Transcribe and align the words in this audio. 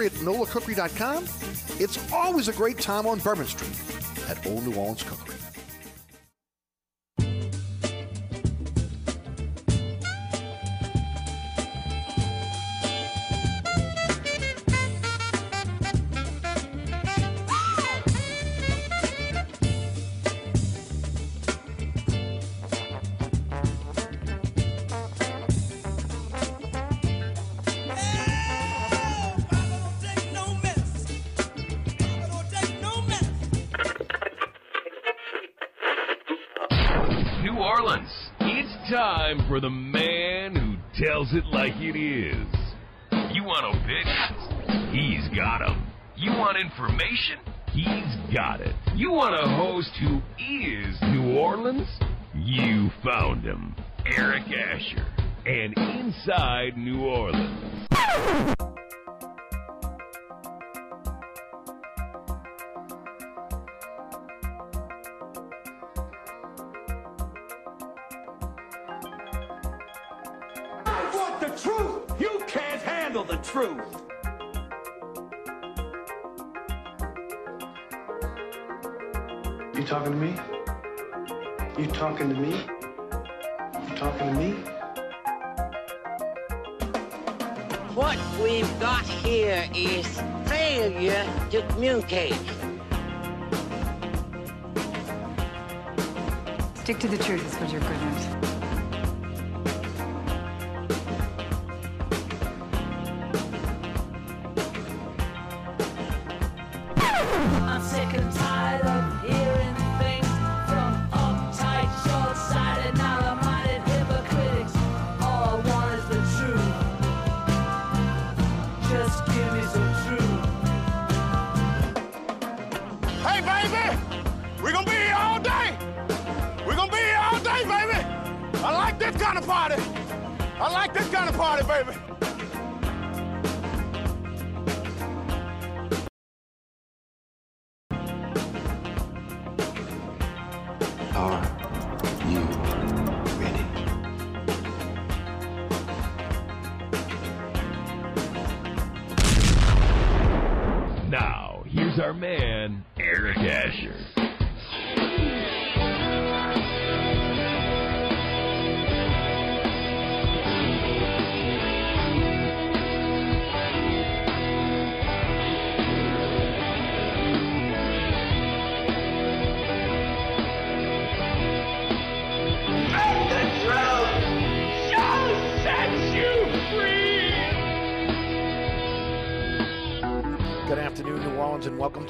delivery 0.00 0.06
at 0.06 0.12
nolacookery.com. 0.24 1.24
It's 1.80 2.12
always 2.12 2.48
a 2.48 2.52
great 2.52 2.78
time 2.78 3.06
on 3.06 3.18
Bourbon 3.18 3.46
Street 3.46 3.76
at 4.28 4.44
Old 4.46 4.66
New 4.66 4.74
Orleans 4.74 5.02
Cookery. 5.02 5.49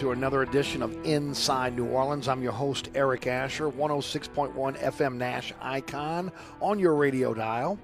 To 0.01 0.13
another 0.13 0.41
edition 0.41 0.83
of 0.83 0.97
Inside 1.05 1.77
New 1.77 1.85
Orleans. 1.85 2.27
I'm 2.27 2.43
your 2.43 2.53
host, 2.53 2.89
Eric 2.95 3.27
Asher, 3.27 3.69
106.1 3.69 4.79
FM 4.79 5.17
Nash 5.17 5.53
Icon 5.61 6.33
on 6.63 6.79
your 6.79 6.95
radio 6.95 7.35
dial. 7.35 7.79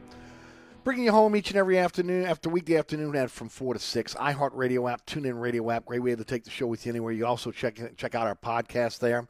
Bringing 0.82 1.04
you 1.04 1.12
home 1.12 1.37
each 1.37 1.50
and 1.50 1.59
every 1.59 1.78
afternoon, 1.78 2.25
after 2.25 2.49
weekday 2.49 2.78
afternoon 2.78 3.15
at 3.16 3.31
from 3.31 3.50
4 3.50 3.75
to 3.75 3.81
6. 3.81 4.15
iHeartRadio 4.15 4.91
app, 4.91 5.04
TuneIn 5.04 5.38
Radio 5.38 5.71
app, 5.71 5.84
great 5.84 6.03
way 6.03 6.15
to 6.15 6.25
take 6.25 6.44
the 6.44 6.49
show 6.49 6.66
with 6.66 6.87
you 6.87 6.91
anywhere. 6.91 7.12
You 7.12 7.27
also 7.27 7.50
check 7.50 7.78
check 7.99 8.15
out 8.15 8.27
our 8.27 8.34
podcast 8.34 9.00
there. 9.00 9.28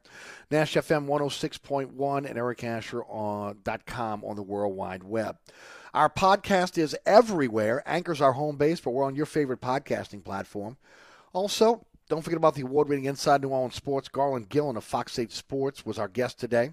Nash 0.53 0.75
FM 0.75 1.07
106.1 1.07 2.25
and 2.25 2.39
ericasher.com 2.39 4.25
on 4.25 4.37
the 4.37 4.43
World 4.45 4.77
Wide 4.77 5.03
Web. 5.03 5.39
Our 5.93 6.09
podcast 6.09 6.79
is 6.79 6.97
everywhere. 7.05 7.83
Anchor's 7.85 8.21
our 8.21 8.35
home 8.35 8.57
base, 8.57 8.79
but 8.79 8.93
we're 8.93 9.03
on 9.05 9.17
your 9.17 9.27
favorite 9.27 9.61
podcasting 9.61 10.23
platform. 10.23 10.77
Also, 11.33 11.85
don't 12.09 12.23
forget 12.23 12.37
about 12.37 12.55
the 12.55 12.63
award-winning 12.63 13.07
Inside 13.07 13.43
New 13.43 13.49
Orleans 13.49 13.75
Sports. 13.75 14.09
Garland 14.09 14.49
Gillen 14.49 14.77
of 14.77 14.85
Fox 14.85 15.19
8 15.19 15.33
Sports 15.33 15.85
was 15.85 15.99
our 15.99 16.09
guest 16.09 16.39
today. 16.39 16.71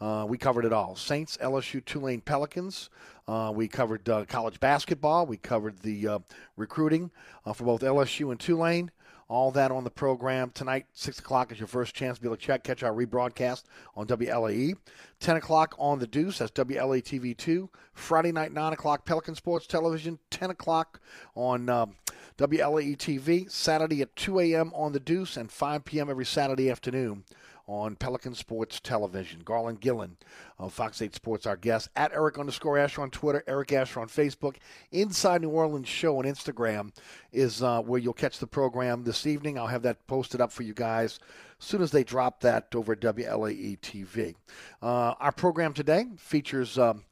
Uh, 0.00 0.24
we 0.28 0.38
covered 0.38 0.64
it 0.64 0.72
all: 0.72 0.96
Saints, 0.96 1.36
LSU, 1.38 1.84
Tulane, 1.84 2.22
Pelicans. 2.22 2.88
Uh, 3.28 3.52
we 3.54 3.68
covered 3.68 4.08
uh, 4.08 4.24
college 4.24 4.58
basketball. 4.58 5.26
We 5.26 5.36
covered 5.36 5.80
the 5.80 6.08
uh, 6.08 6.18
recruiting 6.56 7.10
uh, 7.44 7.52
for 7.52 7.64
both 7.64 7.82
LSU 7.82 8.30
and 8.30 8.40
Tulane. 8.40 8.90
All 9.28 9.52
that 9.52 9.70
on 9.70 9.84
the 9.84 9.90
program 9.90 10.50
tonight. 10.50 10.86
Six 10.92 11.20
o'clock 11.20 11.52
is 11.52 11.60
your 11.60 11.68
first 11.68 11.94
chance 11.94 12.16
to 12.18 12.22
be 12.22 12.26
able 12.26 12.36
to 12.36 12.42
check 12.42 12.64
catch 12.64 12.82
our 12.82 12.92
rebroadcast 12.92 13.64
on 13.94 14.06
WLAE. 14.08 14.74
Ten 15.20 15.36
o'clock 15.36 15.74
on 15.78 16.00
the 16.00 16.06
Deuce. 16.06 16.38
That's 16.38 16.50
WLA 16.52 17.02
TV 17.02 17.36
two. 17.36 17.68
Friday 17.92 18.32
night 18.32 18.52
nine 18.52 18.72
o'clock 18.72 19.04
Pelican 19.04 19.34
Sports 19.34 19.66
Television. 19.66 20.18
Ten 20.30 20.50
o'clock 20.50 21.00
on. 21.36 21.68
Um, 21.68 21.96
WLAE 22.38 22.96
TV, 22.96 23.50
Saturday 23.50 24.02
at 24.02 24.16
2 24.16 24.40
a.m. 24.40 24.72
on 24.74 24.92
the 24.92 25.00
Deuce 25.00 25.36
and 25.36 25.50
5 25.50 25.84
p.m. 25.84 26.10
every 26.10 26.24
Saturday 26.24 26.70
afternoon 26.70 27.24
on 27.70 27.94
Pelican 27.94 28.34
Sports 28.34 28.80
Television. 28.80 29.42
Garland 29.44 29.80
Gillen 29.80 30.16
of 30.58 30.72
Fox 30.72 31.00
8 31.00 31.14
Sports, 31.14 31.46
our 31.46 31.56
guest. 31.56 31.88
At 31.94 32.12
Eric 32.12 32.36
underscore 32.36 32.76
Asher 32.76 33.02
on 33.02 33.10
Twitter, 33.10 33.44
Eric 33.46 33.72
Asher 33.72 34.00
on 34.00 34.08
Facebook. 34.08 34.56
Inside 34.90 35.42
New 35.42 35.50
Orleans 35.50 35.88
Show 35.88 36.18
on 36.18 36.24
Instagram 36.24 36.92
is 37.32 37.62
uh, 37.62 37.80
where 37.80 38.00
you'll 38.00 38.12
catch 38.12 38.40
the 38.40 38.46
program 38.46 39.04
this 39.04 39.24
evening. 39.24 39.56
I'll 39.56 39.68
have 39.68 39.82
that 39.82 40.04
posted 40.08 40.40
up 40.40 40.50
for 40.50 40.64
you 40.64 40.74
guys 40.74 41.20
as 41.60 41.64
soon 41.64 41.80
as 41.80 41.92
they 41.92 42.02
drop 42.02 42.40
that 42.40 42.74
over 42.74 42.92
at 42.92 43.00
WLAE 43.00 43.78
TV. 43.78 44.34
Uh, 44.82 45.14
our 45.20 45.32
program 45.32 45.72
today 45.72 46.06
features 46.16 46.76
um, 46.76 47.04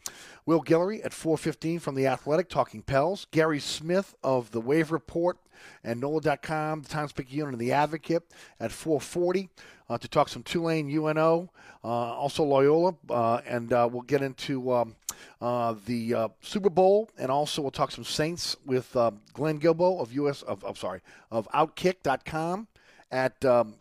Will 0.49 0.63
Guillory 0.63 1.05
at 1.05 1.13
4.15 1.13 1.79
from 1.79 1.95
The 1.95 2.07
Athletic 2.07 2.49
talking 2.49 2.81
Pels. 2.81 3.27
Gary 3.33 3.61
Smith 3.61 4.15
of 4.25 4.51
The 4.51 4.63
Wave 4.63 4.91
Report 4.91 5.37
and 5.85 6.01
NOLA.com, 6.01 6.81
the 6.81 6.89
Times 6.89 7.13
Picayune 7.13 7.51
and 7.51 7.59
The 7.59 7.73
Advocate 7.73 8.23
at 8.59 8.71
4.40 8.71 9.51
uh, 9.91 9.99
to 9.99 10.09
talk 10.09 10.31
some 10.31 10.43
Tulane, 10.43 10.89
UNO, 10.89 11.51
uh, 11.85 11.87
also 11.87 12.45
Loyola, 12.45 12.95
uh, 13.11 13.43
and 13.47 13.75
uh, 13.75 13.91
we'll 13.93 14.01
get 14.01 14.23
into 14.23 14.73
um, 14.73 14.97
uh, 15.43 15.75
the 15.85 16.15
uh, 16.15 16.29
Super 16.41 16.71
Bowl, 16.71 17.11
and 17.19 17.31
also 17.31 17.61
we'll 17.61 17.71
talk 17.71 17.91
some 17.91 18.05
Saints 18.05 18.57
with 18.65 18.95
Glenn 19.35 19.61
Guilbeau 19.61 20.01
of 20.01 20.15
US 20.15 20.41
of, 20.41 20.65
of 20.65 20.79
sorry 20.79 21.03
of 21.31 21.47
Outkick.com 21.53 22.69
at 23.11 23.45
um, 23.45 23.75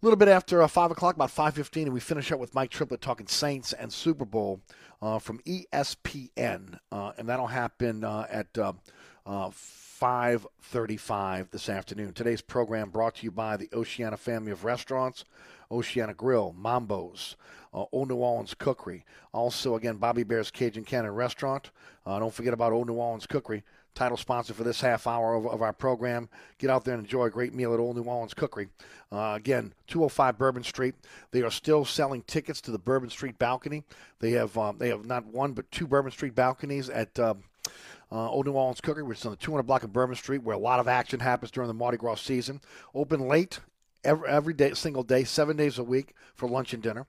a 0.00 0.06
little 0.06 0.16
bit 0.16 0.28
after 0.28 0.62
uh, 0.62 0.68
5 0.68 0.92
o'clock, 0.92 1.16
about 1.16 1.30
5.15, 1.30 1.84
and 1.84 1.92
we 1.92 2.00
finish 2.00 2.30
up 2.30 2.38
with 2.38 2.54
Mike 2.54 2.70
Triplett 2.70 3.00
talking 3.00 3.26
Saints 3.26 3.72
and 3.72 3.92
Super 3.92 4.24
Bowl 4.24 4.60
uh, 5.02 5.18
from 5.18 5.40
ESPN. 5.40 6.78
Uh, 6.92 7.12
and 7.18 7.28
that'll 7.28 7.48
happen 7.48 8.04
uh, 8.04 8.26
at 8.30 8.56
uh, 8.56 8.74
uh, 9.26 9.50
5:35 9.50 11.50
this 11.50 11.68
afternoon. 11.68 12.12
Today's 12.12 12.40
program 12.40 12.90
brought 12.90 13.16
to 13.16 13.24
you 13.24 13.32
by 13.32 13.56
the 13.56 13.68
Oceana 13.74 14.16
family 14.16 14.52
of 14.52 14.64
restaurants, 14.64 15.24
Oceana 15.68 16.14
Grill, 16.14 16.54
Mambo's, 16.56 17.34
uh, 17.74 17.84
Old 17.90 18.08
New 18.08 18.16
Orleans 18.16 18.54
Cookery. 18.54 19.04
Also, 19.32 19.74
again, 19.74 19.96
Bobby 19.96 20.20
Hebert's 20.20 20.52
Cajun 20.52 20.84
Cannon 20.84 21.12
Restaurant. 21.12 21.72
Don't 22.06 22.32
forget 22.32 22.54
about 22.54 22.72
Old 22.72 22.86
New 22.86 22.94
Orleans 22.94 23.26
Cookery, 23.26 23.64
title 23.98 24.16
sponsor 24.16 24.54
for 24.54 24.62
this 24.62 24.80
half 24.80 25.08
hour 25.08 25.34
of, 25.34 25.44
of 25.46 25.60
our 25.60 25.72
program. 25.72 26.28
Get 26.58 26.70
out 26.70 26.84
there 26.84 26.94
and 26.94 27.02
enjoy 27.02 27.24
a 27.24 27.30
great 27.30 27.52
meal 27.52 27.74
at 27.74 27.80
Old 27.80 27.96
New 27.96 28.04
Orleans 28.04 28.32
Cookery. 28.32 28.68
Uh, 29.10 29.34
again, 29.36 29.74
205 29.88 30.38
Bourbon 30.38 30.62
Street. 30.62 30.94
They 31.32 31.42
are 31.42 31.50
still 31.50 31.84
selling 31.84 32.22
tickets 32.22 32.60
to 32.62 32.70
the 32.70 32.78
Bourbon 32.78 33.10
Street 33.10 33.38
balcony. 33.38 33.82
They 34.20 34.32
have 34.32 34.56
um, 34.56 34.78
they 34.78 34.88
have 34.88 35.04
not 35.04 35.26
one 35.26 35.52
but 35.52 35.70
two 35.72 35.86
Bourbon 35.86 36.12
Street 36.12 36.34
balconies 36.34 36.88
at. 36.88 37.18
Um, 37.18 37.42
uh, 38.10 38.30
Old 38.30 38.46
New 38.46 38.52
Orleans 38.52 38.80
Cookery, 38.80 39.02
which 39.02 39.18
is 39.18 39.26
on 39.26 39.32
the 39.32 39.36
200 39.36 39.64
block 39.64 39.82
of 39.82 39.92
Bourbon 39.92 40.16
Street, 40.16 40.42
where 40.42 40.56
a 40.56 40.58
lot 40.58 40.80
of 40.80 40.88
action 40.88 41.20
happens 41.20 41.50
during 41.50 41.68
the 41.68 41.74
Mardi 41.74 41.98
Gras 41.98 42.14
season. 42.22 42.62
Open 42.94 43.28
late 43.28 43.60
every, 44.02 44.26
every 44.26 44.54
day, 44.54 44.72
single 44.72 45.02
day, 45.02 45.24
seven 45.24 45.58
days 45.58 45.78
a 45.78 45.84
week 45.84 46.14
for 46.34 46.48
lunch 46.48 46.72
and 46.72 46.82
dinner. 46.82 47.06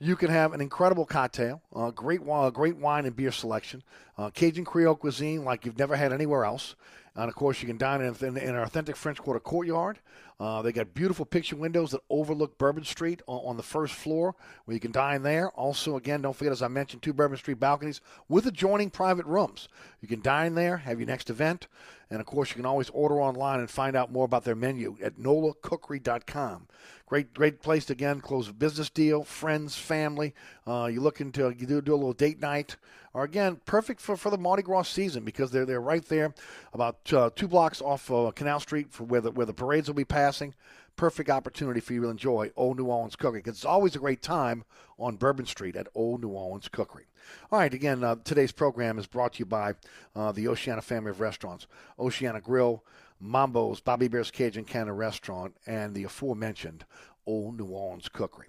You 0.00 0.14
can 0.14 0.30
have 0.30 0.52
an 0.52 0.60
incredible 0.60 1.04
cocktail, 1.04 1.60
uh, 1.74 1.90
great, 1.90 2.20
uh, 2.28 2.50
great 2.50 2.76
wine 2.76 3.04
and 3.04 3.16
beer 3.16 3.32
selection, 3.32 3.82
uh, 4.16 4.30
Cajun 4.30 4.64
Creole 4.64 4.94
cuisine 4.94 5.44
like 5.44 5.66
you've 5.66 5.78
never 5.78 5.96
had 5.96 6.12
anywhere 6.12 6.44
else. 6.44 6.76
And 7.16 7.28
of 7.28 7.34
course, 7.34 7.60
you 7.60 7.66
can 7.66 7.78
dine 7.78 8.00
in, 8.00 8.14
in, 8.20 8.36
in 8.36 8.54
an 8.54 8.62
authentic 8.62 8.94
French 8.94 9.18
Quarter 9.18 9.40
courtyard. 9.40 9.98
Uh, 10.38 10.62
they 10.62 10.70
got 10.70 10.94
beautiful 10.94 11.24
picture 11.24 11.56
windows 11.56 11.90
that 11.90 12.00
overlook 12.10 12.56
Bourbon 12.58 12.84
Street 12.84 13.22
on, 13.26 13.40
on, 13.44 13.56
the 13.56 13.62
first 13.64 13.92
floor, 13.92 14.36
where 14.64 14.74
you 14.74 14.78
can 14.78 14.92
dine 14.92 15.24
there. 15.24 15.50
Also, 15.50 15.96
again, 15.96 16.22
don't 16.22 16.36
forget, 16.36 16.52
as 16.52 16.62
I 16.62 16.68
mentioned, 16.68 17.02
two 17.02 17.12
Bourbon 17.12 17.36
Street 17.36 17.58
balconies 17.58 18.00
with 18.28 18.46
adjoining 18.46 18.90
private 18.90 19.26
rooms. 19.26 19.68
You 20.00 20.06
can 20.06 20.22
dine 20.22 20.54
there, 20.54 20.76
have 20.76 21.00
your 21.00 21.08
next 21.08 21.28
event, 21.28 21.66
and 22.08 22.20
of 22.20 22.26
course, 22.26 22.50
you 22.50 22.54
can 22.54 22.66
always 22.66 22.88
order 22.90 23.20
online 23.20 23.58
and 23.58 23.68
find 23.68 23.96
out 23.96 24.12
more 24.12 24.24
about 24.24 24.44
their 24.44 24.54
menu 24.54 24.96
at 25.02 25.16
nolacookery.com. 25.16 26.68
Great, 27.08 27.32
great 27.32 27.62
place 27.62 27.86
to 27.86 27.94
again 27.94 28.20
close 28.20 28.50
a 28.50 28.52
business 28.52 28.90
deal, 28.90 29.24
friends, 29.24 29.74
family. 29.74 30.34
Uh, 30.66 30.90
you 30.92 31.00
looking 31.00 31.32
to 31.32 31.54
you 31.58 31.66
do, 31.66 31.80
do 31.80 31.94
a 31.94 31.96
little 31.96 32.12
date 32.12 32.38
night, 32.38 32.76
or 33.14 33.24
again, 33.24 33.58
perfect 33.64 33.98
for, 33.98 34.14
for 34.14 34.28
the 34.28 34.36
Mardi 34.36 34.62
Gras 34.62 34.82
season 34.82 35.24
because 35.24 35.50
they're 35.50 35.64
they're 35.64 35.80
right 35.80 36.04
there, 36.04 36.34
about 36.74 37.10
uh, 37.14 37.30
two 37.34 37.48
blocks 37.48 37.80
off 37.80 38.10
uh, 38.10 38.30
Canal 38.32 38.60
Street 38.60 38.92
for 38.92 39.04
where 39.04 39.22
the 39.22 39.30
where 39.30 39.46
the 39.46 39.54
parades 39.54 39.88
will 39.88 39.94
be 39.94 40.04
passing. 40.04 40.52
Perfect 40.96 41.30
opportunity 41.30 41.80
for 41.80 41.94
you 41.94 42.02
to 42.02 42.08
enjoy 42.08 42.50
Old 42.56 42.76
New 42.76 42.84
Orleans 42.84 43.16
Cookery 43.16 43.38
because 43.40 43.56
it's 43.56 43.64
always 43.64 43.96
a 43.96 44.00
great 44.00 44.20
time 44.20 44.64
on 44.98 45.16
Bourbon 45.16 45.46
Street 45.46 45.76
at 45.76 45.88
Old 45.94 46.20
New 46.20 46.28
Orleans 46.28 46.68
Cookery. 46.68 47.06
All 47.50 47.58
right, 47.58 47.72
again, 47.72 48.04
uh, 48.04 48.16
today's 48.22 48.52
program 48.52 48.98
is 48.98 49.06
brought 49.06 49.34
to 49.34 49.38
you 49.38 49.46
by 49.46 49.74
uh, 50.14 50.32
the 50.32 50.46
Oceana 50.48 50.82
family 50.82 51.10
of 51.10 51.20
restaurants, 51.20 51.66
Oceana 51.98 52.42
Grill. 52.42 52.84
Mambo's, 53.20 53.80
Bobby 53.80 54.06
Hebert's 54.06 54.30
Cajun 54.30 54.64
Cannon 54.64 54.94
Restaurant, 54.94 55.56
and 55.66 55.94
the 55.94 56.04
aforementioned 56.04 56.84
Old 57.26 57.58
New 57.58 57.66
Orleans 57.66 58.08
Cookery. 58.08 58.46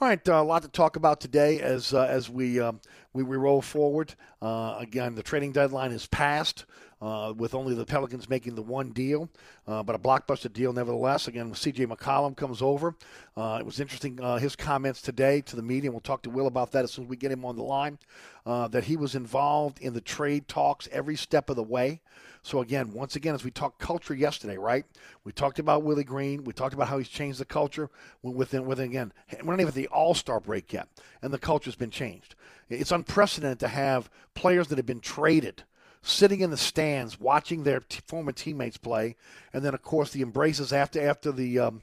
All 0.00 0.08
right, 0.08 0.28
uh, 0.28 0.34
a 0.34 0.42
lot 0.42 0.62
to 0.62 0.68
talk 0.68 0.96
about 0.96 1.20
today 1.20 1.58
as 1.60 1.94
uh, 1.94 2.02
as 2.02 2.28
we, 2.28 2.60
um, 2.60 2.80
we 3.14 3.22
we 3.22 3.36
roll 3.36 3.62
forward. 3.62 4.14
Uh, 4.42 4.76
again, 4.78 5.14
the 5.14 5.22
trading 5.22 5.52
deadline 5.52 5.90
is 5.90 6.06
passed, 6.06 6.66
uh, 7.06 7.32
with 7.32 7.54
only 7.54 7.72
the 7.72 7.86
Pelicans 7.86 8.28
making 8.28 8.56
the 8.56 8.62
one 8.62 8.90
deal, 8.90 9.28
uh, 9.68 9.82
but 9.82 9.94
a 9.94 9.98
blockbuster 9.98 10.52
deal 10.52 10.72
nevertheless. 10.72 11.28
Again, 11.28 11.54
C.J. 11.54 11.86
McCollum 11.86 12.36
comes 12.36 12.60
over. 12.60 12.96
Uh, 13.36 13.58
it 13.60 13.66
was 13.66 13.78
interesting 13.78 14.18
his 14.40 14.56
comments 14.56 15.00
today 15.00 15.40
to 15.42 15.54
the 15.54 15.62
media. 15.62 15.90
We'll 15.90 16.00
talk 16.00 16.22
to 16.22 16.30
Will 16.30 16.48
about 16.48 16.72
that 16.72 16.82
as 16.84 16.92
soon 16.92 17.04
as 17.04 17.10
we 17.10 17.16
get 17.16 17.30
him 17.30 17.44
on 17.44 17.56
the 17.56 17.62
line. 17.62 17.98
that 18.44 18.84
he 18.84 18.96
was 18.96 19.14
involved 19.14 19.78
in 19.78 19.92
the 19.92 20.00
trade 20.00 20.48
talks 20.48 20.88
every 20.90 21.16
step 21.16 21.48
of 21.48 21.56
the 21.56 21.62
way. 21.62 22.00
So 22.42 22.60
again, 22.60 22.92
once 22.92 23.16
again, 23.16 23.34
as 23.34 23.42
we 23.42 23.50
talked 23.50 23.80
culture 23.80 24.14
yesterday, 24.14 24.56
right? 24.56 24.84
We 25.24 25.32
talked 25.32 25.58
about 25.58 25.82
Willie 25.82 26.04
Green. 26.04 26.44
We 26.44 26.52
talked 26.52 26.74
about 26.74 26.86
how 26.86 26.98
he's 26.98 27.08
changed 27.08 27.40
the 27.40 27.44
culture 27.44 27.90
within 28.22 28.66
within 28.66 28.86
again. 28.86 29.12
We're 29.42 29.54
not 29.54 29.60
even 29.60 29.68
at 29.68 29.74
the 29.74 29.88
All 29.88 30.14
Star 30.14 30.38
break 30.38 30.72
yet, 30.72 30.88
and 31.22 31.32
the 31.32 31.38
culture's 31.38 31.74
been 31.74 31.90
changed. 31.90 32.36
It's 32.68 32.92
unprecedented 32.92 33.58
to 33.60 33.68
have 33.68 34.08
players 34.34 34.68
that 34.68 34.78
have 34.78 34.86
been 34.86 35.00
traded 35.00 35.64
sitting 36.06 36.40
in 36.40 36.50
the 36.50 36.56
stands 36.56 37.18
watching 37.18 37.64
their 37.64 37.80
t- 37.80 38.00
former 38.06 38.32
teammates 38.32 38.76
play, 38.76 39.16
and 39.52 39.64
then 39.64 39.74
of 39.74 39.82
course 39.82 40.12
the 40.12 40.22
embraces 40.22 40.72
after 40.72 41.06
after 41.06 41.32
the 41.32 41.58
um, 41.58 41.82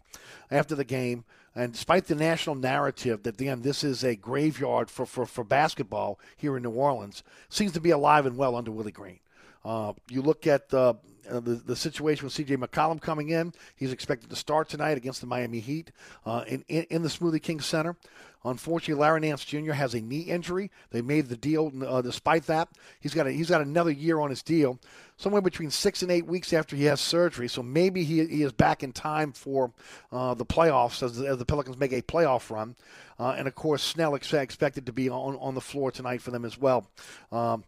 after 0.49 0.75
the 0.75 0.85
game. 0.85 1.25
And 1.55 1.71
despite 1.71 2.07
the 2.07 2.15
national 2.15 2.55
narrative 2.55 3.23
that 3.23 3.39
again 3.39 3.61
this 3.61 3.83
is 3.83 4.03
a 4.03 4.15
graveyard 4.15 4.89
for, 4.89 5.05
for, 5.05 5.25
for 5.25 5.43
basketball 5.43 6.19
here 6.35 6.57
in 6.57 6.63
New 6.63 6.71
Orleans, 6.71 7.21
seems 7.49 7.73
to 7.73 7.81
be 7.81 7.91
alive 7.91 8.25
and 8.25 8.37
well 8.37 8.55
under 8.55 8.71
Willie 8.71 8.91
Green. 8.91 9.19
Uh, 9.65 9.93
you 10.09 10.21
look 10.21 10.45
at 10.45 10.69
the, 10.69 10.95
uh, 11.29 11.39
the, 11.39 11.55
the 11.65 11.75
situation 11.75 12.25
with 12.25 12.33
C.J. 12.33 12.57
McCollum 12.57 12.99
coming 12.99 13.29
in. 13.29 13.53
He's 13.75 13.93
expected 13.93 14.29
to 14.29 14.35
start 14.35 14.67
tonight 14.67 14.97
against 14.97 15.21
the 15.21 15.27
Miami 15.27 15.61
Heat 15.61 15.91
uh, 16.25 16.43
in, 16.47 16.65
in, 16.67 16.83
in 16.89 17.01
the 17.01 17.07
Smoothie 17.07 17.41
King 17.41 17.61
Center. 17.61 17.95
Unfortunately, 18.45 18.99
Larry 19.01 19.21
Nance 19.21 19.45
Jr. 19.45 19.71
has 19.71 19.93
a 19.93 20.01
knee 20.01 20.21
injury. 20.21 20.69
They 20.91 21.01
made 21.01 21.27
the 21.27 21.37
deal 21.37 21.71
uh, 21.85 22.01
despite 22.01 22.45
that. 22.47 22.67
He's 22.99 23.13
got 23.13 23.25
a, 23.25 23.31
he's 23.31 23.49
got 23.49 23.61
another 23.61 23.91
year 23.91 24.19
on 24.19 24.29
his 24.29 24.43
deal, 24.43 24.79
somewhere 25.15 25.41
between 25.41 25.71
six 25.71 26.01
and 26.01 26.11
eight 26.11 26.25
weeks 26.25 26.51
after 26.51 26.75
he 26.75 26.85
has 26.85 26.99
surgery. 26.99 27.47
So 27.47 27.63
maybe 27.63 28.03
he, 28.03 28.25
he 28.25 28.43
is 28.43 28.51
back 28.51 28.83
in 28.83 28.91
time 28.91 29.31
for 29.31 29.71
uh, 30.11 30.33
the 30.33 30.45
playoffs 30.45 31.01
as, 31.01 31.21
as, 31.21 31.37
the 31.37 31.45
Pelicans 31.45 31.77
make 31.77 31.93
a 31.93 32.01
playoff 32.01 32.49
run. 32.49 32.75
Uh, 33.17 33.35
and 33.37 33.47
of 33.47 33.55
course, 33.55 33.81
Snell 33.81 34.15
ex- 34.15 34.33
expected 34.33 34.87
to 34.87 34.91
be 34.91 35.09
on 35.09 35.35
on 35.37 35.55
the 35.55 35.61
floor 35.61 35.91
tonight 35.91 36.21
for 36.21 36.31
them 36.31 36.43
as 36.43 36.57
well. 36.57 36.85
Um, 37.31 37.63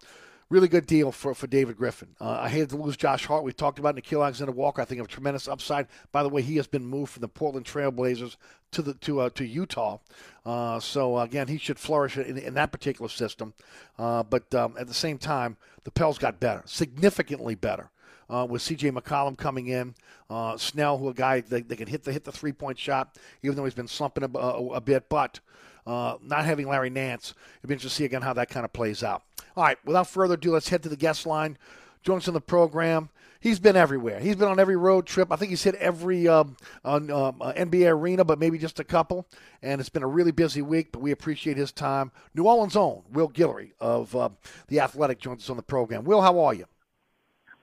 really 0.49 0.67
good 0.67 0.85
deal 0.85 1.11
for, 1.11 1.33
for 1.33 1.47
David 1.47 1.77
Griffin. 1.77 2.09
Uh, 2.21 2.39
I 2.41 2.49
hated 2.49 2.69
to 2.69 2.77
lose 2.77 2.97
Josh 2.97 3.25
Hart. 3.25 3.43
We've 3.43 3.55
talked 3.55 3.79
about 3.79 3.95
Nickeil 3.95 4.23
Alexander 4.23 4.51
Walker. 4.51 4.81
I 4.81 4.85
think 4.85 5.01
of 5.01 5.07
tremendous 5.07 5.47
upside. 5.47 5.87
By 6.11 6.23
the 6.23 6.29
way, 6.29 6.41
he 6.41 6.57
has 6.57 6.67
been 6.67 6.85
moved 6.85 7.13
from 7.13 7.21
the 7.21 7.27
Portland 7.27 7.65
Trailblazers 7.65 8.37
to 8.71 8.81
the 8.81 8.93
to 8.95 9.21
uh, 9.21 9.29
to 9.31 9.45
Utah. 9.45 9.99
Uh, 10.45 10.79
so 10.79 11.19
again, 11.19 11.47
he 11.47 11.57
should 11.57 11.79
flourish 11.79 12.17
in, 12.17 12.37
in 12.37 12.53
that 12.53 12.71
particular 12.71 13.09
system. 13.09 13.53
Uh, 13.97 14.23
but 14.23 14.53
um, 14.53 14.75
at 14.79 14.87
the 14.87 14.93
same 14.93 15.17
time, 15.17 15.57
the 15.83 15.91
Pels 15.91 16.17
got 16.17 16.39
better, 16.39 16.63
significantly 16.65 17.55
better. 17.55 17.89
Uh, 18.27 18.43
with 18.49 18.59
C.J. 18.63 18.89
McCollum 18.89 19.37
coming 19.37 19.67
in, 19.67 19.93
uh, 20.31 20.57
Snell, 20.57 20.97
who 20.97 21.09
a 21.09 21.13
guy 21.13 21.41
that, 21.41 21.69
that 21.69 21.75
can 21.75 21.85
hit 21.85 22.03
the 22.03 22.11
hit 22.11 22.23
the 22.23 22.31
three 22.31 22.53
point 22.53 22.79
shot, 22.79 23.19
even 23.43 23.55
though 23.55 23.65
he's 23.65 23.75
been 23.75 23.87
slumping 23.87 24.23
a, 24.23 24.37
a, 24.39 24.67
a 24.69 24.81
bit, 24.81 25.09
but 25.09 25.39
uh, 25.85 26.17
not 26.23 26.43
having 26.43 26.67
Larry 26.67 26.89
Nance, 26.89 27.35
it'd 27.59 27.67
be 27.67 27.75
interesting 27.75 27.89
to 27.89 27.95
see 27.95 28.05
again 28.05 28.23
how 28.23 28.33
that 28.33 28.49
kind 28.49 28.65
of 28.65 28.73
plays 28.73 29.03
out. 29.03 29.21
All 29.55 29.63
right, 29.63 29.77
without 29.85 30.07
further 30.07 30.33
ado, 30.33 30.51
let's 30.51 30.69
head 30.69 30.83
to 30.83 30.89
the 30.89 30.97
guest 30.97 31.25
line. 31.25 31.57
Joins 32.03 32.23
us 32.23 32.27
on 32.27 32.33
the 32.33 32.41
program. 32.41 33.09
He's 33.39 33.59
been 33.59 33.75
everywhere. 33.75 34.19
He's 34.19 34.35
been 34.35 34.47
on 34.47 34.59
every 34.59 34.75
road 34.75 35.05
trip. 35.05 35.31
I 35.31 35.35
think 35.35 35.51
he's 35.51 35.63
hit 35.63 35.75
every 35.75 36.27
um, 36.27 36.57
on, 36.83 37.11
um, 37.11 37.41
uh, 37.41 37.53
NBA 37.53 37.89
arena, 37.91 38.25
but 38.25 38.39
maybe 38.39 38.57
just 38.57 38.79
a 38.79 38.83
couple. 38.83 39.27
And 39.61 39.79
it's 39.79 39.89
been 39.89 40.03
a 40.03 40.07
really 40.07 40.31
busy 40.31 40.61
week, 40.61 40.91
but 40.91 41.01
we 41.01 41.11
appreciate 41.11 41.55
his 41.55 41.71
time. 41.71 42.11
New 42.33 42.43
Orleans' 42.43 42.75
own 42.75 43.03
Will 43.11 43.29
Guillory 43.29 43.71
of 43.79 44.15
uh, 44.15 44.29
the 44.67 44.79
Athletic 44.79 45.19
joins 45.19 45.43
us 45.43 45.49
on 45.49 45.57
the 45.57 45.63
program. 45.63 46.05
Will, 46.05 46.21
how 46.21 46.39
are 46.39 46.53
you? 46.53 46.65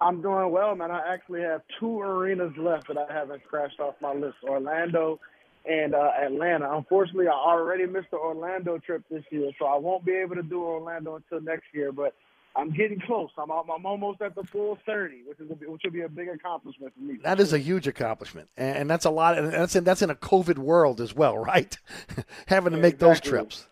I'm 0.01 0.23
doing 0.23 0.51
well, 0.51 0.75
man. 0.75 0.91
I 0.91 1.01
actually 1.13 1.43
have 1.43 1.63
two 1.79 2.01
arenas 2.01 2.53
left 2.57 2.89
that 2.89 2.99
I 2.99 3.13
haven't 3.13 3.43
scratched 3.47 3.81
off 3.81 3.95
my 4.01 4.13
list: 4.13 4.37
Orlando 4.45 5.21
and 5.64 5.95
uh, 5.95 6.11
Atlanta. 6.21 6.76
Unfortunately, 6.76 7.28
I 7.28 7.33
already 7.33 7.87
missed 7.87 8.11
the 8.11 8.19
Orlando 8.19 8.78
trip 8.78 9.02
this 9.11 9.25
year, 9.31 9.50
so 9.59 9.66
I 9.66 9.76
won't 9.76 10.04
be 10.04 10.12
able 10.12 10.37
to 10.37 10.42
do 10.42 10.62
Orlando 10.62 11.16
until 11.16 11.40
next 11.40 11.66
year. 11.73 11.92
But 11.92 12.14
I'm 12.54 12.71
getting 12.71 13.00
close. 13.00 13.31
I'm 13.38 13.50
I'm 13.50 13.87
almost 13.87 14.21
at 14.21 14.35
the 14.35 14.45
full 14.45 14.78
30, 14.85 15.23
which 15.26 15.40
is 15.40 15.50
a, 15.50 15.54
which 15.71 15.83
will 15.85 15.90
be 15.90 16.02
a 16.02 16.09
big 16.09 16.28
accomplishment 16.28 16.92
for 16.95 17.00
me. 17.00 17.19
That 17.23 17.40
is 17.40 17.52
a 17.52 17.59
huge 17.59 17.87
accomplishment, 17.87 18.49
and 18.57 18.90
that's 18.90 19.04
a 19.04 19.11
lot. 19.11 19.38
And 19.38 19.52
that's 19.52 19.76
in 19.76 19.85
that's 19.85 20.02
in 20.02 20.11
a 20.11 20.14
COVID 20.14 20.59
world 20.59 21.00
as 21.00 21.14
well, 21.14 21.38
right? 21.38 21.76
Having 22.47 22.73
to 22.73 22.78
make 22.78 22.95
exactly. 22.95 23.09
those 23.09 23.21
trips. 23.21 23.66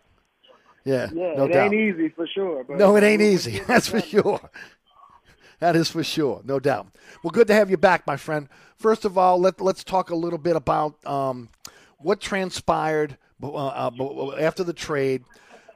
Yeah, 0.83 1.09
yeah, 1.13 1.33
no 1.35 1.45
it 1.45 1.53
doubt. 1.53 1.65
ain't 1.65 1.73
easy 1.75 2.09
for 2.09 2.25
sure. 2.25 2.65
no, 2.69 2.95
it 2.95 3.03
ain't 3.03 3.21
easy. 3.21 3.59
That's 3.67 3.87
for 3.87 4.01
sure. 4.01 4.49
That 5.59 5.75
is 5.75 5.91
for 5.91 6.03
sure, 6.03 6.41
no 6.43 6.59
doubt. 6.59 6.87
Well, 7.21 7.29
good 7.29 7.45
to 7.47 7.53
have 7.53 7.69
you 7.69 7.77
back, 7.77 8.07
my 8.07 8.17
friend. 8.17 8.49
First 8.79 9.05
of 9.05 9.15
all, 9.15 9.39
let 9.39 9.61
let's 9.61 9.83
talk 9.83 10.09
a 10.09 10.15
little 10.15 10.39
bit 10.39 10.55
about 10.55 10.95
um, 11.05 11.49
what 12.03 12.19
transpired 12.19 13.17
uh, 13.41 13.67
uh, 13.67 14.35
after 14.39 14.63
the 14.63 14.73
trade 14.73 15.23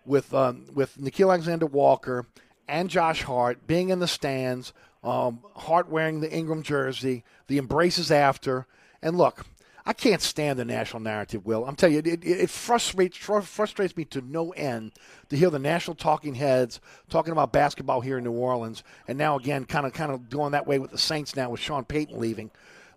with 0.05 0.33
um, 0.33 0.65
with 0.73 0.97
Nickeil 0.97 1.29
Alexander 1.29 1.65
Walker 1.65 2.27
and 2.67 2.89
Josh 2.89 3.23
Hart 3.23 3.67
being 3.67 3.89
in 3.89 3.99
the 3.99 4.07
stands, 4.07 4.73
um, 5.03 5.39
Hart 5.55 5.89
wearing 5.89 6.19
the 6.19 6.31
Ingram 6.31 6.63
jersey, 6.63 7.23
the 7.47 7.57
embraces 7.57 8.11
after, 8.11 8.67
and 9.01 9.17
look. 9.17 9.45
I 9.87 9.93
can't 9.93 10.21
stand 10.21 10.57
the 10.57 10.65
national 10.65 11.01
narrative, 11.01 11.45
Will. 11.45 11.63
I'm 11.63 11.75
telling 11.75 11.93
you, 11.93 11.99
it, 11.99 12.07
it, 12.07 12.25
it 12.25 12.49
frustrates 12.49 13.17
frustrates 13.17 13.95
me 13.95 14.03
to 14.05 14.21
no 14.21 14.49
end 14.53 14.93
to 15.29 15.37
hear 15.37 15.51
the 15.51 15.59
national 15.59 15.93
talking 15.93 16.33
heads 16.33 16.79
talking 17.07 17.31
about 17.31 17.53
basketball 17.53 18.01
here 18.01 18.17
in 18.17 18.23
New 18.23 18.31
Orleans, 18.31 18.81
and 19.07 19.15
now 19.15 19.37
again, 19.37 19.65
kind 19.65 19.85
of 19.85 19.93
kind 19.93 20.11
of 20.11 20.27
going 20.27 20.53
that 20.53 20.65
way 20.65 20.79
with 20.79 20.89
the 20.89 20.97
Saints 20.97 21.35
now 21.35 21.51
with 21.51 21.59
Sean 21.59 21.85
Payton 21.85 22.19
leaving. 22.19 22.49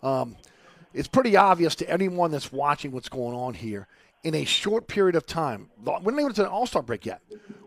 Um, 0.02 0.36
it's 0.94 1.08
pretty 1.08 1.36
obvious 1.36 1.74
to 1.76 1.90
anyone 1.90 2.30
that's 2.30 2.52
watching 2.52 2.92
what's 2.92 3.08
going 3.08 3.36
on 3.36 3.54
here. 3.54 3.86
In 4.24 4.34
a 4.34 4.44
short 4.44 4.88
period 4.88 5.14
of 5.14 5.26
time, 5.26 5.70
we're 5.84 6.10
not 6.10 6.20
even 6.20 6.32
to 6.34 6.42
an 6.42 6.48
All 6.48 6.66
Star 6.66 6.82
break 6.82 7.06
yet. 7.06 7.20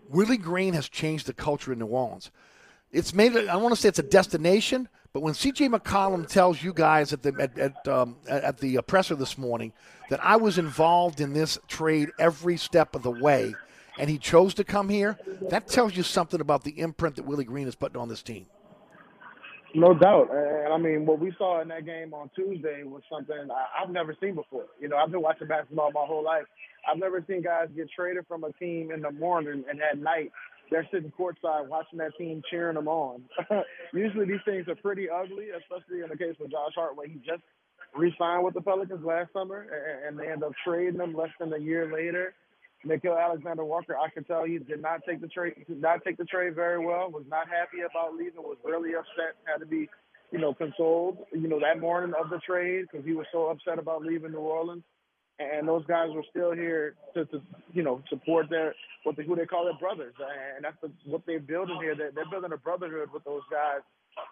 Willie 0.09 0.37
Green 0.37 0.73
has 0.73 0.89
changed 0.89 1.27
the 1.27 1.33
culture 1.33 1.71
in 1.71 1.79
New 1.79 1.85
Orleans. 1.85 2.31
it's 2.91 3.13
made. 3.13 3.35
I 3.35 3.43
don't 3.43 3.63
want 3.63 3.73
to 3.73 3.79
say 3.79 3.87
it's 3.87 3.99
a 3.99 4.03
destination, 4.03 4.89
but 5.13 5.21
when 5.21 5.33
C.J. 5.33 5.69
McCollum 5.69 6.27
tells 6.27 6.61
you 6.61 6.73
guys 6.73 7.13
at 7.13 7.23
the 7.23 7.33
at 7.39 7.57
at, 7.57 7.87
um, 7.87 8.17
at 8.27 8.57
the 8.57 8.77
uh, 8.77 8.81
presser 8.81 9.15
this 9.15 9.37
morning 9.37 9.71
that 10.09 10.23
I 10.23 10.35
was 10.35 10.57
involved 10.57 11.21
in 11.21 11.31
this 11.31 11.57
trade 11.69 12.09
every 12.19 12.57
step 12.57 12.95
of 12.95 13.03
the 13.03 13.11
way, 13.11 13.55
and 13.97 14.09
he 14.09 14.17
chose 14.17 14.53
to 14.55 14.65
come 14.65 14.89
here, 14.89 15.17
that 15.49 15.67
tells 15.67 15.95
you 15.95 16.03
something 16.03 16.41
about 16.41 16.65
the 16.65 16.77
imprint 16.79 17.15
that 17.15 17.23
Willie 17.23 17.45
Green 17.45 17.67
is 17.67 17.75
putting 17.75 18.01
on 18.01 18.09
this 18.09 18.21
team. 18.21 18.45
No 19.75 19.93
doubt. 19.93 20.29
And 20.31 20.73
I 20.73 20.77
mean, 20.77 21.05
what 21.05 21.19
we 21.19 21.33
saw 21.37 21.61
in 21.61 21.69
that 21.69 21.85
game 21.85 22.13
on 22.13 22.29
Tuesday 22.35 22.83
was 22.83 23.03
something 23.11 23.35
I, 23.35 23.83
I've 23.83 23.91
never 23.91 24.15
seen 24.21 24.35
before. 24.35 24.65
You 24.79 24.89
know, 24.89 24.97
I've 24.97 25.11
been 25.11 25.21
watching 25.21 25.47
basketball 25.47 25.91
my 25.93 26.05
whole 26.05 26.23
life. 26.23 26.43
I've 26.89 26.99
never 26.99 27.23
seen 27.27 27.43
guys 27.43 27.67
get 27.75 27.87
traded 27.95 28.25
from 28.27 28.43
a 28.43 28.51
team 28.53 28.91
in 28.91 29.01
the 29.01 29.11
morning 29.11 29.63
and 29.69 29.79
at 29.81 29.97
night 29.99 30.31
they're 30.71 30.87
sitting 30.91 31.11
courtside 31.19 31.67
watching 31.67 31.99
that 31.99 32.17
team 32.17 32.41
cheering 32.49 32.75
them 32.75 32.87
on. 32.87 33.23
Usually 33.93 34.25
these 34.25 34.43
things 34.45 34.67
are 34.69 34.75
pretty 34.75 35.07
ugly, 35.09 35.47
especially 35.49 36.01
in 36.01 36.09
the 36.09 36.17
case 36.17 36.35
with 36.39 36.51
Josh 36.51 36.73
Hart, 36.75 36.95
where 36.95 37.07
he 37.07 37.15
just 37.15 37.43
re-signed 37.93 38.43
with 38.43 38.53
the 38.53 38.61
Pelicans 38.61 39.03
last 39.05 39.33
summer, 39.33 39.67
and, 39.67 40.17
and 40.17 40.19
they 40.19 40.31
end 40.31 40.43
up 40.43 40.53
trading 40.65 40.99
him 40.99 41.13
less 41.13 41.29
than 41.39 41.53
a 41.53 41.57
year 41.57 41.91
later. 41.93 42.33
Nickeil 42.85 43.19
Alexander 43.19 43.63
Walker, 43.63 43.95
I 43.97 44.09
can 44.09 44.23
tell 44.23 44.43
he 44.43 44.57
did 44.57 44.81
not 44.81 45.01
take 45.07 45.21
the 45.21 45.27
trade 45.27 45.53
did 45.67 45.81
not 45.81 46.03
take 46.03 46.17
the 46.17 46.25
trade 46.25 46.55
very 46.55 46.83
well, 46.83 47.11
was 47.11 47.25
not 47.29 47.47
happy 47.47 47.81
about 47.81 48.15
leaving, 48.15 48.41
was 48.41 48.57
really 48.65 48.95
upset, 48.95 49.35
had 49.45 49.57
to 49.59 49.65
be, 49.65 49.87
you 50.31 50.39
know, 50.39 50.53
consoled, 50.53 51.19
you 51.31 51.47
know, 51.47 51.59
that 51.59 51.79
morning 51.79 52.13
of 52.19 52.29
the 52.29 52.39
trade 52.39 52.85
because 52.91 53.05
he 53.05 53.13
was 53.13 53.27
so 53.31 53.47
upset 53.49 53.77
about 53.77 54.01
leaving 54.01 54.31
New 54.31 54.39
Orleans. 54.39 54.83
And 55.39 55.67
those 55.67 55.85
guys 55.87 56.09
were 56.13 56.25
still 56.29 56.53
here 56.53 56.95
to, 57.15 57.25
to 57.25 57.41
you 57.73 57.81
know, 57.81 58.01
support 58.09 58.49
their 58.49 58.75
what 59.03 59.15
they 59.17 59.23
who 59.23 59.35
they 59.35 59.45
call 59.45 59.65
their 59.65 59.79
brothers, 59.79 60.13
and 60.55 60.63
that's 60.63 60.77
the, 60.83 60.91
what 61.09 61.23
they're 61.25 61.39
building 61.39 61.77
here. 61.81 61.95
They're, 61.95 62.11
they're 62.11 62.29
building 62.29 62.51
a 62.53 62.57
brotherhood 62.57 63.09
with 63.11 63.23
those 63.23 63.41
guys, 63.51 63.81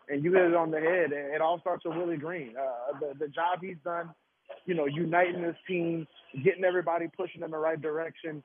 and 0.08 0.24
you 0.24 0.32
hit 0.34 0.44
it 0.46 0.56
on 0.56 0.70
the 0.70 0.80
head. 0.80 1.12
And 1.12 1.34
it 1.34 1.42
all 1.42 1.60
starts 1.62 1.84
with 1.84 1.98
Willie 1.98 2.18
Green. 2.18 2.54
Uh, 2.56 3.00
the 3.00 3.26
the 3.26 3.28
job 3.28 3.58
he's 3.60 3.78
done, 3.84 4.14
you 4.66 4.74
know, 4.76 4.86
uniting 4.86 5.42
this 5.42 5.56
team, 5.68 6.08
getting 6.44 6.64
everybody 6.64 7.08
pushing 7.16 7.42
in 7.42 7.52
the 7.52 7.58
right 7.58 7.82
direction, 7.82 8.44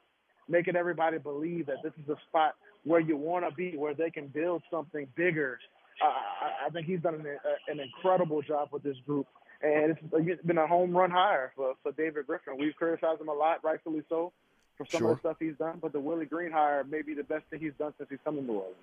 making 0.49 0.77
everybody 0.77 1.19
believe 1.19 1.67
that 1.67 1.77
this 1.83 1.93
is 2.03 2.09
a 2.09 2.17
spot 2.29 2.55
where 2.85 3.01
you 3.01 3.17
want 3.17 3.49
to 3.49 3.55
be, 3.55 3.77
where 3.77 3.95
they 3.95 4.11
can 4.11 4.27
build 4.29 4.63
something 4.71 5.07
bigger. 5.17 5.59
Uh, 6.03 6.07
I, 6.07 6.67
I 6.67 6.71
think 6.71 6.87
he's 6.87 7.01
done 7.01 7.15
an, 7.15 7.27
an 7.69 7.81
incredible 7.81 8.43
job 8.43 8.69
with 8.73 8.83
this 8.83 8.97
group, 9.07 9.27
and 9.63 9.93
it's, 9.93 10.01
it's 10.13 10.43
been 10.45 10.59
a 10.59 10.67
home 10.67 10.97
run 10.97 11.11
hire 11.11 11.53
for, 11.57 11.75
for 11.83 11.93
David 11.93 12.27
Griffin. 12.27 12.57
We've 12.59 12.75
criticized 12.77 13.21
him 13.21 13.29
a 13.29 13.33
lot, 13.33 13.63
rightfully 13.65 14.03
so, 14.09 14.33
for 14.77 14.85
some 14.87 15.01
Sure. 15.01 15.11
of 15.13 15.17
the 15.17 15.21
stuff 15.21 15.37
he's 15.39 15.57
done, 15.57 15.79
but 15.81 15.93
the 15.93 16.01
Willie 16.01 16.27
Green 16.27 16.51
hire 16.51 16.85
may 16.85 17.03
be 17.03 17.15
the 17.15 17.23
best 17.23 17.45
thing 17.49 17.61
he's 17.61 17.73
done 17.79 17.95
since 17.97 18.11
he's 18.11 18.19
come 18.25 18.37
to 18.37 18.43
New 18.43 18.55
Orleans. 18.55 18.77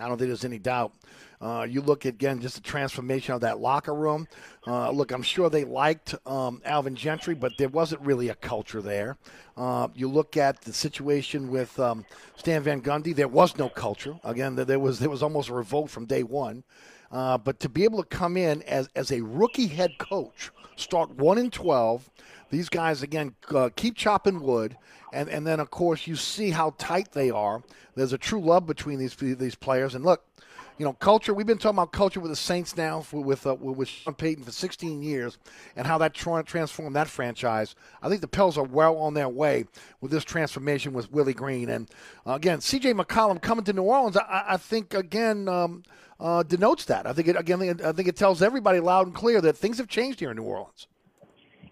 I 0.00 0.08
don't 0.08 0.18
think 0.18 0.28
there's 0.28 0.44
any 0.44 0.58
doubt. 0.58 0.92
Uh, 1.40 1.64
you 1.68 1.80
look 1.80 2.04
at, 2.04 2.14
again, 2.14 2.40
just 2.40 2.56
the 2.56 2.60
transformation 2.60 3.32
of 3.32 3.40
that 3.42 3.60
locker 3.60 3.94
room. 3.94 4.26
Uh, 4.66 4.90
look, 4.90 5.12
I'm 5.12 5.22
sure 5.22 5.48
they 5.48 5.64
liked 5.64 6.14
um, 6.26 6.60
Alvin 6.64 6.96
Gentry, 6.96 7.34
but 7.34 7.52
there 7.58 7.68
wasn't 7.68 8.02
really 8.02 8.28
a 8.28 8.34
culture 8.34 8.82
there. 8.82 9.16
Uh, 9.56 9.86
you 9.94 10.08
look 10.08 10.36
at 10.36 10.60
the 10.62 10.72
situation 10.72 11.48
with 11.48 11.78
um, 11.78 12.04
Stan 12.36 12.62
Van 12.62 12.82
Gundy. 12.82 13.14
There 13.14 13.28
was 13.28 13.56
no 13.56 13.68
culture. 13.68 14.18
Again, 14.24 14.56
there- 14.56 14.78
was 14.80 14.98
there 14.98 15.10
was 15.10 15.22
almost 15.22 15.48
a 15.48 15.54
revolt 15.54 15.90
from 15.90 16.06
day 16.06 16.22
one. 16.24 16.64
Uh, 17.10 17.38
but 17.38 17.58
to 17.60 17.68
be 17.68 17.84
able 17.84 18.02
to 18.02 18.08
come 18.08 18.36
in 18.36 18.62
as 18.62 18.88
as 18.94 19.10
a 19.12 19.20
rookie 19.22 19.68
head 19.68 19.92
coach, 19.98 20.50
start 20.76 21.10
one 21.16 21.38
and 21.38 21.52
twelve. 21.52 22.10
These 22.50 22.68
guys 22.68 23.02
again 23.02 23.34
uh, 23.50 23.70
keep 23.76 23.96
chopping 23.96 24.40
wood, 24.40 24.76
and 25.12 25.28
and 25.28 25.46
then 25.46 25.60
of 25.60 25.70
course 25.70 26.06
you 26.06 26.16
see 26.16 26.50
how 26.50 26.74
tight 26.78 27.12
they 27.12 27.30
are. 27.30 27.62
There's 27.94 28.12
a 28.12 28.18
true 28.18 28.40
love 28.40 28.66
between 28.66 28.98
these 28.98 29.14
these 29.16 29.54
players. 29.54 29.94
And 29.94 30.04
look, 30.04 30.24
you 30.78 30.84
know, 30.84 30.92
culture. 30.92 31.34
We've 31.34 31.46
been 31.46 31.58
talking 31.58 31.76
about 31.76 31.92
culture 31.92 32.20
with 32.20 32.30
the 32.30 32.36
Saints 32.36 32.76
now 32.76 33.00
for, 33.00 33.22
with 33.22 33.46
uh, 33.46 33.54
with 33.56 33.88
Sean 33.88 34.14
Payton 34.14 34.44
for 34.44 34.52
16 34.52 35.02
years, 35.02 35.36
and 35.76 35.86
how 35.86 35.98
that 35.98 36.14
tra- 36.14 36.44
transformed 36.44 36.94
that 36.96 37.08
franchise. 37.08 37.74
I 38.00 38.08
think 38.08 38.20
the 38.20 38.28
Pels 38.28 38.56
are 38.56 38.64
well 38.64 38.96
on 38.96 39.14
their 39.14 39.28
way 39.28 39.66
with 40.00 40.12
this 40.12 40.24
transformation 40.24 40.92
with 40.92 41.10
Willie 41.10 41.34
Green. 41.34 41.68
And 41.68 41.90
uh, 42.26 42.34
again, 42.34 42.60
C.J. 42.60 42.94
McCollum 42.94 43.42
coming 43.42 43.64
to 43.64 43.72
New 43.72 43.82
Orleans. 43.82 44.16
I, 44.16 44.44
I 44.50 44.56
think 44.56 44.94
again. 44.94 45.48
Um, 45.48 45.82
uh, 46.20 46.42
denotes 46.42 46.84
that. 46.86 47.06
I 47.06 47.12
think 47.12 47.28
it 47.28 47.36
again. 47.38 47.80
I 47.84 47.92
think 47.92 48.08
it 48.08 48.16
tells 48.16 48.42
everybody 48.42 48.80
loud 48.80 49.06
and 49.06 49.14
clear 49.14 49.40
that 49.40 49.56
things 49.56 49.78
have 49.78 49.86
changed 49.86 50.18
here 50.18 50.32
in 50.32 50.36
New 50.36 50.42
Orleans. 50.42 50.88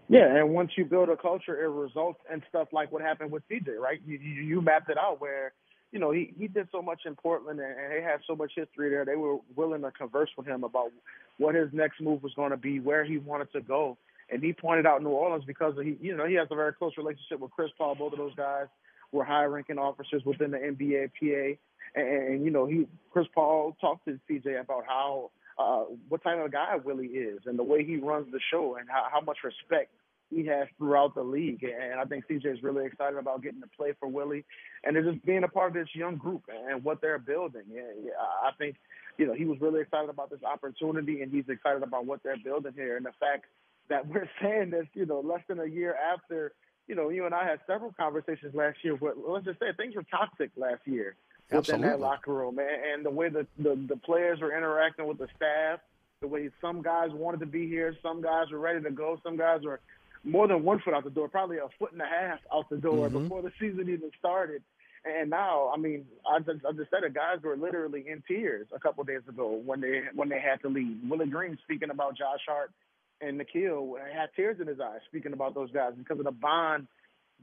Yeah, 0.09 0.37
and 0.37 0.51
once 0.51 0.73
you 0.77 0.85
build 0.85 1.09
a 1.09 1.17
culture, 1.17 1.61
it 1.61 1.69
results 1.69 2.21
in 2.33 2.43
stuff 2.49 2.69
like 2.73 2.93
what 2.93 3.03
happened 3.03 3.33
with 3.33 3.43
CJ, 3.51 3.77
right? 3.79 4.01
You, 4.07 4.19
you, 4.19 4.43
you 4.43 4.61
mapped 4.61 4.89
it 4.89 4.97
out 4.99 5.21
where, 5.21 5.53
you 5.91 5.99
know, 5.99 6.13
he, 6.13 6.33
he 6.39 6.47
did 6.47 6.69
so 6.71 6.81
much 6.81 7.01
in 7.07 7.17
Portland 7.17 7.59
and, 7.59 7.69
and 7.69 7.93
they 7.93 8.03
had 8.03 8.21
so 8.27 8.37
much 8.37 8.53
history 8.55 8.91
there. 8.91 9.05
They 9.05 9.17
were 9.17 9.39
willing 9.57 9.83
to 9.83 9.91
converse 9.91 10.31
with 10.37 10.47
him 10.47 10.63
about 10.63 10.93
what 11.39 11.55
his 11.57 11.69
next 11.73 12.01
move 12.01 12.23
was 12.23 12.33
going 12.35 12.53
to 12.53 12.57
be, 12.57 12.79
where 12.79 13.05
he 13.05 13.19
wanted 13.19 13.53
to 13.53 13.61
go. 13.61 13.99
And 14.31 14.43
he 14.43 14.53
pointed 14.53 14.87
out 14.87 15.03
New 15.03 15.11
Orleans 15.11 15.45
because 15.45 15.75
he, 15.83 15.97
you 16.01 16.17
know, 16.17 16.27
he 16.27 16.35
has 16.35 16.49
a 16.51 16.57
very 16.57 16.73
close 16.73 16.93
relationship 16.97 17.41
with 17.41 17.51
Chris 17.51 17.71
Paul. 17.77 17.95
Both 17.97 18.13
of 18.13 18.19
those 18.19 18.35
guys 18.35 18.67
were 19.13 19.25
high-ranking 19.25 19.79
officers 19.79 20.23
within 20.25 20.51
the 20.51 20.59
NBA, 20.59 21.11
PA, 21.19 21.61
and, 22.01 22.09
and 22.09 22.45
you 22.45 22.51
know, 22.51 22.67
he 22.67 22.87
Chris 23.13 23.27
Paul 23.33 23.77
talked 23.81 24.07
to 24.07 24.19
CJ 24.29 24.61
about 24.61 24.85
how 24.87 25.31
uh, 25.59 25.85
what 26.09 26.23
type 26.23 26.39
of 26.45 26.53
guy 26.53 26.77
Willie 26.85 27.07
is 27.07 27.41
and 27.47 27.59
the 27.59 27.63
way 27.63 27.85
he 27.85 27.97
runs 27.97 28.31
the 28.31 28.41
show 28.51 28.77
and 28.77 28.89
how, 28.89 29.07
how 29.11 29.21
much 29.21 29.39
respect 29.43 29.91
he 30.31 30.45
has 30.47 30.67
throughout 30.77 31.15
the 31.15 31.23
league. 31.23 31.63
And 31.63 32.01
I 32.01 32.05
think 32.05 32.25
CJ 32.27 32.47
is 32.47 32.63
really 32.63 32.85
excited 32.85 33.17
about 33.17 33.43
getting 33.43 33.61
to 33.61 33.69
play 33.77 33.93
for 33.99 34.09
Willie 34.09 34.45
and 34.85 34.97
just 34.97 35.25
being 35.25 35.45
a 35.45 35.49
part 35.49 35.69
of 35.69 35.75
this 35.75 35.95
young 35.95 36.17
group 36.17 36.43
and 36.49 36.83
what 36.83 37.01
they're 37.01 37.19
building. 37.19 37.63
Yeah, 37.73 37.83
yeah, 38.03 38.11
I 38.43 38.51
think, 38.59 38.77
you 39.19 39.27
know, 39.27 39.35
he 39.35 39.45
was 39.45 39.61
really 39.61 39.81
excited 39.81 40.11
about 40.11 40.31
this 40.31 40.43
opportunity 40.43 41.23
and 41.23 41.33
he's 41.33 41.49
excited 41.49 41.83
about 41.83 42.07
what 42.07 42.23
they're 42.23 42.37
building 42.43 42.73
here 42.75 42.97
and 42.97 43.07
the 43.07 43.13
fact 43.21 43.45
that 43.89 44.07
we're 44.09 44.29
saying 44.43 44.71
this, 44.71 44.87
you 44.95 45.07
know, 45.07 45.21
less 45.21 45.43
than 45.49 45.61
a 45.61 45.67
year 45.67 45.95
after, 45.95 46.53
you 46.89 46.95
know, 46.95 47.09
you 47.09 47.25
and 47.25 47.35
I 47.35 47.45
had 47.45 47.61
several 47.67 47.95
conversations 47.99 48.55
last 48.55 48.79
year. 48.83 48.97
But 48.97 49.15
let's 49.17 49.45
just 49.45 49.61
say 49.61 49.67
things 49.77 49.95
were 49.95 50.05
toxic 50.11 50.51
last 50.57 50.83
year 50.87 51.17
within 51.51 51.81
that 51.83 51.87
Absolutely. 51.87 52.03
locker 52.03 52.33
room, 52.33 52.59
and, 52.59 52.69
and 52.95 53.05
the 53.05 53.11
way 53.11 53.29
the, 53.29 53.47
the 53.59 53.75
the 53.89 53.97
players 53.97 54.41
were 54.41 54.57
interacting 54.57 55.07
with 55.07 55.19
the 55.19 55.29
staff, 55.37 55.81
the 56.21 56.27
way 56.27 56.51
some 56.61 56.83
guys 56.83 57.11
wanted 57.13 57.41
to 57.41 57.47
be 57.47 57.69
here, 57.69 57.95
some 58.03 58.21
guys 58.23 58.51
were 58.51 58.59
ready 58.59 58.83
to 58.83 58.91
go, 58.91 59.19
some 59.23 59.37
guys 59.37 59.63
were 59.63 59.81
more 60.25 60.49
than 60.49 60.65
one 60.65 60.81
foot 60.81 60.95
out 60.95 61.05
the 61.05 61.11
door, 61.11 61.29
probably 61.29 61.59
a 61.59 61.69
foot 61.79 61.93
and 61.93 62.01
a 62.03 62.07
half 62.07 62.41
out 62.53 62.69
the 62.69 62.77
door 62.77 63.09
Mhm. 63.09 63.23
before 63.23 63.43
the 63.43 63.53
season 63.61 63.89
even 63.89 64.11
started. 64.19 64.63
And 65.05 65.31
now, 65.31 65.69
I 65.73 65.77
mean, 65.77 66.05
I 66.29 66.41
just, 66.41 66.65
I 66.67 66.73
just 66.73 66.91
said 66.91 67.05
it. 67.05 67.15
Guys 67.15 67.41
were 67.45 67.57
literally 67.57 68.09
in 68.09 68.25
tears 68.27 68.67
a 68.75 68.81
couple 68.81 69.03
of 69.03 69.07
days 69.07 69.21
ago 69.29 69.53
when 69.65 69.81
they 69.81 70.03
when 70.15 70.29
they 70.29 70.41
had 70.41 70.61
to 70.63 70.69
leave. 70.69 70.99
Willie 71.09 71.29
Green 71.29 71.57
speaking 71.63 71.91
about 71.91 72.17
Josh 72.19 72.41
Hart 72.49 72.73
and 73.21 73.41
Nickeil 73.41 73.95
had 74.13 74.31
tears 74.35 74.59
in 74.61 74.67
his 74.67 74.81
eyes 74.81 74.99
speaking 75.07 75.33
about 75.33 75.55
those 75.55 75.71
guys 75.71 75.93
because 75.97 76.19
of 76.19 76.25
the 76.25 76.33
bond 76.33 76.89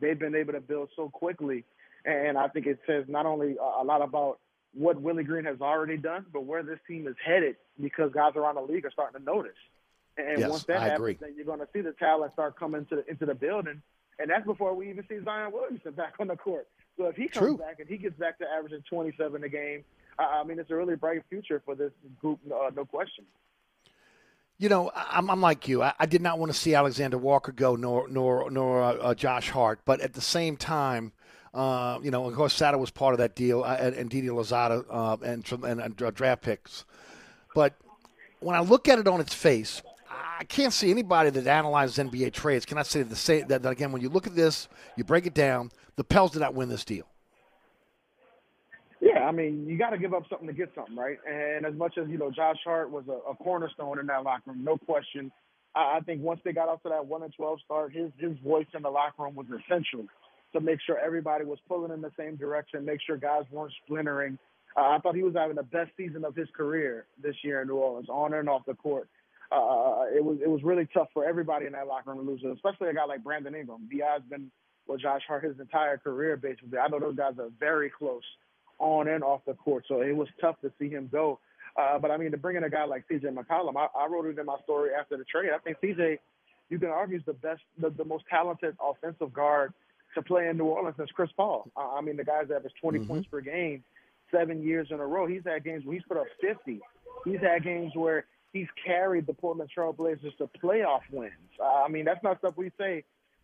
they've 0.02 0.20
been 0.20 0.36
able 0.36 0.52
to 0.54 0.60
build 0.60 0.90
so 0.96 1.08
quickly. 1.08 1.64
And 2.06 2.38
I 2.38 2.48
think 2.50 2.66
it 2.66 2.80
says 2.86 3.06
not 3.08 3.26
only 3.26 3.56
a 3.58 3.84
lot 3.84 4.02
about 4.02 4.40
what 4.74 5.00
Willie 5.02 5.24
Green 5.24 5.46
has 5.46 5.62
already 5.62 5.98
done, 5.98 6.26
but 6.34 6.46
where 6.46 6.64
this 6.64 6.80
team 6.88 7.08
is 7.08 7.16
headed 7.24 7.56
because 7.82 8.12
guys 8.12 8.34
around 8.36 8.56
the 8.56 8.62
league 8.62 8.86
are 8.86 8.92
starting 8.92 9.20
to 9.20 9.26
notice. 9.26 9.52
And 10.18 10.40
Yes, 10.40 10.50
once 10.50 10.64
that 10.66 10.78
I 10.78 10.84
happens, 10.86 10.96
agree. 10.98 11.18
then 11.20 11.34
you're 11.36 11.46
going 11.46 11.60
to 11.60 11.68
see 11.74 11.82
the 11.82 11.94
talent 11.94 12.34
start 12.34 12.58
coming 12.60 12.86
to 12.88 12.98
the, 12.98 13.10
into 13.10 13.26
the 13.26 13.36
building. 13.36 13.82
And 14.20 14.30
that's 14.30 14.46
before 14.46 14.76
we 14.76 14.90
even 14.90 15.06
see 15.08 15.20
Zion 15.24 15.52
Williamson 15.52 15.92
back 15.96 16.14
on 16.20 16.28
the 16.28 16.36
court. 16.36 16.68
So 16.98 17.06
if 17.06 17.16
he 17.16 17.28
comes 17.28 17.48
True. 17.48 17.58
back 17.58 17.80
and 17.80 17.88
he 17.88 17.98
gets 17.98 18.18
back 18.20 18.38
to 18.40 18.46
averaging 18.48 18.84
27 18.90 19.44
a 19.44 19.50
game, 19.50 19.84
I 20.20 20.42
I 20.42 20.44
mean, 20.44 20.60
it's 20.60 20.70
a 20.70 20.76
really 20.76 20.96
bright 20.96 21.24
future 21.30 21.62
for 21.66 21.74
this 21.76 21.92
group, 22.20 22.40
uh, 22.54 22.70
no 22.76 22.86
question. 22.86 23.26
You 24.60 24.70
know, 24.70 24.92
I'm, 24.96 25.30
I'm 25.32 25.42
like 25.42 25.68
you. 25.68 25.82
I, 25.82 25.94
I 26.00 26.06
did 26.06 26.22
not 26.22 26.38
want 26.38 26.52
to 26.52 26.58
see 26.58 26.76
Alexander 26.76 27.18
Walker 27.18 27.52
go, 27.52 27.76
nor 27.76 28.08
nor 28.08 28.50
nor 28.52 28.84
uh, 28.84 28.94
uh, 28.94 29.16
Josh 29.16 29.50
Hart. 29.50 29.80
But 29.84 30.00
at 30.02 30.14
the 30.14 30.22
same 30.22 30.56
time, 30.58 31.12
uh, 31.54 32.00
you 32.02 32.10
know, 32.10 32.26
of 32.26 32.34
course, 32.34 32.54
Sada 32.54 32.78
was 32.78 32.90
part 32.90 33.14
of 33.14 33.20
that 33.20 33.36
deal, 33.36 33.64
uh, 33.64 33.78
and, 33.80 33.96
and 33.96 34.10
Didi 34.10 34.28
Louzada 34.28 34.84
uh, 34.90 35.18
and, 35.24 35.50
and, 35.64 35.82
and 35.82 36.02
uh, 36.02 36.12
draft 36.12 36.42
picks. 36.42 36.86
But 37.54 37.76
when 38.40 38.56
I 38.56 38.62
look 38.62 38.88
at 38.88 38.98
it 38.98 39.08
on 39.08 39.22
its 39.22 39.34
face, 39.34 39.84
I 40.10 40.44
can't 40.46 40.74
see 40.74 40.90
anybody 40.90 41.30
that 41.30 41.46
analyzes 41.46 41.98
NBA 41.98 42.34
trades. 42.34 42.66
Can 42.66 42.78
I 42.78 42.84
say 42.84 43.04
the 43.04 43.16
same 43.16 43.48
that, 43.48 43.62
that 43.62 43.70
again? 43.70 43.92
When 43.92 44.02
you 44.02 44.10
look 44.10 44.26
at 44.26 44.36
this, 44.36 44.68
you 44.96 45.04
break 45.04 45.28
it 45.28 45.36
down. 45.36 45.72
The 45.96 46.04
Pels 46.04 46.32
did 46.32 46.40
not 46.40 46.56
win 46.56 46.70
this 46.70 46.84
deal. 46.84 47.06
Yeah, 49.00 49.26
I 49.26 49.32
mean, 49.32 49.68
you 49.68 49.78
got 49.78 49.92
to 49.92 49.98
give 49.98 50.14
up 50.14 50.24
something 50.30 50.48
to 50.48 50.54
get 50.54 50.72
something, 50.74 50.96
right? 50.96 51.20
And 51.30 51.66
as 51.66 51.76
much 51.76 51.98
as 51.98 52.08
you 52.08 52.18
know, 52.18 52.32
Josh 52.32 52.58
Hart 52.64 52.90
was 52.90 53.04
a, 53.08 53.32
a 53.32 53.36
cornerstone 53.36 54.00
in 54.00 54.08
that 54.08 54.24
locker 54.24 54.52
room, 54.52 54.64
no 54.64 54.78
question. 54.78 55.32
I, 55.76 55.98
I 55.98 56.00
think 56.00 56.22
once 56.22 56.40
they 56.44 56.54
got 56.54 56.68
off 56.68 56.82
to 56.84 56.90
that 56.90 57.06
one 57.06 57.22
and 57.22 57.34
twelve 57.34 57.60
start, 57.64 57.94
his 57.94 58.12
his 58.18 58.38
voice 58.40 58.66
in 58.74 58.82
the 58.82 58.90
locker 58.90 59.24
room 59.24 59.36
was 59.36 59.46
essential 59.48 60.08
to 60.54 60.62
make 60.62 60.80
sure 60.86 60.98
everybody 60.98 61.46
was 61.46 61.60
pulling 61.68 61.92
in 61.92 62.02
the 62.02 62.12
same 62.18 62.36
direction, 62.36 62.86
make 62.86 63.02
sure 63.06 63.18
guys 63.18 63.44
weren't 63.52 63.74
splintering. 63.86 64.38
Uh, 64.76 64.90
I 64.90 65.00
thought 65.00 65.16
he 65.16 65.24
was 65.24 65.36
having 65.36 65.56
the 65.56 65.64
best 65.64 65.92
season 65.98 66.26
of 66.26 66.36
his 66.36 66.48
career 66.56 67.06
this 67.22 67.36
year 67.44 67.62
in 67.62 67.68
New 67.68 67.76
Orleans, 67.76 68.10
on 68.10 68.34
and 68.34 68.50
off 68.50 68.64
the 68.66 68.74
court. 68.74 69.08
Uh, 69.52 70.06
it 70.16 70.24
was 70.24 70.40
it 70.42 70.50
was 70.50 70.64
really 70.64 70.88
tough 70.94 71.10
for 71.14 71.26
everybody 71.26 71.68
in 71.68 71.74
that 71.74 71.86
locker 71.86 72.12
room 72.12 72.26
to 72.26 72.32
lose, 72.32 72.44
especially 72.56 72.90
a 72.90 72.94
guy 72.94 73.06
like 73.06 73.24
Brandon 73.24 73.54
Ingram. 73.54 73.88
Bi's 73.90 74.24
been 74.28 74.50
with 74.88 75.02
Josh 75.02 75.22
Hart 75.28 75.44
his 75.44 75.60
entire 75.60 75.98
career, 75.98 76.38
basically. 76.38 76.78
I 76.78 76.88
know 76.88 77.00
those 77.00 77.16
guys 77.16 77.34
are 77.40 77.50
very 77.60 77.90
close 77.90 78.24
on 78.80 79.08
and 79.08 79.24
off 79.24 79.42
the 79.46 79.54
court. 79.54 79.86
So 79.88 80.02
it 80.02 80.16
was 80.16 80.28
tough 80.42 80.60
to 80.62 80.72
see 80.80 80.90
him 80.90 81.10
go. 81.12 81.40
Uh, 81.80 81.98
but 82.00 82.12
I 82.12 82.18
mean, 82.18 82.32
to 82.32 82.38
bring 82.38 82.58
in 82.58 82.64
a 82.64 82.70
guy 82.70 82.86
like 82.86 83.06
CJ 83.10 83.26
McCollum, 83.34 83.76
I, 83.78 83.88
I 83.98 84.08
wrote 84.08 84.26
it 84.26 84.38
in 84.38 84.46
my 84.46 84.58
story 84.64 84.90
after 84.98 85.18
the 85.18 85.24
trade. 85.24 85.50
I 85.54 85.60
think 85.60 85.78
CJ, 85.82 86.20
you 86.70 86.80
can 86.80 86.90
argue, 86.90 87.18
is 87.18 87.24
the 87.26 87.34
best, 87.34 87.62
the, 87.80 87.90
the 87.90 88.06
most 88.06 88.26
talented 88.30 88.76
offensive 88.82 89.34
guard 89.34 89.74
to 90.16 90.22
play 90.22 90.48
in 90.48 90.58
New 90.58 90.66
Orleans 90.66 90.96
since 90.98 91.10
Chris 91.12 91.30
Paul. 91.36 91.70
I 91.76 92.02
mean, 92.02 92.18
the 92.18 92.24
guy's 92.24 92.50
averaged 92.52 92.76
20 92.82 93.00
Mhm. 93.00 93.08
points 93.08 93.28
per 93.30 93.42
game 93.42 93.84
seven 94.32 94.64
years 94.64 94.88
in 94.92 95.00
a 95.00 95.06
row. 95.06 95.26
He's 95.26 95.44
had 95.46 95.64
games 95.64 95.86
where 95.86 95.94
he's 95.96 96.04
put 96.06 96.18
up 96.18 96.28
50. 96.42 96.82
He's 97.26 97.40
had 97.40 97.64
games 97.64 97.96
where 97.96 98.26
he's 98.52 98.68
carried 98.84 99.26
the 99.28 99.34
Portland 99.34 99.70
Trail 99.70 99.94
Blazers 99.94 100.34
to 100.38 100.48
playoff 100.48 101.02
wins. 101.12 101.34
Uh, 101.60 101.84
I 101.84 101.88
mean, 101.88 102.06
that's 102.06 102.24
not 102.24 102.40
stuff 102.40 102.56
we 102.58 102.72
say 102.78 103.04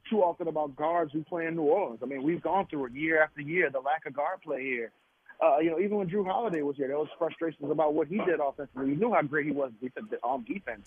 too 0.10 0.24
often 0.24 0.48
about 0.48 0.76
guards 0.76 1.12
who 1.14 1.24
play 1.24 1.46
in 1.46 1.56
New 1.56 1.64
Orleans. 1.64 2.00
I 2.02 2.06
mean, 2.06 2.24
we've 2.24 2.42
gone 2.42 2.66
through 2.68 2.86
it 2.86 2.94
year 2.94 3.22
after 3.22 3.42
year, 3.42 3.70
the 3.70 3.80
lack 3.80 4.06
of 4.06 4.14
guard 4.14 4.42
play 4.42 4.64
here. 4.64 4.92
Uh, 5.42 5.60
you 5.60 5.70
know, 5.70 5.80
even 5.80 5.98
when 5.98 6.10
Jrue 6.10 6.26
Holiday 6.26 6.62
was 6.64 6.76
here, 6.76 6.88
there 6.88 6.98
was 6.98 7.08
frustrations 7.18 7.70
about 7.72 7.94
what 7.94 8.08
he 8.08 8.18
did 8.26 8.40
offensively. 8.40 8.90
You 8.90 8.96
knew 8.96 9.14
how 9.14 9.22
great 9.22 9.46
he 9.46 9.52
was 9.52 9.72
on 10.24 10.44
defense, 10.44 10.82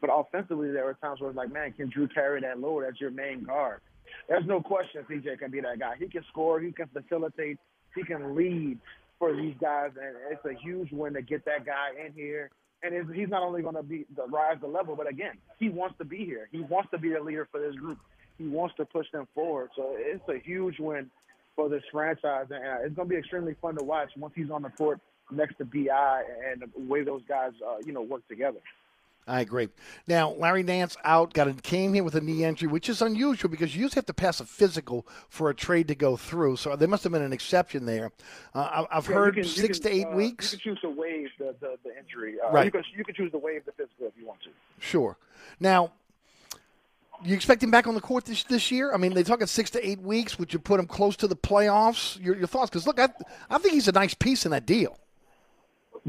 but 0.00 0.10
offensively, 0.12 0.70
there 0.70 0.84
were 0.84 0.94
times 0.94 1.20
where 1.20 1.30
it 1.30 1.34
was 1.34 1.36
like, 1.36 1.50
man, 1.52 1.72
can 1.72 1.90
Jrue 1.90 2.12
carry 2.12 2.40
that 2.42 2.60
load 2.60 2.82
as 2.84 3.00
your 3.00 3.10
main 3.10 3.42
guard? 3.42 3.80
There's 4.28 4.46
no 4.46 4.60
question 4.60 5.04
CJ 5.10 5.38
can 5.38 5.50
be 5.50 5.60
that 5.60 5.78
guy. 5.78 5.94
He 5.98 6.08
can 6.08 6.24
score, 6.30 6.60
he 6.60 6.72
can 6.72 6.88
facilitate, 6.88 7.58
he 7.94 8.02
can 8.02 8.34
lead 8.36 8.78
for 9.18 9.34
these 9.34 9.54
guys, 9.60 9.90
and 10.00 10.16
it's 10.30 10.44
a 10.44 10.60
huge 10.62 10.90
win 10.92 11.14
to 11.14 11.22
get 11.22 11.44
that 11.46 11.64
guy 11.64 11.90
in 12.04 12.12
here. 12.12 12.50
And 12.82 13.14
he's 13.14 13.28
not 13.28 13.42
only 13.42 13.62
going 13.62 13.74
to 13.74 13.82
be 13.82 14.04
the 14.14 14.26
rise 14.26 14.58
the 14.60 14.66
level, 14.66 14.94
but 14.94 15.08
again, 15.08 15.32
he 15.58 15.68
wants 15.70 15.96
to 15.98 16.04
be 16.04 16.18
here. 16.18 16.48
He 16.52 16.60
wants 16.60 16.90
to 16.90 16.98
be 16.98 17.14
a 17.14 17.22
leader 17.22 17.48
for 17.50 17.58
this 17.60 17.74
group. 17.74 17.98
He 18.38 18.46
wants 18.46 18.74
to 18.76 18.84
push 18.84 19.06
them 19.12 19.26
forward. 19.34 19.70
So 19.74 19.94
it's 19.96 20.22
a 20.28 20.38
huge 20.44 20.78
win 20.78 21.10
for 21.54 21.70
this 21.70 21.82
franchise, 21.90 22.46
and 22.50 22.64
uh, 22.64 22.84
it's 22.84 22.94
going 22.94 23.08
to 23.08 23.14
be 23.14 23.18
extremely 23.18 23.56
fun 23.62 23.76
to 23.78 23.84
watch 23.84 24.10
once 24.16 24.34
he's 24.36 24.50
on 24.50 24.62
the 24.62 24.68
court 24.68 25.00
next 25.32 25.56
to 25.58 25.64
Bi 25.64 26.22
and 26.52 26.62
the 26.62 26.68
way 26.92 27.02
those 27.02 27.22
guys, 27.26 27.52
uh, 27.66 27.78
you 27.84 27.92
know, 27.92 28.02
work 28.02 28.26
together. 28.28 28.58
I 29.28 29.40
agree. 29.40 29.68
Now, 30.06 30.30
Larry 30.30 30.62
Nance 30.62 30.96
out, 31.04 31.34
got 31.34 31.48
a, 31.48 31.52
came 31.54 31.94
here 31.94 32.04
with 32.04 32.14
a 32.14 32.20
knee 32.20 32.44
injury, 32.44 32.68
which 32.68 32.88
is 32.88 33.02
unusual 33.02 33.50
because 33.50 33.74
you 33.74 33.82
usually 33.82 33.96
have 33.96 34.06
to 34.06 34.14
pass 34.14 34.38
a 34.38 34.44
physical 34.44 35.04
for 35.28 35.50
a 35.50 35.54
trade 35.54 35.88
to 35.88 35.96
go 35.96 36.16
through. 36.16 36.56
So 36.58 36.76
there 36.76 36.86
must 36.86 37.02
have 37.02 37.12
been 37.12 37.22
an 37.22 37.32
exception 37.32 37.86
there. 37.86 38.12
Uh, 38.54 38.84
I, 38.88 38.96
I've 38.98 39.08
Yeah, 39.08 39.14
heard 39.14 39.34
can- 39.34 39.42
six 39.44 39.80
can, 39.80 39.90
to 39.90 39.96
eight 39.96 40.06
uh, 40.06 40.10
weeks. 40.16 40.52
You 40.52 40.58
can 40.60 40.70
choose 40.74 40.80
to 40.82 40.90
waive 40.90 41.28
the, 41.38 41.56
the, 41.60 41.76
the 41.84 41.98
injury. 41.98 42.36
Uh, 42.40 42.52
Right. 42.52 42.66
You 42.66 42.70
can, 42.70 42.84
you 42.96 43.04
can 43.04 43.14
choose 43.16 43.32
to 43.32 43.38
waive 43.38 43.64
the 43.64 43.72
physical 43.72 44.06
if 44.06 44.12
you 44.16 44.26
want 44.26 44.42
to. 44.42 44.50
Sure. 44.78 45.16
Now, 45.58 45.90
you 47.24 47.34
expect 47.34 47.62
him 47.64 47.70
back 47.72 47.88
on 47.88 47.94
the 47.94 48.00
court 48.00 48.26
this 48.26 48.44
this 48.44 48.70
year? 48.70 48.92
I 48.94 48.96
mean, 48.98 49.12
they 49.14 49.24
talking 49.24 49.46
six 49.48 49.70
to 49.70 49.84
eight 49.84 50.00
weeks. 50.02 50.38
Would 50.38 50.52
you 50.52 50.58
put 50.60 50.78
him 50.78 50.86
close 50.86 51.16
to 51.16 51.26
the 51.26 51.34
playoffs? 51.34 52.22
Your, 52.22 52.36
your 52.36 52.46
thoughts? 52.46 52.70
Because 52.70 52.86
look, 52.86 53.00
I, 53.00 53.08
I 53.50 53.58
think 53.58 53.74
he's 53.74 53.88
a 53.88 53.92
nice 53.92 54.14
piece 54.14 54.44
in 54.44 54.52
that 54.52 54.66
deal. 54.66 54.96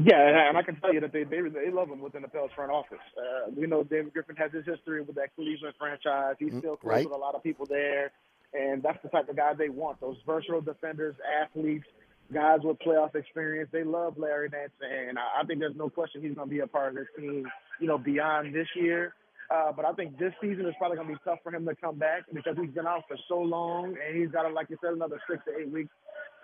Yeah, 0.00 0.48
and 0.48 0.56
I- 0.56 0.62
can 0.62 0.76
tell 0.76 0.94
you 0.94 1.00
that 1.00 1.12
they 1.12 1.24
they, 1.24 1.40
they 1.40 1.70
love 1.72 1.88
him 1.88 2.00
within 2.00 2.22
the 2.22 2.28
Pels 2.28 2.52
front 2.54 2.70
office. 2.70 2.98
Uh, 3.16 3.50
we 3.56 3.66
know 3.66 3.82
David 3.82 4.12
Griffin 4.12 4.36
has 4.36 4.52
his 4.52 4.64
history 4.64 5.02
with 5.02 5.16
that 5.16 5.34
Cleveland 5.34 5.74
franchise. 5.76 6.36
He's 6.38 6.56
still 6.58 6.76
close 6.76 6.94
right. 6.94 7.04
with 7.04 7.12
a 7.12 7.16
lot 7.16 7.34
of 7.34 7.42
people 7.42 7.66
there, 7.66 8.12
and 8.54 8.80
that's 8.80 9.02
the 9.02 9.08
type 9.08 9.28
of 9.28 9.36
guy 9.36 9.54
they 9.54 9.70
want. 9.70 10.00
Those 10.00 10.16
versatile 10.24 10.60
defenders, 10.60 11.16
athletes, 11.42 11.86
guys 12.32 12.60
with 12.62 12.78
playoff 12.78 13.16
experience. 13.16 13.70
They 13.72 13.82
love 13.82 14.16
Larry 14.18 14.50
Nance, 14.50 14.70
and 14.80 15.18
I, 15.18 15.42
I 15.42 15.44
think 15.46 15.58
there's 15.58 15.76
no 15.76 15.90
question 15.90 16.22
he's 16.22 16.34
going 16.34 16.48
to 16.48 16.54
be 16.54 16.60
a 16.60 16.68
part 16.68 16.90
of 16.90 16.94
this 16.94 17.08
team. 17.18 17.48
You 17.80 17.88
know, 17.88 17.98
beyond 17.98 18.54
this 18.54 18.68
year. 18.76 19.14
Uh, 19.50 19.72
but 19.72 19.84
I 19.84 19.92
think 19.92 20.18
this 20.18 20.34
season 20.40 20.66
is 20.66 20.74
probably 20.78 20.98
going 20.98 21.08
to 21.08 21.14
be 21.14 21.20
tough 21.24 21.38
for 21.42 21.52
him 21.52 21.64
to 21.66 21.74
come 21.74 21.96
back 21.96 22.24
because 22.32 22.54
he's 22.60 22.70
been 22.70 22.86
out 22.86 23.04
for 23.08 23.16
so 23.28 23.40
long, 23.40 23.96
and 24.06 24.16
he's 24.16 24.30
got, 24.30 24.52
like 24.52 24.68
you 24.68 24.76
said, 24.80 24.92
another 24.92 25.18
six 25.28 25.42
to 25.46 25.58
eight 25.58 25.72
weeks 25.72 25.90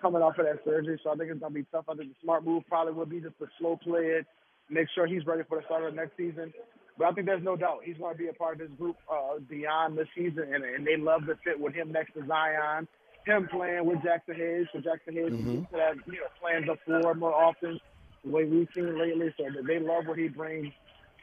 coming 0.05 0.21
off 0.21 0.37
of 0.37 0.45
that 0.45 0.63
surgery. 0.63 0.99
So 1.03 1.09
I 1.09 1.15
think 1.15 1.31
it's 1.31 1.39
going 1.39 1.51
to 1.51 1.59
be 1.59 1.65
tough. 1.71 1.85
I 1.89 1.95
think 1.95 2.09
the 2.09 2.15
smart 2.21 2.45
move 2.45 2.61
probably 2.69 2.93
would 2.93 3.09
be 3.09 3.19
just 3.19 3.37
to 3.39 3.47
slow 3.57 3.75
play 3.81 4.21
it, 4.21 4.27
make 4.69 4.87
sure 4.93 5.07
he's 5.07 5.25
ready 5.25 5.41
for 5.49 5.57
the 5.57 5.65
start 5.65 5.83
of 5.83 5.93
the 5.93 5.99
next 5.99 6.15
season. 6.15 6.53
But 6.97 7.07
I 7.07 7.11
think 7.11 7.25
there's 7.25 7.43
no 7.43 7.55
doubt 7.55 7.79
he's 7.83 7.97
going 7.97 8.13
to 8.13 8.17
be 8.17 8.27
a 8.27 8.33
part 8.33 8.61
of 8.61 8.69
this 8.69 8.77
group 8.77 8.95
uh, 9.11 9.39
beyond 9.49 9.97
this 9.97 10.07
season, 10.15 10.53
and, 10.53 10.63
and 10.63 10.85
they 10.85 10.95
love 10.95 11.25
to 11.25 11.35
fit 11.43 11.59
with 11.59 11.73
him 11.73 11.91
next 11.91 12.13
to 12.13 12.25
Zion. 12.27 12.87
Him 13.25 13.49
playing 13.51 13.83
with 13.85 13.97
Jaxson 14.05 14.37
Hayes, 14.37 14.67
so 14.71 14.79
Jaxson 14.79 15.13
Hayes 15.13 15.33
Mhm. 15.33 15.65
mm 15.65 15.69
to 15.71 16.11
you 16.11 16.19
know, 16.21 16.29
playing 16.39 16.67
the 16.67 16.77
floor 16.85 17.15
more 17.15 17.33
often, 17.33 17.79
the 18.23 18.29
way 18.29 18.45
we've 18.45 18.69
seen 18.75 18.97
lately. 18.99 19.33
So 19.37 19.45
they 19.67 19.79
love 19.79 20.05
what 20.05 20.19
he 20.19 20.27
brings 20.27 20.71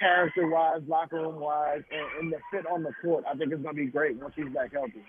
character-wise, 0.00 0.82
locker 0.88 1.22
room-wise, 1.22 1.82
and, 1.92 2.06
and 2.20 2.32
the 2.32 2.38
fit 2.50 2.66
on 2.66 2.82
the 2.82 2.90
court. 3.00 3.24
I 3.30 3.36
think 3.36 3.52
it's 3.52 3.62
going 3.62 3.76
to 3.76 3.84
be 3.84 3.86
great 3.86 4.16
once 4.20 4.34
he's 4.34 4.52
back 4.52 4.72
healthy. 4.72 5.04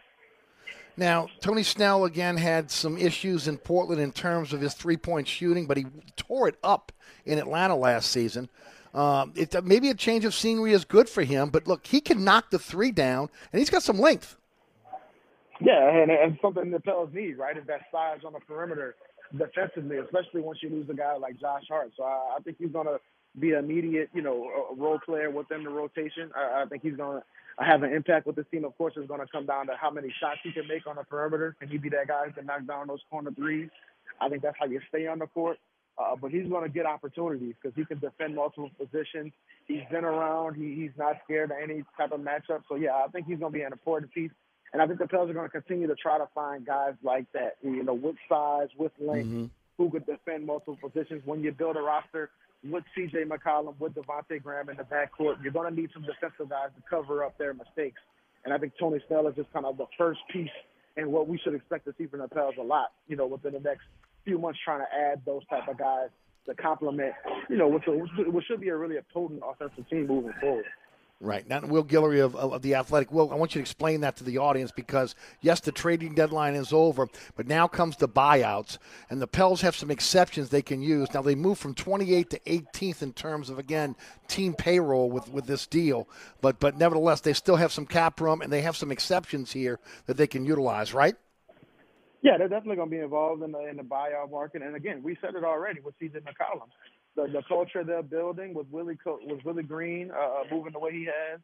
Now, 0.95 1.27
Tony 1.39 1.63
Snell 1.63 2.05
again 2.05 2.37
had 2.37 2.69
some 2.69 2.97
issues 2.97 3.47
in 3.47 3.57
Portland 3.57 3.99
in 3.99 4.11
terms 4.11 4.53
of 4.53 4.61
his 4.61 4.73
three 4.73 4.97
point 4.97 5.27
shooting, 5.27 5.65
but 5.65 5.77
he 5.77 5.85
tore 6.15 6.47
it 6.47 6.57
up 6.63 6.91
in 7.25 7.39
Atlanta 7.39 7.75
last 7.75 8.11
season. 8.11 8.49
Um, 8.93 9.33
it, 9.35 9.55
maybe 9.63 9.89
a 9.89 9.95
change 9.95 10.23
of 10.23 10.35
scenery 10.35 10.71
is 10.71 10.85
good 10.85 11.09
for 11.09 11.23
him, 11.23 11.49
but 11.49 11.67
look, 11.67 11.87
he 11.87 11.99
can 11.99 12.23
knock 12.23 12.51
the 12.51 12.59
three 12.59 12.91
down, 12.91 13.29
and 13.51 13.59
he's 13.59 13.71
got 13.71 13.81
some 13.81 13.99
length. 13.99 14.37
Yeah, 15.59 15.89
and, 15.89 16.11
and 16.11 16.37
something 16.41 16.69
the 16.69 16.79
Pels 16.79 17.09
need, 17.11 17.37
right, 17.37 17.57
is 17.57 17.65
that 17.67 17.81
size 17.91 18.19
on 18.25 18.33
the 18.33 18.39
perimeter 18.39 18.95
defensively, 19.35 19.97
especially 19.97 20.41
once 20.41 20.59
you 20.61 20.69
lose 20.69 20.87
a 20.89 20.93
guy 20.93 21.15
like 21.15 21.39
Josh 21.39 21.63
Hart. 21.69 21.91
So 21.97 22.03
I, 22.03 22.35
I 22.37 22.39
think 22.43 22.57
he's 22.59 22.71
going 22.71 22.85
to 22.85 22.99
be 23.39 23.51
an 23.51 23.65
immediate, 23.65 24.09
you 24.13 24.21
know, 24.21 24.49
a- 24.71 24.75
role 24.75 24.99
player 24.99 25.29
within 25.29 25.63
the 25.63 25.69
rotation. 25.69 26.31
I, 26.35 26.63
I 26.63 26.65
think 26.67 26.83
he's 26.83 26.95
going 26.95 27.21
to 27.21 27.63
have 27.63 27.83
an 27.83 27.93
impact 27.93 28.27
with 28.27 28.35
this 28.35 28.45
team. 28.51 28.65
Of 28.65 28.77
course, 28.77 28.93
it's 28.95 29.07
going 29.07 29.21
to 29.21 29.27
come 29.27 29.45
down 29.45 29.67
to 29.67 29.73
how 29.79 29.91
many 29.91 30.13
shots 30.19 30.39
he 30.43 30.51
can 30.51 30.67
make 30.67 30.87
on 30.87 30.95
the 30.95 31.03
perimeter. 31.03 31.55
Can 31.59 31.69
he 31.69 31.77
be 31.77 31.89
that 31.89 32.07
guy 32.07 32.25
who 32.25 32.31
can 32.31 32.45
knock 32.45 32.65
down 32.67 32.87
those 32.87 33.01
corner 33.09 33.31
threes? 33.31 33.69
I 34.21 34.29
think 34.29 34.41
that's 34.43 34.57
how 34.59 34.65
you 34.65 34.79
stay 34.89 35.07
on 35.07 35.19
the 35.19 35.27
court. 35.27 35.57
Uh, 35.95 36.15
but 36.19 36.31
he's 36.31 36.47
going 36.47 36.63
to 36.63 36.69
get 36.69 36.87
opportunities 36.87 37.53
because 37.61 37.75
he 37.75 37.85
can 37.85 37.99
defend 37.99 38.35
multiple 38.35 38.71
positions. 38.79 39.31
He's 39.67 39.83
been 39.91 40.03
around. 40.03 40.55
He, 40.55 40.73
he's 40.73 40.91
not 40.97 41.17
scared 41.23 41.51
of 41.51 41.57
any 41.61 41.83
type 41.97 42.11
of 42.11 42.19
matchup. 42.19 42.63
So, 42.67 42.75
yeah, 42.75 42.95
I 42.95 43.07
think 43.09 43.27
he's 43.27 43.37
going 43.37 43.51
to 43.51 43.57
be 43.57 43.63
an 43.63 43.71
important 43.71 44.11
piece. 44.11 44.31
And 44.73 44.81
I 44.81 44.87
think 44.87 44.97
the 44.97 45.07
Pels 45.07 45.29
are 45.29 45.33
going 45.33 45.45
to 45.47 45.51
continue 45.51 45.85
to 45.85 45.93
try 45.93 46.17
to 46.17 46.27
find 46.33 46.65
guys 46.65 46.93
like 47.03 47.31
that, 47.33 47.57
you 47.61 47.83
know, 47.83 47.93
with 47.93 48.15
size, 48.27 48.69
with 48.75 48.91
length, 48.99 49.51
who 49.77 49.91
could 49.91 50.07
defend 50.07 50.47
multiple 50.47 50.77
positions. 50.81 51.21
When 51.25 51.43
you 51.43 51.51
build 51.51 51.77
a 51.77 51.81
roster 51.81 52.31
with 52.63 52.83
C.J. 52.95 53.25
McCollum, 53.25 53.77
with 53.79 53.93
Devonte' 53.93 54.41
Graham 54.41 54.69
in 54.69 54.77
the 54.77 54.83
backcourt, 54.83 55.41
you're 55.43 55.51
going 55.51 55.73
to 55.73 55.81
need 55.81 55.89
some 55.93 56.03
defensive 56.03 56.49
guys 56.49 56.69
to 56.75 56.83
cover 56.89 57.23
up 57.23 57.37
their 57.37 57.53
mistakes. 57.53 57.99
And 58.45 58.53
I 58.53 58.57
think 58.57 58.73
Tony 58.79 58.99
Snell 59.07 59.27
is 59.27 59.35
just 59.35 59.51
kind 59.53 59.65
of 59.65 59.77
the 59.77 59.85
first 59.97 60.19
piece 60.31 60.49
and 60.95 61.11
what 61.11 61.27
we 61.27 61.37
should 61.43 61.55
expect 61.55 61.85
to 61.85 61.93
see 61.97 62.07
from 62.07 62.19
the 62.19 62.27
Pels 62.27 62.55
a 62.59 62.63
lot, 62.63 62.91
you 63.07 63.15
know, 63.15 63.25
within 63.25 63.53
the 63.53 63.59
next 63.59 63.83
few 64.25 64.37
months, 64.37 64.59
trying 64.63 64.79
to 64.79 64.95
add 64.95 65.21
those 65.25 65.41
type 65.47 65.67
of 65.67 65.77
guys 65.77 66.09
to 66.45 66.53
complement, 66.55 67.13
you 67.49 67.57
know, 67.57 67.67
what, 67.67 67.81
which 67.87 68.45
should 68.45 68.61
be 68.61 68.69
a 68.69 68.75
really 68.75 68.97
a 68.97 69.03
potent 69.13 69.41
offensive 69.45 69.89
team 69.89 70.07
moving 70.07 70.33
forward. 70.39 70.65
Right. 71.23 71.47
Now, 71.47 71.61
Will 71.61 71.85
Guillory 71.85 72.21
of, 72.21 72.35
of, 72.35 72.61
the 72.61 72.75
Athletic. 72.75 73.09
Will, 73.09 73.31
I 73.31 73.35
want 73.35 73.55
you 73.55 73.59
to 73.59 73.63
explain 73.63 74.01
that 74.01 74.17
to 74.17 74.25
the 74.25 74.39
audience 74.39 74.73
because, 74.73 75.15
yes, 75.39 75.61
the 75.61 75.71
trading 75.71 76.15
deadline 76.15 76.53
is 76.53 76.73
over, 76.73 77.07
but 77.37 77.47
now 77.47 77.65
comes 77.65 77.95
the 77.95 78.09
buyouts, 78.09 78.77
and 79.09 79.21
the 79.21 79.27
Pels 79.27 79.61
have 79.61 79.73
some 79.73 79.89
exceptions 79.89 80.49
they 80.49 80.61
can 80.61 80.81
use. 80.81 81.13
Now, 81.13 81.21
they 81.21 81.35
move 81.35 81.57
from 81.57 81.75
28th 81.75 82.29
to 82.31 82.39
18th 82.39 83.01
in 83.01 83.13
terms 83.13 83.49
of, 83.49 83.57
again, 83.57 83.95
team 84.27 84.53
payroll 84.53 85.09
with, 85.09 85.29
with 85.29 85.45
this 85.45 85.65
deal, 85.65 86.09
but, 86.41 86.59
but 86.59 86.77
nevertheless, 86.77 87.21
they 87.21 87.31
still 87.31 87.55
have 87.55 87.71
some 87.71 87.85
cap 87.85 88.19
room, 88.19 88.41
and 88.41 88.51
they 88.51 88.61
have 88.61 88.75
some 88.75 88.91
exceptions 88.91 89.53
here 89.53 89.79
that 90.07 90.17
they 90.17 90.27
can 90.27 90.43
utilize, 90.43 90.93
right? 90.93 91.15
Yeah, 92.21 92.37
they're 92.37 92.49
definitely 92.49 92.77
going 92.77 92.89
to 92.89 92.95
be 92.95 93.01
involved 93.01 93.43
in 93.43 93.51
the 93.51 93.59
in 93.69 93.75
the 93.75 93.83
buyout 93.83 94.31
market. 94.31 94.61
And 94.61 94.77
again, 94.77 95.03
we 95.03 95.17
said 95.19 95.35
it 95.35 95.43
already 95.43 95.81
with 95.81 95.93
C.J. 95.99 96.19
McCollum, 96.19 96.69
the 97.15 97.27
the 97.27 97.43
culture 97.47 97.83
they're 97.83 98.03
building 98.03 98.53
with 98.53 98.67
Willie 98.71 98.97
Co- 99.01 99.19
with 99.23 99.43
Willie 99.45 99.63
Green 99.63 100.11
uh, 100.11 100.43
moving 100.51 100.73
the 100.73 100.79
way 100.79 100.91
he 100.91 101.05
has, 101.05 101.39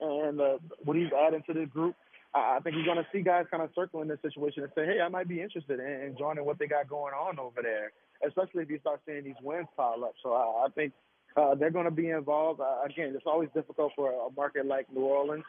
and 0.00 0.40
uh, 0.40 0.58
what 0.84 0.96
he's 0.96 1.10
adding 1.26 1.42
to 1.46 1.52
this 1.52 1.68
group. 1.68 1.94
I 2.34 2.56
I 2.56 2.60
think 2.60 2.76
he's 2.76 2.84
going 2.84 2.98
to 2.98 3.06
see 3.12 3.22
guys 3.22 3.46
kind 3.50 3.62
of 3.62 3.70
circling 3.74 4.08
this 4.08 4.20
situation 4.22 4.62
and 4.62 4.72
say, 4.74 4.84
"Hey, 4.84 5.00
I 5.00 5.08
might 5.08 5.28
be 5.28 5.40
interested 5.40 5.80
in, 5.80 5.86
in 5.86 6.16
joining 6.18 6.44
what 6.44 6.58
they 6.58 6.66
got 6.66 6.88
going 6.88 7.14
on 7.14 7.38
over 7.38 7.62
there." 7.62 7.92
Especially 8.26 8.62
if 8.62 8.70
you 8.70 8.78
start 8.80 9.00
seeing 9.06 9.24
these 9.24 9.40
wins 9.42 9.66
pile 9.76 10.04
up. 10.04 10.14
So 10.22 10.32
I, 10.32 10.66
I 10.66 10.68
think 10.74 10.92
uh, 11.36 11.54
they're 11.54 11.70
going 11.70 11.84
to 11.84 11.90
be 11.90 12.10
involved. 12.10 12.60
Uh, 12.60 12.84
again, 12.84 13.12
it's 13.14 13.26
always 13.26 13.48
difficult 13.54 13.92
for 13.96 14.10
a 14.10 14.30
market 14.36 14.66
like 14.66 14.86
New 14.92 15.02
Orleans 15.02 15.44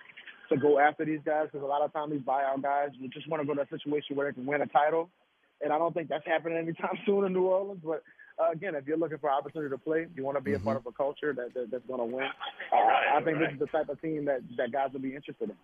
to 0.50 0.58
go 0.58 0.80
after 0.80 1.06
these 1.06 1.22
guys 1.26 1.48
because 1.52 1.64
a 1.64 1.68
lot 1.68 1.82
of 1.82 1.94
times 1.94 2.12
these 2.12 2.22
buyout 2.22 2.62
guys 2.62 2.90
would 3.02 3.12
just 3.14 3.28
want 3.30 3.42
to 3.42 3.48
go 3.48 3.54
to 3.54 3.62
a 3.62 3.68
situation 3.68 4.16
where 4.16 4.30
they 4.30 4.34
can 4.34 4.46
win 4.46 4.62
a 4.62 4.68
title, 4.68 5.10
and 5.62 5.72
I 5.72 5.78
don't 5.78 5.94
think 5.94 6.10
that's 6.10 6.26
happening 6.26 6.58
anytime 6.58 6.98
soon 7.06 7.26
in 7.26 7.34
New 7.34 7.46
Orleans. 7.46 7.82
But 7.84 8.04
uh, 8.38 8.52
again, 8.52 8.76
if 8.76 8.86
you're 8.88 8.98
looking 8.98 9.18
for 9.18 9.30
opportunity 9.30 9.70
to 9.70 9.78
play, 9.78 10.08
you 10.16 10.24
want 10.24 10.38
to 10.38 10.42
be 10.42 10.54
a 10.54 10.60
part 10.60 10.78
of 10.78 10.86
a 10.86 10.92
culture 10.92 11.34
that, 11.34 11.54
that 11.54 11.72
that's 11.72 11.86
going 11.86 12.00
to 12.00 12.16
win. 12.16 12.26
Uh, 12.72 13.18
I 13.18 13.22
think 13.24 13.40
this 13.40 13.54
is 13.54 13.60
the 13.60 13.68
type 13.68 13.90
of 13.90 14.02
team 14.02 14.26
that 14.26 14.42
that 14.58 14.72
guys 14.72 14.90
will 14.94 15.00
be 15.00 15.16
interested 15.16 15.50
in. 15.50 15.56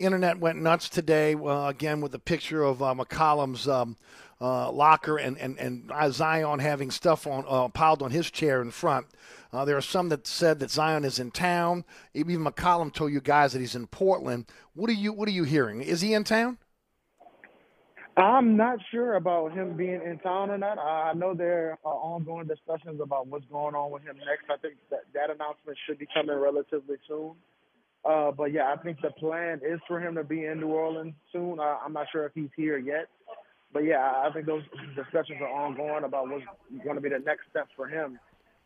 Internet 0.00 0.40
went 0.40 0.60
nuts 0.60 0.88
today, 0.88 1.34
uh, 1.34 1.68
again, 1.68 2.00
with 2.00 2.10
the 2.10 2.18
picture 2.18 2.64
of 2.64 2.82
uh, 2.82 2.94
McCollum's 2.94 3.68
um, 3.68 3.96
uh, 4.40 4.70
locker 4.72 5.18
and, 5.18 5.38
and, 5.38 5.56
and 5.58 5.92
Zion 6.12 6.58
having 6.58 6.90
stuff 6.90 7.28
on 7.28 7.44
uh, 7.46 7.68
piled 7.68 8.02
on 8.02 8.10
his 8.10 8.28
chair 8.28 8.60
in 8.60 8.72
front. 8.72 9.06
Uh, 9.52 9.64
there 9.64 9.76
are 9.76 9.80
some 9.82 10.08
that 10.08 10.26
said 10.26 10.58
that 10.58 10.70
Zion 10.72 11.04
is 11.04 11.20
in 11.20 11.30
town. 11.30 11.84
Even 12.12 12.44
McCollum 12.44 12.92
told 12.92 13.12
you 13.12 13.20
guys 13.20 13.52
that 13.52 13.60
he's 13.60 13.76
in 13.76 13.86
Portland. 13.86 14.46
What 14.74 14.90
are 14.90 14.94
you 14.94 15.12
What 15.12 15.28
are 15.28 15.32
you 15.32 15.44
hearing? 15.44 15.80
Is 15.80 16.00
he 16.00 16.12
in 16.12 16.24
town? 16.24 16.58
I'm 18.16 18.56
not 18.56 18.78
sure 18.92 19.14
about 19.14 19.52
him 19.52 19.76
being 19.76 20.00
in 20.04 20.18
town 20.20 20.50
or 20.50 20.58
not. 20.58 20.78
I 20.78 21.14
know 21.14 21.34
there 21.34 21.78
are 21.84 21.94
ongoing 21.94 22.46
discussions 22.46 23.00
about 23.02 23.26
what's 23.26 23.44
going 23.46 23.74
on 23.74 23.90
with 23.90 24.02
him 24.02 24.16
next. 24.18 24.48
I 24.48 24.56
think 24.56 24.74
that 24.90 25.02
that 25.14 25.30
announcement 25.34 25.76
should 25.86 25.98
be 25.98 26.06
coming 26.14 26.36
relatively 26.36 26.96
soon. 27.08 27.32
Uh, 28.04 28.30
but 28.30 28.52
yeah, 28.52 28.72
I 28.72 28.80
think 28.82 29.00
the 29.00 29.10
plan 29.10 29.60
is 29.66 29.80
for 29.88 29.98
him 29.98 30.14
to 30.14 30.22
be 30.22 30.44
in 30.44 30.60
New 30.60 30.68
Orleans 30.68 31.14
soon. 31.32 31.58
Uh, 31.58 31.78
I'm 31.84 31.92
not 31.92 32.06
sure 32.12 32.26
if 32.26 32.32
he's 32.34 32.50
here 32.54 32.78
yet. 32.78 33.08
But 33.72 33.80
yeah, 33.80 34.22
I 34.24 34.30
think 34.32 34.46
those 34.46 34.62
discussions 34.94 35.40
are 35.40 35.48
ongoing 35.48 36.04
about 36.04 36.28
what's 36.28 36.44
going 36.84 36.94
to 36.94 37.02
be 37.02 37.08
the 37.08 37.18
next 37.18 37.50
steps 37.50 37.70
for 37.74 37.88
him, 37.88 38.20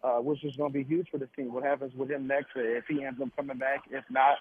uh, 0.04 0.18
which 0.18 0.44
is 0.44 0.54
going 0.56 0.72
to 0.72 0.78
be 0.78 0.84
huge 0.84 1.08
for 1.10 1.16
the 1.16 1.28
team. 1.34 1.54
What 1.54 1.64
happens 1.64 1.94
with 1.96 2.10
him 2.10 2.26
next 2.26 2.48
if 2.54 2.84
he 2.86 3.02
ends 3.02 3.18
up 3.22 3.28
coming 3.34 3.56
back? 3.56 3.84
If 3.90 4.04
not, 4.10 4.36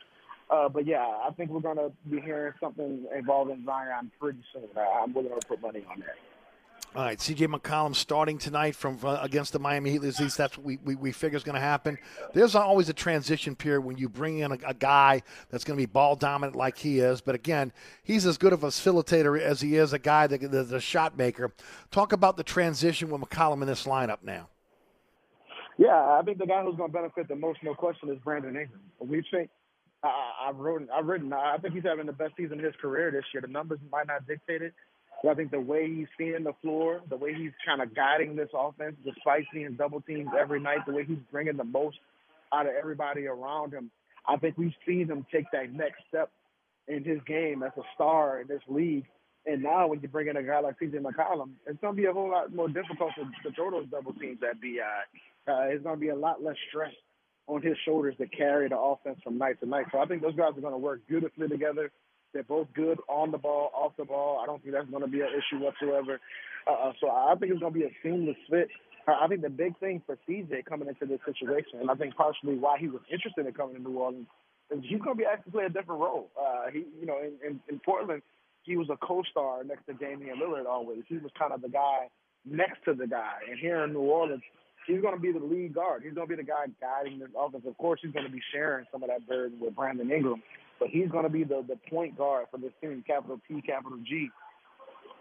uh, 0.49 0.69
but 0.69 0.85
yeah, 0.85 1.05
I 1.05 1.31
think 1.31 1.49
we're 1.49 1.59
going 1.59 1.77
to 1.77 1.91
be 2.09 2.21
hearing 2.21 2.53
something 2.59 3.05
involving 3.15 3.63
Zion 3.65 4.11
pretty 4.19 4.39
soon. 4.53 4.69
I, 4.75 5.01
I'm 5.03 5.13
willing 5.13 5.31
to 5.39 5.47
put 5.47 5.61
money 5.61 5.83
on 5.89 5.99
that. 5.99 6.15
All 6.95 7.03
right, 7.03 7.19
CJ 7.19 7.53
McCollum 7.53 7.93
starting 7.93 8.37
tonight 8.37 8.73
from 8.73 8.97
uh, 9.03 9.19
against 9.21 9.51
the 9.53 9.59
Miami 9.59 9.91
Heat. 9.91 10.03
At 10.03 10.19
least 10.19 10.37
that's 10.37 10.57
what 10.57 10.65
we, 10.65 10.77
we, 10.77 10.95
we 10.95 11.11
figure 11.11 11.37
is 11.37 11.43
going 11.43 11.55
to 11.55 11.61
happen. 11.61 11.97
There's 12.33 12.55
always 12.55 12.87
a 12.87 12.93
transition 12.93 13.55
period 13.55 13.81
when 13.81 13.97
you 13.97 14.07
bring 14.07 14.39
in 14.39 14.53
a, 14.53 14.57
a 14.65 14.73
guy 14.73 15.21
that's 15.49 15.63
going 15.63 15.77
to 15.77 15.81
be 15.81 15.85
ball 15.85 16.15
dominant 16.15 16.55
like 16.55 16.77
he 16.77 16.99
is. 16.99 17.19
But 17.19 17.35
again, 17.35 17.73
he's 18.03 18.25
as 18.25 18.37
good 18.37 18.53
of 18.53 18.63
a 18.63 18.67
facilitator 18.67 19.39
as 19.39 19.59
he 19.61 19.75
is 19.75 19.91
a 19.91 19.99
guy 19.99 20.27
that, 20.27 20.49
that's 20.49 20.71
a 20.71 20.79
shot 20.79 21.17
maker. 21.17 21.51
Talk 21.91 22.13
about 22.13 22.37
the 22.37 22.43
transition 22.43 23.09
with 23.09 23.21
McCollum 23.21 23.61
in 23.61 23.67
this 23.67 23.83
lineup 23.83 24.23
now. 24.23 24.47
Yeah, 25.77 25.93
I 25.93 26.21
think 26.25 26.39
the 26.39 26.47
guy 26.47 26.63
who's 26.63 26.77
going 26.77 26.89
to 26.89 26.97
benefit 26.97 27.27
the 27.27 27.35
most, 27.35 27.59
no 27.61 27.75
question, 27.75 28.09
is 28.09 28.17
Brandon 28.23 28.55
Ingram. 28.55 28.79
We've 28.99 29.23
seen 29.31 29.49
I, 30.07 30.49
I've 30.49 30.57
written, 30.57 30.87
I've 30.93 31.05
written. 31.05 31.31
I 31.33 31.57
think 31.57 31.73
he's 31.73 31.83
having 31.83 32.05
the 32.05 32.13
best 32.13 32.33
season 32.37 32.59
of 32.59 32.65
his 32.65 32.75
career 32.81 33.11
this 33.11 33.25
year. 33.33 33.41
The 33.41 33.47
numbers 33.47 33.79
might 33.91 34.07
not 34.07 34.27
dictate 34.27 34.61
it, 34.61 34.73
but 35.23 35.31
I 35.31 35.35
think 35.35 35.51
the 35.51 35.59
way 35.59 35.87
he's 35.93 36.07
seeing 36.17 36.43
the 36.43 36.53
floor, 36.61 37.01
the 37.09 37.17
way 37.17 37.33
he's 37.33 37.51
kind 37.65 37.81
of 37.81 37.95
guiding 37.95 38.35
this 38.35 38.49
offense, 38.53 38.95
despite 39.03 39.45
seeing 39.53 39.73
double 39.73 40.01
teams 40.01 40.29
every 40.39 40.59
night, 40.59 40.79
the 40.85 40.93
way 40.93 41.05
he's 41.05 41.17
bringing 41.31 41.57
the 41.57 41.63
most 41.63 41.97
out 42.53 42.65
of 42.65 42.73
everybody 42.77 43.27
around 43.27 43.73
him, 43.73 43.91
I 44.27 44.37
think 44.37 44.57
we've 44.57 44.73
seen 44.85 45.07
him 45.07 45.25
take 45.31 45.45
that 45.51 45.71
next 45.71 46.01
step 46.07 46.31
in 46.87 47.03
his 47.03 47.19
game 47.25 47.63
as 47.63 47.71
a 47.77 47.83
star 47.95 48.41
in 48.41 48.47
this 48.47 48.61
league. 48.67 49.05
And 49.45 49.63
now 49.63 49.87
when 49.87 50.01
you 50.01 50.07
bring 50.07 50.27
in 50.27 50.37
a 50.37 50.43
guy 50.43 50.59
like 50.59 50.79
CJ 50.79 51.01
McCollum, 51.01 51.51
it's 51.65 51.79
going 51.79 51.95
to 51.95 52.01
be 52.01 52.05
a 52.05 52.13
whole 52.13 52.31
lot 52.31 52.53
more 52.53 52.67
difficult 52.67 53.11
to, 53.15 53.23
to 53.49 53.55
throw 53.55 53.71
those 53.71 53.87
double 53.89 54.13
teams 54.13 54.39
at 54.43 54.59
BI. 54.61 55.51
Uh, 55.51 55.61
it's 55.69 55.83
going 55.83 55.95
to 55.95 55.99
be 55.99 56.09
a 56.09 56.15
lot 56.15 56.43
less 56.43 56.57
stress 56.69 56.91
on 57.47 57.61
his 57.61 57.77
shoulders 57.85 58.15
to 58.19 58.27
carry 58.27 58.67
the 58.69 58.77
offense 58.77 59.19
from 59.23 59.37
night 59.37 59.59
to 59.61 59.65
night. 59.65 59.85
So 59.91 59.99
I 59.99 60.05
think 60.05 60.21
those 60.21 60.35
guys 60.35 60.51
are 60.57 60.61
going 60.61 60.73
to 60.73 60.77
work 60.77 61.01
beautifully 61.07 61.47
together. 61.47 61.91
They're 62.33 62.43
both 62.43 62.67
good 62.73 62.99
on 63.07 63.31
the 63.31 63.37
ball, 63.37 63.71
off 63.73 63.93
the 63.97 64.05
ball. 64.05 64.39
I 64.43 64.45
don't 64.45 64.61
think 64.61 64.73
that's 64.73 64.89
going 64.89 65.03
to 65.03 65.09
be 65.09 65.21
an 65.21 65.29
issue 65.29 65.63
whatsoever. 65.63 66.19
Uh, 66.67 66.91
so 66.99 67.09
I 67.09 67.33
think 67.39 67.51
it's 67.51 67.61
going 67.61 67.73
to 67.73 67.79
be 67.79 67.85
a 67.85 67.91
seamless 68.03 68.35
fit. 68.49 68.67
I 69.07 69.27
think 69.27 69.41
the 69.41 69.49
big 69.49 69.79
thing 69.79 70.01
for 70.05 70.17
CJ 70.27 70.65
coming 70.65 70.89
into 70.89 71.05
this 71.05 71.19
situation, 71.25 71.79
and 71.79 71.89
I 71.89 71.95
think 71.95 72.15
partially 72.15 72.55
why 72.55 72.77
he 72.77 72.89
was 72.89 73.01
interested 73.09 73.45
in 73.45 73.53
coming 73.53 73.75
to 73.75 73.81
New 73.81 73.97
Orleans, 73.97 74.27
is 74.69 74.83
he's 74.83 74.99
going 74.99 75.15
to 75.15 75.23
be 75.23 75.25
asked 75.25 75.45
to 75.45 75.51
play 75.51 75.63
a 75.63 75.69
different 75.69 76.01
role. 76.01 76.29
Uh, 76.37 76.69
he, 76.73 76.83
you 76.99 77.05
know, 77.05 77.17
in, 77.19 77.33
in, 77.47 77.59
in 77.69 77.79
Portland, 77.79 78.21
he 78.63 78.75
was 78.75 78.89
a 78.89 78.97
co-star 78.97 79.63
next 79.63 79.85
to 79.85 79.93
Damian 79.93 80.39
Lillard 80.43 80.65
always. 80.65 81.03
He 81.07 81.17
was 81.19 81.31
kind 81.39 81.53
of 81.53 81.61
the 81.61 81.69
guy 81.69 82.09
next 82.45 82.83
to 82.83 82.93
the 82.93 83.07
guy. 83.07 83.39
And 83.49 83.57
here 83.57 83.81
in 83.85 83.93
New 83.93 84.01
Orleans, 84.01 84.43
he's 84.87 85.01
going 85.01 85.13
to 85.13 85.21
be 85.21 85.31
the 85.31 85.43
lead 85.43 85.75
guard. 85.75 86.01
He's 86.03 86.13
going 86.13 86.27
to 86.27 86.35
be 86.35 86.41
the 86.41 86.47
guy 86.47 86.65
guiding 86.81 87.19
this 87.19 87.29
offense. 87.37 87.65
Of 87.67 87.77
course, 87.77 87.99
he's 88.01 88.11
going 88.11 88.25
to 88.25 88.31
be 88.31 88.41
sharing 88.51 88.85
some 88.91 89.03
of 89.03 89.09
that 89.09 89.27
burden 89.27 89.59
with 89.59 89.75
Brandon 89.75 90.09
Ingram, 90.09 90.41
but 90.79 90.89
he's 90.89 91.09
going 91.09 91.23
to 91.23 91.29
be 91.29 91.43
the, 91.43 91.63
the 91.67 91.77
point 91.89 92.17
guard 92.17 92.47
for 92.49 92.57
this 92.57 92.71
team, 92.81 93.03
capital 93.05 93.39
P, 93.47 93.61
capital 93.61 93.99
G. 94.03 94.29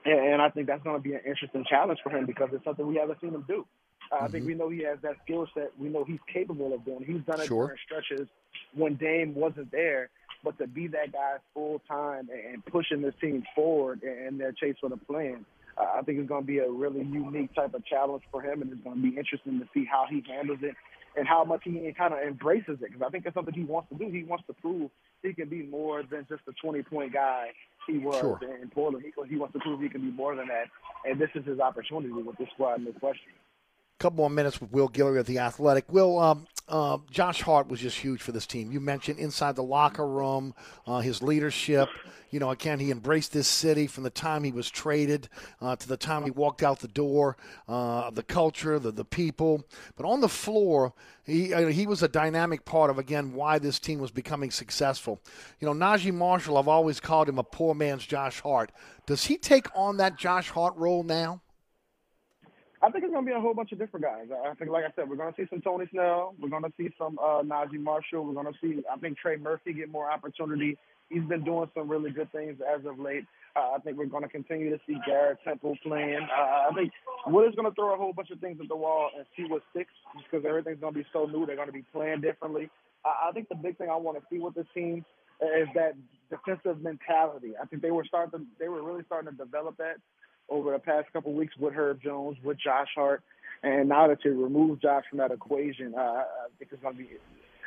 And, 0.05 0.35
and 0.35 0.42
I 0.42 0.48
think 0.48 0.68
that's 0.68 0.83
going 0.83 0.96
to 0.96 1.02
be 1.02 1.14
an 1.14 1.20
interesting 1.26 1.64
challenge 1.68 1.98
for 2.02 2.11
him 2.11 2.26
because 2.26 2.48
it's 2.52 2.64
something 2.64 2.87
we 2.87 2.96
haven't 2.96 3.20
seen 3.20 3.35
him 3.35 3.44
do. 3.46 3.66
Uh, 4.11 4.16
mm-hmm. 4.16 4.24
I 4.24 4.29
think 4.29 4.44
mm-hmm. 4.44 4.46
we 4.46 4.55
know 4.55 4.68
he 4.70 4.85
has 4.85 4.98
that 5.02 5.16
skill 5.24 5.46
set. 5.52 5.72
We 5.79 5.88
know 5.88 6.05
he's 6.05 6.20
capable 6.33 6.72
of 6.72 6.85
doing. 6.85 7.05
He's 7.05 7.22
done 7.26 7.40
it 7.40 7.48
sure. 7.48 7.66
during 7.66 7.79
stretches 7.85 8.29
when 8.74 8.94
Dame 8.94 9.35
wasn't 9.35 9.72
there. 9.72 10.11
But 10.44 10.59
to 10.59 10.68
be 10.68 10.87
that 10.88 11.12
guy 11.12 11.37
full 11.55 11.83
time 11.88 12.29
and 12.31 12.64
pushing 12.66 13.02
this 13.02 13.14
team 13.20 13.42
forward 13.55 14.02
in 14.02 14.38
their 14.38 14.52
chase 14.52 14.76
for 14.81 14.88
the 14.88 14.96
plan, 14.96 15.44
uh, 15.79 15.99
I 15.99 16.03
think 16.03 16.19
it's 16.19 16.29
going 16.29 16.43
to 16.43 16.47
be 16.47 16.59
a 16.59 16.71
really 16.71 17.05
unique 17.05 17.55
type 17.55 17.75
of 17.75 17.85
challenge 17.85 18.23
for 18.31 18.43
him, 18.43 18.62
and 18.62 18.73
it's 18.73 18.83
going 18.83 18.97
to 18.97 19.03
be 19.03 19.17
interesting 19.17 19.59
to 19.61 19.69
see 19.75 19.85
how 19.85 20.07
he 20.09 20.23
handles 20.29 20.59
it 20.62 20.75
and 21.17 21.27
how 21.27 21.45
much 21.45 21.62
he 21.65 21.93
kind 21.97 22.12
of 22.12 22.21
embraces 22.21 22.79
it. 22.81 22.93
Because 22.93 23.03
I 23.07 23.11
think 23.11 23.25
it's 23.27 23.35
something 23.35 23.55
he 23.55 23.65
wants 23.65 23.89
to 23.91 23.97
do. 23.97 24.11
He 24.11 24.23
wants 24.23 24.45
to 24.47 24.53
prove 24.55 24.91
he 25.23 25.33
can 25.33 25.49
be 25.49 25.62
more 25.62 26.03
than 26.03 26.27
just 26.29 26.43
a 26.49 26.53
20 26.53 26.83
point 26.85 27.12
guy 27.12 27.49
he 27.87 27.99
was 27.99 28.21
sure. 28.21 28.41
in 28.62 28.69
Portland. 28.71 29.05
He, 29.05 29.12
he 29.29 29.37
wants 29.37 29.53
to 29.55 29.61
prove 29.61 29.81
he 29.81 29.89
can 29.89 30.03
be 30.03 30.11
more 30.11 30.35
than 30.35 30.49
that, 30.49 30.67
and 31.09 31.21
this 31.21 31.31
is 31.35 31.45
his 31.47 31.61
opportunity 31.61 32.12
with 32.12 32.37
this 32.37 32.49
squad, 32.55 32.83
no 32.83 32.93
question 32.93 33.33
couple 33.98 34.18
more 34.18 34.30
minutes 34.30 34.61
with 34.61 34.72
Will 34.72 34.88
Guillory 34.88 35.18
of 35.18 35.26
the 35.26 35.38
Athletic. 35.38 35.90
Will, 35.90 36.18
um, 36.18 36.46
uh, 36.68 36.98
Josh 37.11 37.42
Hart 37.42 37.68
was 37.68 37.80
just 37.80 37.98
huge 37.98 38.20
for 38.20 38.32
this 38.32 38.46
team. 38.46 38.72
You 38.72 38.80
mentioned 38.80 39.18
inside 39.18 39.56
the 39.56 39.62
locker 39.62 40.06
room, 40.06 40.54
uh, 40.87 41.00
his 41.00 41.22
leadership. 41.22 41.88
You 42.30 42.40
know, 42.40 42.50
again, 42.50 42.80
he 42.80 42.90
embraced 42.90 43.32
this 43.32 43.46
city 43.46 43.87
from 43.87 44.02
the 44.02 44.11
time 44.11 44.42
he 44.42 44.50
was 44.50 44.68
traded 44.68 45.28
uh, 45.62 45.76
to 45.76 45.88
the 45.88 45.96
time 45.96 46.24
he 46.24 46.30
walked 46.30 46.62
out 46.62 46.80
the 46.80 46.88
door. 46.88 47.37
Uh, 47.68 48.11
the 48.11 48.24
culture, 48.24 48.80
the 48.80 48.90
the 48.90 49.04
people, 49.04 49.64
but 49.96 50.04
on 50.04 50.20
the 50.20 50.28
floor, 50.28 50.92
he 51.24 51.54
he 51.72 51.87
was 51.87 52.02
a 52.02 52.09
dynamic 52.09 52.64
part 52.64 52.90
of 52.90 52.98
again 52.98 53.32
why 53.32 53.61
this 53.61 53.78
team 53.78 54.00
was 54.00 54.11
becoming 54.11 54.50
successful. 54.50 55.20
You 55.61 55.72
know, 55.72 55.72
Naji 55.72 56.12
Marshall, 56.12 56.59
I've 56.59 56.68
always 56.68 56.98
called 56.98 57.28
him 57.28 57.38
a 57.38 57.44
poor 57.44 57.76
man's 57.76 58.04
Josh 58.04 58.40
Hart. 58.40 58.72
Does 59.06 59.24
he 59.26 59.38
take 59.38 59.68
on 59.74 59.98
that 59.98 60.18
Josh 60.18 60.50
Hart 60.50 60.74
role 60.76 61.04
now? 61.04 61.42
I 62.87 62.90
think 62.90 63.03
it's 63.03 63.12
to 63.25 63.29
be 63.29 63.37
a 63.37 63.40
whole 63.40 63.53
bunch 63.53 63.72
of 63.72 63.81
different 63.81 64.07
guys. 64.07 64.29
I 64.31 64.55
think, 64.55 64.70
like 64.70 64.85
I 64.85 64.92
said, 64.94 65.11
we're 65.11 65.16
to 65.35 65.42
see 65.42 65.49
some 65.51 65.61
Tony 65.61 65.87
Snell. 65.90 66.37
We're 66.38 66.51
to 66.62 66.72
see 66.77 66.88
some 66.96 67.18
uh, 67.18 67.42
Naji 67.42 67.81
Marshall. 67.81 68.25
We're 68.25 68.40
to 68.53 68.59
see, 68.62 68.81
I 68.88 68.96
think, 68.99 69.18
Trey 69.18 69.37
Murphy 69.37 69.72
get 69.72 69.90
more 69.90 70.09
opportunity. 70.09 70.79
He's 71.11 71.25
been 71.25 71.42
doing 71.42 71.68
some 71.75 71.88
really 71.88 72.12
good 72.12 72.31
things 72.31 72.59
as 72.62 72.87
of 72.87 73.01
late. 73.01 73.25
Uh, 73.57 73.75
I 73.75 73.79
think 73.81 73.99
we're 73.99 74.07
to 74.22 74.29
continue 74.29 74.70
to 74.70 74.79
see 74.87 74.99
Garrett 75.05 75.38
Temple 75.44 75.77
playing. 75.83 76.29
Uh, 76.31 76.70
I 76.70 76.75
think 76.77 76.92
Wood 77.27 77.49
is 77.49 77.57
to 77.68 77.75
throw 77.75 77.92
a 77.92 77.96
whole 77.96 78.12
bunch 78.12 78.31
of 78.31 78.38
things 78.38 78.59
at 78.62 78.68
the 78.68 78.77
wall 78.77 79.11
and 79.16 79.27
see 79.37 79.51
what 79.51 79.62
sticks 79.70 79.92
because 80.31 80.46
everything's 80.46 80.79
to 80.94 81.01
be 81.01 81.07
so 81.12 81.27
new. 81.27 81.44
They're 81.44 81.57
to 81.66 81.72
be 81.72 81.85
playing 81.92 82.20
differently. 82.20 82.70
Uh, 83.05 83.29
I 83.29 83.33
think 83.33 83.49
the 83.49 83.57
big 83.57 83.79
thing 83.79 83.88
I 83.90 83.96
want 83.96 84.16
to 84.18 84.25
see 84.31 84.38
with 84.38 84.55
this 84.55 84.66
team 84.75 85.05
is 85.42 85.66
that 85.75 85.94
defensive 86.31 86.81
mentality. 86.81 87.55
I 87.61 87.66
think 87.66 87.83
they 87.83 87.90
were 87.90 88.05
starting 88.05 88.46
they 88.61 88.68
were 88.68 88.83
really 88.83 89.03
starting 89.07 89.31
to 89.31 89.37
develop 89.37 89.77
that 89.79 89.96
over 90.48 90.72
the 90.72 90.78
past 90.78 91.12
couple 91.12 91.32
of 91.32 91.37
weeks 91.37 91.54
with 91.59 91.74
Herb 91.74 92.02
Jones, 92.02 92.37
with 92.42 92.59
Josh 92.59 92.88
Hart, 92.94 93.22
and 93.62 93.88
now 93.88 94.09
that 94.09 94.24
you 94.24 94.42
remove 94.42 94.80
Josh 94.80 95.04
from 95.09 95.18
that 95.18 95.30
equation, 95.32 95.94
uh, 95.96 96.00
I 96.00 96.24
think 96.59 96.70
it's 96.72 96.82
going 96.82 96.96
to 96.96 97.02
be 97.02 97.11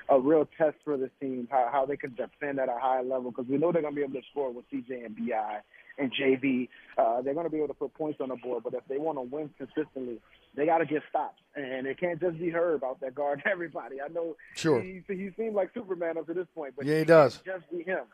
a 0.09 0.19
real 0.19 0.47
test 0.57 0.77
for 0.83 0.97
this 0.97 1.11
team 1.19 1.47
how, 1.51 1.69
how 1.71 1.85
they 1.85 1.97
can 1.97 2.15
defend 2.15 2.59
at 2.59 2.67
a 2.67 2.77
high 2.79 3.01
level 3.01 3.31
because 3.31 3.45
we 3.47 3.57
know 3.57 3.71
they're 3.71 3.81
going 3.81 3.93
to 3.93 3.95
be 3.95 4.03
able 4.03 4.19
to 4.19 4.25
score 4.31 4.51
with 4.51 4.65
CJ 4.71 5.05
and 5.05 5.15
Bi 5.15 5.59
and 5.97 6.11
JV. 6.11 6.67
Uh, 6.97 7.21
they're 7.21 7.33
going 7.33 7.45
to 7.45 7.51
be 7.51 7.57
able 7.57 7.67
to 7.67 7.73
put 7.73 7.93
points 7.93 8.19
on 8.21 8.29
the 8.29 8.35
board, 8.35 8.63
but 8.63 8.73
if 8.73 8.81
they 8.87 8.97
want 8.97 9.17
to 9.17 9.21
win 9.21 9.49
consistently, 9.57 10.19
they 10.55 10.65
got 10.65 10.79
to 10.79 10.85
get 10.85 11.03
stops, 11.09 11.41
and 11.55 11.85
it 11.85 11.99
can't 11.99 12.19
just 12.19 12.39
be 12.39 12.49
Herb 12.49 12.83
out 12.83 12.99
there 12.99 13.11
guarding 13.11 13.43
everybody. 13.51 13.97
I 14.01 14.07
know 14.07 14.35
sure 14.55 14.81
he, 14.81 15.03
he 15.07 15.29
seems 15.37 15.55
like 15.55 15.71
Superman 15.73 16.17
up 16.17 16.27
to 16.27 16.33
this 16.33 16.47
point, 16.55 16.73
but 16.75 16.85
yeah, 16.85 16.99
he 16.99 17.05
does. 17.05 17.39
Just 17.45 17.69
be 17.69 17.83
him. 17.83 18.05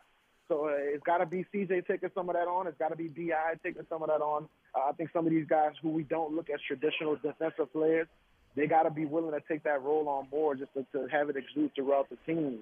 So 0.47 0.67
uh, 0.67 0.73
it's 0.77 1.03
got 1.03 1.17
to 1.17 1.25
be 1.25 1.45
CJ 1.53 1.87
taking 1.87 2.09
some 2.13 2.29
of 2.29 2.35
that 2.35 2.47
on. 2.47 2.67
It's 2.67 2.77
got 2.77 2.89
to 2.89 2.95
be 2.95 3.07
Bi 3.07 3.33
taking 3.63 3.85
some 3.89 4.03
of 4.03 4.09
that 4.09 4.21
on. 4.21 4.47
Uh, 4.75 4.89
I 4.89 4.91
think 4.93 5.09
some 5.11 5.25
of 5.25 5.31
these 5.31 5.47
guys 5.47 5.71
who 5.81 5.89
we 5.89 6.03
don't 6.03 6.35
look 6.35 6.49
at 6.49 6.59
traditional 6.67 7.15
defensive 7.15 7.71
players, 7.73 8.07
they 8.55 8.67
got 8.67 8.83
to 8.83 8.91
be 8.91 9.05
willing 9.05 9.31
to 9.31 9.41
take 9.47 9.63
that 9.63 9.81
role 9.81 10.07
on 10.07 10.27
board 10.27 10.59
just 10.59 10.73
to, 10.73 10.85
to 10.97 11.07
have 11.09 11.29
it 11.29 11.35
exude 11.35 11.71
throughout 11.75 12.09
the 12.09 12.17
team. 12.31 12.59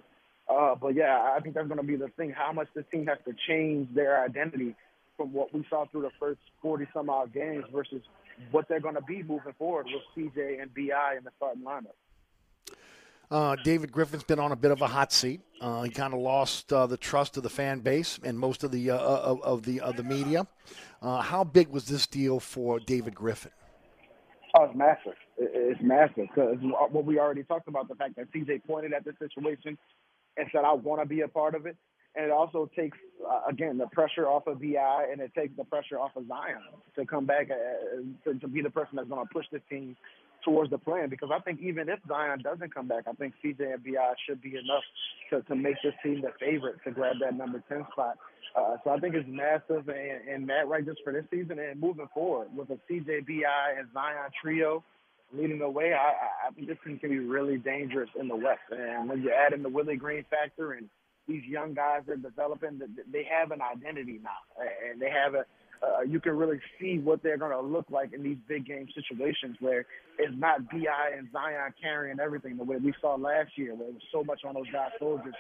Uh, 0.48 0.76
but 0.76 0.96
yeah, 0.96 1.34
I 1.36 1.40
think 1.42 1.56
that's 1.56 1.68
going 1.68 1.80
to 1.80 1.86
be 1.86 1.96
the 1.96 2.10
thing. 2.10 2.32
How 2.32 2.52
much 2.52 2.68
the 2.74 2.84
team 2.84 3.08
has 3.08 3.18
to 3.26 3.34
change 3.48 3.94
their 3.94 4.24
identity 4.24 4.76
from 5.18 5.34
what 5.34 5.54
we 5.54 5.66
saw 5.70 5.86
through 5.86 6.02
the 6.02 6.12
first 6.20 6.40
40 6.62 6.88
some 6.94 7.10
odd 7.10 7.34
games 7.34 7.66
versus 7.72 8.02
what 8.52 8.68
they're 8.68 8.80
going 8.80 8.96
to 8.96 9.02
be 9.02 9.24
moving 9.24 9.54
forward 9.58 9.88
with 9.88 10.04
CJ 10.16 10.62
and 10.62 10.74
Bi 10.74 11.16
in 11.18 11.24
the 11.24 11.32
starting 11.38 11.64
lineup. 11.64 11.94
Uh, 13.32 13.56
David 13.64 13.92
Griffin's 13.92 14.24
been 14.24 14.40
on 14.40 14.52
a 14.52 14.56
bit 14.56 14.72
of 14.72 14.82
a 14.82 14.88
hot 14.88 15.12
seat. 15.12 15.42
Uh, 15.64 15.84
he 15.84 15.90
kind 15.90 16.14
of 16.14 16.20
lost 16.20 16.74
uh, 16.74 16.86
the 16.86 16.98
trust 16.98 17.38
of 17.38 17.44
the 17.44 17.50
fan 17.50 17.80
base 17.80 18.20
and 18.26 18.38
most 18.38 18.66
of 18.66 18.72
the 18.72 18.92
uh, 18.92 18.98
of, 18.98 19.42
of, 19.44 19.64
the 19.64 19.80
of 19.80 19.96
the 19.96 20.04
media. 20.04 20.46
Uh, 21.02 21.22
how 21.22 21.42
big 21.42 21.70
was 21.70 21.86
this 21.86 22.06
deal 22.06 22.38
for 22.38 22.82
David 22.82 23.16
Griffin? 23.16 23.52
Oh, 24.58 24.66
it's 24.66 24.76
massive. 24.76 25.14
It's 25.38 25.82
massive 25.82 26.28
because 26.36 26.58
what 26.92 27.06
we 27.06 27.18
already 27.18 27.44
talked 27.44 27.70
about 27.70 27.88
the 27.88 27.96
fact 27.96 28.18
that 28.18 28.30
CJ 28.34 28.66
pointed 28.68 28.92
at 28.92 29.06
the 29.06 29.14
situation 29.20 29.78
and 30.36 30.50
said, 30.52 30.66
"I 30.66 30.74
want 30.74 31.02
to 31.02 31.08
be 31.08 31.22
a 31.22 31.30
part 31.30 31.56
of 31.56 31.66
it." 31.66 31.78
And 32.16 32.26
it 32.26 32.32
also 32.32 32.70
takes, 32.76 32.98
uh, 33.26 33.42
again, 33.50 33.78
the 33.78 33.88
pressure 33.88 34.28
off 34.28 34.46
of 34.48 34.62
Bi, 34.62 35.08
and 35.12 35.22
it 35.22 35.32
takes 35.34 35.56
the 35.56 35.64
pressure 35.64 35.98
off 35.98 36.12
of 36.18 36.28
Zion 36.28 36.62
to 36.96 37.06
come 37.06 37.26
back 37.26 37.48
to, 37.48 38.34
to 38.34 38.48
be 38.50 38.62
the 38.62 38.70
person 38.70 38.98
that's 38.98 39.08
going 39.08 39.26
to 39.26 39.34
push 39.34 39.46
this 39.50 39.62
team 39.70 39.96
towards 40.44 40.72
the 40.72 40.78
plan 40.78 41.10
because 41.10 41.30
I 41.34 41.40
think 41.40 41.62
even 41.62 41.90
if 41.90 42.00
Zion 42.08 42.42
doesn't 42.44 42.74
come 42.74 42.88
back, 42.88 43.04
I 43.08 43.14
think 43.14 43.34
CJ 43.44 43.74
and 43.74 43.84
Bi 43.84 43.92
should 44.28 44.42
be 44.42 44.56
enough 44.58 44.84
to 45.30 45.42
to 45.44 45.56
make 45.56 45.76
this 45.84 45.94
team 46.04 46.22
the 46.22 46.32
favorite 46.40 46.78
to 46.86 46.92
grab 46.92 47.16
that 47.22 47.36
number 47.36 47.64
ten 47.70 47.86
spot. 47.92 48.18
Uh, 48.56 48.78
so 48.84 48.92
I 48.92 49.00
think 49.00 49.16
it's 49.16 49.28
massive 49.28 49.90
and, 49.90 50.30
and 50.30 50.48
Matt 50.48 50.68
right 50.68 50.86
just 50.86 51.00
for 51.04 51.12
this 51.12 51.26
season 51.32 51.58
and 51.58 51.80
moving 51.80 52.08
forward 52.14 52.50
with 52.56 52.70
a 52.70 52.78
CJ 52.90 53.26
Bi 53.26 53.80
and 53.80 53.88
Zion 53.94 54.30
trio 54.42 54.84
leading 55.36 55.60
the 55.60 55.70
way. 55.70 55.94
I, 55.94 56.48
I 56.48 56.52
think 56.54 56.68
this 56.68 56.78
team 56.86 57.00
can 57.00 57.10
be 57.10 57.20
really 57.20 57.58
dangerous 57.58 58.10
in 58.20 58.28
the 58.28 58.36
West. 58.36 58.62
And 58.72 59.10
when 59.10 59.22
you 59.22 59.32
add 59.32 59.54
in 59.54 59.64
the 59.64 59.70
Willie 59.70 59.96
Green 59.96 60.26
factor 60.30 60.74
and 60.74 60.90
these 61.28 61.44
young 61.46 61.74
guys 61.74 62.02
are 62.10 62.18
developing, 62.18 62.80
they 63.12 63.28
have 63.32 63.52
an 63.52 63.60
identity 63.62 64.20
now, 64.22 64.64
and 64.90 65.02
they 65.02 65.10
have 65.10 65.34
a. 65.36 65.46
Uh, 65.84 66.02
you 66.02 66.20
can 66.20 66.38
really 66.38 66.60
see 66.80 66.98
what 66.98 67.22
they're 67.24 67.38
going 67.38 67.52
to 67.52 67.60
look 67.60 67.86
like 67.90 68.14
in 68.14 68.24
these 68.24 68.38
big 68.48 68.66
game 68.66 68.88
situations 68.96 69.58
where 69.60 69.86
it's 70.18 70.34
not 70.38 70.70
Bi 70.70 70.78
and 71.18 71.28
Zion 71.34 71.74
carrying 71.82 72.20
everything 72.20 72.56
the 72.56 72.64
way 72.64 72.78
we 72.78 72.94
saw 73.02 73.16
last 73.16 73.58
year, 73.58 73.76
where 73.76 73.90
it 73.90 73.94
was 73.96 74.04
so 74.12 74.24
much 74.24 74.42
on 74.48 74.54
those 74.54 74.70
guys' 74.72 74.92
shoulders. 74.98 75.34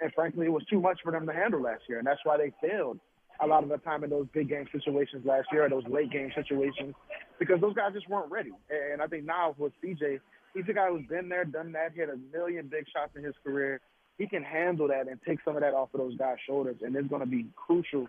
And 0.00 0.10
frankly, 0.14 0.46
it 0.46 0.52
was 0.52 0.64
too 0.70 0.80
much 0.80 1.00
for 1.02 1.12
them 1.12 1.26
to 1.26 1.32
handle 1.32 1.60
last 1.60 1.82
year, 1.88 1.98
and 1.98 2.06
that's 2.06 2.20
why 2.24 2.38
they 2.38 2.52
failed 2.66 2.98
a 3.42 3.46
lot 3.46 3.62
of 3.62 3.68
the 3.68 3.78
time 3.78 4.04
in 4.04 4.10
those 4.10 4.26
big 4.32 4.48
game 4.48 4.66
situations 4.72 5.24
last 5.26 5.48
year, 5.52 5.64
or 5.64 5.68
those 5.68 5.86
late 5.88 6.10
game 6.10 6.30
situations, 6.34 6.94
because 7.38 7.60
those 7.60 7.74
guys 7.74 7.92
just 7.92 8.08
weren't 8.08 8.30
ready. 8.30 8.52
And 8.92 9.02
I 9.02 9.06
think 9.06 9.24
now 9.24 9.54
with 9.58 9.72
CJ, 9.84 10.20
he's 10.54 10.64
a 10.68 10.72
guy 10.72 10.88
who's 10.88 11.06
been 11.06 11.28
there, 11.28 11.44
done 11.44 11.72
that, 11.72 11.92
hit 11.94 12.08
a 12.08 12.16
million 12.36 12.68
big 12.68 12.84
shots 12.92 13.12
in 13.16 13.24
his 13.24 13.34
career. 13.44 13.80
He 14.18 14.26
can 14.26 14.42
handle 14.42 14.88
that 14.88 15.08
and 15.08 15.18
take 15.26 15.38
some 15.44 15.56
of 15.56 15.62
that 15.62 15.72
off 15.72 15.88
of 15.94 16.00
those 16.00 16.16
guys' 16.16 16.36
shoulders, 16.46 16.76
and 16.82 16.94
it's 16.96 17.08
going 17.08 17.20
to 17.20 17.26
be 17.26 17.46
crucial 17.56 18.06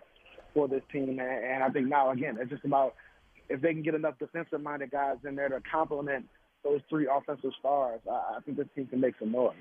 for 0.54 0.68
this 0.68 0.82
team. 0.92 1.18
And 1.20 1.62
I 1.62 1.68
think 1.70 1.88
now, 1.88 2.10
again, 2.10 2.38
it's 2.40 2.50
just 2.50 2.64
about 2.64 2.94
if 3.48 3.60
they 3.60 3.72
can 3.72 3.82
get 3.82 3.94
enough 3.94 4.18
defensive-minded 4.18 4.90
guys 4.90 5.16
in 5.26 5.34
there 5.36 5.48
to 5.48 5.60
complement 5.70 6.26
those 6.64 6.80
three 6.88 7.08
offensive 7.10 7.52
stars, 7.58 8.00
I 8.10 8.38
think 8.44 8.56
this 8.56 8.68
team 8.74 8.86
can 8.86 9.00
make 9.00 9.14
some 9.18 9.32
noise. 9.32 9.54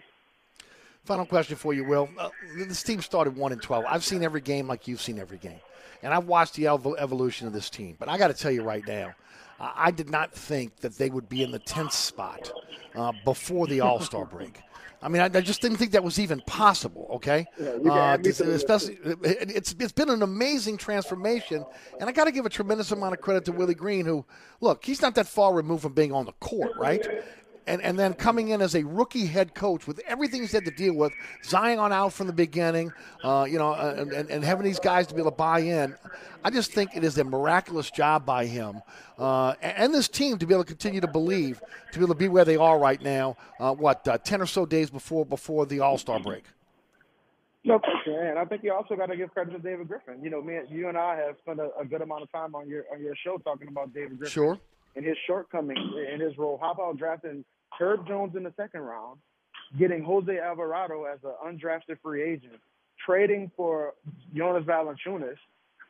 Final 1.03 1.25
question 1.25 1.55
for 1.55 1.73
you, 1.73 1.83
Will. 1.83 2.07
Uh, 2.17 2.29
this 2.55 2.83
team 2.83 3.01
started 3.01 3.35
one 3.35 3.51
and 3.51 3.61
twelve. 3.61 3.85
I've 3.87 4.03
seen 4.03 4.23
every 4.23 4.41
game 4.41 4.67
like 4.67 4.87
you've 4.87 5.01
seen 5.01 5.17
every 5.17 5.39
game, 5.39 5.59
and 6.03 6.13
I've 6.13 6.25
watched 6.25 6.53
the 6.53 6.67
evolution 6.67 7.47
of 7.47 7.53
this 7.53 7.71
team. 7.71 7.95
But 7.97 8.07
I 8.07 8.19
got 8.19 8.27
to 8.27 8.35
tell 8.35 8.51
you 8.51 8.61
right 8.61 8.85
now, 8.85 9.15
I 9.59 9.89
did 9.89 10.11
not 10.11 10.31
think 10.31 10.77
that 10.77 10.99
they 10.99 11.09
would 11.09 11.27
be 11.27 11.41
in 11.41 11.49
the 11.49 11.57
tenth 11.57 11.93
spot 11.93 12.51
uh, 12.93 13.13
before 13.25 13.65
the 13.65 13.81
All 13.81 13.99
Star 13.99 14.25
break. 14.25 14.59
I 15.03 15.09
mean, 15.09 15.21
I, 15.21 15.25
I, 15.25 15.41
just 15.41 15.61
didn't 15.61 15.77
think 15.77 15.91
that 15.91 16.03
was 16.03 16.19
even 16.19 16.41
possible. 16.41 17.07
Okay, 17.15 17.47
yeah, 17.59 17.71
uh, 17.91 18.17
especially 18.23 18.99
it's 19.23 19.73
it's 19.79 19.91
been 19.91 20.09
an 20.09 20.21
amazing 20.21 20.77
transformation, 20.77 21.65
and 21.99 22.07
I 22.07 22.11
got 22.11 22.25
to 22.25 22.31
give 22.31 22.45
a 22.45 22.49
tremendous 22.49 22.91
amount 22.91 23.13
of 23.13 23.21
credit 23.21 23.45
to 23.45 23.51
Willie 23.51 23.73
Green, 23.73 24.05
who 24.05 24.25
look, 24.59 24.85
he's 24.85 25.01
not 25.01 25.15
that 25.15 25.27
far 25.27 25.53
removed 25.53 25.81
from 25.81 25.93
being 25.93 26.11
on 26.11 26.25
the 26.25 26.33
court, 26.33 26.73
right? 26.77 27.05
And, 27.67 27.81
and 27.81 27.97
then 27.97 28.13
coming 28.13 28.49
in 28.49 28.61
as 28.61 28.75
a 28.75 28.83
rookie 28.83 29.25
head 29.25 29.53
coach 29.53 29.87
with 29.87 29.99
everything 30.07 30.41
he's 30.41 30.51
had 30.51 30.65
to 30.65 30.71
deal 30.71 30.93
with, 30.93 31.13
Zion 31.43 31.91
out 31.91 32.13
from 32.13 32.27
the 32.27 32.33
beginning, 32.33 32.91
uh, 33.23 33.45
you 33.49 33.57
know, 33.57 33.73
and, 33.73 34.11
and, 34.11 34.29
and, 34.29 34.43
having 34.43 34.65
these 34.65 34.79
guys 34.79 35.07
to 35.07 35.13
be 35.13 35.21
able 35.21 35.31
to 35.31 35.37
buy 35.37 35.59
in. 35.59 35.95
I 36.43 36.49
just 36.49 36.71
think 36.71 36.95
it 36.95 37.03
is 37.03 37.17
a 37.17 37.23
miraculous 37.23 37.91
job 37.91 38.25
by 38.25 38.45
him 38.45 38.81
uh, 39.21 39.53
and 39.61 39.93
this 39.93 40.07
team 40.07 40.39
to 40.39 40.47
be 40.47 40.53
able 40.53 40.63
to 40.63 40.67
continue 40.67 40.99
to 40.99 41.07
believe, 41.07 41.61
to 41.91 41.99
be 41.99 42.03
able 42.03 42.15
to 42.15 42.19
be 42.19 42.27
where 42.27 42.43
they 42.43 42.57
are 42.57 42.79
right 42.79 43.01
now. 43.01 43.37
Uh, 43.59 43.73
what 43.73 44.07
uh, 44.07 44.17
ten 44.17 44.41
or 44.41 44.47
so 44.47 44.65
days 44.65 44.89
before 44.89 45.25
before 45.25 45.67
the 45.67 45.79
All 45.79 45.97
Star 45.99 46.19
break. 46.19 46.43
No 47.63 47.77
question, 47.77 48.15
and 48.15 48.39
I 48.39 48.45
think 48.45 48.63
you 48.63 48.73
also 48.73 48.95
got 48.95 49.05
to 49.07 49.15
give 49.15 49.31
credit 49.31 49.51
to 49.51 49.59
David 49.59 49.87
Griffin. 49.87 50.23
You 50.23 50.31
know, 50.31 50.41
me, 50.41 50.57
you 50.67 50.89
and 50.89 50.97
I 50.97 51.15
have 51.17 51.35
spent 51.43 51.59
a, 51.59 51.69
a 51.79 51.85
good 51.85 52.01
amount 52.01 52.23
of 52.23 52.31
time 52.31 52.55
on 52.55 52.67
your 52.67 52.85
on 52.91 52.99
your 52.99 53.15
show 53.23 53.37
talking 53.37 53.67
about 53.67 53.93
David 53.93 54.17
Griffin. 54.17 54.33
Sure 54.33 54.59
and 54.95 55.05
his 55.05 55.17
shortcomings 55.27 55.79
in 56.11 56.19
his 56.19 56.37
role. 56.37 56.57
How 56.61 56.71
about 56.71 56.97
drafting 56.97 57.45
Herb 57.79 58.07
Jones 58.07 58.35
in 58.35 58.43
the 58.43 58.53
second 58.57 58.81
round, 58.81 59.19
getting 59.77 60.03
Jose 60.03 60.37
Alvarado 60.37 61.05
as 61.05 61.19
an 61.23 61.33
undrafted 61.45 61.97
free 62.03 62.23
agent, 62.23 62.59
trading 63.05 63.51
for 63.55 63.93
Jonas 64.35 64.65
Valanciunas, 64.65 65.37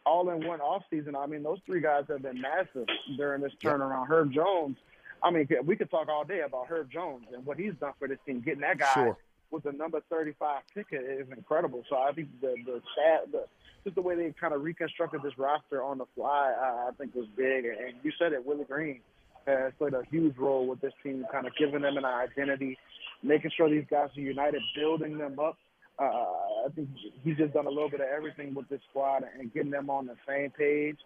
all 0.05 0.29
in 0.29 0.45
one 0.47 0.59
offseason. 0.59 1.15
I 1.15 1.25
mean, 1.25 1.43
those 1.43 1.59
three 1.65 1.81
guys 1.81 2.05
have 2.09 2.21
been 2.21 2.41
massive 2.41 2.87
during 3.17 3.41
this 3.41 3.53
turnaround. 3.61 4.07
Herb 4.07 4.31
Jones, 4.31 4.77
I 5.23 5.31
mean, 5.31 5.47
we 5.63 5.75
could 5.75 5.91
talk 5.91 6.07
all 6.09 6.23
day 6.23 6.41
about 6.41 6.67
Herb 6.67 6.89
Jones 6.91 7.25
and 7.33 7.45
what 7.45 7.57
he's 7.57 7.73
done 7.79 7.93
for 7.99 8.07
this 8.07 8.17
team. 8.25 8.41
Getting 8.41 8.61
that 8.61 8.77
guy 8.77 8.93
sure. 8.93 9.17
With 9.51 9.63
the 9.63 9.71
number 9.71 10.01
35 10.09 10.61
pick 10.73 10.87
is 10.91 11.27
incredible. 11.35 11.83
So 11.89 11.97
I 11.97 12.11
think 12.13 12.29
the 12.41 12.55
the 12.65 12.81
stat, 12.93 13.31
the 13.31 13.45
just 13.83 13.95
the 13.95 14.01
way 14.01 14.15
they 14.15 14.33
kind 14.39 14.53
of 14.53 14.61
reconstructed 14.61 15.21
this 15.23 15.37
roster 15.37 15.83
on 15.83 15.97
the 15.97 16.05
fly, 16.15 16.53
I, 16.57 16.89
I 16.89 16.91
think 16.97 17.15
was 17.15 17.27
big. 17.35 17.65
And 17.65 17.95
you 18.03 18.11
said 18.19 18.33
it, 18.33 18.45
Willie 18.45 18.65
Green 18.65 19.01
has 19.47 19.73
played 19.77 19.93
a 19.93 20.03
huge 20.09 20.37
role 20.37 20.67
with 20.67 20.81
this 20.81 20.93
team, 21.03 21.25
kind 21.31 21.47
of 21.47 21.53
giving 21.57 21.81
them 21.81 21.97
an 21.97 22.05
identity, 22.05 22.77
making 23.23 23.51
sure 23.57 23.69
these 23.69 23.85
guys 23.89 24.09
are 24.15 24.21
united, 24.21 24.61
building 24.75 25.17
them 25.17 25.39
up. 25.39 25.57
Uh, 25.99 26.03
I 26.03 26.67
think 26.75 26.89
he's 27.23 27.37
just 27.37 27.53
done 27.53 27.65
a 27.65 27.69
little 27.69 27.89
bit 27.89 28.01
of 28.01 28.07
everything 28.07 28.53
with 28.53 28.69
this 28.69 28.81
squad 28.89 29.23
and 29.37 29.53
getting 29.53 29.71
them 29.71 29.89
on 29.89 30.05
the 30.05 30.15
same 30.27 30.51
page. 30.51 30.97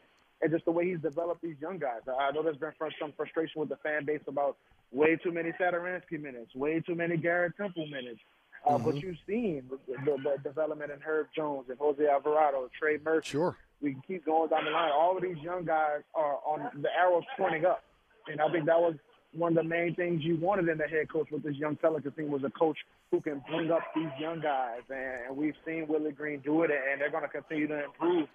And 0.41 0.51
just 0.51 0.65
the 0.65 0.71
way 0.71 0.89
he's 0.89 0.99
developed 0.99 1.41
these 1.41 1.55
young 1.61 1.79
guys. 1.79 2.01
I 2.07 2.31
know 2.31 2.43
there's 2.43 2.57
been 2.57 2.71
some 2.99 3.13
frustration 3.15 3.61
with 3.61 3.69
the 3.69 3.77
fan 3.77 4.05
base 4.05 4.21
about 4.27 4.57
way 4.91 5.15
too 5.15 5.31
many 5.31 5.51
Satoransky 5.59 6.21
minutes, 6.21 6.53
way 6.53 6.81
too 6.81 6.95
many 6.95 7.17
Garrett 7.17 7.55
Temple 7.57 7.87
minutes. 7.87 8.19
Uh, 8.65 8.71
mm-hmm. 8.71 8.85
But 8.85 8.95
you've 8.95 9.17
seen 9.27 9.63
the, 9.69 9.77
the, 10.05 10.37
development 10.43 10.91
in 10.91 10.99
Herb 10.99 11.27
Jones 11.35 11.65
and 11.69 11.77
Jose 11.77 12.03
Alvarado, 12.07 12.69
Trey 12.77 12.97
Murphy. 13.03 13.29
Sure. 13.29 13.57
We 13.81 13.91
can 13.91 14.01
keep 14.07 14.25
going 14.25 14.49
down 14.49 14.65
the 14.65 14.71
line. 14.71 14.91
All 14.91 15.15
of 15.15 15.21
these 15.21 15.37
young 15.37 15.65
guys 15.65 16.01
are 16.15 16.39
on 16.45 16.81
the 16.81 16.89
arrows 16.97 17.23
pointing 17.37 17.65
up. 17.65 17.83
And 18.27 18.41
I 18.41 18.49
think 18.51 18.65
that 18.65 18.79
was 18.79 18.95
one 19.33 19.57
of 19.57 19.63
the 19.63 19.69
main 19.69 19.93
things 19.95 20.23
you 20.23 20.37
wanted 20.37 20.67
in 20.69 20.77
the 20.77 20.87
head 20.87 21.09
coach 21.09 21.27
with 21.31 21.43
this 21.43 21.55
young 21.55 21.75
Pelicans 21.75 22.15
team 22.15 22.31
was 22.31 22.43
a 22.43 22.49
coach 22.49 22.77
who 23.11 23.21
can 23.21 23.43
bring 23.49 23.69
up 23.69 23.81
these 23.95 24.09
young 24.19 24.41
guys. 24.41 24.81
And 24.89 25.37
we've 25.37 25.55
seen 25.65 25.85
Willie 25.87 26.13
Green 26.13 26.39
do 26.39 26.63
it, 26.63 26.71
and 26.71 26.99
they're 26.99 27.11
going 27.11 27.23
to 27.23 27.29
continue 27.29 27.67
to 27.67 27.85
improve. 27.85 28.27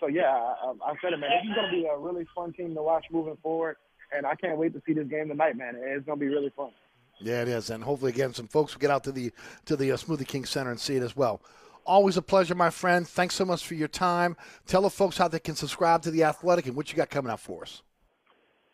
So, 0.00 0.08
yeah, 0.08 0.34
I, 0.34 0.74
I 0.84 0.94
said 1.00 1.14
it, 1.14 1.18
man. 1.18 1.30
This 1.30 1.50
is 1.50 1.54
going 1.54 1.70
to 1.70 1.76
be 1.76 1.86
a 1.86 1.96
really 1.96 2.26
fun 2.34 2.52
team 2.52 2.74
to 2.74 2.82
watch 2.82 3.06
moving 3.10 3.38
forward. 3.42 3.76
And 4.14 4.26
I 4.26 4.34
can't 4.34 4.58
wait 4.58 4.74
to 4.74 4.82
see 4.84 4.92
this 4.92 5.06
game 5.06 5.28
tonight, 5.28 5.56
man. 5.56 5.76
It's 5.78 6.04
going 6.04 6.18
to 6.18 6.24
be 6.24 6.28
really 6.28 6.52
fun. 6.54 6.72
Yeah, 7.22 7.42
it 7.42 7.48
is, 7.48 7.70
and 7.70 7.84
hopefully, 7.84 8.10
again, 8.10 8.34
some 8.34 8.48
folks 8.48 8.74
will 8.74 8.80
get 8.80 8.90
out 8.90 9.04
to 9.04 9.12
the 9.12 9.32
to 9.66 9.76
the 9.76 9.92
uh, 9.92 9.96
Smoothie 9.96 10.26
King 10.26 10.44
Center 10.44 10.70
and 10.70 10.80
see 10.80 10.96
it 10.96 11.02
as 11.02 11.16
well. 11.16 11.40
Always 11.86 12.16
a 12.16 12.22
pleasure, 12.22 12.54
my 12.54 12.70
friend. 12.70 13.06
Thanks 13.06 13.34
so 13.34 13.44
much 13.44 13.64
for 13.66 13.74
your 13.74 13.88
time. 13.88 14.36
Tell 14.66 14.82
the 14.82 14.90
folks 14.90 15.18
how 15.18 15.28
they 15.28 15.38
can 15.38 15.54
subscribe 15.54 16.02
to 16.02 16.10
the 16.10 16.24
Athletic 16.24 16.66
and 16.66 16.76
what 16.76 16.90
you 16.90 16.96
got 16.96 17.10
coming 17.10 17.30
out 17.30 17.40
for 17.40 17.62
us. 17.62 17.82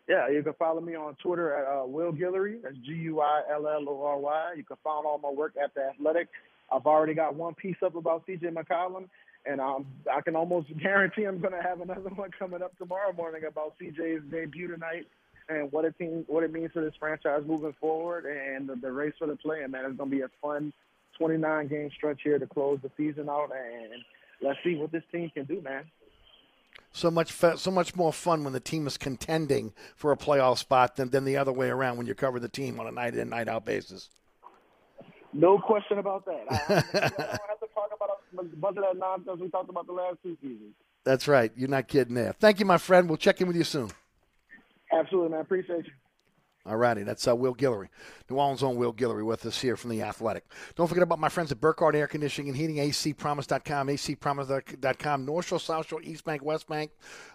Yeah, 0.09 0.29
you 0.29 0.43
can 0.43 0.55
follow 0.55 0.81
me 0.81 0.95
on 0.95 1.15
Twitter 1.17 1.55
at 1.55 1.83
uh, 1.83 1.87
Will 1.87 2.13
Guillory. 2.13 2.63
That's 2.63 2.77
G 2.77 2.93
U 2.95 3.21
I 3.21 3.43
L 3.53 3.69
L 3.69 3.85
O 3.89 4.03
R 4.03 4.19
Y. 4.19 4.55
You 4.57 4.65
can 4.65 4.79
find 4.83 5.05
all 5.05 5.19
my 5.19 5.31
work 5.31 5.53
at 5.63 5.75
the 5.75 5.83
Athletic. 5.83 6.29
I've 6.73 6.87
already 6.87 7.15
got 7.15 7.35
one 7.35 7.55
piece 7.55 7.77
up 7.85 7.95
about 7.95 8.27
CJ 8.27 8.55
McCollum, 8.55 9.09
and 9.45 9.61
um, 9.61 9.87
I 10.11 10.23
can 10.23 10.37
almost 10.37 10.69
guarantee 10.83 11.25
I'm 11.25 11.41
going 11.41 11.53
to 11.53 11.63
have 11.63 11.83
another 11.83 12.01
one 12.15 12.31
coming 12.39 12.63
up 12.63 12.77
tomorrow 12.79 13.13
morning 13.13 13.43
about 13.45 13.75
CJ's 13.79 14.23
debut 14.31 14.69
tonight 14.69 15.07
and 15.49 15.73
what 15.73 15.85
it 15.85 15.97
team, 15.99 16.25
what 16.29 16.45
it 16.45 16.53
means 16.53 16.73
for 16.73 16.83
this 16.83 16.95
franchise 16.99 17.43
moving 17.47 17.75
forward, 17.81 18.27
and 18.27 18.69
the, 18.69 18.77
the 18.77 18.93
race 18.93 19.15
for 19.19 19.27
the 19.27 19.37
play. 19.37 19.63
And 19.63 19.73
man, 19.73 19.85
it's 19.85 19.97
going 19.97 20.11
to 20.11 20.17
be 20.17 20.23
a 20.23 20.31
fun 20.43 20.73
29 21.19 21.69
game 21.69 21.91
stretch 21.97 22.21
here 22.23 22.39
to 22.39 22.47
close 22.47 22.79
the 22.83 22.91
season 22.97 23.29
out, 23.29 23.51
and 23.53 24.03
let's 24.43 24.59
see 24.65 24.77
what 24.77 24.93
this 24.93 25.03
team 25.11 25.31
can 25.35 25.45
do, 25.45 25.61
man. 25.61 25.85
So 26.93 27.11
much, 27.11 27.33
so 27.33 27.71
much 27.71 27.97
more 27.97 28.13
fun 28.13 28.45
when 28.45 28.53
the 28.53 28.61
team 28.61 28.87
is 28.87 28.97
contending 28.97 29.73
for 29.95 30.13
a 30.13 30.17
playoff 30.17 30.59
spot 30.59 30.97
than, 30.97 31.11
than 31.11 31.25
the 31.25 31.37
other 31.37 31.53
way 31.53 31.69
around 31.69 31.97
when 31.99 32.07
you 32.07 32.15
cover 32.15 32.41
the 32.41 32.49
team 32.49 32.81
on 32.81 32.87
a 32.87 32.93
night 32.93 33.15
in, 33.15 33.29
night 33.29 33.49
out 33.49 33.65
basis. 33.65 34.09
No 35.33 35.59
question 35.59 35.99
about 35.99 36.25
that. 36.25 36.45
I, 36.51 36.55
I 36.55 36.59
don't 36.69 37.49
have 37.49 37.61
to 37.61 37.67
talk 37.75 37.91
about 37.95 38.11
a 38.39 38.57
bunch 38.57 38.77
of 38.79 38.85
that 38.85 38.97
nonsense 38.97 39.41
we 39.41 39.49
talked 39.51 39.69
about 39.69 39.87
the 39.87 39.93
last 39.93 40.17
two 40.23 40.37
seasons. 40.41 40.75
That's 41.05 41.29
right. 41.29 41.53
You're 41.57 41.69
not 41.69 41.89
kidding 41.89 42.15
there. 42.15 42.33
Thank 42.33 42.61
you, 42.61 42.67
my 42.67 42.79
friend. 42.79 43.09
We'll 43.09 43.19
check 43.19 43.41
in 43.41 43.47
with 43.47 43.57
you 43.57 43.65
soon. 43.65 43.91
Absolutely, 44.92 45.31
man. 45.31 45.40
Appreciate 45.40 45.87
you. 45.87 46.08
All 46.69 46.77
righty, 46.77 47.03
that's 47.03 47.27
uh, 47.27 47.35
Will 47.35 47.55
Guillory, 47.55 47.89
New 48.29 48.37
Orleans' 48.37 48.63
own 48.63 48.77
Will 48.77 48.93
Guillory 48.93 49.25
with 49.25 49.47
us 49.47 49.59
here 49.59 49.75
from 49.75 49.89
the 49.89 50.03
Athletic. 50.03 50.45
Don't 50.77 50.87
forget 50.87 51.03
about 51.03 51.19
my 51.19 51.31
friends 51.31 51.51
at 51.51 51.63
Burkhardt 51.63 51.95
Air 51.95 52.07
Conditioning 52.07 52.51
and 52.51 52.57
Heating, 52.59 52.77
acpromise.com, 52.77 53.89
acpromise.com, 53.89 55.25
North 55.25 55.47
Shore, 55.47 55.61
South 55.61 55.89
Shore, 55.89 56.03
East 56.03 56.27
Bank, 56.27 56.45
West 56.45 56.69
Bank. 56.69 56.91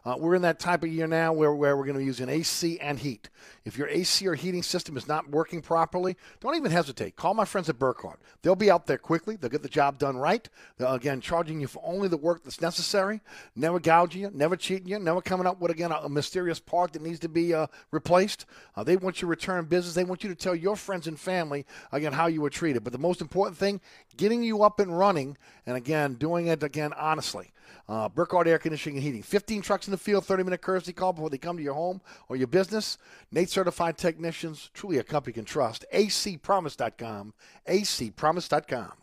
Uh, 0.05 0.13
we're 0.19 0.35
in 0.35 0.43
that 0.43 0.59
type 0.59 0.83
of 0.83 0.89
year 0.89 1.07
now 1.07 1.33
where, 1.33 1.51
where 1.51 1.75
we're 1.75 1.85
going 1.85 1.95
to 1.95 1.99
be 1.99 2.05
using 2.05 2.29
AC 2.29 2.79
and 2.79 2.99
heat. 2.99 3.29
If 3.65 3.75
your 3.75 3.87
AC 3.87 4.27
or 4.27 4.35
heating 4.35 4.61
system 4.61 4.97
is 4.97 5.07
not 5.07 5.27
working 5.31 5.63
properly, 5.63 6.15
don't 6.39 6.55
even 6.55 6.71
hesitate. 6.71 7.15
Call 7.15 7.33
my 7.33 7.45
friends 7.45 7.69
at 7.69 7.79
Burkhardt. 7.79 8.19
They'll 8.43 8.55
be 8.55 8.69
out 8.69 8.85
there 8.85 8.99
quickly. 8.99 9.35
They'll 9.35 9.49
get 9.49 9.63
the 9.63 9.69
job 9.69 9.97
done 9.97 10.15
right. 10.15 10.47
They'll, 10.77 10.93
again, 10.93 11.21
charging 11.21 11.59
you 11.59 11.65
for 11.65 11.81
only 11.83 12.07
the 12.07 12.17
work 12.17 12.43
that's 12.43 12.61
necessary, 12.61 13.21
never 13.55 13.79
gouging 13.79 14.21
you, 14.21 14.31
never 14.31 14.55
cheating 14.55 14.89
you, 14.89 14.99
never 14.99 15.21
coming 15.21 15.47
up 15.47 15.59
with, 15.59 15.71
again, 15.71 15.91
a, 15.91 15.95
a 15.95 16.09
mysterious 16.09 16.59
part 16.59 16.93
that 16.93 17.01
needs 17.01 17.19
to 17.21 17.29
be 17.29 17.51
uh, 17.51 17.65
replaced. 17.89 18.45
Uh, 18.75 18.83
they 18.83 18.95
want 18.95 19.22
you 19.22 19.22
you 19.23 19.27
return 19.27 19.65
business. 19.65 19.95
They 19.95 20.03
want 20.03 20.23
you 20.23 20.29
to 20.29 20.35
tell 20.35 20.53
your 20.53 20.75
friends 20.75 21.07
and 21.07 21.19
family 21.19 21.65
again 21.91 22.13
how 22.13 22.27
you 22.27 22.41
were 22.41 22.51
treated. 22.51 22.83
But 22.83 22.93
the 22.93 22.99
most 22.99 23.21
important 23.21 23.57
thing, 23.57 23.81
getting 24.17 24.43
you 24.43 24.61
up 24.61 24.79
and 24.79 24.95
running, 24.95 25.37
and 25.65 25.75
again 25.75 26.13
doing 26.15 26.47
it 26.47 26.61
again 26.61 26.93
honestly. 26.93 27.51
Uh, 27.89 28.07
Burkhardt 28.07 28.47
Air 28.47 28.59
Conditioning 28.59 28.97
and 28.97 29.03
Heating. 29.03 29.23
15 29.23 29.61
trucks 29.61 29.87
in 29.87 29.91
the 29.91 29.97
field, 29.97 30.25
30 30.25 30.43
minute 30.43 30.61
courtesy 30.61 30.93
call 30.93 31.13
before 31.13 31.29
they 31.29 31.37
come 31.37 31.57
to 31.57 31.63
your 31.63 31.73
home 31.73 32.01
or 32.29 32.35
your 32.35 32.47
business. 32.47 32.97
NATE 33.31 33.49
certified 33.49 33.97
technicians, 33.97 34.69
truly 34.73 34.99
a 34.99 35.03
company 35.03 35.31
you 35.31 35.35
can 35.35 35.45
trust. 35.45 35.85
acpromise.com. 35.93 37.33
acpromise.com. 37.67 39.02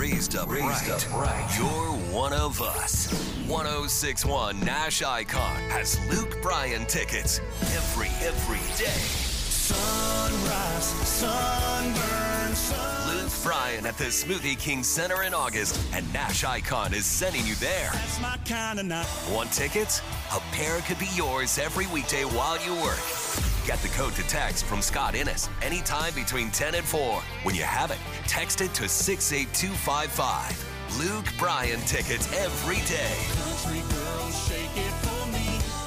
If 0.00 0.06
you 0.06 0.12
were 0.12 0.16
raised 0.16 0.36
up, 0.36 0.48
raised 0.48 0.64
right, 0.64 0.90
up 0.90 1.12
right, 1.12 1.56
you're 1.58 2.14
one 2.14 2.32
of 2.32 2.62
us. 2.62 3.12
1061 3.46 4.58
Nash 4.60 5.02
Icon 5.02 5.56
has 5.70 5.98
Luke 6.08 6.40
Bryan 6.42 6.86
tickets 6.86 7.40
every, 7.74 8.08
every 8.26 8.58
day. 8.78 8.90
Sunrise, 8.90 10.84
sunburn, 11.06 12.54
sun. 12.54 13.16
Luke 13.16 13.32
Bryan 13.42 13.84
at 13.84 13.98
the 13.98 14.04
Smoothie 14.04 14.58
King 14.58 14.82
Center 14.82 15.22
in 15.22 15.34
August, 15.34 15.78
and 15.92 16.10
Nash 16.14 16.44
Icon 16.44 16.94
is 16.94 17.04
sending 17.04 17.46
you 17.46 17.54
there. 17.56 17.90
That's 17.92 18.20
my 18.22 18.38
kind 18.46 18.80
of 18.80 18.86
night. 18.86 19.06
Want 19.30 19.52
tickets? 19.52 20.00
A 20.32 20.40
pair 20.52 20.80
could 20.80 20.98
be 20.98 21.08
yours 21.14 21.58
every 21.58 21.86
weekday 21.88 22.24
while 22.24 22.58
you 22.64 22.74
work. 22.82 23.49
Get 23.70 23.78
the 23.82 23.88
code 23.90 24.14
to 24.14 24.24
text 24.24 24.64
from 24.64 24.82
Scott 24.82 25.14
Innes 25.14 25.48
anytime 25.62 26.12
between 26.12 26.50
10 26.50 26.74
and 26.74 26.84
4. 26.84 27.22
When 27.44 27.54
you 27.54 27.62
have 27.62 27.92
it, 27.92 27.98
text 28.26 28.62
it 28.62 28.74
to 28.74 28.88
68255. 28.88 30.98
Luke 30.98 31.26
Bryan 31.38 31.78
tickets 31.82 32.26
every 32.32 32.80
day. 32.90 33.14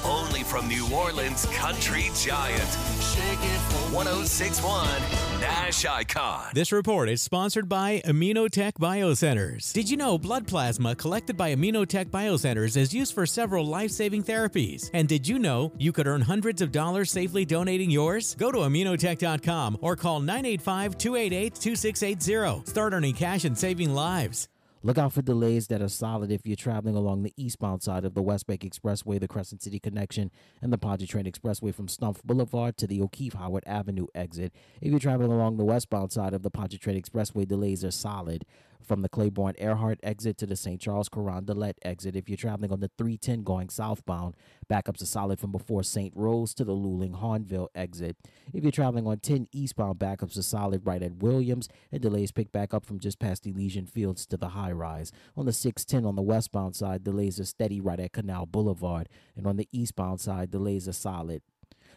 Only 0.04 0.42
from 0.42 0.68
New 0.68 0.86
Orleans 0.94 1.46
Country 1.46 2.10
Giant. 2.14 2.60
Shake 3.00 3.40
it 3.40 3.60
1061 3.94 4.86
Nash 5.40 5.86
Icon. 5.86 6.50
This 6.52 6.72
report 6.72 7.08
is 7.08 7.22
sponsored 7.22 7.68
by 7.70 8.02
Aminotech 8.04 8.74
Biocenters. 8.74 9.72
Did 9.72 9.88
you 9.88 9.96
know 9.96 10.18
blood 10.18 10.46
plasma 10.46 10.94
collected 10.94 11.38
by 11.38 11.54
Aminotech 11.54 12.06
Biocenters 12.06 12.76
is 12.76 12.92
used 12.92 13.14
for 13.14 13.24
several 13.24 13.64
life 13.64 13.90
saving 13.90 14.22
therapies? 14.24 14.90
And 14.92 15.08
did 15.08 15.26
you 15.26 15.38
know 15.38 15.72
you 15.78 15.90
could 15.90 16.06
earn 16.06 16.20
hundreds 16.20 16.60
of 16.60 16.70
dollars 16.70 17.10
safely 17.10 17.46
donating 17.46 17.90
yours? 17.90 18.34
Go 18.34 18.52
to 18.52 18.58
aminotech.com 18.58 19.78
or 19.80 19.96
call 19.96 20.20
985 20.20 20.98
288 20.98 21.54
2680. 21.54 22.70
Start 22.70 22.92
earning 22.92 23.14
cash 23.14 23.44
and 23.44 23.56
saving 23.56 23.94
lives. 23.94 24.48
Look 24.86 24.98
out 24.98 25.14
for 25.14 25.22
delays 25.22 25.68
that 25.68 25.80
are 25.80 25.88
solid 25.88 26.30
if 26.30 26.44
you're 26.44 26.56
traveling 26.56 26.94
along 26.94 27.22
the 27.22 27.32
eastbound 27.38 27.82
side 27.82 28.04
of 28.04 28.12
the 28.12 28.20
West 28.20 28.46
Bank 28.46 28.60
Expressway, 28.60 29.18
the 29.18 29.26
Crescent 29.26 29.62
City 29.62 29.78
Connection, 29.78 30.30
and 30.60 30.70
the 30.70 30.76
Pontchartrain 30.76 31.24
Expressway 31.24 31.74
from 31.74 31.88
Stump 31.88 32.22
Boulevard 32.22 32.76
to 32.76 32.86
the 32.86 33.00
O'Keefe 33.00 33.32
Howard 33.32 33.64
Avenue 33.66 34.08
exit. 34.14 34.52
If 34.82 34.90
you're 34.90 35.00
traveling 35.00 35.32
along 35.32 35.56
the 35.56 35.64
westbound 35.64 36.12
side 36.12 36.34
of 36.34 36.42
the 36.42 36.50
Pontchartrain 36.50 37.00
Expressway, 37.00 37.48
delays 37.48 37.82
are 37.82 37.90
solid 37.90 38.44
from 38.86 39.02
the 39.02 39.08
Claiborne 39.08 39.54
Earhart 39.58 39.98
exit 40.02 40.36
to 40.38 40.46
the 40.46 40.56
St. 40.56 40.80
Charles 40.80 41.08
Carondelet 41.08 41.74
exit. 41.82 42.16
If 42.16 42.28
you're 42.28 42.36
traveling 42.36 42.72
on 42.72 42.80
the 42.80 42.90
310 42.98 43.42
going 43.42 43.68
southbound, 43.68 44.36
backups 44.70 45.02
are 45.02 45.06
solid 45.06 45.40
from 45.40 45.52
before 45.52 45.82
St. 45.82 46.12
Rose 46.14 46.54
to 46.54 46.64
the 46.64 46.72
Luling 46.72 47.20
Hahnville 47.20 47.68
exit. 47.74 48.16
If 48.52 48.62
you're 48.62 48.72
traveling 48.72 49.06
on 49.06 49.18
10 49.18 49.48
eastbound, 49.52 49.98
backups 49.98 50.38
are 50.38 50.42
solid 50.42 50.86
right 50.86 51.02
at 51.02 51.16
Williams, 51.16 51.68
and 51.90 52.00
delays 52.00 52.32
pick 52.32 52.52
back 52.52 52.74
up 52.74 52.84
from 52.84 52.98
just 52.98 53.18
past 53.18 53.46
Elysian 53.46 53.86
Fields 53.86 54.26
to 54.26 54.36
the 54.36 54.48
high 54.50 54.72
rise. 54.72 55.12
On 55.36 55.46
the 55.46 55.52
610 55.52 56.06
on 56.06 56.16
the 56.16 56.22
westbound 56.22 56.76
side, 56.76 57.04
delays 57.04 57.40
are 57.40 57.44
steady 57.44 57.80
right 57.80 58.00
at 58.00 58.12
Canal 58.12 58.46
Boulevard, 58.46 59.08
and 59.36 59.46
on 59.46 59.56
the 59.56 59.68
eastbound 59.72 60.20
side, 60.20 60.50
delays 60.50 60.88
are 60.88 60.92
solid 60.92 61.42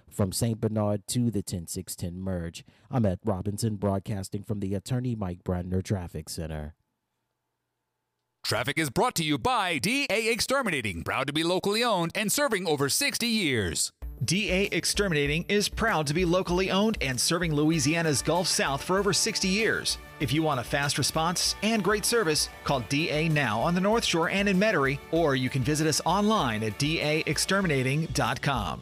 from 0.09 0.31
St. 0.31 0.59
Bernard 0.59 1.05
to 1.07 1.29
the 1.29 1.41
10610 1.41 2.19
merge. 2.19 2.63
I'm 2.89 3.05
at 3.05 3.19
Robinson, 3.23 3.75
broadcasting 3.75 4.43
from 4.43 4.59
the 4.59 4.73
Attorney 4.73 5.15
Mike 5.15 5.43
Brandner 5.43 5.83
Traffic 5.83 6.29
Center. 6.29 6.75
Traffic 8.47 8.79
is 8.79 8.89
brought 8.89 9.13
to 9.15 9.25
you 9.25 9.37
by 9.37 9.77
DA 9.77 10.29
Exterminating, 10.29 11.03
proud 11.03 11.27
to 11.27 11.33
be 11.33 11.43
locally 11.43 11.83
owned 11.83 12.13
and 12.15 12.31
serving 12.31 12.65
over 12.65 12.87
60 12.87 13.27
years. 13.27 13.91
DA 14.23 14.69
Exterminating 14.71 15.43
is 15.49 15.67
proud 15.67 16.07
to 16.07 16.13
be 16.13 16.23
locally 16.23 16.71
owned 16.71 16.97
and 17.01 17.19
serving 17.19 17.53
Louisiana's 17.53 18.21
Gulf 18.21 18.47
South 18.47 18.81
for 18.81 18.99
over 18.99 19.11
60 19.11 19.49
years. 19.49 19.97
If 20.21 20.31
you 20.31 20.43
want 20.43 20.61
a 20.61 20.63
fast 20.63 20.97
response 20.97 21.55
and 21.61 21.83
great 21.83 22.05
service, 22.05 22.47
call 22.63 22.79
DA 22.87 23.27
now 23.27 23.59
on 23.59 23.75
the 23.75 23.81
North 23.81 24.05
Shore 24.05 24.29
and 24.29 24.47
in 24.47 24.57
Metairie, 24.57 24.99
or 25.11 25.35
you 25.35 25.49
can 25.49 25.61
visit 25.61 25.85
us 25.85 25.99
online 26.05 26.63
at 26.63 26.79
daexterminating.com. 26.79 28.81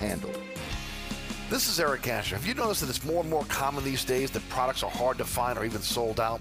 handle. 0.00 0.32
This 1.50 1.68
is 1.68 1.78
Eric 1.78 2.08
Asher. 2.08 2.36
Have 2.36 2.46
you 2.46 2.54
noticed 2.54 2.80
that 2.80 2.88
it's 2.88 3.04
more 3.04 3.20
and 3.20 3.30
more 3.30 3.44
common 3.44 3.84
these 3.84 4.04
days 4.04 4.30
that 4.30 4.48
products 4.48 4.82
are 4.82 4.90
hard 4.90 5.18
to 5.18 5.24
find 5.24 5.58
or 5.58 5.64
even 5.64 5.82
sold 5.82 6.18
out? 6.18 6.40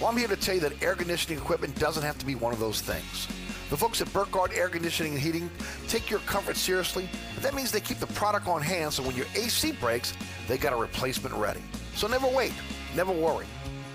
Well, 0.00 0.08
I'm 0.08 0.16
here 0.16 0.28
to 0.28 0.36
tell 0.36 0.54
you 0.54 0.60
that 0.62 0.82
air 0.82 0.94
conditioning 0.94 1.38
equipment 1.38 1.78
doesn't 1.78 2.02
have 2.02 2.18
to 2.18 2.26
be 2.26 2.34
one 2.34 2.52
of 2.52 2.58
those 2.58 2.80
things. 2.80 3.28
The 3.70 3.76
folks 3.76 4.00
at 4.00 4.10
Burkhardt 4.12 4.56
Air 4.56 4.68
Conditioning 4.68 5.12
and 5.12 5.20
Heating 5.20 5.50
take 5.86 6.08
your 6.08 6.20
comfort 6.20 6.56
seriously, 6.56 7.08
that 7.40 7.54
means 7.54 7.70
they 7.70 7.80
keep 7.80 7.98
the 7.98 8.06
product 8.08 8.48
on 8.48 8.62
hand 8.62 8.92
so 8.92 9.02
when 9.02 9.14
your 9.14 9.26
AC 9.36 9.72
breaks, 9.72 10.14
they 10.48 10.56
got 10.56 10.72
a 10.72 10.76
replacement 10.76 11.34
ready. 11.34 11.62
So 11.94 12.06
never 12.06 12.26
wait, 12.28 12.54
never 12.96 13.12
worry. 13.12 13.46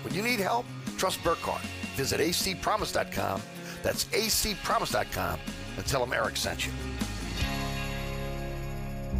When 0.02 0.14
you 0.14 0.22
need 0.22 0.38
help, 0.38 0.66
trust 0.96 1.22
Burkhardt. 1.24 1.62
Visit 1.96 2.20
acpromise.com. 2.20 3.42
That's 3.82 4.04
acpromise.com 4.04 5.40
and 5.76 5.86
tell 5.86 6.00
them 6.00 6.12
Eric 6.12 6.36
sent 6.36 6.66
you. 6.66 6.72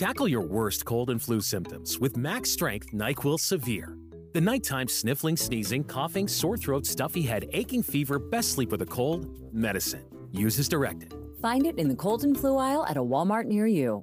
Tackle 0.00 0.28
your 0.28 0.40
worst 0.40 0.86
cold 0.86 1.10
and 1.10 1.20
flu 1.20 1.42
symptoms 1.42 1.98
with 1.98 2.16
Max 2.16 2.50
Strength 2.50 2.90
NyQuil 2.94 3.38
Severe. 3.38 3.98
The 4.32 4.40
nighttime 4.40 4.88
sniffling, 4.88 5.36
sneezing, 5.36 5.84
coughing, 5.84 6.26
sore 6.26 6.56
throat, 6.56 6.86
stuffy 6.86 7.20
head, 7.20 7.50
aching 7.52 7.82
fever, 7.82 8.18
best 8.18 8.52
sleep 8.52 8.70
with 8.72 8.80
a 8.80 8.86
cold, 8.86 9.52
medicine. 9.52 10.06
Use 10.32 10.58
as 10.58 10.70
directed. 10.70 11.12
Find 11.42 11.66
it 11.66 11.78
in 11.78 11.86
the 11.88 11.94
cold 11.94 12.24
and 12.24 12.34
flu 12.34 12.56
aisle 12.56 12.86
at 12.86 12.96
a 12.96 13.02
Walmart 13.02 13.44
near 13.44 13.66
you. 13.66 14.02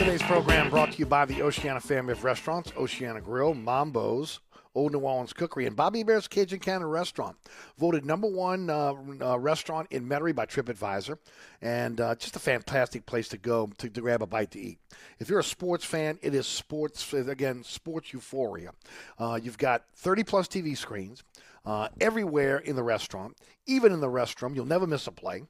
Today's 0.00 0.22
program 0.22 0.70
brought 0.70 0.92
to 0.92 0.98
you 0.98 1.04
by 1.04 1.26
the 1.26 1.42
Oceana 1.42 1.78
family 1.78 2.12
of 2.12 2.24
restaurants, 2.24 2.72
Oceana 2.74 3.20
Grill, 3.20 3.52
Mambo's, 3.52 4.40
Old 4.74 4.92
New 4.92 5.00
Orleans 5.00 5.34
Cookery, 5.34 5.66
and 5.66 5.76
Bobby 5.76 5.98
Hebert's 5.98 6.26
Cajun 6.26 6.58
Cannon 6.58 6.88
Restaurant. 6.88 7.36
Voted 7.76 8.06
number 8.06 8.26
one 8.26 8.70
uh, 8.70 8.94
uh, 9.20 9.38
restaurant 9.38 9.88
in 9.90 10.08
Metairie 10.08 10.34
by 10.34 10.46
TripAdvisor, 10.46 11.18
and 11.60 12.00
uh, 12.00 12.14
just 12.14 12.34
a 12.34 12.38
fantastic 12.38 13.04
place 13.04 13.28
to 13.28 13.36
go 13.36 13.68
to, 13.76 13.90
to, 13.90 14.00
grab 14.00 14.22
a 14.22 14.26
bite 14.26 14.52
to 14.52 14.58
eat. 14.58 14.78
If 15.18 15.28
you're 15.28 15.40
a 15.40 15.44
sports 15.44 15.84
fan, 15.84 16.18
it 16.22 16.34
is 16.34 16.46
sports, 16.46 17.12
again, 17.12 17.62
sports 17.62 18.14
euphoria. 18.14 18.70
Uh, 19.18 19.38
you've 19.40 19.58
got 19.58 19.84
30 19.96 20.24
plus 20.24 20.48
TV 20.48 20.78
screens 20.78 21.22
uh, 21.66 21.88
everywhere 22.00 22.56
in 22.56 22.74
the 22.74 22.82
restaurant, 22.82 23.36
even 23.66 23.92
in 23.92 24.00
the 24.00 24.08
restroom. 24.08 24.56
You'll 24.56 24.64
never 24.64 24.86
miss 24.86 25.06
a 25.06 25.12
play. 25.12 25.42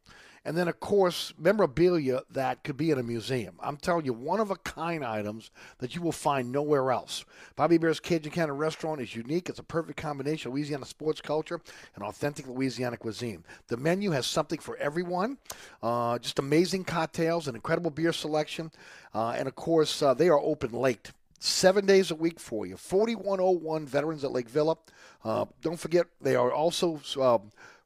And 0.44 0.56
then, 0.56 0.68
of 0.68 0.80
course, 0.80 1.34
memorabilia 1.38 2.22
that 2.30 2.64
could 2.64 2.78
be 2.78 2.90
in 2.90 2.98
a 2.98 3.02
museum. 3.02 3.56
I'm 3.60 3.76
telling 3.76 4.06
you, 4.06 4.14
one 4.14 4.40
of 4.40 4.50
a 4.50 4.56
kind 4.56 5.04
items 5.04 5.50
that 5.78 5.94
you 5.94 6.00
will 6.00 6.12
find 6.12 6.50
nowhere 6.50 6.92
else. 6.92 7.26
Bobby 7.56 7.74
Hebert's 7.74 8.00
Cajun 8.00 8.32
Cannon 8.32 8.56
Restaurant 8.56 9.02
is 9.02 9.14
unique. 9.14 9.50
It's 9.50 9.58
a 9.58 9.62
perfect 9.62 9.98
combination 9.98 10.48
of 10.48 10.54
Louisiana 10.54 10.86
sports 10.86 11.20
culture 11.20 11.60
and 11.94 12.02
authentic 12.02 12.46
Louisiana 12.46 12.96
cuisine. 12.96 13.44
The 13.68 13.76
menu 13.76 14.12
has 14.12 14.26
something 14.26 14.58
for 14.58 14.76
everyone. 14.78 15.36
Uh, 15.82 16.18
just 16.18 16.38
amazing 16.38 16.84
cocktails, 16.84 17.46
an 17.46 17.54
incredible 17.54 17.90
beer 17.90 18.12
selection. 18.12 18.72
Uh, 19.14 19.30
and, 19.30 19.46
of 19.46 19.56
course, 19.56 20.00
uh, 20.00 20.14
they 20.14 20.30
are 20.30 20.40
open 20.40 20.72
late 20.72 21.12
seven 21.38 21.86
days 21.86 22.10
a 22.10 22.14
week 22.14 22.38
for 22.38 22.66
you. 22.66 22.76
4101 22.76 23.86
Veterans 23.86 24.24
at 24.24 24.32
Lake 24.32 24.48
Villa. 24.48 24.76
Uh, 25.24 25.46
don't 25.60 25.78
forget, 25.78 26.06
they 26.20 26.36
are 26.36 26.52
also 26.52 27.00
uh, 27.18 27.38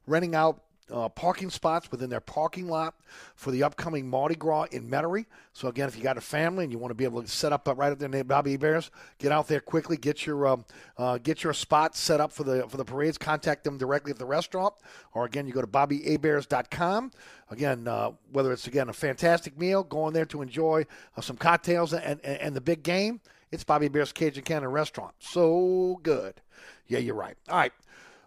renting 0.07 0.35
out 0.35 0.61
uh, 0.91 1.09
parking 1.09 1.49
spots 1.49 1.89
within 1.91 2.09
their 2.09 2.19
parking 2.19 2.67
lot 2.67 2.95
for 3.35 3.51
the 3.51 3.63
upcoming 3.63 4.07
Mardi 4.07 4.35
Gras 4.35 4.65
in 4.71 4.87
Metairie. 4.87 5.25
So 5.53 5.67
again, 5.67 5.87
if 5.87 5.97
you 5.97 6.03
got 6.03 6.17
a 6.17 6.21
family 6.21 6.63
and 6.63 6.71
you 6.71 6.77
want 6.77 6.91
to 6.91 6.95
be 6.95 7.05
able 7.05 7.23
to 7.23 7.27
set 7.27 7.51
up 7.51 7.67
right 7.75 7.91
up 7.91 7.97
there 7.97 8.09
near 8.09 8.23
Bobby 8.23 8.51
Hebert's, 8.51 8.91
get 9.17 9.31
out 9.31 9.47
there 9.47 9.59
quickly, 9.59 9.97
get 9.97 10.25
your 10.25 10.47
um, 10.47 10.65
uh, 10.97 11.17
get 11.17 11.43
your 11.43 11.53
spot 11.53 11.95
set 11.95 12.21
up 12.21 12.31
for 12.31 12.43
the 12.43 12.67
for 12.67 12.77
the 12.77 12.85
parades. 12.85 13.17
Contact 13.17 13.63
them 13.63 13.77
directly 13.77 14.11
at 14.11 14.19
the 14.19 14.25
restaurant, 14.25 14.73
or 15.13 15.25
again, 15.25 15.47
you 15.47 15.53
go 15.53 15.61
to 15.61 15.67
BobbyHeberts.com. 15.67 17.11
Again, 17.49 17.87
uh, 17.87 18.11
whether 18.31 18.51
it's 18.51 18.67
again 18.67 18.89
a 18.89 18.93
fantastic 18.93 19.57
meal, 19.57 19.83
going 19.83 20.13
there 20.13 20.25
to 20.25 20.41
enjoy 20.41 20.85
uh, 21.17 21.21
some 21.21 21.37
cocktails 21.37 21.93
and, 21.93 22.19
and, 22.23 22.39
and 22.39 22.55
the 22.55 22.61
big 22.61 22.83
game. 22.83 23.21
It's 23.51 23.63
Bobby 23.63 23.87
Hebert's 23.87 24.11
Cajun 24.11 24.43
Cannon 24.43 24.69
Restaurant. 24.69 25.13
So 25.19 25.99
good. 26.03 26.41
Yeah, 26.87 26.99
you're 26.99 27.15
right. 27.15 27.37
All 27.49 27.57
right. 27.57 27.71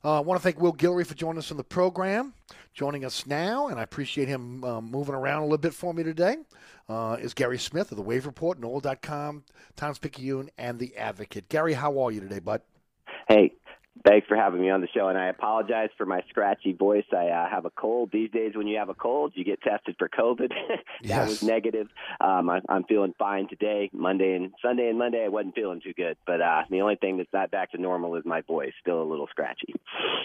Uh, 0.09 0.17
I 0.17 0.21
want 0.21 0.41
to 0.41 0.43
thank 0.43 0.59
Will 0.59 0.73
Guillory 0.73 1.07
for 1.07 1.15
joining 1.15 1.37
us 1.37 1.51
on 1.51 1.59
the 1.59 1.65
program. 1.65 2.33
Joining 2.73 3.05
us 3.05 3.27
now, 3.27 3.69
and 3.69 3.79
I 3.79 3.83
appreciate 3.83 4.27
him 4.27 4.65
uh, 4.65 4.81
moving 4.81 5.15
around 5.15 5.41
a 5.41 5.45
little 5.45 5.59
bit 5.59 5.75
for 5.75 5.93
me 5.93 6.03
today, 6.03 6.37
uh, 6.89 7.19
is 7.21 7.35
Gary 7.35 7.59
Smith 7.59 7.91
of 7.91 7.99
the 7.99 8.03
Wave 8.03 8.25
Report, 8.25 8.59
NOLA.com, 8.59 9.45
Times 9.77 9.99
Picayune, 9.99 10.49
and 10.57 10.79
The 10.79 10.97
Advocate. 10.97 11.51
Gary, 11.51 11.75
how 11.75 12.01
are 12.01 12.11
you 12.11 12.21
today, 12.21 12.39
bud? 12.39 12.63
Hey, 13.29 13.53
Thanks 14.05 14.27
for 14.27 14.37
having 14.37 14.61
me 14.61 14.71
on 14.71 14.81
the 14.81 14.89
show, 14.95 15.09
and 15.09 15.19
I 15.19 15.29
apologize 15.29 15.91
for 15.97 16.07
my 16.07 16.23
scratchy 16.29 16.73
voice. 16.73 17.05
I 17.13 17.29
uh, 17.29 17.49
have 17.49 17.65
a 17.65 17.71
cold. 17.71 18.11
These 18.13 18.31
days, 18.31 18.53
when 18.55 18.67
you 18.67 18.79
have 18.79 18.89
a 18.89 18.95
cold, 18.95 19.33
you 19.35 19.45
get 19.45 19.61
tested 19.61 19.97
for 19.99 20.09
COVID. 20.09 20.49
that 20.69 20.83
yes. 21.03 21.29
was 21.29 21.43
negative. 21.43 21.89
Um, 22.21 22.49
I, 22.49 22.61
I'm 22.69 22.85
feeling 22.85 23.15
fine 23.19 23.49
today. 23.49 23.91
Monday 23.93 24.35
and 24.35 24.53
Sunday 24.63 24.89
and 24.89 24.99
Monday, 24.99 25.25
I 25.25 25.29
wasn't 25.29 25.55
feeling 25.55 25.81
too 25.81 25.95
good. 25.95 26.17
But 26.27 26.41
uh, 26.41 26.63
the 26.71 26.81
only 26.81 26.97
thing 26.97 27.17
that's 27.17 27.33
not 27.33 27.51
back 27.51 27.73
to 27.73 27.81
normal 27.81 28.15
is 28.17 28.25
my 28.25 28.43
voice. 28.43 28.73
Still 28.81 29.03
a 29.03 29.05
little 29.05 29.27
scratchy. 29.29 29.75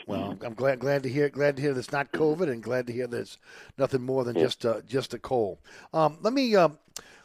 Well, 0.07 0.37
I'm 0.43 0.53
glad 0.53 0.79
glad 0.79 1.03
to 1.03 1.09
hear 1.09 1.29
glad 1.29 1.55
to 1.55 1.61
hear 1.61 1.73
that's 1.73 1.91
not 1.91 2.11
COVID, 2.11 2.49
and 2.51 2.61
glad 2.61 2.87
to 2.87 2.93
hear 2.93 3.07
there's 3.07 3.37
nothing 3.77 4.01
more 4.01 4.23
than 4.23 4.35
Yeah. 4.35 4.43
just 4.43 4.65
a, 4.65 4.83
just 4.87 5.13
a 5.13 5.19
cold. 5.19 5.59
Um, 5.93 6.17
let 6.21 6.33
me. 6.33 6.55
Um, 6.55 6.77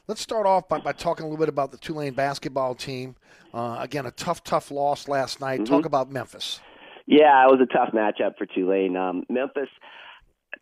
Let's 0.09 0.23
start 0.23 0.47
off 0.47 0.71
by, 0.71 0.79
by 0.79 0.93
talking 0.93 1.27
a 1.27 1.29
little 1.29 1.39
bit 1.39 1.51
about 1.51 1.71
the 1.71 1.77
Tulane 1.77 2.15
basketball 2.15 2.75
team. 2.75 3.15
Uh, 3.53 3.77
again, 3.79 4.07
a 4.07 4.11
tough, 4.11 4.43
tough 4.43 4.71
loss 4.71 5.07
last 5.07 5.39
night. 5.39 5.67
Talk 5.67 5.85
about 5.85 6.11
Memphis. 6.11 6.61
Yeah, 7.05 7.45
it 7.45 7.51
was 7.51 7.61
a 7.61 7.67
tough 7.67 7.91
matchup 7.93 8.39
for 8.39 8.47
Tulane. 8.47 8.97
Um, 8.97 9.25
Memphis. 9.29 9.69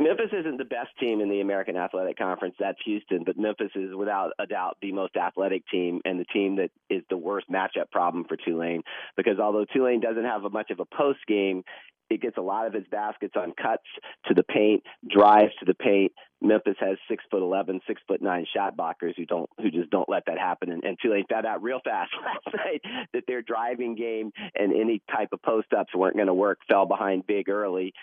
Memphis 0.00 0.30
isn't 0.32 0.56
the 0.58 0.64
best 0.64 0.90
team 0.98 1.20
in 1.20 1.30
the 1.30 1.40
American 1.40 1.76
Athletic 1.76 2.18
Conference. 2.18 2.56
That's 2.58 2.78
Houston, 2.84 3.22
but 3.24 3.38
Memphis 3.38 3.70
is 3.76 3.94
without 3.94 4.32
a 4.40 4.46
doubt 4.46 4.78
the 4.82 4.90
most 4.90 5.16
athletic 5.16 5.62
team 5.68 6.00
and 6.04 6.18
the 6.18 6.24
team 6.24 6.56
that 6.56 6.70
is 6.90 7.04
the 7.08 7.16
worst 7.16 7.48
matchup 7.48 7.92
problem 7.92 8.24
for 8.28 8.36
Tulane. 8.36 8.82
Because 9.16 9.38
although 9.38 9.64
Tulane 9.64 10.00
doesn't 10.00 10.24
have 10.24 10.44
a 10.44 10.50
much 10.50 10.72
of 10.72 10.80
a 10.80 10.84
post 10.84 11.20
game, 11.28 11.62
it 12.10 12.20
gets 12.20 12.36
a 12.36 12.42
lot 12.42 12.66
of 12.66 12.74
its 12.74 12.88
baskets 12.88 13.34
on 13.36 13.52
cuts 13.60 13.86
to 14.26 14.34
the 14.34 14.42
paint, 14.42 14.82
drives 15.08 15.52
to 15.60 15.64
the 15.64 15.74
paint. 15.74 16.12
Memphis 16.40 16.76
has 16.80 16.98
six 17.08 17.24
foot 17.30 17.42
eleven, 17.42 17.80
six 17.86 18.00
foot 18.06 18.20
nine 18.20 18.46
shot 18.54 18.76
blockers 18.76 19.16
who 19.16 19.24
don't 19.24 19.48
who 19.58 19.70
just 19.70 19.90
don't 19.90 20.08
let 20.08 20.24
that 20.26 20.38
happen. 20.38 20.70
And, 20.70 20.84
and 20.84 20.98
Tulane 21.00 21.24
found 21.30 21.46
out 21.46 21.62
real 21.62 21.80
fast 21.82 22.12
last 22.24 22.56
night 22.56 22.82
that 23.12 23.24
their 23.26 23.42
driving 23.42 23.94
game 23.94 24.32
and 24.54 24.72
any 24.72 25.02
type 25.10 25.30
of 25.32 25.42
post 25.42 25.72
ups 25.76 25.94
weren't 25.94 26.16
going 26.16 26.26
to 26.26 26.34
work. 26.34 26.58
Fell 26.68 26.86
behind 26.86 27.26
big 27.26 27.48
early. 27.48 27.94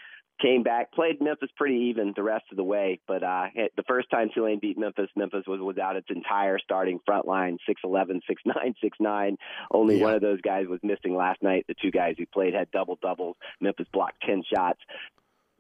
Came 0.41 0.63
back, 0.63 0.91
played 0.91 1.21
Memphis 1.21 1.51
pretty 1.55 1.89
even 1.91 2.11
the 2.15 2.23
rest 2.23 2.45
of 2.49 2.57
the 2.57 2.63
way, 2.63 2.99
but 3.07 3.23
uh, 3.23 3.45
the 3.77 3.84
first 3.88 4.09
time 4.09 4.29
Tulane 4.34 4.59
beat 4.59 4.79
Memphis, 4.79 5.07
Memphis 5.15 5.43
was 5.47 5.61
without 5.61 5.95
its 5.95 6.07
entire 6.09 6.57
starting 6.57 6.99
front 7.05 7.27
line, 7.27 7.59
six 7.67 7.79
eleven, 7.84 8.19
six 8.27 8.41
nine, 8.45 8.73
six 8.81 8.97
nine. 8.99 9.38
Only 9.71 10.01
one 10.01 10.15
of 10.15 10.21
those 10.21 10.41
guys 10.41 10.65
was 10.67 10.79
missing 10.81 11.15
last 11.15 11.43
night. 11.43 11.65
The 11.67 11.75
two 11.79 11.91
guys 11.91 12.15
who 12.17 12.25
played 12.25 12.55
had 12.55 12.71
double 12.71 12.97
doubles. 12.99 13.38
Memphis 13.61 13.88
blocked 13.93 14.23
ten 14.25 14.43
shots 14.51 14.79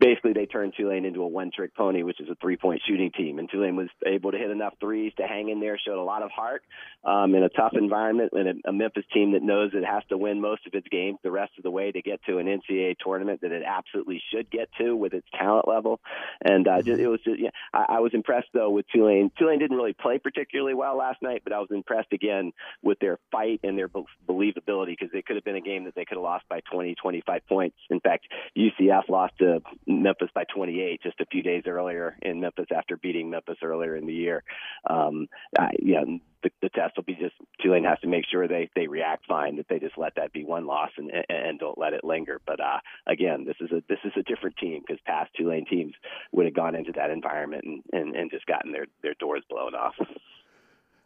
basically 0.03 0.33
they 0.33 0.45
turned 0.45 0.73
Tulane 0.75 1.05
into 1.05 1.21
a 1.21 1.27
one 1.27 1.49
trick 1.55 1.73
pony, 1.75 2.03
which 2.03 2.19
is 2.19 2.27
a 2.29 2.35
three 2.35 2.57
point 2.57 2.81
shooting 2.85 3.11
team. 3.11 3.39
And 3.39 3.49
Tulane 3.49 3.75
was 3.75 3.87
able 4.05 4.31
to 4.31 4.37
hit 4.37 4.51
enough 4.51 4.73
threes 4.79 5.13
to 5.17 5.23
hang 5.25 5.49
in 5.49 5.61
there, 5.61 5.79
showed 5.79 5.99
a 5.99 6.03
lot 6.03 6.23
of 6.23 6.31
heart 6.31 6.63
um, 7.03 7.33
in 7.35 7.43
a 7.43 7.49
tough 7.49 7.73
environment, 7.73 8.31
and 8.33 8.47
a, 8.65 8.69
a 8.69 8.73
Memphis 8.73 9.05
team 9.13 9.31
that 9.31 9.41
knows 9.41 9.71
it 9.73 9.85
has 9.85 10.03
to 10.09 10.17
win 10.17 10.41
most 10.41 10.67
of 10.67 10.73
its 10.73 10.87
games 10.89 11.17
the 11.23 11.31
rest 11.31 11.53
of 11.57 11.63
the 11.63 11.71
way 11.71 11.91
to 11.91 12.01
get 12.01 12.21
to 12.25 12.37
an 12.37 12.47
NCAA 12.47 12.95
tournament 13.03 13.41
that 13.41 13.51
it 13.51 13.63
absolutely 13.65 14.21
should 14.33 14.49
get 14.51 14.69
to 14.79 14.95
with 14.95 15.13
its 15.13 15.27
talent 15.37 15.67
level. 15.67 16.01
And 16.43 16.67
uh, 16.67 16.81
just, 16.81 16.99
it 16.99 17.07
was 17.07 17.21
just, 17.23 17.39
yeah, 17.39 17.51
I, 17.73 17.85
I 17.89 17.99
was 17.99 18.13
impressed 18.13 18.49
though 18.53 18.69
with 18.69 18.85
Tulane. 18.93 19.31
Tulane 19.39 19.59
didn't 19.59 19.77
really 19.77 19.93
play 19.93 20.17
particularly 20.17 20.73
well 20.73 20.97
last 20.97 21.21
night, 21.21 21.41
but 21.43 21.53
I 21.53 21.59
was 21.59 21.69
impressed 21.71 22.11
again 22.11 22.51
with 22.81 22.99
their 22.99 23.19
fight 23.31 23.61
and 23.63 23.77
their 23.77 23.87
be- 23.87 24.03
believability 24.27 24.95
because 24.99 25.09
it 25.13 25.25
could 25.25 25.37
have 25.37 25.45
been 25.45 25.55
a 25.55 25.61
game 25.61 25.85
that 25.85 25.95
they 25.95 26.03
could 26.05 26.17
have 26.17 26.23
lost 26.23 26.45
by 26.49 26.59
20, 26.71 26.95
25 26.95 27.47
points. 27.47 27.77
In 27.89 27.99
fact, 27.99 28.27
UCF 28.57 29.07
lost 29.07 29.37
to 29.39 29.61
Memphis 30.01 30.29
by 30.33 30.45
28 30.45 31.01
just 31.03 31.19
a 31.19 31.25
few 31.25 31.43
days 31.43 31.63
earlier 31.67 32.17
in 32.21 32.39
Memphis 32.39 32.67
after 32.75 32.97
beating 32.97 33.29
Memphis 33.29 33.57
earlier 33.61 33.95
in 33.95 34.07
the 34.07 34.13
year. 34.13 34.43
Um, 34.89 35.27
I, 35.59 35.71
yeah, 35.79 36.03
the, 36.43 36.49
the 36.61 36.69
test 36.69 36.95
will 36.95 37.03
be 37.03 37.15
just 37.15 37.35
Tulane 37.61 37.83
has 37.83 37.99
to 38.01 38.07
make 38.07 38.25
sure 38.29 38.47
they 38.47 38.69
they 38.75 38.87
react 38.87 39.25
fine, 39.27 39.57
that 39.57 39.67
they 39.69 39.79
just 39.79 39.97
let 39.97 40.15
that 40.15 40.33
be 40.33 40.43
one 40.43 40.65
loss 40.65 40.89
and 40.97 41.11
and, 41.11 41.25
and 41.29 41.59
don't 41.59 41.77
let 41.77 41.93
it 41.93 42.03
linger. 42.03 42.41
But 42.45 42.59
uh, 42.59 42.79
again, 43.07 43.45
this 43.45 43.55
is 43.61 43.71
a 43.71 43.83
this 43.87 43.99
is 44.03 44.11
a 44.17 44.23
different 44.23 44.57
team 44.57 44.81
because 44.85 45.01
past 45.05 45.31
Tulane 45.35 45.65
teams 45.65 45.93
would 46.31 46.45
have 46.45 46.55
gone 46.55 46.75
into 46.75 46.91
that 46.93 47.09
environment 47.09 47.63
and, 47.65 47.83
and 47.91 48.15
and 48.15 48.31
just 48.31 48.45
gotten 48.45 48.71
their 48.71 48.87
their 49.01 49.15
doors 49.19 49.43
blown 49.49 49.75
off. 49.75 49.95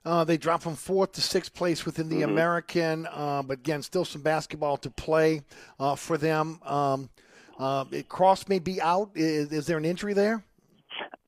Uh, 0.06 0.24
they 0.24 0.38
dropped 0.38 0.64
from 0.64 0.76
fourth 0.76 1.12
to 1.12 1.22
sixth 1.22 1.54
place 1.54 1.86
within 1.86 2.08
the 2.08 2.22
Mhm. 2.22 2.30
American, 2.30 3.08
uh, 3.12 3.44
but 3.44 3.60
again, 3.60 3.82
still 3.82 4.06
some 4.06 4.22
basketball 4.22 4.78
to 4.78 4.90
play 4.90 5.42
uh, 5.80 5.96
for 5.96 6.18
them. 6.18 6.60
Um, 6.64 7.10
uh, 7.58 7.86
Cross 8.08 8.48
may 8.48 8.60
be 8.60 8.82
out. 8.82 9.12
Is, 9.16 9.52
is 9.52 9.68
there 9.68 9.78
an 9.78 9.86
injury 9.86 10.14
there? 10.14 10.44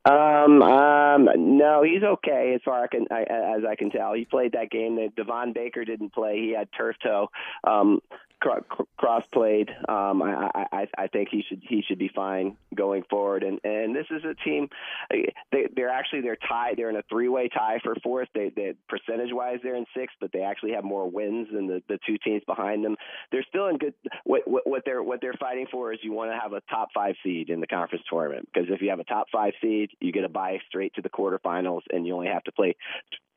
Um, 0.05 0.61
um, 0.61 1.27
no, 1.57 1.83
he's 1.83 2.03
okay 2.03 2.53
as 2.55 2.61
far 2.63 2.83
I 2.83 2.87
can, 2.87 3.05
I, 3.11 3.21
as 3.21 3.63
I 3.69 3.75
can 3.75 3.91
tell. 3.91 4.13
He 4.13 4.25
played 4.25 4.53
that 4.53 4.71
game. 4.71 4.97
Devon 5.15 5.53
Baker 5.53 5.83
didn't 5.83 6.13
play. 6.13 6.39
He 6.39 6.55
had 6.57 6.69
turf 6.75 6.95
toe. 7.03 7.27
Um, 7.65 7.99
Cross 8.39 9.23
played. 9.33 9.69
Um, 9.87 10.21
I, 10.21 10.49
I, 10.71 10.87
I- 10.97 11.07
think 11.09 11.29
he 11.31 11.43
should 11.49 11.61
he 11.67 11.81
should 11.87 11.97
be 11.97 12.11
fine 12.15 12.55
going 12.75 13.03
forward. 13.09 13.43
And 13.43 13.59
and 13.63 13.95
this 13.95 14.05
is 14.11 14.23
a 14.23 14.35
team. 14.47 14.69
They 15.51 15.65
they're 15.75 15.89
actually 15.89 16.21
they're 16.21 16.37
tied. 16.47 16.77
They're 16.77 16.89
in 16.91 16.95
a 16.95 17.03
three 17.09 17.27
way 17.27 17.49
tie 17.49 17.79
for 17.83 17.95
fourth. 18.03 18.27
They 18.35 18.51
they 18.55 18.75
percentage 18.87 19.31
wise 19.33 19.57
they're 19.63 19.75
in 19.75 19.85
sixth, 19.97 20.15
but 20.21 20.31
they 20.31 20.41
actually 20.41 20.73
have 20.73 20.83
more 20.83 21.09
wins 21.09 21.47
than 21.51 21.67
the 21.67 21.81
the 21.89 21.97
two 22.05 22.17
teams 22.23 22.43
behind 22.45 22.85
them. 22.85 22.95
They're 23.31 23.45
still 23.49 23.67
in 23.67 23.77
good. 23.77 23.93
What 24.23 24.47
what, 24.47 24.67
what 24.67 24.83
they're 24.85 25.01
what 25.01 25.19
they're 25.19 25.33
fighting 25.33 25.65
for 25.71 25.91
is 25.91 25.99
you 26.03 26.13
want 26.13 26.31
to 26.31 26.39
have 26.39 26.53
a 26.53 26.61
top 26.69 26.89
five 26.93 27.15
seed 27.23 27.49
in 27.49 27.59
the 27.59 27.67
conference 27.67 28.05
tournament 28.09 28.47
because 28.53 28.69
if 28.69 28.81
you 28.81 28.89
have 28.91 28.99
a 28.99 29.03
top 29.05 29.27
five 29.31 29.53
seed, 29.61 29.89
you 29.99 30.11
get 30.11 30.23
a 30.25 30.29
bye 30.29 30.59
straight 30.67 30.93
to 30.93 31.01
the 31.01 31.09
quarterfinals, 31.09 31.81
and 31.91 32.05
you 32.05 32.13
only 32.13 32.27
have 32.27 32.43
to 32.43 32.51
play 32.51 32.75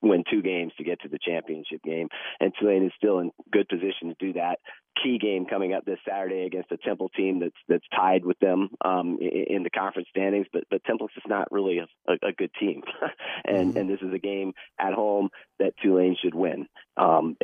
win 0.02 0.24
two 0.30 0.42
games 0.42 0.72
to 0.76 0.84
get 0.84 1.00
to 1.00 1.08
the 1.08 1.18
championship 1.18 1.80
game. 1.82 2.08
And 2.40 2.52
Tulane 2.60 2.84
is 2.84 2.92
still 2.96 3.20
in 3.20 3.30
good 3.52 3.68
position 3.68 4.08
to 4.08 4.14
do 4.18 4.32
that. 4.34 4.58
Key 5.02 5.18
game 5.18 5.46
coming 5.46 5.72
up 5.72 5.84
this 5.84 5.98
Saturday 6.06 6.44
against 6.44 6.72
a 6.72 6.76
Temple 6.76 7.10
team 7.10 7.40
that's 7.40 7.56
that's 7.68 7.84
tied 7.94 8.24
with 8.24 8.38
them 8.40 8.70
um, 8.84 9.18
in, 9.20 9.56
in 9.56 9.62
the 9.62 9.70
conference 9.70 10.08
standings. 10.10 10.46
But 10.52 10.64
but 10.70 10.84
Temple's 10.84 11.10
just 11.14 11.28
not 11.28 11.50
really 11.50 11.78
a, 11.78 11.86
a, 12.10 12.28
a 12.28 12.32
good 12.32 12.50
team, 12.58 12.82
and 13.44 13.70
mm-hmm. 13.70 13.78
and 13.78 13.90
this 13.90 14.00
is 14.00 14.12
a 14.12 14.18
game 14.18 14.52
at 14.78 14.94
home 14.94 15.30
that 15.58 15.74
Tulane 15.82 16.16
should 16.22 16.34
win. 16.34 16.66
Um, 16.96 17.36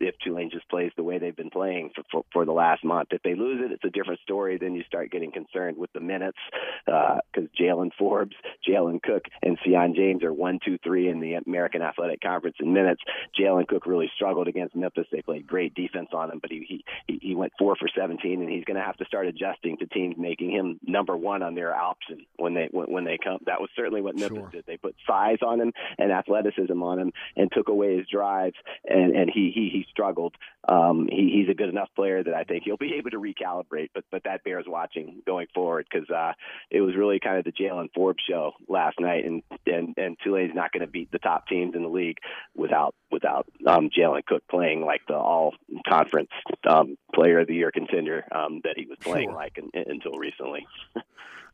if, 0.00 0.14
Tulane 0.24 0.50
just 0.50 0.68
plays 0.70 0.92
the 0.96 1.02
way 1.02 1.18
they've 1.18 1.36
been 1.36 1.50
playing 1.50 1.90
for, 1.94 2.04
for, 2.10 2.24
for 2.32 2.44
the 2.46 2.52
last 2.52 2.84
month, 2.84 3.08
if 3.10 3.22
they 3.22 3.34
lose 3.34 3.60
it, 3.62 3.72
it's 3.72 3.84
a 3.84 3.90
different 3.90 4.20
story. 4.20 4.56
Then 4.56 4.74
you 4.74 4.82
start 4.84 5.10
getting 5.10 5.32
concerned 5.32 5.76
with 5.76 5.92
the 5.92 6.00
minutes 6.00 6.38
because 6.86 7.20
uh, 7.36 7.60
Jaylen 7.60 7.90
Forbes, 7.98 8.34
Jalen 8.66 9.02
Cook, 9.02 9.24
and 9.42 9.58
Sion 9.64 9.94
James 9.94 10.22
are 10.22 10.32
one, 10.32 10.58
two, 10.64 10.78
three 10.82 11.08
in 11.08 11.20
the 11.20 11.34
American 11.34 11.82
Athletic 11.82 12.20
Conference 12.22 12.56
in 12.60 12.72
minutes. 12.72 13.02
Jalen 13.38 13.66
Cook 13.68 13.86
really 13.86 14.10
struggled 14.14 14.48
against 14.48 14.74
Memphis. 14.74 15.06
They 15.12 15.20
played 15.20 15.46
great 15.46 15.74
defense 15.74 16.08
on 16.14 16.30
him, 16.30 16.38
but 16.40 16.50
he 16.50 16.64
he 16.66 16.84
he 17.06 17.34
went 17.34 17.52
four 17.58 17.76
for 17.76 17.88
17, 17.88 18.40
and 18.40 18.50
he's 18.50 18.64
going 18.64 18.76
to 18.76 18.82
have 18.82 18.96
to 18.96 19.04
start 19.04 19.26
adjusting 19.26 19.76
to 19.78 19.86
teams 19.86 20.16
making 20.18 20.50
him 20.50 20.78
number 20.86 21.16
one 21.16 21.42
on 21.42 21.54
their 21.54 21.74
option 21.74 22.26
when 22.36 22.54
they 22.54 22.68
when, 22.70 22.86
when 22.90 23.04
they 23.04 23.18
come. 23.22 23.38
That 23.46 23.60
was 23.60 23.70
certainly 23.76 24.00
what 24.00 24.16
Memphis 24.16 24.38
sure. 24.38 24.50
did. 24.50 24.64
They 24.66 24.76
put 24.76 24.94
size 25.06 25.38
on 25.42 25.60
him 25.60 25.72
and 25.98 26.12
athleticism 26.12 26.82
on 26.82 26.98
him, 26.98 27.12
and 27.36 27.50
took 27.52 27.68
away 27.68 27.96
his 27.96 28.06
drives, 28.08 28.56
and 28.84 29.14
and 29.14 29.30
he 29.32 29.52
he 29.54 29.70
he 29.72 29.86
struggled. 29.90 30.34
Um, 30.66 31.08
he, 31.10 31.30
he's 31.40 31.50
a 31.50 31.54
good 31.54 31.68
enough 31.68 31.90
player 31.94 32.22
that 32.22 32.34
I 32.34 32.44
think 32.44 32.64
he'll 32.64 32.76
be 32.76 32.94
able 32.94 33.10
to 33.10 33.18
recalibrate, 33.18 33.90
but 33.94 34.04
but 34.10 34.24
that 34.24 34.44
bears 34.44 34.64
watching 34.66 35.22
going 35.26 35.46
forward 35.54 35.86
because 35.90 36.08
uh, 36.10 36.32
it 36.70 36.80
was 36.80 36.96
really 36.96 37.20
kind 37.20 37.38
of 37.38 37.44
the 37.44 37.52
Jaylen 37.52 37.88
Forbes 37.94 38.22
show 38.28 38.52
last 38.68 39.00
night, 39.00 39.24
and 39.24 39.42
and 39.66 39.94
and 39.96 40.16
Tulane's 40.24 40.54
not 40.54 40.72
going 40.72 40.86
to 40.86 40.90
beat 40.90 41.10
the 41.12 41.18
top 41.18 41.48
teams 41.48 41.74
in 41.74 41.82
the 41.82 41.88
league 41.88 42.18
without 42.56 42.94
without 43.10 43.46
um, 43.66 43.90
Jalen 43.90 44.26
Cook 44.26 44.42
playing 44.50 44.84
like 44.84 45.02
the 45.06 45.14
all 45.14 45.54
conference 45.88 46.30
um, 46.68 46.83
player 47.14 47.40
of 47.40 47.48
the 47.48 47.54
year 47.54 47.70
contender 47.70 48.24
um, 48.32 48.60
that 48.64 48.74
he 48.76 48.86
was 48.86 48.98
playing 49.00 49.28
sure. 49.28 49.34
like 49.34 49.58
in, 49.58 49.70
in, 49.74 49.90
until 49.90 50.12
recently. 50.12 50.66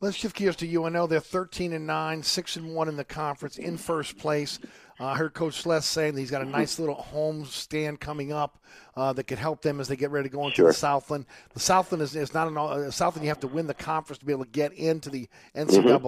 Let's 0.02 0.16
shift 0.16 0.34
gears 0.34 0.56
to 0.56 0.66
UNO. 0.66 1.06
They're 1.06 1.20
13 1.20 1.74
and 1.74 1.86
9, 1.86 2.22
6 2.22 2.56
and 2.56 2.74
1 2.74 2.88
in 2.88 2.96
the 2.96 3.04
conference, 3.04 3.58
in 3.58 3.76
first 3.76 4.16
place. 4.16 4.58
Uh, 4.98 5.06
I 5.08 5.16
heard 5.16 5.34
Coach 5.34 5.60
Sless 5.60 5.84
saying 5.84 6.14
that 6.14 6.20
he's 6.20 6.30
got 6.30 6.40
a 6.40 6.46
nice 6.46 6.78
little 6.78 6.94
home 6.94 7.44
stand 7.44 8.00
coming 8.00 8.32
up 8.32 8.64
uh, 8.96 9.12
that 9.12 9.24
could 9.24 9.38
help 9.38 9.60
them 9.60 9.78
as 9.78 9.88
they 9.88 9.96
get 9.96 10.10
ready 10.10 10.30
to 10.30 10.34
go 10.34 10.44
into 10.44 10.56
sure. 10.56 10.68
the 10.68 10.72
Southland. 10.72 11.26
The 11.52 11.60
Southland 11.60 12.00
is, 12.00 12.16
is 12.16 12.32
not 12.32 12.48
an 12.48 12.56
uh, 12.56 12.90
Southland. 12.90 13.24
You 13.24 13.30
have 13.30 13.40
to 13.40 13.46
win 13.46 13.66
the 13.66 13.74
conference 13.74 14.18
to 14.20 14.24
be 14.24 14.32
able 14.32 14.46
to 14.46 14.50
get 14.50 14.72
into 14.72 15.10
the 15.10 15.28
NCAA. 15.54 16.00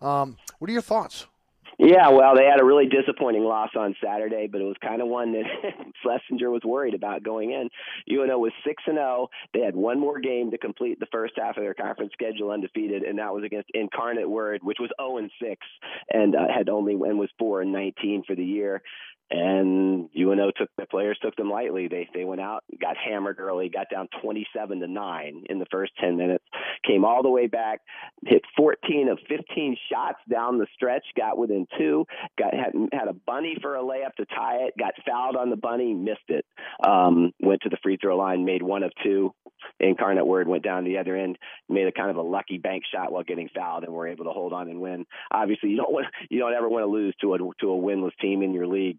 Mm-hmm. 0.00 0.04
Um, 0.04 0.36
what 0.58 0.68
are 0.68 0.72
your 0.72 0.82
thoughts? 0.82 1.26
Yeah, 1.78 2.10
well, 2.10 2.36
they 2.36 2.44
had 2.44 2.60
a 2.60 2.64
really 2.64 2.86
disappointing 2.86 3.44
loss 3.44 3.70
on 3.76 3.96
Saturday, 4.02 4.46
but 4.46 4.60
it 4.60 4.64
was 4.64 4.76
kind 4.82 5.00
of 5.00 5.08
one 5.08 5.32
that 5.32 5.44
Slessinger 6.04 6.50
was 6.50 6.62
worried 6.64 6.94
about 6.94 7.22
going 7.22 7.50
in. 7.50 7.68
UNO 8.12 8.38
was 8.38 8.52
six 8.64 8.82
and 8.86 8.96
zero. 8.96 9.02
Oh. 9.02 9.30
They 9.54 9.60
had 9.60 9.74
one 9.74 9.98
more 9.98 10.20
game 10.20 10.50
to 10.50 10.58
complete 10.58 11.00
the 11.00 11.06
first 11.10 11.34
half 11.36 11.56
of 11.56 11.62
their 11.62 11.74
conference 11.74 12.12
schedule 12.12 12.50
undefeated, 12.50 13.02
and 13.02 13.18
that 13.18 13.32
was 13.32 13.44
against 13.44 13.70
Incarnate 13.74 14.28
Word, 14.28 14.60
which 14.62 14.78
was 14.80 14.90
zero 15.00 15.18
and 15.18 15.30
six, 15.40 15.60
and 16.12 16.34
uh, 16.34 16.46
had 16.54 16.68
only 16.68 16.92
and 16.92 17.18
was 17.18 17.30
four 17.38 17.62
and 17.62 17.72
nineteen 17.72 18.22
for 18.26 18.34
the 18.34 18.44
year 18.44 18.82
and 19.30 20.10
UNO 20.16 20.50
took 20.56 20.68
the 20.76 20.86
players 20.86 21.18
took 21.22 21.34
them 21.36 21.50
lightly. 21.50 21.88
They 21.88 22.08
they 22.14 22.24
went 22.24 22.40
out, 22.40 22.64
got 22.80 22.96
hammered 22.96 23.38
early, 23.38 23.68
got 23.68 23.86
down 23.90 24.08
27 24.22 24.80
to 24.80 24.86
nine 24.86 25.44
in 25.48 25.58
the 25.58 25.66
first 25.70 25.92
10 26.00 26.16
minutes, 26.16 26.44
came 26.86 27.04
all 27.04 27.22
the 27.22 27.30
way 27.30 27.46
back, 27.46 27.80
hit 28.26 28.42
14 28.56 29.08
of 29.08 29.18
15 29.28 29.76
shots 29.90 30.18
down 30.30 30.58
the 30.58 30.66
stretch, 30.74 31.04
got 31.16 31.38
within 31.38 31.66
two, 31.78 32.04
got 32.38 32.52
had 32.54 32.72
had 32.92 33.08
a 33.08 33.14
bunny 33.14 33.56
for 33.60 33.76
a 33.76 33.82
layup 33.82 34.14
to 34.16 34.26
tie 34.26 34.66
it, 34.66 34.74
got 34.78 34.92
fouled 35.06 35.36
on 35.36 35.50
the 35.50 35.56
bunny, 35.56 35.94
missed 35.94 36.20
it, 36.28 36.44
um, 36.86 37.32
went 37.40 37.62
to 37.62 37.68
the 37.68 37.78
free 37.82 37.96
throw 38.00 38.16
line, 38.16 38.44
made 38.44 38.62
one 38.62 38.82
of 38.82 38.92
two. 39.02 39.32
Incarnate 39.78 40.26
Word 40.26 40.48
went 40.48 40.64
down 40.64 40.84
the 40.84 40.98
other 40.98 41.16
end, 41.16 41.38
made 41.68 41.86
a 41.86 41.92
kind 41.92 42.10
of 42.10 42.16
a 42.16 42.22
lucky 42.22 42.58
bank 42.58 42.82
shot 42.92 43.12
while 43.12 43.22
getting 43.22 43.48
fouled, 43.54 43.84
and 43.84 43.92
were 43.92 44.08
able 44.08 44.24
to 44.24 44.32
hold 44.32 44.52
on 44.52 44.68
and 44.68 44.80
win. 44.80 45.06
Obviously, 45.30 45.70
you 45.70 45.76
don't 45.76 45.92
want 45.92 46.06
you 46.28 46.40
don't 46.40 46.52
ever 46.52 46.68
want 46.68 46.82
to 46.82 46.90
lose 46.90 47.14
to 47.20 47.34
a 47.34 47.38
to 47.38 47.72
a 47.72 47.80
winless 47.80 48.16
team 48.20 48.42
in 48.42 48.52
your 48.52 48.66
league 48.66 48.98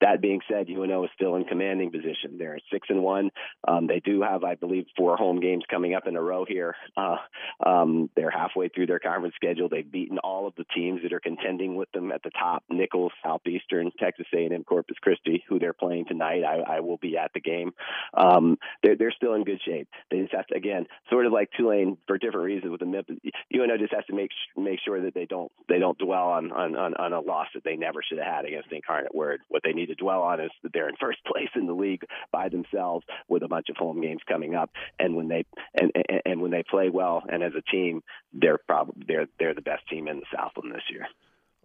that 0.00 0.20
being 0.20 0.40
said, 0.50 0.68
UNO 0.68 1.04
is 1.04 1.10
still 1.14 1.36
in 1.36 1.44
commanding 1.44 1.90
position. 1.90 2.38
They're 2.38 2.58
six 2.72 2.88
and 2.90 3.02
one. 3.02 3.30
Um, 3.66 3.86
they 3.86 4.00
do 4.00 4.22
have, 4.22 4.44
I 4.44 4.54
believe, 4.54 4.86
four 4.96 5.16
home 5.16 5.40
games 5.40 5.64
coming 5.70 5.94
up 5.94 6.06
in 6.06 6.16
a 6.16 6.22
row 6.22 6.44
here. 6.44 6.74
Uh, 6.96 7.16
um, 7.64 8.10
they're 8.16 8.30
halfway 8.30 8.68
through 8.68 8.86
their 8.86 8.98
conference 8.98 9.34
schedule. 9.36 9.68
They've 9.68 9.90
beaten 9.90 10.18
all 10.18 10.46
of 10.46 10.54
the 10.56 10.64
teams 10.74 11.02
that 11.02 11.12
are 11.12 11.20
contending 11.20 11.76
with 11.76 11.90
them 11.92 12.12
at 12.12 12.22
the 12.22 12.30
top: 12.30 12.64
Nicholls, 12.70 13.12
Southeastern, 13.24 13.90
Texas 13.98 14.26
A&M, 14.34 14.64
Corpus 14.64 14.96
Christi, 15.00 15.44
who 15.48 15.58
they're 15.58 15.72
playing 15.72 16.06
tonight. 16.06 16.42
I, 16.44 16.76
I 16.76 16.80
will 16.80 16.98
be 16.98 17.16
at 17.16 17.32
the 17.34 17.40
game. 17.40 17.72
Um, 18.14 18.58
they're 18.82 18.96
they're 18.96 19.12
still 19.12 19.34
in 19.34 19.44
good 19.44 19.60
shape. 19.64 19.88
They 20.10 20.20
just 20.20 20.34
have 20.34 20.46
to, 20.48 20.56
again, 20.56 20.86
sort 21.10 21.26
of 21.26 21.32
like 21.32 21.50
Tulane 21.56 21.96
for 22.06 22.18
different 22.18 22.46
reasons 22.46 22.70
with 22.70 22.80
the 22.80 22.86
MIP. 22.86 23.18
UNO 23.54 23.76
just 23.78 23.94
has 23.94 24.04
to 24.06 24.14
make 24.14 24.30
make 24.56 24.80
sure 24.84 25.00
that 25.02 25.14
they 25.14 25.26
don't 25.26 25.50
they 25.68 25.78
don't 25.78 25.98
dwell 25.98 26.28
on 26.30 26.52
on 26.52 26.76
on, 26.76 26.94
on 26.94 27.12
a 27.12 27.20
loss 27.20 27.48
that 27.54 27.64
they 27.64 27.76
never 27.76 28.02
should 28.02 28.18
have 28.18 28.26
had 28.26 28.44
against 28.44 28.70
the 28.70 28.76
Incarnate 28.76 29.14
Word. 29.14 29.40
What 29.60 29.70
they 29.70 29.78
need 29.78 29.86
to 29.86 29.94
dwell 29.94 30.22
on 30.22 30.40
is 30.40 30.50
that 30.62 30.72
they're 30.72 30.88
in 30.88 30.96
first 30.98 31.18
place 31.26 31.50
in 31.54 31.66
the 31.66 31.74
league 31.74 32.04
by 32.32 32.48
themselves 32.48 33.04
with 33.28 33.42
a 33.42 33.48
bunch 33.48 33.68
of 33.68 33.76
home 33.76 34.00
games 34.00 34.20
coming 34.26 34.54
up. 34.54 34.70
And 34.98 35.16
when 35.16 35.28
they 35.28 35.44
and 35.74 35.92
and, 35.94 36.22
and 36.24 36.40
when 36.40 36.50
they 36.50 36.62
play 36.62 36.88
well 36.88 37.22
and 37.28 37.42
as 37.42 37.52
a 37.56 37.62
team, 37.70 38.02
they're 38.32 38.58
probably 38.58 39.04
they're 39.06 39.26
they're 39.38 39.54
the 39.54 39.60
best 39.60 39.86
team 39.88 40.08
in 40.08 40.20
the 40.20 40.26
Southland 40.34 40.74
this 40.74 40.82
year. 40.90 41.06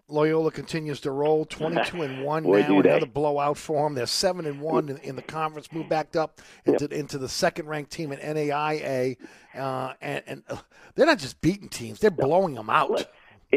Loyola 0.08 0.52
continues 0.52 1.00
to 1.02 1.12
roll, 1.12 1.46
twenty-two 1.50 2.02
and 2.02 2.24
one 2.24 2.44
Boy, 2.44 2.62
now. 2.62 2.80
Another 2.80 3.06
blowout 3.06 3.58
for 3.58 3.86
them. 3.86 3.96
They're 3.96 4.06
seven 4.06 4.46
and 4.46 4.60
one 4.60 4.90
in, 4.90 4.98
in 4.98 5.16
the 5.16 5.22
conference. 5.22 5.72
Moved 5.72 5.90
back 5.90 6.16
up 6.18 6.42
into 6.66 6.84
yep. 6.84 6.92
into 6.92 7.18
the 7.18 7.30
second-ranked 7.30 7.92
team 7.92 8.12
in 8.12 8.20
NAIA, 8.20 9.16
uh, 9.56 9.94
and, 10.02 10.24
and 10.28 10.44
uh, 10.50 10.58
they're 10.96 11.06
not 11.06 11.20
just 11.20 11.40
beating 11.40 11.70
teams; 11.70 12.00
they're 12.00 12.12
blowing 12.12 12.56
them 12.56 12.70
out. 12.70 13.08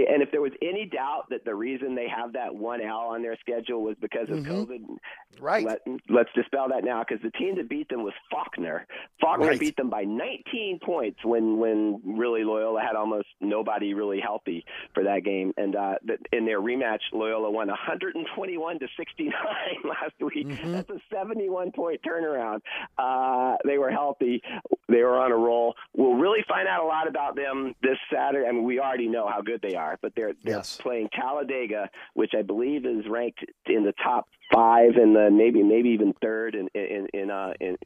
And 0.06 0.22
if 0.22 0.30
there 0.30 0.40
was 0.40 0.52
any 0.62 0.86
doubt 0.86 1.24
that 1.30 1.44
the 1.44 1.54
reason 1.54 1.94
they 1.94 2.08
have 2.08 2.32
that 2.34 2.54
one 2.54 2.80
L 2.80 3.08
on 3.10 3.22
their 3.22 3.36
schedule 3.40 3.82
was 3.82 3.96
because 4.00 4.28
of 4.28 4.38
mm-hmm. 4.38 4.52
COVID, 4.52 4.80
right? 5.40 5.64
Let, 5.64 5.80
us 5.86 6.26
dispel 6.34 6.68
that 6.68 6.84
now 6.84 7.04
because 7.06 7.22
the 7.22 7.30
team 7.30 7.56
that 7.56 7.68
beat 7.68 7.88
them 7.88 8.04
was 8.04 8.12
Faulkner. 8.30 8.86
Faulkner 9.20 9.48
right. 9.48 9.60
beat 9.60 9.76
them 9.76 9.90
by 9.90 10.04
19 10.04 10.80
points 10.84 11.18
when 11.24 11.58
when 11.58 12.00
really 12.04 12.44
Loyola 12.44 12.80
had 12.80 12.96
almost 12.96 13.28
nobody 13.40 13.94
really 13.94 14.20
healthy 14.20 14.64
for 14.94 15.04
that 15.04 15.24
game. 15.24 15.52
And 15.56 15.74
uh, 15.74 15.94
in 16.32 16.44
their 16.44 16.60
rematch, 16.60 17.00
Loyola 17.12 17.50
won 17.50 17.68
121 17.68 18.78
to 18.78 18.86
69 18.96 19.32
last 19.84 20.14
week. 20.20 20.48
Mm-hmm. 20.48 20.72
That's 20.72 20.90
a 20.90 21.00
71 21.12 21.72
point 21.72 22.00
turnaround. 22.06 22.60
Uh, 22.98 23.56
they 23.64 23.78
were 23.78 23.90
healthy. 23.90 24.42
They 24.88 25.02
were 25.02 25.18
on 25.18 25.32
a 25.32 25.36
roll. 25.36 25.74
We'll 25.94 26.14
really 26.14 26.44
find 26.48 26.68
out 26.68 26.82
a 26.82 26.86
lot 26.86 27.08
about 27.08 27.36
them 27.36 27.74
this 27.82 27.98
Saturday. 28.12 28.46
I 28.48 28.52
mean, 28.52 28.64
we 28.64 28.80
already 28.80 29.08
know 29.08 29.28
how 29.28 29.42
good 29.42 29.60
they 29.62 29.74
are 29.74 29.87
are, 29.88 29.98
but 30.00 30.12
they're 30.14 30.34
they're 30.44 30.56
yes. 30.56 30.78
playing 30.80 31.08
Talladega, 31.14 31.88
which 32.14 32.32
I 32.36 32.42
believe 32.42 32.84
is 32.86 33.06
ranked 33.08 33.44
in 33.66 33.84
the 33.84 33.94
top 34.02 34.26
five 34.52 34.96
and 34.96 35.14
the 35.14 35.30
maybe 35.30 35.62
maybe 35.62 35.90
even 35.90 36.14
third 36.22 36.54
in 36.54 36.68
in 36.74 37.06
in 37.12 37.30
uh, 37.30 37.52
in, 37.60 37.76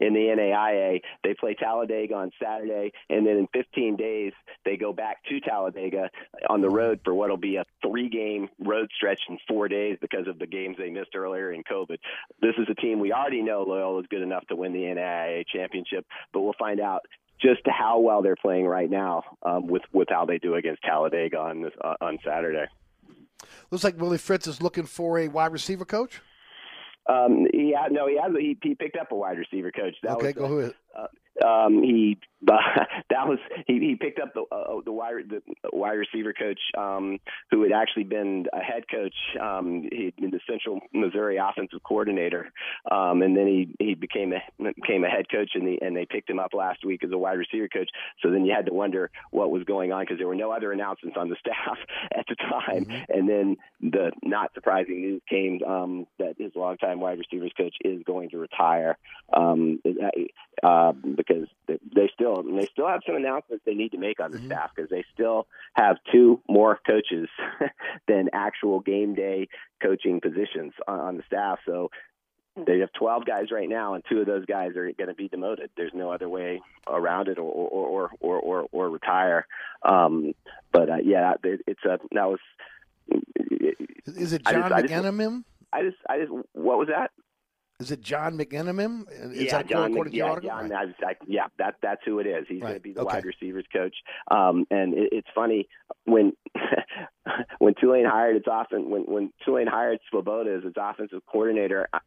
in 0.00 0.14
the 0.14 0.20
NAIA. 0.20 1.00
They 1.22 1.34
play 1.34 1.54
Talladega 1.54 2.14
on 2.14 2.30
Saturday, 2.42 2.92
and 3.10 3.26
then 3.26 3.36
in 3.36 3.48
15 3.52 3.96
days 3.96 4.32
they 4.64 4.76
go 4.76 4.92
back 4.92 5.22
to 5.28 5.40
Talladega 5.40 6.10
on 6.48 6.60
the 6.60 6.70
road 6.70 7.00
for 7.04 7.14
what'll 7.14 7.36
be 7.36 7.56
a 7.56 7.64
three-game 7.82 8.48
road 8.58 8.90
stretch 8.94 9.20
in 9.28 9.38
four 9.48 9.68
days 9.68 9.98
because 10.00 10.26
of 10.26 10.38
the 10.38 10.46
games 10.46 10.76
they 10.78 10.90
missed 10.90 11.14
earlier 11.14 11.52
in 11.52 11.62
COVID. 11.64 11.98
This 12.40 12.54
is 12.58 12.66
a 12.70 12.74
team 12.74 13.00
we 13.00 13.12
already 13.12 13.42
know 13.42 13.62
Loyola 13.62 14.00
is 14.00 14.06
good 14.10 14.22
enough 14.22 14.46
to 14.48 14.56
win 14.56 14.72
the 14.72 14.80
NAIA 14.80 15.44
championship, 15.46 16.06
but 16.32 16.42
we'll 16.42 16.54
find 16.58 16.80
out 16.80 17.02
just 17.40 17.60
how 17.66 18.00
well 18.00 18.22
they're 18.22 18.36
playing 18.36 18.66
right 18.66 18.90
now 18.90 19.22
um, 19.42 19.66
with 19.66 19.82
with 19.92 20.08
how 20.10 20.24
they 20.24 20.38
do 20.38 20.54
against 20.54 20.82
Talladega 20.82 21.38
on 21.38 21.62
this, 21.62 21.72
uh, 21.82 21.94
on 22.00 22.18
Saturday. 22.24 22.66
Looks 23.70 23.84
like 23.84 24.00
Willie 24.00 24.18
Fritz 24.18 24.46
is 24.46 24.62
looking 24.62 24.86
for 24.86 25.18
a 25.18 25.28
wide 25.28 25.52
receiver 25.52 25.84
coach. 25.84 26.20
Um, 27.08 27.46
had 27.52 27.92
no, 27.92 28.08
he 28.08 28.18
has 28.20 28.32
he, 28.38 28.58
he 28.62 28.74
picked 28.74 28.96
up 28.96 29.12
a 29.12 29.14
wide 29.14 29.38
receiver 29.38 29.70
coach. 29.70 29.94
That 30.02 30.16
okay, 30.16 30.26
was, 30.26 30.34
go 30.34 30.44
ahead. 30.58 30.74
Uh, 30.96 31.06
um, 31.44 31.82
he 31.82 32.18
that 32.46 33.26
was 33.26 33.38
he, 33.66 33.80
he 33.80 33.96
picked 33.96 34.20
up 34.20 34.32
the 34.34 34.42
uh, 34.54 34.80
the 34.84 34.92
wide 34.92 35.14
the 35.28 35.40
wide 35.72 35.94
receiver 35.94 36.32
coach 36.32 36.60
um, 36.78 37.18
who 37.50 37.62
had 37.62 37.72
actually 37.72 38.04
been 38.04 38.46
a 38.52 38.60
head 38.60 38.84
coach. 38.90 39.14
Um, 39.40 39.88
he'd 39.90 40.14
been 40.16 40.30
the 40.30 40.40
Central 40.48 40.80
Missouri 40.92 41.38
offensive 41.38 41.82
coordinator, 41.82 42.52
um, 42.90 43.22
and 43.22 43.36
then 43.36 43.46
he 43.46 43.74
he 43.84 43.94
became 43.94 44.32
a 44.32 44.72
became 44.74 45.04
a 45.04 45.08
head 45.08 45.26
coach, 45.30 45.50
and 45.54 45.66
the 45.66 45.78
and 45.84 45.96
they 45.96 46.06
picked 46.06 46.30
him 46.30 46.38
up 46.38 46.54
last 46.54 46.84
week 46.84 47.02
as 47.04 47.10
a 47.10 47.18
wide 47.18 47.38
receiver 47.38 47.68
coach. 47.68 47.88
So 48.22 48.30
then 48.30 48.44
you 48.44 48.54
had 48.54 48.66
to 48.66 48.72
wonder 48.72 49.10
what 49.30 49.50
was 49.50 49.64
going 49.64 49.92
on 49.92 50.02
because 50.02 50.18
there 50.18 50.28
were 50.28 50.34
no 50.34 50.52
other 50.52 50.72
announcements 50.72 51.16
on 51.18 51.28
the 51.30 51.36
staff 51.40 51.78
at 52.12 52.26
the 52.28 52.36
time. 52.36 52.84
Mm-hmm. 52.84 53.12
And 53.12 53.28
then 53.28 53.56
the 53.80 54.12
not 54.22 54.52
surprising 54.54 55.00
news 55.00 55.22
came 55.28 55.62
um, 55.66 56.06
that 56.18 56.34
his 56.38 56.52
longtime 56.54 57.00
wide 57.00 57.18
receivers 57.18 57.52
coach 57.56 57.74
is 57.84 58.02
going 58.04 58.30
to 58.30 58.38
retire. 58.38 58.98
Um, 59.32 59.80
uh, 60.62 60.85
because 60.92 61.48
they 61.68 62.10
still 62.14 62.42
they 62.42 62.66
still 62.66 62.88
have 62.88 63.00
some 63.06 63.16
announcements 63.16 63.64
they 63.64 63.74
need 63.74 63.92
to 63.92 63.98
make 63.98 64.20
on 64.20 64.30
the 64.30 64.38
mm-hmm. 64.38 64.46
staff 64.46 64.70
because 64.74 64.90
they 64.90 65.04
still 65.12 65.46
have 65.74 65.96
two 66.12 66.40
more 66.48 66.78
coaches 66.86 67.28
than 68.08 68.28
actual 68.32 68.80
game 68.80 69.14
day 69.14 69.48
coaching 69.82 70.20
positions 70.20 70.72
on, 70.86 71.00
on 71.00 71.16
the 71.16 71.22
staff. 71.26 71.58
So 71.66 71.90
they 72.64 72.78
have 72.78 72.92
12 72.92 73.26
guys 73.26 73.50
right 73.52 73.68
now, 73.68 73.94
and 73.94 74.02
two 74.08 74.20
of 74.20 74.26
those 74.26 74.46
guys 74.46 74.76
are 74.76 74.90
going 74.92 75.08
to 75.08 75.14
be 75.14 75.28
demoted. 75.28 75.70
There's 75.76 75.92
no 75.94 76.10
other 76.10 76.28
way 76.28 76.62
around 76.86 77.28
it, 77.28 77.38
or 77.38 77.50
or 77.50 77.86
or 77.86 78.10
or 78.20 78.40
or, 78.40 78.68
or 78.72 78.90
retire. 78.90 79.46
Um, 79.82 80.32
but 80.72 80.88
uh, 80.88 80.96
yeah, 81.04 81.34
it, 81.42 81.60
it's 81.66 81.84
a 81.84 81.98
that 82.12 82.28
was. 82.28 82.40
Is 84.06 84.32
it 84.32 84.44
John 84.44 84.72
I 84.72 84.82
just, 84.82 84.92
McEnemin? 84.92 85.44
I 85.72 85.82
just, 85.82 85.96
I 86.08 86.20
just, 86.20 86.30
what 86.52 86.78
was 86.78 86.88
that? 86.88 87.10
Is 87.78 87.90
it 87.90 88.00
John 88.00 88.38
McEnemin? 88.38 89.04
Is 89.32 89.42
yeah, 89.42 89.58
that 89.58 89.68
John, 89.68 89.90
according 89.90 90.12
to 90.12 90.18
yeah, 90.18 90.24
article? 90.24 90.48
John, 90.48 90.72
I, 90.72 90.84
I, 91.04 91.14
yeah, 91.26 91.46
that 91.58 91.74
that's 91.82 92.00
who 92.06 92.18
it 92.20 92.26
is. 92.26 92.46
He's 92.48 92.62
going 92.62 92.74
to 92.74 92.80
be 92.80 92.92
the 92.92 93.00
okay. 93.00 93.16
wide 93.16 93.24
receivers 93.26 93.66
coach. 93.70 93.94
Um, 94.30 94.66
and 94.70 94.94
it, 94.94 95.10
it's 95.12 95.28
funny 95.34 95.68
when 96.04 96.32
when 97.58 97.74
Tulane 97.78 98.06
hired 98.06 98.36
its 98.36 98.46
often 98.50 98.88
when 98.88 99.02
when 99.02 99.32
Tulane 99.44 99.66
hired 99.66 99.98
Swoboda 100.10 100.54
as 100.54 100.64
its 100.64 100.76
offensive 100.78 101.20
coordinator. 101.30 101.86
I, 101.92 101.98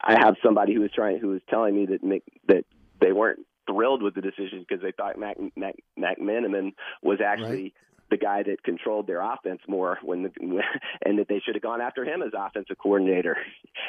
I 0.00 0.24
have 0.24 0.36
somebody 0.42 0.74
who 0.74 0.80
was 0.80 0.90
trying 0.94 1.18
who 1.18 1.28
was 1.28 1.42
telling 1.50 1.74
me 1.74 1.86
that 1.86 2.02
Mc, 2.02 2.22
that 2.46 2.64
they 3.00 3.12
weren't 3.12 3.40
thrilled 3.68 4.02
with 4.02 4.14
the 4.14 4.22
decision 4.22 4.64
because 4.66 4.82
they 4.82 4.92
thought 4.92 5.18
Mac, 5.18 5.36
Mac, 5.54 5.74
McManaman 5.98 6.72
was 7.02 7.18
actually 7.20 7.74
the 8.10 8.16
guy 8.16 8.42
that 8.42 8.62
controlled 8.62 9.06
their 9.06 9.20
offense 9.20 9.60
more 9.68 9.98
when 10.02 10.22
the 10.22 10.30
and 11.04 11.18
that 11.18 11.28
they 11.28 11.40
should 11.44 11.54
have 11.54 11.62
gone 11.62 11.80
after 11.80 12.04
him 12.04 12.22
as 12.22 12.32
offensive 12.36 12.78
coordinator. 12.78 13.36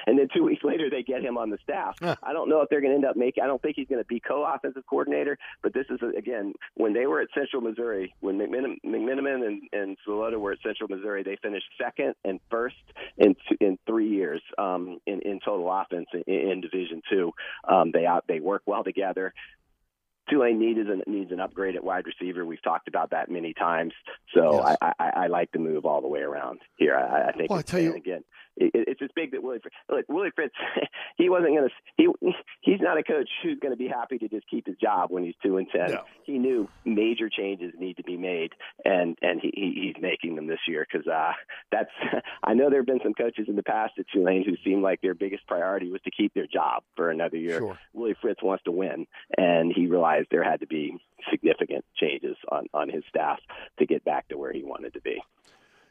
And 0.06 0.18
then 0.18 0.28
two 0.34 0.44
weeks 0.44 0.64
later 0.64 0.90
they 0.90 1.04
get 1.04 1.22
him 1.22 1.38
on 1.38 1.50
the 1.50 1.58
staff. 1.64 1.96
I 2.02 2.34
don't 2.34 2.50
know 2.50 2.62
if 2.62 2.70
they're 2.70 2.82
going 2.82 2.92
to 2.92 2.96
end 2.96 3.06
up 3.06 3.16
making. 3.16 3.44
I 3.44 3.48
don't 3.48 3.62
think 3.62 3.76
he's 3.76 3.88
going 3.88 4.02
to 4.02 4.08
be 4.08 4.20
co-offensive 4.20 4.84
coordinator. 4.90 5.38
But 5.62 5.74
this 5.74 5.86
is 5.90 6.00
again 6.18 6.54
when 6.76 6.94
they 6.94 7.06
were 7.06 7.22
at 7.22 7.30
Central 7.34 7.62
Missouri, 7.62 8.14
when 8.20 8.38
McMin- 8.38 8.78
McMiniman 8.86 9.46
and 9.46 9.62
and 9.72 9.98
Salota 10.08 10.40
were 10.40 10.54
at 10.54 10.60
Central 10.64 10.90
Missouri, 10.90 11.24
they 11.24 11.38
finished 11.42 11.66
second 11.82 12.16
and 12.24 12.40
first 12.50 12.76
in 13.18 13.36
two, 13.48 13.58
in 13.60 13.78
three 13.86 14.10
years 14.10 14.42
um, 14.58 15.00
in 15.06 15.22
in 15.22 15.40
total 15.44 15.72
offense 15.72 16.08
in, 16.14 16.34
in 16.34 16.62
Division 16.62 17.02
Two. 17.10 17.32
Um, 17.68 17.92
they 17.92 18.06
out 18.06 18.26
they 18.28 18.40
work 18.40 18.64
well 18.66 18.84
together. 18.84 19.34
Tulane 20.30 20.60
needs 20.60 20.80
an 20.80 21.02
needs 21.08 21.32
an 21.32 21.40
upgrade 21.40 21.76
at 21.76 21.84
wide 21.84 22.06
receiver. 22.06 22.46
We've 22.46 22.62
talked 22.62 22.88
about 22.88 23.12
that 23.12 23.30
many 23.30 23.54
times. 23.54 23.94
So 24.36 24.64
Yes. 24.66 24.78
I, 24.82 24.94
I, 25.00 25.10
I 25.24 25.28
like 25.28 25.52
the 25.52 25.60
move 25.60 25.86
all 25.86 26.02
the 26.02 26.08
way 26.08 26.22
around 26.22 26.60
here. 26.78 26.96
I, 26.96 27.30
I 27.30 27.32
think. 27.32 27.50
Well, 27.50 27.60
I 27.60 27.64
tell 27.64 27.80
you- 27.80 27.96
again, 27.96 28.24
it, 28.60 28.72
it's 28.74 29.00
just 29.00 29.16
big 29.16 29.32
that 29.32 29.42
Willie 29.42 29.60
Fritz. 29.60 29.76
Look, 29.90 30.06
Willie 30.10 30.32
Fritz, 30.36 30.54
he 31.18 31.30
wasn't 31.30 31.56
going 31.56 31.70
to. 31.70 31.76
He 31.96 32.34
he's 32.62 32.82
not 32.82 32.98
a 32.98 33.04
coach 33.04 33.30
who's 33.42 33.60
going 33.60 33.72
to 33.72 33.78
be 33.78 33.88
happy 33.88 34.18
to 34.18 34.28
just 34.28 34.48
keep 34.50 34.68
his 34.68 34.76
job 34.78 35.12
when 35.12 35.24
he's 35.24 35.36
two 35.42 35.58
and 35.58 35.68
ten. 35.70 35.92
No. 35.92 36.04
He 36.24 36.38
knew 36.38 36.70
major 36.86 37.30
changes 37.30 37.74
need 37.78 37.98
to 37.98 38.04
be 38.04 38.18
made, 38.18 38.52
and 38.84 39.18
and 39.22 39.40
he, 39.42 39.52
he 39.54 39.94
he's 39.94 40.02
making 40.02 40.36
them 40.36 40.48
this 40.48 40.60
year 40.68 40.86
because 40.90 41.08
uh, 41.08 41.32
that's. 41.72 41.92
I 42.44 42.54
know 42.54 42.70
there 42.70 42.80
have 42.80 42.88
been 42.88 43.00
some 43.04 43.14
coaches 43.14 43.46
in 43.48 43.56
the 43.56 43.64
past 43.64 43.94
at 43.98 44.06
Tulane 44.14 44.44
who 44.46 44.56
seemed 44.64 44.84
like 44.84 45.02
their 45.02 45.14
biggest 45.14 45.48
priority 45.48 45.90
was 45.90 46.02
to 46.02 46.12
keep 46.12 46.34
their 46.34 46.48
job 46.48 46.84
for 46.96 47.10
another 47.10 47.38
year. 47.38 47.60
Sure. 47.60 47.80
Willie 47.94 48.16
Fritz 48.22 48.44
wants 48.44 48.64
to 48.66 48.72
win, 48.72 49.08
and 49.38 49.72
he 49.74 49.88
realized 49.88 50.28
there 50.32 50.44
had 50.44 50.60
to 50.62 50.68
be 50.68 50.98
significant 51.32 51.86
changes 51.96 52.36
on 52.50 52.68
on 52.74 52.90
his 52.90 53.04
staff 53.10 53.40
to 53.78 53.86
get 53.86 54.04
back 54.04 54.28
to 54.30 54.38
where 54.38 54.52
he 54.52 54.64
wanted 54.64 54.94
to 54.94 55.02
be. 55.02 55.22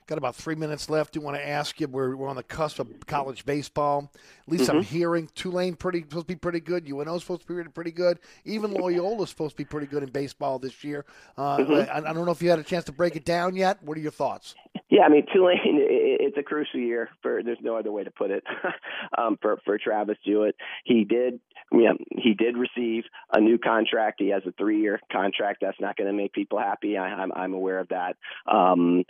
Got 0.08 0.16
about 0.16 0.34
three 0.36 0.54
minutes 0.54 0.88
left. 0.88 1.12
Do 1.12 1.20
want 1.20 1.36
to 1.36 1.46
ask 1.46 1.78
you? 1.82 1.86
We're, 1.86 2.16
we're 2.16 2.28
on 2.30 2.36
the 2.36 2.42
cusp 2.42 2.78
of 2.78 2.88
college 3.06 3.44
baseball. 3.44 4.10
At 4.46 4.50
least 4.50 4.70
I'm 4.70 4.78
Mhm. 4.80 4.84
hearing 4.84 5.28
Tulane 5.34 5.76
pretty 5.76 6.00
supposed 6.00 6.26
to 6.28 6.32
be 6.34 6.38
pretty 6.38 6.60
good. 6.60 6.88
UNO's 6.88 7.20
supposed 7.20 7.42
to 7.46 7.46
be 7.62 7.62
pretty- 7.70 7.90
good. 7.92 8.18
Even 8.46 8.72
Loyola's 8.72 9.28
supposed 9.28 9.52
to 9.52 9.56
be 9.58 9.66
pretty 9.66 9.86
good 9.86 10.02
in 10.02 10.08
baseball 10.08 10.58
this 10.58 10.82
year. 10.82 11.04
Uh, 11.36 11.58
Mhm. 11.58 11.88
I, 11.90 11.98
I 12.08 12.12
don't 12.14 12.24
know 12.24 12.32
if 12.32 12.40
you 12.40 12.48
had 12.48 12.58
a 12.58 12.62
chance 12.62 12.84
to 12.84 12.92
break 12.92 13.16
it 13.16 13.26
down 13.26 13.54
yet. 13.54 13.82
What 13.82 13.98
are 13.98 14.00
your 14.00 14.10
thoughts? 14.10 14.54
Yeah, 14.88 15.02
I 15.02 15.10
mean 15.10 15.26
Tulane. 15.30 15.58
It's 16.28 16.36
a 16.36 16.42
crucial 16.42 16.80
year 16.80 17.08
for. 17.22 17.42
There's 17.42 17.60
no 17.62 17.76
other 17.76 17.90
way 17.90 18.04
to 18.04 18.10
put 18.10 18.30
it. 18.30 18.44
um, 19.18 19.38
for 19.40 19.56
for 19.64 19.78
Travis 19.78 20.18
Jewett, 20.26 20.56
he 20.84 21.04
did. 21.04 21.40
Yeah, 21.72 21.92
he 22.10 22.34
did 22.34 22.54
receive 22.58 23.04
a 23.32 23.40
new 23.40 23.56
contract. 23.56 24.16
He 24.20 24.28
has 24.28 24.42
a 24.46 24.52
three 24.52 24.80
year 24.82 25.00
contract. 25.10 25.58
That's 25.62 25.80
not 25.80 25.96
going 25.96 26.08
to 26.08 26.12
make 26.16 26.34
people 26.34 26.58
happy. 26.58 26.98
I, 26.98 27.06
I'm 27.06 27.32
I'm 27.34 27.54
aware 27.54 27.78
of 27.78 27.88
that. 27.88 28.16
Um, 28.46 29.04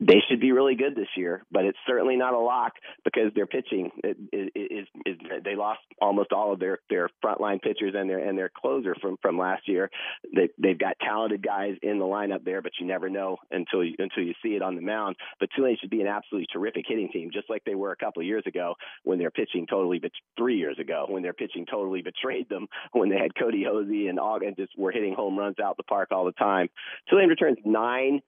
they 0.00 0.20
should 0.28 0.40
be 0.40 0.50
really 0.52 0.74
good 0.74 0.96
this 0.96 1.08
year, 1.16 1.44
but 1.52 1.64
it's 1.64 1.78
certainly 1.86 2.16
not 2.16 2.34
a 2.34 2.38
lock 2.38 2.72
because 3.04 3.32
their 3.34 3.46
pitching 3.46 3.90
is, 4.02 4.16
is, 4.54 4.86
is 5.06 5.16
they 5.44 5.54
lost 5.54 5.80
almost 6.00 6.32
all 6.32 6.52
of 6.52 6.58
their 6.58 6.80
their 6.90 7.08
frontline 7.24 7.62
pitchers 7.62 7.94
and 7.96 8.10
their 8.10 8.18
and 8.18 8.36
their 8.36 8.50
closer 8.54 8.96
from 9.00 9.16
from 9.22 9.38
last 9.38 9.68
year. 9.68 9.90
They 10.34 10.48
they've 10.58 10.78
got 10.78 10.96
talented 11.00 11.42
guys 11.42 11.76
in 11.82 11.98
the 12.00 12.04
lineup 12.04 12.44
there, 12.44 12.60
but 12.60 12.72
you 12.80 12.86
never 12.86 13.08
know 13.08 13.36
until 13.52 13.84
you 13.84 13.94
until 13.98 14.24
you 14.24 14.34
see 14.42 14.56
it 14.56 14.62
on 14.62 14.74
the 14.74 14.82
mound. 14.82 15.14
But 15.38 15.50
Tulane 15.54 15.76
should 15.80 15.90
be 15.90 16.00
an 16.00 16.08
absolutely 16.08 16.48
terrific 16.52 16.86
hitting 16.88 17.10
team, 17.12 17.30
just 17.32 17.48
like 17.48 17.62
they 17.64 17.76
were 17.76 17.92
a 17.92 17.96
couple 17.96 18.20
of 18.20 18.26
years 18.26 18.44
ago 18.46 18.74
when 19.04 19.18
their 19.20 19.30
pitching 19.30 19.66
totally 19.68 20.00
bet- 20.00 20.10
three 20.36 20.58
years 20.58 20.78
ago 20.80 21.06
when 21.08 21.22
their 21.22 21.32
pitching 21.32 21.66
totally 21.70 22.02
betrayed 22.02 22.48
them 22.48 22.66
when 22.92 23.10
they 23.10 23.18
had 23.18 23.34
Kody 23.34 23.64
Hoese 23.64 24.08
and 24.08 24.18
Og 24.18 24.42
and 24.42 24.56
just 24.56 24.76
were 24.76 24.90
hitting 24.90 25.14
home 25.14 25.38
runs 25.38 25.60
out 25.60 25.76
the 25.76 25.84
park 25.84 26.08
all 26.10 26.24
the 26.24 26.32
time. 26.32 26.68
Tulane 27.08 27.28
returns 27.28 27.58
nine 27.64 28.20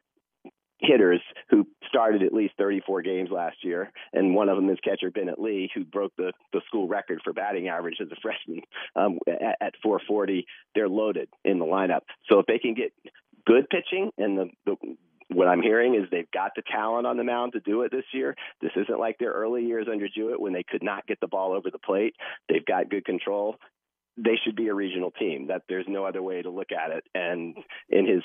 hitters 0.81 1.20
who 1.51 1.66
started 1.89 2.22
at 2.22 2.33
least 2.33 2.55
34 2.59 3.03
games 3.03 3.31
last 3.31 3.57
year, 3.62 3.91
and 4.12 4.35
one 4.35 4.49
of 4.49 4.57
them 4.57 4.68
is 4.70 4.79
catcher 4.85 5.11
Bennett 5.11 5.41
Lee, 5.41 5.70
who 5.74 5.85
broke 5.85 6.12
the, 6.16 6.33
the 6.53 6.61
school 6.66 6.87
record 6.87 7.20
for 7.24 7.33
batting 7.33 7.68
average 7.68 7.97
as 8.01 8.09
a 8.11 8.20
freshman 8.20 8.61
um, 8.95 9.18
at, 9.29 9.57
at 9.61 9.74
440. 9.83 10.47
They're 10.74 10.89
loaded 10.89 11.29
in 11.45 11.59
the 11.59 11.64
lineup. 11.64 12.03
So 12.29 12.39
if 12.39 12.47
they 12.47 12.59
can 12.59 12.74
get 12.74 12.93
good 13.47 13.68
pitching, 13.70 14.11
and 14.18 14.39
the, 14.39 14.51
the 14.66 14.77
what 15.29 15.49
I'm 15.49 15.62
hearing 15.62 15.97
is 15.97 16.09
they've 16.11 16.31
got 16.31 16.53
the 16.55 16.62
talent 16.70 17.07
on 17.07 17.16
the 17.16 17.24
mound 17.24 17.55
to 17.55 17.61
do 17.61 17.83
it 17.83 17.91
this 17.91 18.05
year. 18.12 18.37
This 18.61 18.70
isn't 18.77 19.01
like 19.01 19.18
their 19.18 19.33
early 19.33 19.64
years 19.64 19.89
under 19.91 20.09
Jewett 20.09 20.41
when 20.41 20.53
they 20.53 20.62
could 20.62 20.85
not 20.85 21.07
get 21.07 21.18
the 21.20 21.27
ball 21.27 21.53
over 21.53 21.70
the 21.70 21.81
plate. 21.81 22.14
They've 22.49 22.64
got 22.64 22.91
good 22.91 23.05
control 23.05 23.57
they 24.19 24.37
should 24.45 24.57
be 24.57 24.69
a 24.69 24.75
regional 24.75 25.11
team. 25.11 25.49
That 25.49 25.62
there's 25.69 25.87
no 25.89 26.05
other 26.05 26.23
way 26.23 26.41
to 26.43 26.51
look 26.51 26.73
at 26.73 26.91
it. 26.91 27.05
And 27.14 27.57
in 27.91 28.07
his 28.07 28.23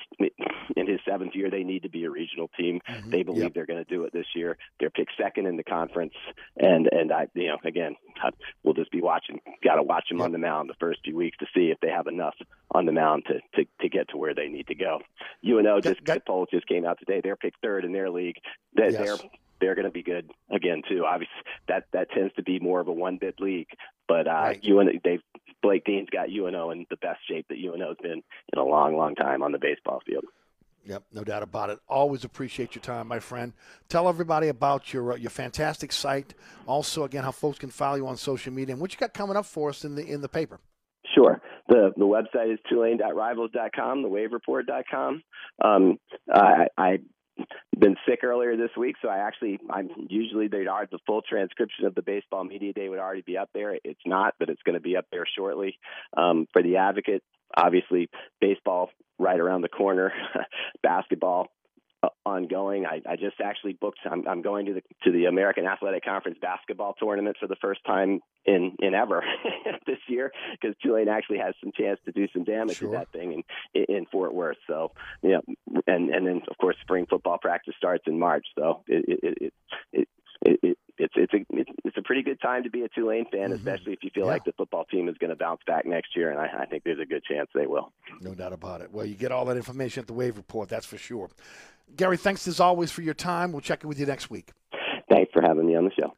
in 0.76 0.88
his 0.88 1.00
seventh 1.08 1.36
year, 1.36 1.50
they 1.50 1.64
need 1.64 1.84
to 1.84 1.89
be 1.89 2.06
a 2.06 2.10
regional 2.10 2.50
team. 2.58 2.80
Mm-hmm. 2.88 3.10
They 3.10 3.24
believe 3.24 3.42
Yep. 3.44 3.54
they're 3.54 3.66
going 3.66 3.84
to 3.84 3.89
do 3.89 4.04
it 4.06 4.14
this 4.14 4.28
year. 4.36 4.58
They're 4.80 4.89
picked 4.89 5.12
second 5.22 5.48
in 5.48 5.58
the 5.58 5.64
conference, 5.64 6.14
and 6.58 6.88
and 6.92 7.12
I 7.12 7.28
you 7.34 7.48
know 7.48 7.58
again 7.66 7.96
we'll 8.64 8.74
just 8.74 8.92
be 8.92 9.02
watching. 9.02 9.39
Got 9.64 9.76
to 9.76 9.84
watch 9.84 10.06
them 10.10 10.22
on 10.22 10.32
the 10.32 10.38
mound 10.38 10.70
the 10.70 10.76
first 10.80 11.00
few 11.04 11.16
weeks 11.16 11.38
to 11.39 11.46
see 11.54 11.72
if 11.72 11.80
they 11.82 11.89
have 11.89 12.08
enough 12.08 12.36
on 12.72 12.86
the 12.86 12.92
mound 12.92 13.24
to 13.28 13.39
to, 13.56 13.68
to 13.82 13.89
get 13.89 14.10
to 14.10 14.18
where 14.18 14.34
they 14.34 14.48
need 14.48 14.68
to 14.68 14.76
go. 14.76 15.00
UNO 15.46 15.82
just 15.82 16.04
the 16.06 16.22
poll 16.26 16.48
just 16.52 16.68
came 16.68 16.86
out 16.86 17.00
today. 17.00 17.22
They're 17.24 17.36
picked 17.36 17.62
third 17.62 17.86
in 17.86 17.92
their 17.92 18.10
league. 18.10 18.38
They're, 18.74 18.92
Yes. 18.92 19.20
they're 19.20 19.30
they're 19.62 19.76
going 19.76 19.86
to 19.86 19.91
be 19.91 20.03
good 20.03 20.30
again 20.49 20.82
too. 20.89 21.05
Obviously, 21.05 21.34
that 21.68 21.86
that 21.93 22.12
tends 22.12 22.34
to 22.36 22.43
be 22.43 22.59
more 22.59 22.82
of 22.82 22.88
a 22.88 22.91
one 22.91 23.18
bid 23.18 23.39
league, 23.39 23.70
but 24.07 24.28
uh, 24.28 24.53
UNO 24.64 24.91
they've 25.03 25.22
Blake 25.62 25.86
Dean's 25.86 26.09
got 26.09 26.30
UNO 26.30 26.72
in 26.72 26.86
the 26.89 26.97
best 26.97 27.20
shape 27.30 27.45
that 27.49 27.57
UNO's 27.57 27.97
been 28.01 28.24
in 28.53 28.59
a 28.59 28.64
long, 28.64 28.97
long 28.97 29.16
time 29.16 29.43
on 29.43 29.51
the 29.51 29.59
baseball 29.59 30.01
field. 30.05 30.26
Yep, 30.86 31.03
no 31.14 31.24
doubt 31.24 31.43
about 31.43 31.70
it. 31.70 31.80
Always 31.88 32.24
appreciate 32.24 32.74
your 32.74 32.82
time, 32.82 33.07
my 33.07 33.20
friend. 33.20 33.53
Tell 33.88 34.09
everybody 34.09 34.47
about 34.47 34.91
your 34.91 35.14
uh, 35.14 35.16
your 35.16 35.30
fantastic 35.30 35.91
site. 35.91 36.34
Also, 36.66 37.03
again, 37.03 37.24
how 37.24 37.32
folks 37.32 37.59
can 37.59 37.70
follow 37.70 37.97
you 37.97 38.07
on 38.07 38.18
social 38.18 38.51
media 38.51 38.74
and 38.74 38.82
what 38.82 38.91
you 38.91 38.97
got 38.97 39.14
coming 39.14 39.38
up 39.38 39.45
for 39.45 39.70
us 39.70 39.86
in 39.86 39.93
the 39.95 40.03
in 40.03 40.22
the 40.22 40.30
paper. 40.30 40.59
Sure. 41.14 41.39
The 41.68 41.91
the 41.95 42.05
website 42.05 42.51
is 42.51 42.59
tulane.rivals.com, 42.68 44.03
thewavereport.com. 44.03 45.24
Um, 45.64 45.99
I, 46.34 46.68
I 46.78 46.99
been 47.77 47.95
sick 48.07 48.23
earlier 48.23 48.55
this 48.57 48.69
week, 48.77 48.95
so 49.01 49.09
I 49.09 49.19
actually 49.19 49.59
I'm 49.69 49.89
usually 50.09 50.47
they 50.47 50.67
are 50.67 50.88
the 50.91 50.99
full 51.05 51.21
transcription 51.21 51.86
of 51.86 51.95
the 51.95 52.01
baseball 52.01 52.43
media 52.43 52.73
day 52.73 52.89
would 52.89 52.99
already 52.99 53.23
be 53.23 53.38
up 53.38 53.49
there. 53.53 53.77
It's 53.84 54.01
not, 54.05 54.36
but 54.39 54.49
it's 54.49 54.61
going 54.63 54.75
to 54.75 54.82
be 54.82 54.97
up 54.97 55.05
there 55.11 55.25
shortly. 55.36 55.79
Um, 56.15 56.47
for 56.53 56.61
the 56.61 56.77
advocate, 56.77 57.23
obviously 57.55 58.09
baseball 58.39 58.89
right 59.17 59.39
around 59.39 59.61
the 59.61 59.69
corner, 59.69 60.13
basketball 60.84 61.47
Uh, 62.04 62.10
ongoing. 62.26 62.84
I, 62.88 62.99
I 63.08 63.16
just 63.16 63.39
actually 63.43 63.74
booked. 63.74 63.99
I'm, 64.10 64.28
I'm 64.28 64.41
going 64.41 64.66
to 64.66 64.74
the 64.74 64.82
to 65.04 65.12
the 65.12 65.26
American 65.26 65.68
Athletic 65.68 66.04
Conference 66.04 66.39
basketball 66.41 66.95
tournament 66.97 67.38
for 67.39 67.45
the 67.45 67.56
first 67.62 67.82
time 67.86 68.22
in 68.43 68.76
in 68.80 68.95
ever 68.95 69.24
this 69.86 69.99
year 70.08 70.32
because 70.60 70.76
Tulane 70.82 71.10
actually 71.10 71.38
has 71.38 71.54
some 71.62 71.72
chance 71.78 71.99
to 72.06 72.12
do 72.12 72.28
some 72.34 72.43
damage 72.43 72.78
Sure. 72.78 72.91
to 72.91 72.97
that 72.97 73.12
thing 73.12 73.43
in, 73.76 73.84
in 73.88 74.06
Fort 74.12 74.34
Worth. 74.34 74.58
So 74.66 74.93
yeah, 75.22 75.41
and 75.86 76.10
and 76.10 76.26
then 76.26 76.41
of 76.49 76.58
course 76.58 76.76
spring 76.82 77.06
football 77.08 77.38
practice 77.38 77.76
starts 77.78 78.06
in 78.08 78.18
March. 78.18 78.47
So 78.58 78.84
it 78.88 79.06
it 79.08 79.20
it. 79.41 79.54
it 79.93 80.08
it, 80.43 80.60
it, 80.64 80.78
it's 81.02 81.14
it's 81.16 81.34
a 81.34 81.45
it's, 81.49 81.70
it's 81.84 81.97
a 81.97 82.02
pretty 82.02 82.22
good 82.22 82.39
time 82.39 82.64
to 82.64 82.70
be 82.70 82.84
a 82.84 82.89
Tulane 82.89 83.26
fan, 83.32 83.45
mm-hmm. 83.45 83.54
especially 83.54 83.93
if 83.93 84.04
you 84.04 84.12
feel 84.14 84.28
like 84.28 84.45
the 84.45 84.54
football 84.54 84.86
team 84.86 85.10
is 85.10 85.18
going 85.18 85.32
to 85.32 85.36
bounce 85.36 85.62
back 85.66 85.86
next 85.86 86.16
year, 86.16 86.32
and 86.32 86.39
I, 86.39 86.62
I 86.62 86.66
think 86.66 86.84
there's 86.84 86.99
a 86.99 87.06
good 87.06 87.24
chance 87.24 87.49
they 87.54 87.66
will. 87.66 87.91
No 88.22 88.34
doubt 88.34 88.54
about 88.54 88.82
it. 88.82 88.91
Well, 88.91 89.06
you 89.06 89.16
get 89.16 89.32
all 89.32 89.45
that 89.45 89.58
information 89.58 90.02
at 90.02 90.08
the 90.08 90.14
Wave 90.14 90.38
Report, 90.38 90.70
that's 90.70 90.86
for 90.86 90.97
sure. 90.97 91.30
Gary, 91.95 92.18
thanks 92.18 92.47
as 92.47 92.60
always 92.60 92.91
for 92.91 93.02
your 93.02 93.14
time. 93.14 93.52
We'll 93.52 93.62
check 93.62 93.84
in 93.84 93.89
with 93.89 93.99
you 93.99 94.06
next 94.06 94.30
week. 94.30 94.52
Thanks 95.10 95.32
for 95.34 95.41
having 95.41 95.68
me 95.68 95.76
on 95.76 95.86
the 95.86 95.91
show. 95.91 96.16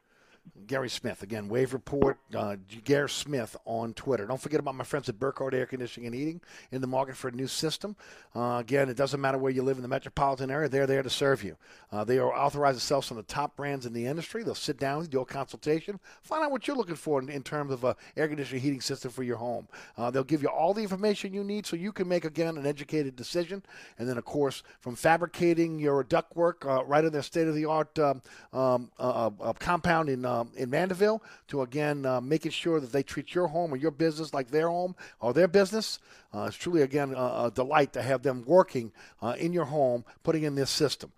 Gary 0.68 0.90
Smith. 0.90 1.24
Again, 1.24 1.48
Wave 1.48 1.74
Report, 1.74 2.18
uh, 2.36 2.56
Gary 2.84 3.10
Smith 3.10 3.56
on 3.66 3.94
Twitter. 3.94 4.26
Don't 4.26 4.42
forget 4.42 4.60
about 4.60 4.76
my 4.76 4.84
friends 4.84 5.08
at 5.10 5.20
Burkhardt 5.20 5.54
Air 5.54 5.66
Conditioning 5.66 6.08
and 6.08 6.16
Heating 6.16 6.42
in 6.72 6.82
the 6.82 6.88
market 6.88 7.16
for 7.16 7.28
a 7.28 7.32
new 7.32 7.48
system. 7.48 7.96
Uh, 8.36 8.58
again, 8.60 8.90
it 8.90 8.98
doesn't 8.98 9.22
matter 9.22 9.38
where 9.38 9.52
you 9.52 9.62
live 9.64 9.78
in 9.78 9.84
the 9.84 9.88
metropolitan 9.88 10.50
area, 10.50 10.68
they're 10.68 10.88
there 10.88 11.04
to 11.04 11.10
serve 11.10 11.44
you. 11.44 11.56
Uh, 11.92 12.04
they 12.04 12.18
are 12.18 12.34
authorized 12.34 12.80
to 12.80 12.86
sell 12.86 13.02
some 13.02 13.18
of 13.18 13.28
the 13.28 13.34
top 13.34 13.56
brands 13.56 13.86
in 13.86 13.94
the 13.94 14.06
industry. 14.06 14.44
They'll 14.44 14.56
sit 14.56 14.80
down 14.80 15.04
do 15.14 15.22
a 15.22 15.26
consultation, 15.26 16.00
find 16.22 16.44
out 16.44 16.52
what 16.52 16.68
you're 16.68 16.78
looking 16.78 16.96
for 16.96 17.22
in, 17.22 17.30
in 17.30 17.44
terms 17.44 17.72
of 17.72 17.84
an 17.84 17.96
air 18.18 18.28
conditioning 18.28 18.62
heating 18.62 18.82
system 18.82 19.12
for 19.12 19.24
your 19.24 19.38
home. 19.38 19.68
Uh, 19.98 20.10
they'll 20.10 20.24
give 20.24 20.42
you 20.42 20.50
all 20.50 20.74
the 20.74 20.82
information 20.82 21.34
you 21.34 21.44
need 21.44 21.66
so 21.66 21.76
you 21.76 21.92
can 21.92 22.08
make, 22.08 22.26
again, 22.26 22.58
an 22.58 22.66
educated 22.66 23.16
decision. 23.16 23.64
And 24.00 24.08
then, 24.08 24.18
of 24.18 24.26
course, 24.26 24.64
from 24.80 24.96
fabricating 24.96 25.80
your 25.80 26.04
ductwork 26.04 26.66
uh, 26.66 26.84
right 26.86 27.04
in 27.04 27.12
their 27.12 27.22
state 27.22 27.48
of 27.48 27.56
the 27.56 27.66
art 27.66 27.98
um, 28.00 28.22
um, 28.52 28.90
uh, 29.00 29.54
compound 29.60 30.10
in, 30.10 30.26
um, 30.26 30.52
in 30.56 30.70
Mandeville 30.70 31.22
to, 31.48 31.62
again, 31.62 32.06
uh, 32.06 32.22
making 32.22 32.52
sure 32.52 32.80
that 32.80 32.92
they 32.92 33.04
treat 33.04 33.34
your 33.34 33.48
home 33.48 33.74
or 33.74 33.78
your 33.78 33.92
business 33.92 34.34
like 34.34 34.50
their 34.50 34.70
home 34.70 34.96
or 35.20 35.34
their 35.34 35.48
business. 35.48 36.00
Uh, 36.34 36.46
it's 36.48 36.58
truly, 36.58 36.82
again, 36.82 37.14
a, 37.14 37.46
a 37.46 37.52
delight 37.54 37.94
to 37.94 38.02
have 38.02 38.24
them 38.24 38.44
working 38.46 38.92
uh, 39.22 39.36
in 39.38 39.54
your 39.54 39.66
home, 39.66 40.06
putting 40.24 40.44
in 40.44 40.56
this 40.56 40.70
system. 40.70 41.12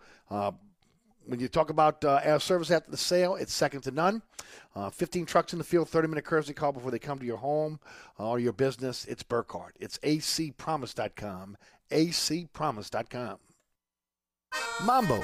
When 1.27 1.39
you 1.39 1.47
talk 1.47 1.71
about 1.71 2.05
uh, 2.05 2.19
air 2.23 2.39
service 2.39 2.69
after 2.69 2.91
the 2.91 2.97
sale, 2.97 3.35
it's 3.35 3.51
second 3.53 3.81
to 3.81 3.91
none. 3.91 4.21
Uh, 4.75 4.91
15 4.91 5.25
trucks 5.25 5.53
in 5.53 5.57
the 5.59 5.65
field, 5.65 5.89
30 5.89 6.07
minute 6.07 6.23
courtesy 6.23 6.53
call 6.53 6.71
before 6.71 6.91
they 6.91 6.99
come 6.99 7.17
to 7.17 7.25
your 7.25 7.37
home 7.37 7.79
uh, 8.19 8.29
or 8.29 8.39
your 8.39 8.53
business. 8.53 9.05
It's 9.05 9.23
Burkhardt. 9.23 9.75
It's 9.79 9.97
acpromise.com. 9.99 11.57
acpromise.com. 11.91 13.37
Mambo's, 14.85 15.23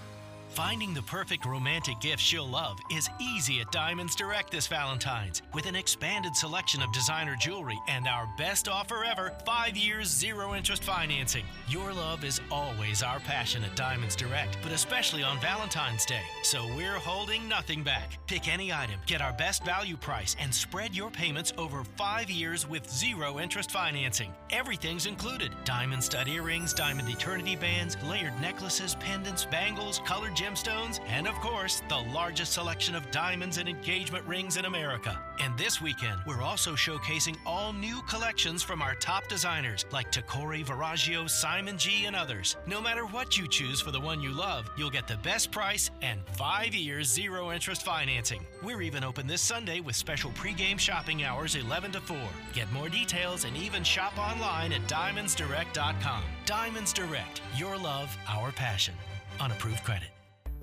Finding 0.55 0.93
the 0.93 1.01
perfect 1.03 1.45
romantic 1.45 2.01
gift 2.01 2.19
she'll 2.19 2.47
love 2.47 2.77
is 2.91 3.09
easy 3.21 3.61
at 3.61 3.71
Diamonds 3.71 4.15
Direct 4.17 4.51
this 4.51 4.67
Valentine's 4.67 5.41
with 5.53 5.65
an 5.65 5.77
expanded 5.77 6.35
selection 6.35 6.81
of 6.81 6.91
designer 6.91 7.37
jewelry 7.39 7.79
and 7.87 8.05
our 8.05 8.27
best 8.37 8.67
offer 8.67 9.05
ever 9.05 9.31
five 9.45 9.77
years, 9.77 10.09
zero 10.09 10.53
interest 10.53 10.83
financing. 10.83 11.45
Your 11.69 11.93
love 11.93 12.25
is 12.25 12.41
always 12.51 13.01
our 13.01 13.21
passion 13.21 13.63
at 13.63 13.77
Diamonds 13.77 14.13
Direct, 14.13 14.57
but 14.61 14.73
especially 14.73 15.23
on 15.23 15.39
Valentine's 15.39 16.05
Day. 16.05 16.23
So 16.43 16.67
we're 16.75 16.99
holding 16.99 17.47
nothing 17.47 17.81
back. 17.81 18.17
Pick 18.27 18.49
any 18.49 18.73
item, 18.73 18.99
get 19.05 19.21
our 19.21 19.33
best 19.33 19.63
value 19.63 19.95
price, 19.95 20.35
and 20.37 20.53
spread 20.53 20.93
your 20.93 21.11
payments 21.11 21.53
over 21.57 21.85
five 21.95 22.29
years 22.29 22.67
with 22.67 22.89
zero 22.91 23.39
interest 23.39 23.71
financing. 23.71 24.33
Everything's 24.49 25.05
included 25.05 25.53
diamond 25.63 26.03
stud 26.03 26.27
earrings, 26.27 26.73
diamond 26.73 27.07
eternity 27.07 27.55
bands, 27.55 27.95
layered 28.03 28.39
necklaces, 28.41 28.95
pendants, 28.95 29.45
bangles, 29.45 30.01
colored 30.05 30.35
gemstones, 30.41 30.99
and 31.07 31.27
of 31.27 31.35
course, 31.35 31.83
the 31.87 31.97
largest 32.11 32.53
selection 32.53 32.95
of 32.95 33.09
diamonds 33.11 33.57
and 33.57 33.69
engagement 33.69 34.25
rings 34.25 34.57
in 34.57 34.65
America. 34.65 35.19
And 35.39 35.55
this 35.57 35.81
weekend, 35.81 36.19
we're 36.25 36.41
also 36.41 36.73
showcasing 36.73 37.37
all 37.45 37.73
new 37.73 38.01
collections 38.03 38.63
from 38.63 38.81
our 38.81 38.95
top 38.95 39.27
designers 39.27 39.85
like 39.91 40.11
Tacori 40.11 40.65
Verragio, 40.65 41.29
Simon 41.29 41.77
G, 41.77 42.05
and 42.05 42.15
others. 42.15 42.57
No 42.65 42.81
matter 42.81 43.05
what 43.05 43.37
you 43.37 43.47
choose 43.47 43.81
for 43.81 43.91
the 43.91 43.99
one 43.99 44.21
you 44.21 44.31
love, 44.31 44.69
you'll 44.77 44.89
get 44.89 45.07
the 45.07 45.17
best 45.17 45.51
price 45.51 45.91
and 46.01 46.21
five 46.33 46.73
years 46.73 47.07
zero 47.07 47.51
interest 47.51 47.83
financing. 47.83 48.45
We're 48.63 48.81
even 48.81 49.03
open 49.03 49.27
this 49.27 49.41
Sunday 49.41 49.79
with 49.79 49.95
special 49.95 50.31
pregame 50.31 50.79
shopping 50.79 51.23
hours 51.23 51.55
11 51.55 51.91
to 51.91 52.01
4. 52.01 52.17
Get 52.53 52.71
more 52.71 52.89
details 52.89 53.45
and 53.45 53.55
even 53.55 53.83
shop 53.83 54.17
online 54.17 54.73
at 54.73 54.81
diamondsdirect.com. 54.87 56.23
Diamonds 56.45 56.93
Direct, 56.93 57.41
your 57.55 57.77
love, 57.77 58.15
our 58.27 58.51
passion. 58.51 58.95
Unapproved 59.39 59.83
credit. 59.83 60.09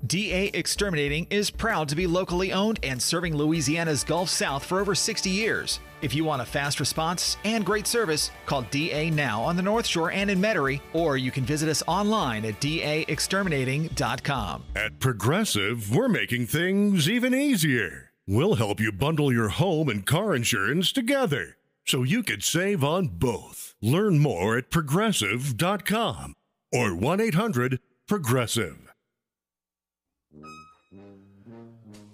DA 0.07 0.45
Exterminating 0.53 1.27
is 1.29 1.49
proud 1.49 1.89
to 1.89 1.95
be 1.95 2.07
locally 2.07 2.53
owned 2.53 2.79
and 2.83 3.01
serving 3.01 3.35
Louisiana's 3.35 4.03
Gulf 4.03 4.29
South 4.29 4.63
for 4.63 4.79
over 4.79 4.95
60 4.95 5.29
years. 5.29 5.79
If 6.01 6.15
you 6.15 6.23
want 6.23 6.41
a 6.41 6.45
fast 6.45 6.79
response 6.79 7.35
and 7.43 7.65
great 7.65 7.85
service, 7.85 8.31
call 8.45 8.61
DA 8.63 9.09
now 9.09 9.41
on 9.41 9.57
the 9.57 9.61
North 9.61 9.85
Shore 9.85 10.11
and 10.11 10.31
in 10.31 10.39
Metairie, 10.39 10.79
or 10.93 11.17
you 11.17 11.31
can 11.31 11.43
visit 11.43 11.67
us 11.67 11.83
online 11.87 12.45
at 12.45 12.61
daexterminating.com. 12.61 14.63
At 14.75 14.99
Progressive, 14.99 15.93
we're 15.93 16.07
making 16.07 16.47
things 16.47 17.09
even 17.09 17.33
easier. 17.33 18.11
We'll 18.25 18.55
help 18.55 18.79
you 18.79 18.93
bundle 18.93 19.33
your 19.33 19.49
home 19.49 19.89
and 19.89 20.05
car 20.05 20.33
insurance 20.33 20.93
together 20.93 21.57
so 21.85 22.03
you 22.03 22.23
could 22.23 22.43
save 22.43 22.83
on 22.83 23.07
both. 23.07 23.75
Learn 23.81 24.19
more 24.19 24.57
at 24.57 24.69
progressive.com 24.69 26.35
or 26.71 26.95
1 26.95 27.19
800 27.19 27.79
Progressive. 28.07 28.88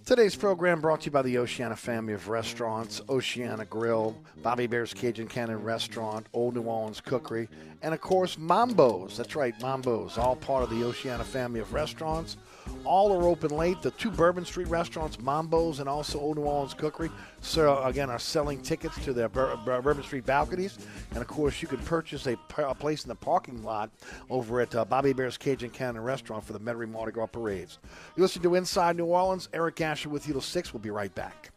Today's 0.05 0.35
program 0.35 0.81
brought 0.81 1.01
to 1.01 1.05
you 1.05 1.11
by 1.11 1.23
the 1.23 1.39
Oceana 1.39 1.75
family 1.75 2.13
of 2.13 2.29
restaurants, 2.29 3.01
Oceana 3.09 3.65
Grill, 3.65 4.15
Bobby 4.43 4.65
Hebert's 4.65 4.93
Cajun 4.93 5.25
Cannon 5.25 5.63
Restaurant, 5.63 6.27
Old 6.31 6.53
New 6.53 6.61
Orleans 6.61 7.01
Cookery, 7.01 7.49
and 7.81 7.91
of 7.91 8.01
course 8.01 8.37
Mambo's. 8.37 9.17
That's 9.17 9.35
right, 9.35 9.59
Mambo's, 9.59 10.19
all 10.19 10.35
part 10.35 10.61
of 10.61 10.69
the 10.69 10.83
Oceana 10.83 11.23
family 11.23 11.59
of 11.59 11.73
restaurants. 11.73 12.37
All 12.83 13.11
are 13.13 13.27
open 13.27 13.49
late. 13.49 13.81
The 13.81 13.91
two 13.91 14.11
Bourbon 14.11 14.45
Street 14.45 14.67
restaurants, 14.67 15.19
Mambo's 15.19 15.79
and 15.79 15.89
also 15.89 16.19
Old 16.19 16.37
New 16.37 16.43
Orleans 16.43 16.73
Cookery, 16.73 17.09
so 17.41 17.81
again 17.83 18.09
are 18.09 18.19
selling 18.19 18.61
tickets 18.61 18.95
to 19.05 19.13
their 19.13 19.27
Bur- 19.27 19.57
Bur- 19.65 19.81
Bourbon 19.81 20.03
Street 20.03 20.25
balconies. 20.25 20.77
And 21.11 21.19
of 21.19 21.27
course, 21.27 21.61
you 21.61 21.67
can 21.67 21.79
purchase 21.79 22.27
a, 22.27 22.35
p- 22.35 22.61
a 22.61 22.75
place 22.75 23.03
in 23.03 23.09
the 23.09 23.15
parking 23.15 23.63
lot 23.63 23.89
over 24.29 24.61
at 24.61 24.75
uh, 24.75 24.85
Bobby 24.85 25.09
Hebert's 25.09 25.37
Cajun 25.37 25.71
Cannon 25.71 26.03
Restaurant 26.03 26.43
for 26.43 26.53
the 26.53 26.59
Metairie 26.59 26.89
Mardi 26.89 27.11
Gras 27.11 27.27
parades. 27.27 27.79
You 28.15 28.23
listen 28.23 28.41
to 28.43 28.55
Inside 28.55 28.97
New 28.97 29.05
Orleans. 29.05 29.49
Eric 29.53 29.81
Asher 29.81 30.09
with 30.09 30.27
you 30.27 30.33
till 30.33 30.41
six. 30.41 30.73
We'll 30.73 30.81
be 30.81 30.91
right 30.91 31.13
back. 31.15 31.51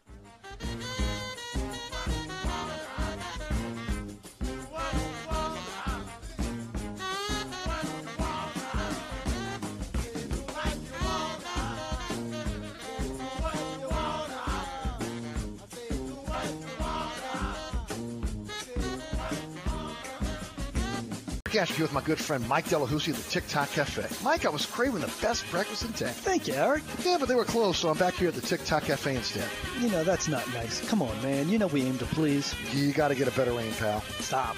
Cash 21.59 21.73
here 21.73 21.83
with 21.83 21.93
my 21.93 22.03
good 22.03 22.21
friend 22.21 22.47
Mike 22.49 22.67
Delahousie 22.67 23.09
at 23.09 23.17
the 23.17 23.31
TikTok 23.31 23.69
Cafe. 23.73 24.07
Mike, 24.25 24.47
I 24.47 24.49
was 24.49 24.65
craving 24.65 25.01
the 25.01 25.13
best 25.21 25.45
breakfast 25.51 25.85
in 25.85 25.93
town. 25.93 26.11
Thank 26.11 26.47
you, 26.47 26.55
Eric. 26.55 26.85
Yeah, 27.05 27.17
but 27.19 27.27
they 27.27 27.35
were 27.35 27.45
closed, 27.45 27.81
so 27.81 27.89
I'm 27.89 27.99
back 27.99 28.15
here 28.15 28.29
at 28.29 28.35
the 28.35 28.41
TikTok 28.41 28.85
Cafe 28.85 29.17
instead. 29.17 29.49
You 29.81 29.89
know, 29.89 30.05
that's 30.05 30.29
not 30.29 30.47
nice. 30.55 30.89
Come 30.89 31.03
on, 31.03 31.21
man. 31.21 31.49
You 31.49 31.59
know 31.59 31.67
we 31.67 31.83
aim 31.83 31.99
to 31.99 32.05
please. 32.05 32.55
You 32.73 32.93
got 32.93 33.09
to 33.09 33.17
get 33.17 33.27
a 33.27 33.33
better 33.33 33.59
aim, 33.59 33.73
pal. 33.73 34.03
Stop. 34.21 34.55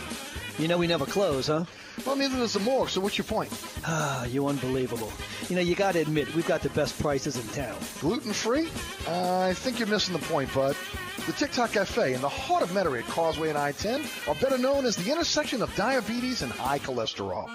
You 0.61 0.69
know 0.69 0.77
we 0.77 0.87
never 0.87 1.07
close, 1.07 1.47
huh? 1.47 1.65
Well, 2.05 2.17
neither 2.17 2.37
does 2.37 2.53
the 2.53 2.61
morgue, 2.61 2.91
so 2.91 3.01
what's 3.01 3.17
your 3.17 3.25
point? 3.25 3.51
Ah, 3.87 4.27
you 4.27 4.47
unbelievable. 4.47 5.11
You 5.49 5.57
know, 5.57 5.63
you 5.63 5.75
got 5.75 5.93
to 5.93 6.01
admit, 6.01 6.35
we've 6.35 6.47
got 6.47 6.61
the 6.61 6.69
best 6.71 7.01
prices 7.01 7.37
in 7.37 7.49
town. 7.55 7.79
Gluten 8.01 8.35
free? 8.35 8.69
Uh, 9.09 9.39
I 9.41 9.55
think 9.55 9.79
you're 9.79 9.89
missing 9.89 10.13
the 10.13 10.21
point, 10.27 10.53
bud. 10.53 10.77
The 11.25 11.33
TikTok 11.33 11.73
Cafe 11.73 12.13
in 12.13 12.21
the 12.21 12.29
heart 12.29 12.63
of 12.63 12.73
Metairie 12.73 12.99
at 12.99 13.07
Causeway 13.09 13.49
and 13.49 13.57
I-10 13.57 14.29
are 14.29 14.35
better 14.35 14.59
known 14.59 14.85
as 14.85 14.97
the 14.97 15.11
intersection 15.11 15.63
of 15.63 15.75
diabetes 15.77 16.43
and 16.43 16.53
high 16.53 16.79
cholesterol. 16.79 17.49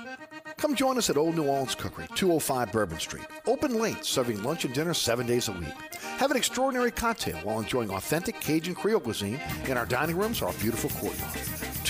Come 0.58 0.74
join 0.74 0.98
us 0.98 1.12
at 1.12 1.18
Old 1.18 1.36
New 1.36 1.44
Orleans 1.44 1.76
Cookery, 1.76 2.08
205 2.16 2.72
Bourbon 2.72 3.00
Street. 3.00 3.26
Open 3.46 3.80
late, 3.80 4.04
serving 4.04 4.42
lunch 4.42 4.66
and 4.66 4.74
dinner 4.74 4.96
seven 4.96 5.28
days 5.28 5.48
a 5.48 5.52
week. 5.52 5.74
Have 6.18 6.32
an 6.32 6.38
extraordinary 6.38 6.90
cocktail 6.90 7.38
while 7.44 7.60
enjoying 7.60 7.92
authentic 7.92 8.40
Cajun 8.40 8.74
Creole 8.74 9.00
cuisine 9.00 9.40
in 9.68 9.78
our 9.78 9.86
dining 9.86 10.18
rooms 10.18 10.42
or 10.42 10.48
our 10.48 10.54
beautiful 10.54 10.90
courtyard. 10.90 11.75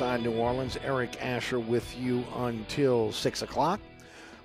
Inside 0.00 0.22
New 0.22 0.32
Orleans. 0.32 0.78
Eric 0.82 1.22
Asher 1.22 1.60
with 1.60 1.94
you 1.98 2.24
until 2.36 3.12
6 3.12 3.42
o'clock. 3.42 3.80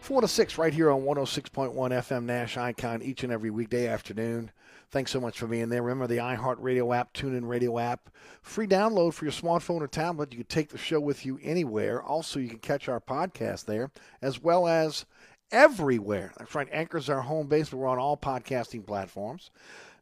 4 0.02 0.20
to 0.20 0.28
6 0.28 0.58
right 0.58 0.74
here 0.74 0.92
on 0.92 1.04
106.1 1.04 1.74
FM 1.74 2.26
Nash 2.26 2.58
Icon 2.58 3.02
each 3.02 3.24
and 3.24 3.32
every 3.32 3.52
weekday 3.52 3.88
afternoon. 3.88 4.52
Thanks 4.92 5.12
so 5.12 5.22
much 5.22 5.40
for 5.40 5.48
being 5.48 5.70
there. 5.70 5.82
Remember 5.82 6.08
the 6.08 6.18
iHeartRadio 6.18 6.94
app, 6.94 7.14
TuneIn 7.14 7.48
Radio 7.48 7.80
app, 7.80 8.10
free 8.42 8.68
download 8.68 9.14
for 9.14 9.24
your 9.24 9.32
smartphone 9.32 9.80
or 9.80 9.88
tablet. 9.88 10.34
You 10.34 10.40
can 10.40 10.48
take 10.48 10.68
the 10.68 10.78
show 10.78 11.00
with 11.00 11.26
you 11.26 11.40
anywhere. 11.42 12.04
Also, 12.04 12.38
you 12.38 12.50
can 12.50 12.60
catch 12.60 12.90
our 12.90 13.00
podcast 13.00 13.64
there, 13.64 13.92
as 14.22 14.44
well 14.44 14.68
as 14.68 15.06
everywhere. 15.54 16.34
That's 16.38 16.54
right. 16.54 16.68
Anchor's 16.70 17.10
our 17.10 17.22
home 17.22 17.48
base, 17.48 17.70
but 17.70 17.78
we're 17.78 17.88
on 17.88 17.98
all 17.98 18.18
podcasting 18.18 18.86
platforms. 18.86 19.52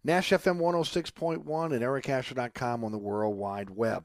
Nash 0.04 0.32
FM 0.32 0.60
106.1 0.60 1.74
and 1.74 1.82
ericasher.com 1.82 2.84
on 2.84 2.92
the 2.92 2.98
World 2.98 3.38
Wide 3.38 3.70
Web. 3.70 4.04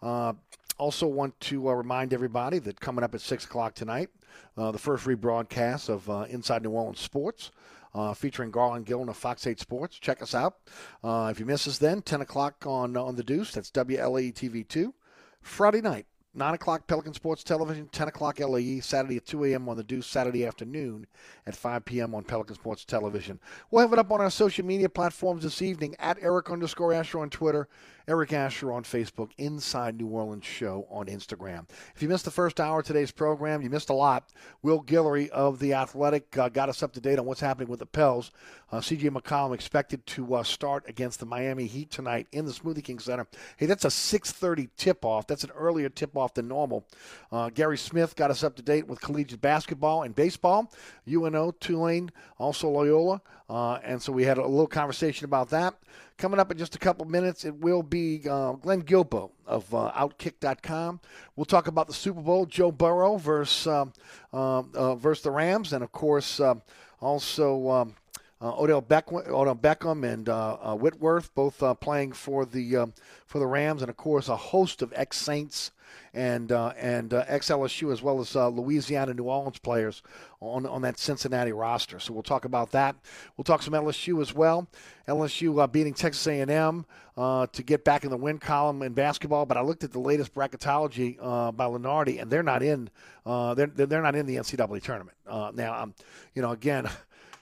Uh, 0.00 0.34
also 0.80 1.06
want 1.06 1.38
to 1.40 1.68
uh, 1.68 1.72
remind 1.72 2.14
everybody 2.14 2.58
that 2.60 2.80
coming 2.80 3.04
up 3.04 3.14
at 3.14 3.20
6 3.20 3.44
o'clock 3.44 3.74
tonight, 3.74 4.08
uh, 4.56 4.72
the 4.72 4.78
first 4.78 5.04
rebroadcast 5.04 5.90
of 5.90 6.08
uh, 6.08 6.24
Inside 6.30 6.62
New 6.62 6.70
Orleans 6.70 7.00
Sports. 7.00 7.52
Uh, 7.92 8.14
featuring 8.14 8.52
Garland 8.52 8.86
Gillen 8.86 9.08
of 9.08 9.16
Fox 9.16 9.48
8 9.48 9.58
Sports. 9.58 9.98
Check 9.98 10.22
us 10.22 10.32
out. 10.32 10.58
Uh, 11.02 11.26
if 11.32 11.40
you 11.40 11.44
miss 11.44 11.66
us 11.66 11.78
then, 11.78 12.02
10 12.02 12.20
o'clock 12.20 12.64
on 12.64 12.96
on 12.96 13.16
the 13.16 13.24
Deuce. 13.24 13.50
That's 13.50 13.68
WLAE 13.72 14.32
TV 14.32 14.68
2. 14.68 14.94
Friday 15.42 15.80
night, 15.80 16.06
9 16.32 16.54
o'clock 16.54 16.86
Pelican 16.86 17.14
Sports 17.14 17.42
Television, 17.42 17.88
10 17.88 18.08
o'clock 18.08 18.38
LAE, 18.38 18.78
Saturday 18.78 19.16
at 19.16 19.26
2 19.26 19.46
a.m. 19.46 19.68
on 19.68 19.76
the 19.76 19.82
Deuce, 19.82 20.06
Saturday 20.06 20.46
afternoon 20.46 21.06
at 21.46 21.56
5 21.56 21.84
p.m. 21.84 22.14
on 22.14 22.22
Pelican 22.22 22.54
Sports 22.54 22.84
Television. 22.84 23.40
We'll 23.70 23.82
have 23.82 23.92
it 23.92 23.98
up 23.98 24.12
on 24.12 24.20
our 24.20 24.30
social 24.30 24.64
media 24.64 24.88
platforms 24.88 25.42
this 25.42 25.60
evening 25.60 25.96
at 25.98 26.18
Eric 26.20 26.48
underscore 26.50 26.92
Asher 26.92 27.18
on 27.18 27.30
Twitter, 27.30 27.68
Eric 28.10 28.32
Asher 28.32 28.72
on 28.72 28.82
Facebook, 28.82 29.30
Inside 29.38 29.96
New 29.96 30.08
Orleans 30.08 30.44
Show 30.44 30.84
on 30.90 31.06
Instagram. 31.06 31.68
If 31.94 32.02
you 32.02 32.08
missed 32.08 32.24
the 32.24 32.32
first 32.32 32.58
hour 32.58 32.80
of 32.80 32.84
today's 32.84 33.12
program, 33.12 33.62
you 33.62 33.70
missed 33.70 33.88
a 33.88 33.92
lot. 33.92 34.30
Will 34.62 34.82
Guillory 34.82 35.28
of 35.28 35.60
The 35.60 35.74
Athletic 35.74 36.36
uh, 36.36 36.48
got 36.48 36.68
us 36.68 36.82
up 36.82 36.92
to 36.94 37.00
date 37.00 37.20
on 37.20 37.24
what's 37.24 37.40
happening 37.40 37.68
with 37.68 37.78
the 37.78 37.86
Pels. 37.86 38.32
Uh, 38.72 38.80
CJ 38.80 39.10
McCollum 39.10 39.54
expected 39.54 40.04
to 40.06 40.34
uh, 40.34 40.42
start 40.42 40.88
against 40.88 41.20
the 41.20 41.26
Miami 41.26 41.66
Heat 41.66 41.92
tonight 41.92 42.26
in 42.32 42.46
the 42.46 42.50
Smoothie 42.50 42.82
King 42.82 42.98
Center. 42.98 43.28
Hey, 43.56 43.66
that's 43.66 43.84
a 43.84 43.88
6.30 43.88 44.70
tip-off. 44.76 45.28
That's 45.28 45.44
an 45.44 45.50
earlier 45.52 45.88
tip-off 45.88 46.34
than 46.34 46.48
normal. 46.48 46.88
Uh, 47.30 47.50
Gary 47.50 47.78
Smith 47.78 48.16
got 48.16 48.32
us 48.32 48.42
up 48.42 48.56
to 48.56 48.62
date 48.62 48.88
with 48.88 49.00
collegiate 49.00 49.40
basketball 49.40 50.02
and 50.02 50.16
baseball. 50.16 50.72
UNO, 51.08 51.52
Tulane, 51.52 52.10
also 52.38 52.68
Loyola. 52.70 53.22
Uh, 53.50 53.80
and 53.82 54.00
so 54.00 54.12
we 54.12 54.22
had 54.22 54.38
a 54.38 54.46
little 54.46 54.68
conversation 54.68 55.24
about 55.24 55.50
that. 55.50 55.74
Coming 56.18 56.38
up 56.38 56.52
in 56.52 56.58
just 56.58 56.76
a 56.76 56.78
couple 56.78 57.04
minutes, 57.04 57.44
it 57.44 57.56
will 57.56 57.82
be 57.82 58.22
uh, 58.30 58.52
Glenn 58.52 58.82
Guilbeau 58.82 59.32
of 59.44 59.74
uh, 59.74 59.90
Outkick.com. 59.90 61.00
We'll 61.34 61.46
talk 61.46 61.66
about 61.66 61.88
the 61.88 61.92
Super 61.92 62.20
Bowl, 62.20 62.46
Joe 62.46 62.70
Burrow 62.70 63.16
versus 63.16 63.66
um, 63.66 63.92
uh, 64.32 64.94
versus 64.94 65.24
the 65.24 65.32
Rams, 65.32 65.72
and 65.72 65.82
of 65.82 65.90
course 65.90 66.38
um, 66.38 66.62
also 67.00 67.68
um, 67.70 67.96
uh, 68.40 68.56
Odell, 68.56 68.82
Beck- 68.82 69.12
Odell 69.12 69.56
Beckham 69.56 70.08
and 70.10 70.28
uh, 70.28 70.56
uh, 70.62 70.76
Whitworth 70.76 71.34
both 71.34 71.60
playing 71.80 72.12
for 72.12 72.46
the 72.46 72.76
um, 72.76 72.92
for 73.26 73.40
the 73.40 73.48
Rams, 73.48 73.82
and 73.82 73.90
of 73.90 73.96
course 73.96 74.28
a 74.28 74.36
host 74.36 74.80
of 74.80 74.92
ex 74.94 75.16
Saints 75.16 75.72
and 76.12 76.50
uh, 76.50 76.72
and 76.76 77.14
uh, 77.14 77.24
ex 77.28 77.48
LSU 77.48 77.92
as 77.92 78.02
well 78.02 78.20
as 78.20 78.34
uh, 78.34 78.48
Louisiana 78.48 79.14
New 79.14 79.24
Orleans 79.24 79.58
players 79.58 80.02
on 80.40 80.66
on 80.66 80.82
that 80.82 80.98
Cincinnati 80.98 81.52
roster. 81.52 81.98
So 81.98 82.12
we'll 82.12 82.22
talk 82.22 82.44
about 82.44 82.72
that. 82.72 82.96
We'll 83.36 83.44
talk 83.44 83.62
some 83.62 83.74
LSU 83.74 84.20
as 84.20 84.34
well. 84.34 84.68
LSU 85.06 85.62
uh, 85.62 85.66
beating 85.66 85.94
Texas 85.94 86.26
A&M 86.26 86.84
uh, 87.16 87.46
to 87.46 87.62
get 87.62 87.84
back 87.84 88.04
in 88.04 88.10
the 88.10 88.16
win 88.16 88.38
column 88.38 88.82
in 88.82 88.92
basketball. 88.92 89.46
But 89.46 89.56
I 89.56 89.62
looked 89.62 89.84
at 89.84 89.92
the 89.92 90.00
latest 90.00 90.34
bracketology 90.34 91.16
uh, 91.20 91.52
by 91.52 91.66
Lunardi, 91.66 92.20
and 92.20 92.30
they're 92.30 92.42
not 92.42 92.62
in. 92.62 92.90
they're 93.24 93.66
they're 93.66 94.02
not 94.02 94.16
in 94.16 94.26
the 94.26 94.36
NCAA 94.36 94.82
tournament 94.82 95.16
now. 95.26 95.82
Um, 95.82 95.94
you 96.34 96.42
know, 96.42 96.50
again. 96.50 96.88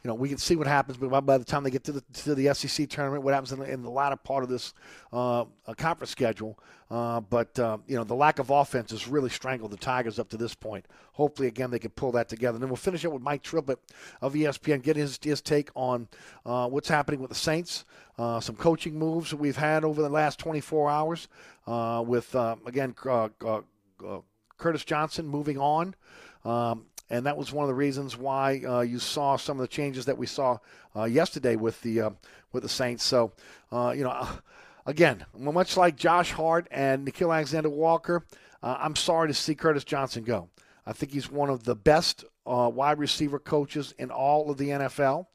You 0.03 0.09
know, 0.09 0.15
we 0.15 0.29
can 0.29 0.39
see 0.39 0.55
what 0.55 0.67
happens, 0.67 0.97
but 0.97 1.21
by 1.23 1.39
the 1.39 1.45
time 1.45 1.65
they 1.65 1.71
get 1.71 1.85
to 1.85 1.93
the 1.93 2.01
to 2.25 2.35
the 2.35 2.55
SEC 2.55 2.89
tournament, 2.89 3.25
what 3.25 3.35
happens 3.35 3.53
in 3.53 3.59
the, 3.59 3.71
in 3.71 3.83
the 3.83 3.91
latter 3.91 4.17
part 4.17 4.45
of 4.45 4.49
this 4.49 4.73
uh, 5.13 5.45
conference 5.77 6.11
schedule. 6.11 6.59
Uh, 6.91 7.21
but 7.21 7.59
uh, 7.59 7.79
you 7.87 7.97
know, 7.97 8.05
the 8.05 8.15
lack 8.15 8.39
of 8.39 8.51
offense 8.51 8.93
has 8.93 9.09
really 9.09 9.29
strangled 9.29 9.71
the 9.71 9.77
Tigers 9.77 10.19
up 10.19 10.29
to 10.31 10.37
this 10.37 10.55
point. 10.55 10.87
Hopefully, 11.13 11.49
again, 11.49 11.71
they 11.71 11.79
can 11.79 11.91
pull 11.91 12.13
that 12.13 12.29
together. 12.29 12.57
And 12.57 12.63
then 12.63 12.71
we'll 12.71 12.77
finish 12.77 13.05
up 13.05 13.13
with 13.13 13.23
Mike 13.23 13.43
Triplett 13.43 13.79
of 14.23 14.35
ESPN, 14.35 14.83
get 14.83 14.97
his 14.97 15.19
his 15.23 15.43
take 15.43 15.71
on 15.75 16.09
uh, 16.47 16.69
what's 16.69 16.89
happening 16.89 17.21
with 17.21 17.31
the 17.31 17.37
Saints, 17.37 17.85
uh, 18.19 18.41
some 18.41 18.57
coaching 18.57 18.99
moves 18.99 19.31
that 19.31 19.37
we've 19.37 19.57
had 19.57 19.85
over 19.85 20.01
the 20.01 20.09
last 20.09 20.39
24 20.39 20.91
hours, 20.91 21.29
uh, 21.67 22.03
with 22.07 22.35
again 22.67 22.95
Curtis 24.59 24.85
Johnson 24.85 25.27
moving 25.27 25.59
on. 25.59 25.95
Um, 26.45 26.87
and 27.11 27.27
that 27.27 27.37
was 27.37 27.53
one 27.53 27.65
of 27.65 27.69
the 27.69 27.75
reasons 27.75 28.17
why 28.17 28.61
uh, 28.67 28.81
you 28.81 28.99
saw 28.99 29.37
some 29.37 29.59
of 29.59 29.63
the 29.63 29.69
changes 29.69 30.05
that 30.07 30.19
we 30.19 30.27
saw 30.27 30.59
uh, 30.97 31.05
yesterday 31.05 31.57
with 31.57 31.81
the 31.83 32.01
uh, 32.01 32.11
with 32.53 32.63
the 32.63 32.69
Saints. 32.69 33.05
So, 33.05 33.33
uh, 33.73 33.95
you 33.97 34.05
know, 34.05 34.11
uh, 34.11 34.37
again, 34.87 35.25
much 35.37 35.77
like 35.77 35.97
Josh 35.97 36.33
Hart 36.33 36.67
and 36.71 37.07
Nickeil 37.07 37.33
Alexander 37.33 37.71
Walker, 37.71 38.25
uh, 38.63 38.77
I'm 38.79 38.97
sorry 38.97 39.29
to 39.29 39.35
see 39.35 39.55
Curtis 39.55 39.85
Johnson 39.85 40.25
go. 40.25 40.49
I 40.87 40.93
think 40.93 41.13
he's 41.13 41.31
one 41.31 41.51
of 41.51 41.65
the 41.65 41.75
best 41.75 42.25
wide 42.47 42.99
receiver 42.99 43.39
coaches 43.39 43.95
in 43.99 44.11
all 44.11 44.51
of 44.51 44.57
the 44.57 44.71
NFL. 44.71 45.27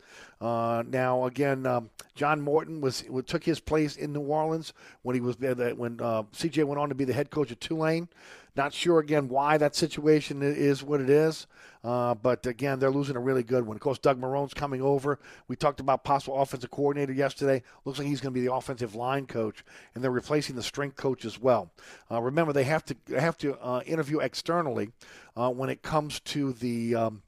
now, 0.42 1.26
again, 1.26 1.68
um, 1.68 1.92
John 2.16 2.42
Morton 2.42 2.82
was 2.82 3.04
took 3.28 3.44
his 3.44 3.60
place 3.60 3.96
in 3.96 4.14
New 4.14 4.22
Orleans 4.22 4.74
when 5.04 5.14
he 5.14 5.22
was 5.22 5.38
when 5.38 5.98
CJ 5.98 6.64
went 6.64 6.80
on 6.80 6.90
to 6.90 6.96
be 6.96 7.06
the 7.06 7.14
head 7.14 7.30
coach 7.30 7.52
of 7.52 7.60
Tulane. 7.60 8.10
Not 8.56 8.72
sure 8.72 9.00
again 9.00 9.30
why 9.30 9.58
that 9.58 9.76
situation 9.76 10.44
is 10.44 10.84
what 10.84 11.02
it 11.02 11.10
is, 11.10 11.48
uh, 11.84 12.14
but 12.14 12.46
again 12.46 12.78
they're 12.78 12.92
losing 12.92 13.16
a 13.16 13.20
really 13.20 13.42
good 13.42 13.66
one. 13.66 13.76
Of 13.76 13.82
course, 13.82 13.98
Doug 13.98 14.20
Marrone's 14.20 14.54
coming 14.54 14.80
over. 14.80 15.18
We 15.48 15.56
talked 15.56 15.80
about 15.80 16.04
possible 16.04 16.40
offensive 16.40 16.70
coordinator 16.70 17.14
yesterday. 17.14 17.64
Looks 17.84 17.98
like 17.98 18.08
he's 18.08 18.22
going 18.22 18.32
to 18.32 18.40
be 18.40 18.46
the 18.46 18.54
offensive 18.54 18.94
line 18.94 19.26
coach, 19.26 19.66
and 19.96 20.04
they're 20.04 20.12
replacing 20.12 20.56
the 20.56 20.62
strength 20.62 20.98
coach 20.98 21.26
as 21.26 21.40
well. 21.40 21.72
Uh, 22.12 22.22
remember, 22.22 22.54
they 22.54 22.64
have 22.66 22.86
to 22.86 22.96
have 23.18 23.40
to 23.40 23.58
uh, 23.60 23.82
interview 23.88 24.20
externally 24.20 24.92
uh, 25.36 25.50
when 25.50 25.70
it 25.70 25.82
comes 25.82 26.20
to 26.22 26.54
the. 26.54 26.96
Um, 26.96 27.24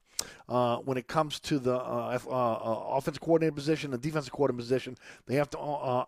uh, 0.48 0.78
when 0.78 0.98
it 0.98 1.08
comes 1.08 1.40
to 1.40 1.60
the 1.60 1.76
uh, 1.76 2.18
uh, 2.28 2.30
uh 2.30 2.98
offensive 2.98 3.22
coordinator 3.22 3.54
position 3.54 3.92
the 3.92 3.98
defensive 3.98 4.32
coordinator 4.32 4.62
position, 4.62 4.98
they 5.26 5.36
have 5.36 5.50
to 5.50 6.06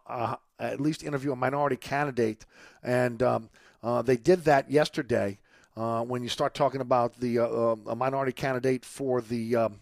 at 0.60 0.80
least 0.80 1.04
interview 1.04 1.32
a 1.32 1.36
minority 1.36 1.76
candidate. 1.76 2.46
And 2.82 3.22
um, 3.22 3.50
uh, 3.84 4.02
they 4.02 4.18
did 4.18 4.44
that 4.46 4.70
yesterday. 4.70 5.40
Uh, 5.76 6.04
when 6.04 6.24
you 6.24 6.30
start 6.30 6.56
talking 6.56 6.82
about 6.82 7.20
the 7.20 7.38
uh, 7.38 7.46
uh 7.46 7.76
a 7.88 7.96
minority 7.96 8.32
candidate 8.32 8.84
for 8.84 9.22
the 9.22 9.56
um, 9.56 9.80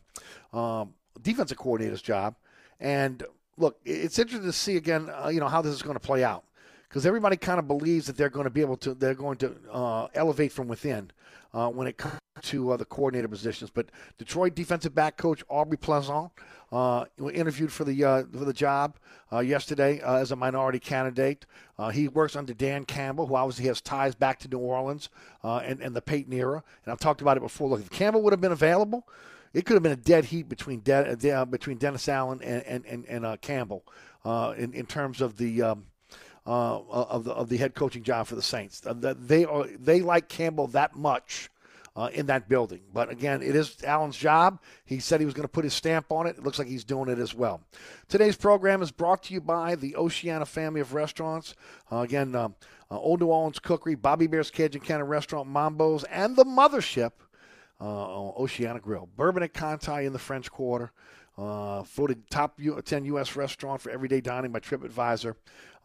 um, 0.52 0.94
defensive 1.22 1.58
coordinator's 1.58 2.02
job, 2.02 2.36
and 2.80 3.24
look, 3.58 3.80
it's 3.86 4.20
interesting 4.20 4.46
to 4.46 4.54
see 4.54 4.76
again, 4.76 5.10
uh, 5.10 5.30
you 5.30 5.40
know, 5.40 5.48
how 5.48 5.62
this 5.62 5.74
is 5.74 5.82
going 5.82 5.96
to 5.96 6.00
play 6.06 6.24
out 6.24 6.44
because 6.90 7.06
everybody 7.06 7.38
kind 7.38 7.60
of 7.60 7.68
believes 7.68 8.08
that 8.08 8.18
they're 8.18 8.30
going 8.30 8.44
to 8.44 8.50
be 8.50 8.62
able 8.62 8.78
to, 8.78 8.94
they're 8.94 9.14
going 9.14 9.38
to 9.38 10.10
elevate 10.14 10.52
from 10.52 10.68
within 10.68 11.12
when 11.52 11.88
it 11.88 11.98
comes 11.98 12.20
to 12.42 12.76
the 12.78 12.86
coordinator 12.86 13.28
positions. 13.28 13.70
But 13.70 13.88
Detroit 14.18 14.56
defensive 14.56 14.94
back 14.94 15.18
coach 15.18 15.44
Aubrey 15.50 15.78
Pleasant 15.78 16.32
uh, 16.72 17.06
interviewed 17.34 17.72
for 17.72 17.84
the 17.84 18.04
uh, 18.04 18.24
for 18.32 18.46
the 18.46 18.54
job 18.54 18.98
uh, 19.32 19.40
yesterday 19.40 20.02
uh, 20.02 20.18
as 20.18 20.32
a 20.32 20.36
minority 20.36 20.80
candidate. 20.80 21.46
Uh, 21.78 21.90
he 21.90 22.08
works 22.08 22.36
under 22.36 22.54
Dan 22.54 22.86
Campbell, 22.86 23.28
who 23.28 23.36
obviously 23.36 23.66
has 23.66 23.82
ties 23.82 24.16
back 24.16 24.40
to 24.40 24.48
New 24.48 24.60
Orleans 24.60 25.10
uh, 25.44 25.58
and, 25.58 25.80
and 25.82 25.96
the 25.96 26.02
Peyton 26.02 26.34
era. 26.34 26.64
And 26.84 26.92
I've 26.92 27.00
talked 27.00 27.22
about 27.22 27.38
it 27.38 27.42
before. 27.42 27.70
Look, 27.70 27.82
if 27.82 27.90
Campbell 27.90 28.22
would 28.24 28.34
have 28.34 28.42
been 28.42 28.52
available, 28.52 29.08
it 29.54 29.66
could 29.66 29.76
have 29.76 29.84
been 29.84 29.92
a 29.92 29.98
dead 29.98 30.26
heat 30.26 30.50
between 30.50 30.82
De- 30.82 31.16
De- 31.16 31.46
between 31.46 31.78
Dennis 31.78 32.10
Allen 32.10 32.42
and 32.42 32.64
and, 32.64 32.86
and, 32.86 33.06
and 33.26 33.42
Campbell 33.42 33.84
in 34.26 34.74
in 34.74 34.86
terms 34.86 35.22
of 35.22 35.38
the. 35.38 35.62
Um, 35.62 35.86
of 36.48 37.24
the 37.24 37.32
of 37.32 37.50
the 37.50 37.58
head 37.58 37.74
coaching 37.74 38.04
job 38.04 38.28
for 38.28 38.36
the 38.36 38.42
Saints, 38.44 38.80
they 38.80 39.46
are 39.46 39.66
they 39.80 40.02
like 40.02 40.30
Campbell 40.30 40.68
that 40.68 40.96
much 40.96 41.50
uh, 41.96 42.10
in 42.14 42.26
that 42.26 42.50
building. 42.50 42.82
But 42.94 43.10
again, 43.10 43.42
it 43.42 43.56
is 43.56 43.84
Allen's 43.84 44.18
job. 44.18 44.60
He 44.86 45.00
said 45.00 45.20
he 45.20 45.26
was 45.26 45.34
going 45.34 45.48
to 45.48 45.52
put 45.52 45.64
his 45.64 45.74
stamp 45.74 46.12
on 46.12 46.28
it. 46.28 46.38
It 46.38 46.44
looks 46.44 46.60
like 46.60 46.68
he's 46.68 46.84
doing 46.84 47.10
it 47.10 47.20
as 47.20 47.34
well. 47.34 47.62
Today's 48.10 48.36
program 48.36 48.82
is 48.82 48.92
brought 48.92 49.24
to 49.24 49.34
you 49.34 49.42
by 49.42 49.76
the 49.76 49.96
Oceana 49.96 50.46
family 50.46 50.82
of 50.82 50.94
restaurants. 50.94 51.56
Uh, 51.92 52.00
again, 52.00 52.36
uh, 52.36 52.50
uh 52.92 53.00
Old 53.00 53.22
New 53.22 53.28
Orleans 53.28 53.60
Cookery, 53.60 53.96
Bobby 53.96 54.26
Hebert's 54.26 54.52
Cajun 54.52 54.82
Cannon 54.82 55.08
Restaurant, 55.08 55.50
Mambo's, 55.50 56.04
and 56.06 56.36
the 56.36 56.46
Mothership, 56.46 57.12
uh, 57.80 58.32
Oceana 58.38 58.80
Grill. 58.80 59.08
Bourbon 59.16 59.44
at 59.44 59.54
Conti 59.54 60.06
in 60.06 60.14
the 60.14 60.20
French 60.20 60.52
Quarter. 60.52 60.92
Uh, 61.38 61.84
voted 61.84 62.30
top 62.30 62.60
10 62.86 63.06
U.S. 63.06 63.36
restaurant 63.36 63.82
for 63.82 63.90
everyday 63.90 64.22
dining 64.22 64.52
by 64.52 64.60
TripAdvisor. 64.60 65.36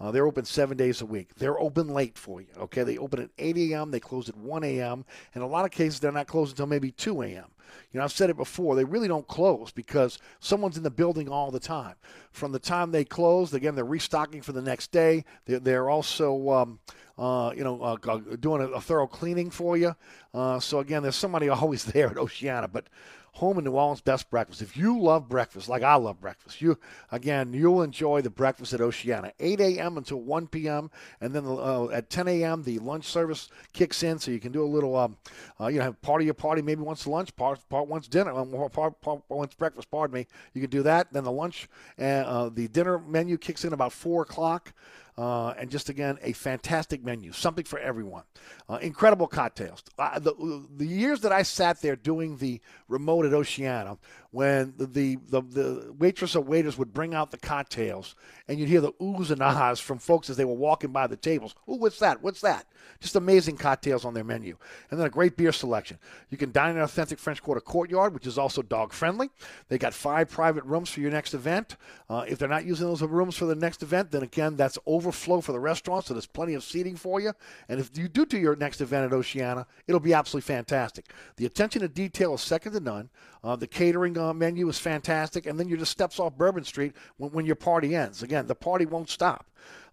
Uh, 0.01 0.11
they're 0.11 0.27
open 0.27 0.45
seven 0.45 0.77
days 0.77 1.03
a 1.03 1.07
week. 1.07 1.35
They're 1.35 1.61
open 1.61 1.89
late 1.89 2.17
for 2.17 2.41
you. 2.41 2.47
Okay, 2.57 2.85
they 2.85 2.97
open 2.97 3.21
at 3.21 3.31
8 3.37 3.57
a.m. 3.59 3.91
They 3.91 4.01
close 4.01 4.29
at 4.29 4.37
1 4.37 4.65
a.m. 4.65 5.05
In 5.35 5.43
a 5.43 5.47
lot 5.47 5.65
of 5.65 5.73
cases, 5.73 6.01
they're 6.01 6.13
not 6.13 6.27
closed 6.27 6.53
until 6.53 6.67
maybe 6.67 6.91
2 6.93 7.23
a.m. 7.23 7.47
You 7.93 7.99
know, 7.99 8.05
I've 8.05 8.13
said 8.13 8.31
it 8.31 8.37
before. 8.37 8.77
They 8.77 8.85
really 8.85 9.09
don't 9.09 9.27
close 9.27 9.71
because 9.73 10.19
someone's 10.39 10.77
in 10.77 10.83
the 10.83 10.91
building 10.91 11.29
all 11.29 11.51
the 11.51 11.61
time. 11.61 11.95
From 12.33 12.53
the 12.53 12.59
time 12.59 12.93
they 12.93 13.05
close, 13.05 13.53
again, 13.53 13.75
they're 13.75 13.85
restocking 13.85 14.43
for 14.43 14.53
the 14.53 14.63
next 14.63 14.91
day. 14.91 15.25
They're, 15.45 15.61
they're 15.61 15.91
also, 15.91 16.51
um, 16.51 16.79
uh, 17.19 17.53
you 17.55 17.65
know, 17.65 17.83
uh, 17.83 17.97
doing 18.41 18.63
a, 18.63 18.69
a, 18.69 18.81
thorough 18.81 19.07
cleaning 19.07 19.51
for 19.51 19.77
you. 19.77 19.95
Uh, 20.33 20.61
so 20.61 20.79
again, 20.79 21.03
there's 21.03 21.17
somebody 21.17 21.49
always 21.51 21.85
there 21.85 22.09
at 22.09 22.17
Oceana. 22.17 22.69
But 22.69 22.87
home 23.33 23.59
in 23.59 23.65
New 23.65 23.73
Orleans 23.73 24.01
best 24.01 24.31
breakfast. 24.31 24.63
If 24.63 24.77
you 24.77 24.99
love 25.01 25.29
breakfast, 25.29 25.69
like 25.69 25.83
I 25.83 25.95
love 25.95 26.21
breakfast, 26.21 26.61
you 26.61 26.79
again 27.11 27.53
you'll 27.53 27.83
enjoy 27.83 28.21
the 28.21 28.31
breakfast 28.31 28.73
at 28.73 28.81
Oceana, 28.81 29.33
8 29.39 29.61
a.m. 29.61 29.97
until 29.97 30.21
1 30.21 30.49
p.m. 30.49 30.91
and 31.21 31.35
then 31.35 31.45
uh, 31.47 31.89
at 31.89 32.11
10 32.11 32.29
a.m. 32.29 32.63
the 32.63 32.79
lunch 32.79 33.05
service 33.05 33.49
kicks 33.73 34.03
in, 34.03 34.19
so 34.19 34.31
you 34.31 34.41
can 34.41 34.53
do 34.53 34.63
a 34.63 34.67
little, 34.67 34.97
um, 34.97 35.17
uh, 35.61 35.69
you 35.69 35.79
know, 35.79 35.85
have 35.85 36.01
part 36.03 36.21
of 36.21 36.25
your 36.27 36.35
party 36.35 36.63
maybe 36.63 36.83
once 36.83 37.07
lunch, 37.07 37.35
part 37.37 37.61
part 37.69 37.89
once 37.89 38.09
dinner, 38.09 38.33
um, 38.33 38.51
part, 38.73 39.01
part 39.01 39.23
once 39.29 39.55
breakfast. 39.55 39.91
Pardon 39.91 40.15
me. 40.15 40.27
You 40.55 40.61
can 40.61 40.71
do 40.71 40.83
that. 40.83 41.13
Then 41.13 41.25
the 41.25 41.33
lunch 41.33 41.69
and 41.99 42.27
uh, 42.27 42.49
the 42.49 42.69
dinner 42.69 42.99
menu 42.99 43.39
kicks 43.39 43.65
in 43.65 43.73
about 43.73 43.93
four 43.93 44.23
o'clock. 44.23 44.73
Uh, 45.21 45.53
and 45.59 45.71
just 45.71 45.91
again, 45.91 46.19
a 46.23 46.33
fantastic 46.33 47.05
menu, 47.05 47.31
something 47.31 47.65
for 47.67 47.79
everyone. 47.79 48.23
Uh, 48.71 48.79
incredible 48.81 49.27
cocktails. 49.27 49.83
Uh, 49.99 50.19
the, 50.19 50.65
the 50.75 50.87
years 50.87 51.21
that 51.21 51.31
I 51.31 51.43
sat 51.43 51.83
there 51.83 51.95
doing 51.95 52.39
the 52.39 52.59
remote 52.89 53.27
at 53.27 53.35
Oceana, 53.35 53.99
when 54.33 54.75
the, 54.77 54.87
the, 54.87 55.19
the, 55.29 55.41
the 55.43 55.95
waitress 55.99 56.37
or 56.37 56.41
waiters 56.41 56.79
would 56.79 56.93
bring 56.93 57.15
out 57.15 57.31
the 57.31 57.37
cocktails, 57.37 58.15
and 58.47 58.59
you'd 58.59 58.69
hear 58.69 58.81
the 58.81 58.93
oohs 58.93 59.31
and 59.31 59.43
ahs 59.43 59.81
from 59.81 59.99
folks 59.99 60.31
as 60.31 60.37
they 60.37 60.45
were 60.45 60.55
walking 60.55 60.93
by 60.93 61.07
the 61.07 61.17
tables. 61.17 61.55
Ooh, 61.69 61.77
what's 61.77 61.99
that? 61.99 62.23
What's 62.23 62.41
that? 62.41 62.67
Just 63.01 63.17
amazing 63.17 63.57
cocktails 63.57 64.05
on 64.05 64.15
their 64.15 64.25
menu. 64.25 64.57
And 64.91 64.99
then 64.99 65.07
a 65.07 65.11
great 65.11 65.37
beer 65.37 65.53
selection. 65.53 65.99
You 66.31 66.39
can 66.39 66.53
dine 66.53 66.71
in 66.71 66.77
an 66.77 66.83
authentic 66.83 67.19
French 67.19 67.43
Quarter 67.43 67.61
courtyard, 67.61 68.15
which 68.15 68.27
is 68.27 68.39
also 68.39 68.63
dog 68.63 68.93
friendly. 68.93 69.31
They 69.69 69.79
got 69.79 69.95
five 69.95 70.31
private 70.31 70.65
rooms 70.65 70.91
for 70.91 71.01
your 71.01 71.11
next 71.11 71.35
event. 71.35 71.77
Uh, 72.09 72.25
if 72.29 72.39
they're 72.39 72.49
not 72.49 72.65
using 72.65 72.87
those 72.87 73.03
rooms 73.03 73.37
for 73.37 73.47
the 73.47 73.55
next 73.55 73.83
event, 73.83 74.11
then 74.11 74.23
again, 74.23 74.57
that's 74.57 74.79
overflow 74.87 75.41
for 75.41 75.53
the 75.53 75.61
restaurant, 75.61 76.05
so 76.05 76.15
there's 76.15 76.27
plenty 76.27 76.55
of 76.55 76.63
seating 76.63 76.97
for 76.97 77.21
you. 77.21 77.33
And 77.69 77.81
if 77.81 77.97
you 77.97 78.09
do 78.09 78.27
do 78.27 78.39
your 78.39 78.57
next 78.57 78.81
event 78.81 79.07
at 79.07 79.17
Oceana, 79.17 79.67
it'll 79.87 80.01
be 80.01 80.15
absolutely 80.15 80.47
fantastic. 80.47 81.07
The 81.37 81.47
attention 81.47 81.83
to 81.83 81.89
detail 81.89 82.35
is 82.35 82.41
second 82.41 82.73
to 82.73 82.81
none. 82.81 83.11
Uh, 83.43 83.57
the 83.57 83.67
catering 83.67 84.19
uh, 84.21 84.33
menu 84.33 84.69
is 84.69 84.79
fantastic, 84.79 85.47
and 85.47 85.59
then 85.59 85.69
you're 85.69 85.79
just 85.79 85.93
steps 85.93 86.21
off 86.21 86.37
Bourbon 86.37 86.65
Street 86.65 86.95
when, 87.17 87.31
when 87.33 87.47
your 87.47 87.57
party 87.57 87.95
ends. 87.97 88.23
Again, 88.23 88.47
the 88.47 88.55
party 88.55 88.87
won't 88.87 89.09
stop. 89.09 89.47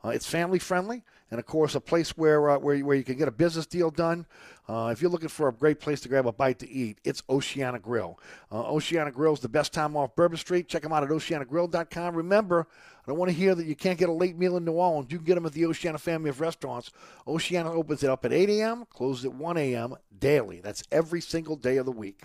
Uh, 0.04 0.10
it's 0.10 0.30
family 0.30 0.60
friendly, 0.60 1.04
and 1.32 1.40
of 1.40 1.46
course, 1.46 1.76
a 1.76 1.82
place 1.82 2.16
where 2.18 2.50
uh, 2.50 2.58
where 2.60 2.76
you, 2.76 2.86
where 2.86 2.96
you 2.96 3.04
can 3.04 3.18
get 3.18 3.28
a 3.28 3.32
business 3.32 3.66
deal 3.66 3.90
done. 3.90 4.26
Uh, 4.70 4.90
if 4.92 5.02
you're 5.02 5.10
looking 5.10 5.30
for 5.30 5.48
a 5.48 5.54
great 5.54 5.80
place 5.80 6.02
to 6.02 6.10
grab 6.10 6.28
a 6.28 6.32
bite 6.32 6.60
to 6.60 6.70
eat, 6.70 7.00
it's 7.04 7.24
Oceana 7.30 7.80
Grill. 7.80 8.20
Uh, 8.52 8.70
Oceana 8.70 9.12
Grill 9.12 9.34
is 9.34 9.40
the 9.40 9.50
best 9.50 9.74
time 9.74 9.96
off 9.96 10.16
Bourbon 10.16 10.38
Street. 10.38 10.68
Check 10.68 10.84
them 10.84 10.92
out 10.92 11.04
at 11.04 11.10
oceanagrill.com. 11.10 12.16
Remember, 12.16 12.68
I 13.04 13.12
don't 13.12 13.18
want 13.18 13.32
to 13.32 13.38
hear 13.38 13.56
that 13.56 13.66
you 13.66 13.76
can't 13.76 13.98
get 13.98 14.10
a 14.10 14.14
late 14.14 14.38
meal 14.38 14.58
in 14.58 14.66
New 14.66 14.74
Orleans. 14.74 15.08
You 15.10 15.18
can 15.18 15.26
get 15.26 15.36
them 15.36 15.46
at 15.46 15.54
the 15.54 15.66
Oceana 15.66 15.98
family 15.98 16.30
of 16.30 16.42
restaurants. 16.42 16.92
Oceana 17.26 17.72
opens 17.72 18.04
it 18.04 18.10
up 18.10 18.26
at 18.26 18.34
8 18.34 18.50
a.m., 18.50 18.86
closes 18.90 19.26
at 19.26 19.34
1 19.34 19.58
a.m. 19.58 19.96
daily. 20.20 20.60
That's 20.60 20.84
every 20.92 21.22
single 21.22 21.56
day 21.56 21.78
of 21.78 21.86
the 21.86 21.92
week. 21.94 22.24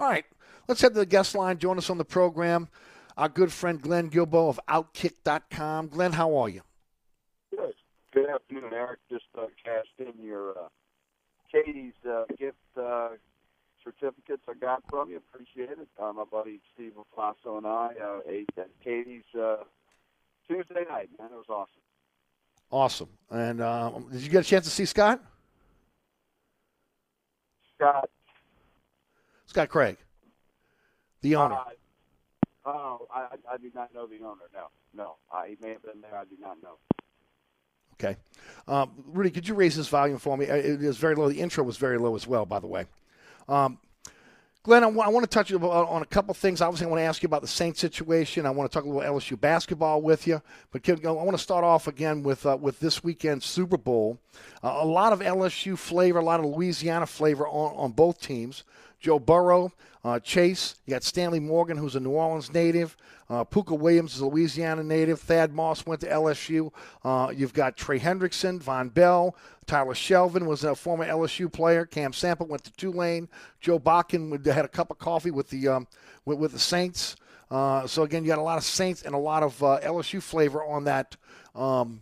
All 0.00 0.08
right, 0.08 0.24
let's 0.68 0.80
head 0.80 0.94
to 0.94 1.00
the 1.00 1.06
guest 1.06 1.34
line. 1.34 1.58
Join 1.58 1.78
us 1.78 1.90
on 1.90 1.98
the 1.98 2.04
program. 2.04 2.68
Our 3.16 3.28
good 3.28 3.52
friend 3.52 3.80
Glenn 3.80 4.10
Guilbeau 4.10 4.48
of 4.48 4.60
Outkick.com. 4.68 5.88
Glenn, 5.88 6.12
how 6.12 6.36
are 6.36 6.48
you? 6.48 6.62
Good. 7.50 7.74
Good 8.12 8.28
afternoon, 8.28 8.72
Eric. 8.72 9.00
Just 9.10 9.24
uh, 9.36 9.46
cashed 9.62 9.98
in 9.98 10.24
your 10.24 10.50
uh, 10.52 10.68
Katie's 11.50 11.92
uh, 12.08 12.24
gift 12.38 12.56
uh, 12.80 13.10
certificates 13.84 14.42
I 14.48 14.54
got 14.54 14.82
from 14.88 15.10
you. 15.10 15.18
Appreciate 15.18 15.78
it. 15.78 15.88
Uh, 16.00 16.12
my 16.12 16.24
buddy 16.24 16.60
Steve 16.74 16.92
Laplasso 16.96 17.58
and 17.58 17.66
I 17.66 17.90
uh, 18.02 18.20
ate 18.28 18.48
at 18.56 18.70
Katie's 18.82 19.24
uh, 19.38 19.56
Tuesday 20.48 20.84
night. 20.88 21.10
Man, 21.18 21.28
it 21.32 21.36
was 21.36 21.46
awesome. 21.48 21.68
Awesome. 22.70 23.08
And 23.30 23.60
um, 23.60 24.06
did 24.10 24.22
you 24.22 24.30
get 24.30 24.40
a 24.40 24.48
chance 24.48 24.64
to 24.64 24.70
see 24.70 24.86
Scott? 24.86 25.22
Scott. 27.76 28.08
Scott 29.46 29.68
Craig, 29.68 29.98
the 31.22 31.36
owner. 31.36 31.54
Uh, 31.54 31.64
oh, 32.66 33.08
I, 33.12 33.26
I 33.50 33.56
do 33.56 33.70
not 33.74 33.94
know 33.94 34.06
the 34.06 34.18
owner. 34.18 34.42
No, 34.54 34.66
no. 34.94 35.16
Uh, 35.32 35.44
he 35.44 35.56
may 35.60 35.70
have 35.70 35.82
been 35.82 36.00
there. 36.00 36.16
I 36.16 36.24
do 36.24 36.36
not 36.40 36.62
know. 36.62 36.76
Okay. 37.94 38.16
Um, 38.66 38.90
Rudy, 39.06 39.30
could 39.30 39.46
you 39.46 39.54
raise 39.54 39.76
this 39.76 39.88
volume 39.88 40.18
for 40.18 40.36
me? 40.36 40.48
Uh, 40.48 40.56
It 40.56 40.82
is 40.82 40.96
very 40.98 41.14
low. 41.14 41.28
The 41.28 41.40
intro 41.40 41.64
was 41.64 41.76
very 41.76 41.98
low 41.98 42.14
as 42.16 42.26
well, 42.26 42.44
by 42.44 42.58
the 42.58 42.66
way. 42.66 42.86
Um, 43.48 43.78
Glenn, 44.64 44.84
I 44.84 44.86
want 44.86 45.24
to 45.24 45.28
touch 45.28 45.50
you 45.50 45.56
about- 45.56 45.88
on 45.88 46.02
a 46.02 46.06
couple 46.06 46.32
things. 46.34 46.60
Obviously, 46.60 46.86
I 46.86 46.90
want 46.90 47.00
to 47.00 47.04
ask 47.04 47.20
you 47.20 47.26
about 47.26 47.42
the 47.42 47.48
Saints 47.48 47.80
situation. 47.80 48.46
I 48.46 48.50
want 48.50 48.70
to 48.70 48.74
talk 48.76 48.84
a 48.84 48.88
little 48.88 49.02
LSU 49.02 49.36
basketball 49.36 50.02
with 50.02 50.28
you. 50.28 50.40
But 50.70 50.88
I 50.88 51.10
want 51.10 51.32
to 51.32 51.38
start 51.38 51.64
off 51.64 51.88
again 51.88 52.22
with 52.22 52.46
uh, 52.46 52.56
with 52.60 52.78
this 52.78 53.02
weekend's 53.02 53.44
Super 53.44 53.76
Bowl. 53.76 54.20
Uh, 54.62 54.78
a 54.80 54.86
lot 54.86 55.12
of 55.12 55.18
LSU 55.20 55.76
flavor, 55.76 56.20
a 56.20 56.24
lot 56.24 56.38
of 56.38 56.46
Louisiana 56.46 57.06
flavor 57.06 57.46
on, 57.48 57.74
on 57.74 57.90
both 57.90 58.20
teams. 58.20 58.62
Joe 59.02 59.18
Burrow, 59.18 59.72
uh, 60.04 60.20
Chase. 60.20 60.76
You 60.86 60.92
got 60.92 61.02
Stanley 61.02 61.40
Morgan, 61.40 61.76
who's 61.76 61.96
a 61.96 62.00
New 62.00 62.10
Orleans 62.10 62.52
native. 62.54 62.96
Uh, 63.28 63.42
Puka 63.42 63.74
Williams 63.74 64.14
is 64.14 64.20
a 64.20 64.26
Louisiana 64.26 64.84
native. 64.84 65.20
Thad 65.20 65.52
Moss 65.52 65.84
went 65.84 66.00
to 66.02 66.08
LSU. 66.08 66.70
Uh, 67.04 67.32
you've 67.34 67.52
got 67.52 67.76
Trey 67.76 67.98
Hendrickson, 67.98 68.62
Vonn 68.62 68.94
Bell, 68.94 69.34
Tyler 69.66 69.94
Shelvin 69.94 70.46
was 70.46 70.64
a 70.64 70.74
former 70.74 71.06
LSU 71.06 71.52
player. 71.52 71.84
Cam 71.84 72.12
Sample 72.12 72.46
went 72.46 72.64
to 72.64 72.72
Tulane. 72.72 73.28
Joe 73.60 73.78
Bakken 73.78 74.44
had 74.46 74.64
a 74.64 74.68
cup 74.68 74.90
of 74.90 74.98
coffee 74.98 75.30
with 75.30 75.50
the 75.50 75.68
um, 75.68 75.86
with, 76.24 76.38
with 76.38 76.52
the 76.52 76.58
Saints. 76.58 77.16
Uh, 77.50 77.86
so 77.86 78.02
again, 78.02 78.24
you 78.24 78.28
got 78.28 78.38
a 78.38 78.42
lot 78.42 78.58
of 78.58 78.64
Saints 78.64 79.02
and 79.02 79.14
a 79.14 79.18
lot 79.18 79.42
of 79.42 79.62
uh, 79.62 79.78
LSU 79.82 80.22
flavor 80.22 80.64
on 80.64 80.84
that 80.84 81.16
um, 81.54 82.00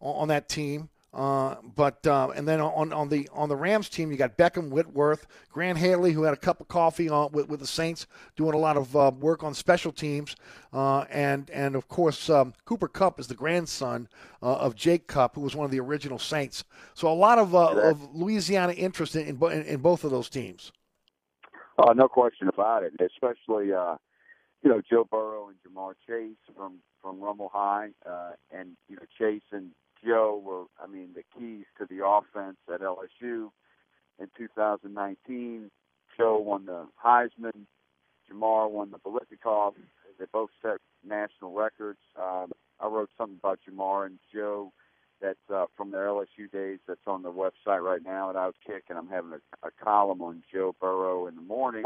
on 0.00 0.22
on 0.22 0.28
that 0.28 0.48
team. 0.48 0.88
Uh, 1.12 1.56
but 1.74 2.06
uh, 2.06 2.28
and 2.36 2.46
then 2.46 2.60
on, 2.60 2.92
on 2.92 3.08
the 3.08 3.28
on 3.32 3.48
the 3.48 3.56
Rams 3.56 3.88
team, 3.88 4.12
you 4.12 4.16
got 4.16 4.36
Beckham, 4.36 4.70
Whitworth, 4.70 5.26
Grant 5.50 5.76
Haley, 5.76 6.12
who 6.12 6.22
had 6.22 6.34
a 6.34 6.36
cup 6.36 6.60
of 6.60 6.68
coffee 6.68 7.08
on, 7.08 7.32
with, 7.32 7.48
with 7.48 7.58
the 7.58 7.66
Saints, 7.66 8.06
doing 8.36 8.54
a 8.54 8.58
lot 8.58 8.76
of 8.76 8.94
uh, 8.94 9.10
work 9.18 9.42
on 9.42 9.52
special 9.52 9.90
teams, 9.90 10.36
uh, 10.72 11.00
and 11.10 11.50
and 11.50 11.74
of 11.74 11.88
course 11.88 12.30
um, 12.30 12.54
Cooper 12.64 12.86
Kupp 12.86 13.18
is 13.18 13.26
the 13.26 13.34
grandson 13.34 14.08
uh, 14.40 14.54
of 14.54 14.76
Jake 14.76 15.08
Kupp, 15.08 15.34
who 15.34 15.40
was 15.40 15.56
one 15.56 15.64
of 15.64 15.72
the 15.72 15.80
original 15.80 16.18
Saints. 16.18 16.62
So 16.94 17.10
a 17.10 17.14
lot 17.14 17.40
of 17.40 17.56
uh, 17.56 17.90
of 17.90 18.14
Louisiana 18.14 18.72
interest 18.74 19.16
in, 19.16 19.26
in, 19.26 19.62
in, 19.64 19.80
both 19.80 20.04
of 20.04 20.12
those 20.12 20.28
teams. 20.28 20.70
Oh, 21.76 21.90
no 21.92 22.06
question 22.06 22.46
about 22.46 22.84
it. 22.84 22.92
Especially, 23.00 23.72
uh, 23.72 23.96
you 24.62 24.70
know, 24.70 24.80
Joe 24.88 25.08
Burrow 25.10 25.48
and 25.48 25.56
Ja'Marr 25.66 25.94
Chase 26.06 26.36
from 26.54 26.74
from 27.02 27.20
Rummel 27.20 27.50
High, 27.52 27.88
uh, 28.08 28.32
and 28.52 28.76
you 28.88 28.94
know, 28.94 29.02
Chase 29.18 29.42
and 29.50 29.72
Joe 30.04 30.40
were, 30.44 30.64
I 30.82 30.90
mean, 30.90 31.10
the 31.14 31.22
keys 31.38 31.66
to 31.78 31.86
the 31.86 32.04
offense 32.06 32.56
at 32.72 32.80
LSU 32.80 33.50
in 34.18 34.28
2019. 34.36 35.70
Joe 36.16 36.38
won 36.38 36.66
the 36.66 36.86
Heisman. 37.02 37.66
Ja'Marr 38.30 38.70
won 38.70 38.90
the 38.90 38.98
Biletnikoff. 38.98 39.74
They 40.18 40.26
both 40.32 40.50
set 40.62 40.78
national 41.06 41.52
records. 41.52 41.98
Um, 42.20 42.52
I 42.80 42.86
wrote 42.86 43.10
something 43.16 43.38
about 43.38 43.58
Ja'Marr 43.68 44.06
and 44.06 44.18
Joe 44.32 44.72
that's 45.20 45.38
uh, 45.52 45.66
from 45.76 45.90
their 45.90 46.06
LSU 46.06 46.50
days 46.50 46.78
that's 46.88 47.00
on 47.06 47.22
the 47.22 47.32
website 47.32 47.82
right 47.82 48.02
now 48.02 48.30
at 48.30 48.36
Outkick, 48.36 48.82
and 48.88 48.98
I'm 48.98 49.08
having 49.08 49.32
a, 49.32 49.66
a 49.66 49.70
column 49.82 50.22
on 50.22 50.42
Joe 50.52 50.74
Burrow 50.80 51.26
in 51.26 51.36
the 51.36 51.42
morning 51.42 51.84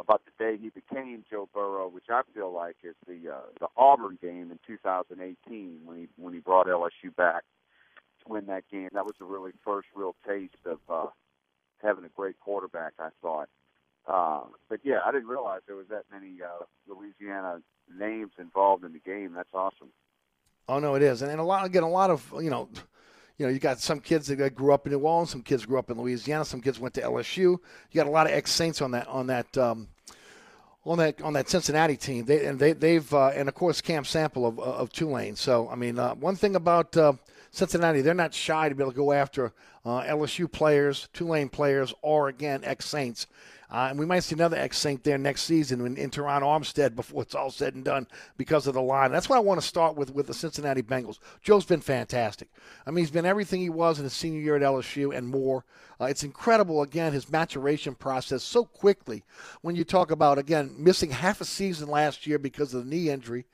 about 0.00 0.22
the 0.24 0.44
day 0.44 0.58
he 0.60 0.70
became 0.70 1.24
Joe 1.30 1.48
Burrow, 1.52 1.88
which 1.88 2.06
I 2.10 2.22
feel 2.34 2.52
like 2.52 2.76
is 2.82 2.96
the 3.06 3.32
uh, 3.32 3.40
the 3.60 3.68
Auburn 3.76 4.18
game 4.20 4.50
in 4.50 4.58
2018 4.66 5.80
when 5.84 5.96
he 5.96 6.08
when 6.16 6.34
he 6.34 6.40
brought 6.40 6.66
LSU 6.66 7.14
back 7.16 7.44
to 8.24 8.32
win 8.32 8.46
that 8.46 8.64
game. 8.70 8.88
That 8.92 9.06
was 9.06 9.14
the 9.18 9.24
really 9.24 9.52
first 9.64 9.88
real 9.94 10.16
taste 10.26 10.54
of 10.66 10.78
uh, 10.88 11.06
having 11.82 12.04
a 12.04 12.08
great 12.08 12.38
quarterback. 12.40 12.94
I 12.98 13.10
thought. 13.22 13.48
Uh, 14.06 14.42
but 14.68 14.80
yeah, 14.84 14.98
I 15.04 15.12
didn't 15.12 15.28
realize 15.28 15.60
there 15.66 15.76
was 15.76 15.88
that 15.88 16.04
many 16.12 16.42
uh, 16.42 16.64
Louisiana 16.86 17.62
names 17.98 18.32
involved 18.38 18.84
in 18.84 18.92
the 18.92 18.98
game. 18.98 19.32
That's 19.34 19.48
awesome. 19.54 19.88
Oh 20.68 20.78
no, 20.78 20.94
it 20.94 21.02
is, 21.02 21.22
and, 21.22 21.30
and 21.30 21.40
a 21.40 21.44
lot 21.44 21.64
again, 21.64 21.82
a 21.82 21.88
lot 21.88 22.10
of 22.10 22.34
you 22.40 22.50
know, 22.50 22.68
you 23.36 23.46
know, 23.46 23.52
you 23.52 23.58
got 23.58 23.80
some 23.80 24.00
kids 24.00 24.28
that 24.28 24.54
grew 24.54 24.72
up 24.72 24.86
in 24.86 24.92
New 24.92 25.00
Orleans, 25.00 25.30
some 25.30 25.42
kids 25.42 25.66
grew 25.66 25.78
up 25.78 25.90
in 25.90 26.00
Louisiana, 26.00 26.44
some 26.44 26.60
kids 26.60 26.78
went 26.78 26.94
to 26.94 27.02
LSU. 27.02 27.36
You 27.36 27.58
got 27.94 28.06
a 28.06 28.10
lot 28.10 28.26
of 28.26 28.32
ex 28.32 28.52
Saints 28.52 28.80
on 28.80 28.92
that 28.92 29.08
on 29.08 29.26
that 29.26 29.58
um, 29.58 29.88
on 30.84 30.98
that 30.98 31.20
on 31.20 31.32
that 31.32 31.48
Cincinnati 31.48 31.96
team. 31.96 32.26
They 32.26 32.46
and 32.46 32.58
they 32.58 32.72
they've 32.72 33.12
uh, 33.12 33.28
and 33.28 33.48
of 33.48 33.54
course 33.54 33.80
Cam 33.80 34.04
Sample 34.04 34.46
of 34.46 34.60
of 34.60 34.92
Tulane. 34.92 35.34
So 35.34 35.68
I 35.68 35.74
mean, 35.74 35.98
uh, 35.98 36.14
one 36.14 36.36
thing 36.36 36.54
about 36.54 36.96
uh, 36.96 37.14
Cincinnati, 37.50 38.02
they're 38.02 38.14
not 38.14 38.34
shy 38.34 38.68
to 38.68 38.74
be 38.74 38.82
able 38.82 38.92
to 38.92 38.96
go 38.96 39.12
after 39.12 39.52
uh, 39.84 40.02
LSU 40.02 40.50
players, 40.50 41.08
Tulane 41.12 41.48
players, 41.48 41.92
or 42.02 42.28
again 42.28 42.60
ex 42.62 42.86
Saints. 42.86 43.26
Uh, 43.74 43.88
and 43.90 43.98
we 43.98 44.06
might 44.06 44.20
see 44.20 44.36
another 44.36 44.56
ex 44.56 44.78
Saint 44.78 45.02
there 45.02 45.18
next 45.18 45.42
season 45.42 45.84
in, 45.84 45.96
in 45.96 46.08
Terron 46.08 46.42
Armstead 46.42 46.94
before 46.94 47.22
it's 47.22 47.34
all 47.34 47.50
said 47.50 47.74
and 47.74 47.84
done 47.84 48.06
because 48.36 48.68
of 48.68 48.74
the 48.74 48.80
line. 48.80 49.10
That's 49.10 49.28
why 49.28 49.36
I 49.36 49.40
want 49.40 49.60
to 49.60 49.66
start 49.66 49.96
with 49.96 50.14
with 50.14 50.28
the 50.28 50.34
Cincinnati 50.34 50.80
Bengals. 50.80 51.18
Joe's 51.42 51.64
been 51.64 51.80
fantastic. 51.80 52.46
I 52.86 52.92
mean, 52.92 53.02
he's 53.02 53.10
been 53.10 53.26
everything 53.26 53.60
he 53.60 53.70
was 53.70 53.98
in 53.98 54.04
his 54.04 54.12
senior 54.12 54.38
year 54.38 54.54
at 54.54 54.62
LSU 54.62 55.12
and 55.12 55.26
more. 55.26 55.64
Uh, 56.00 56.04
it's 56.04 56.22
incredible, 56.22 56.82
again, 56.82 57.12
his 57.12 57.28
maturation 57.28 57.96
process 57.96 58.44
so 58.44 58.64
quickly 58.64 59.24
when 59.62 59.74
you 59.74 59.82
talk 59.82 60.12
about, 60.12 60.38
again, 60.38 60.72
missing 60.78 61.10
half 61.10 61.40
a 61.40 61.44
season 61.44 61.88
last 61.88 62.28
year 62.28 62.38
because 62.38 62.74
of 62.74 62.84
the 62.84 62.90
knee 62.90 63.10
injury 63.10 63.44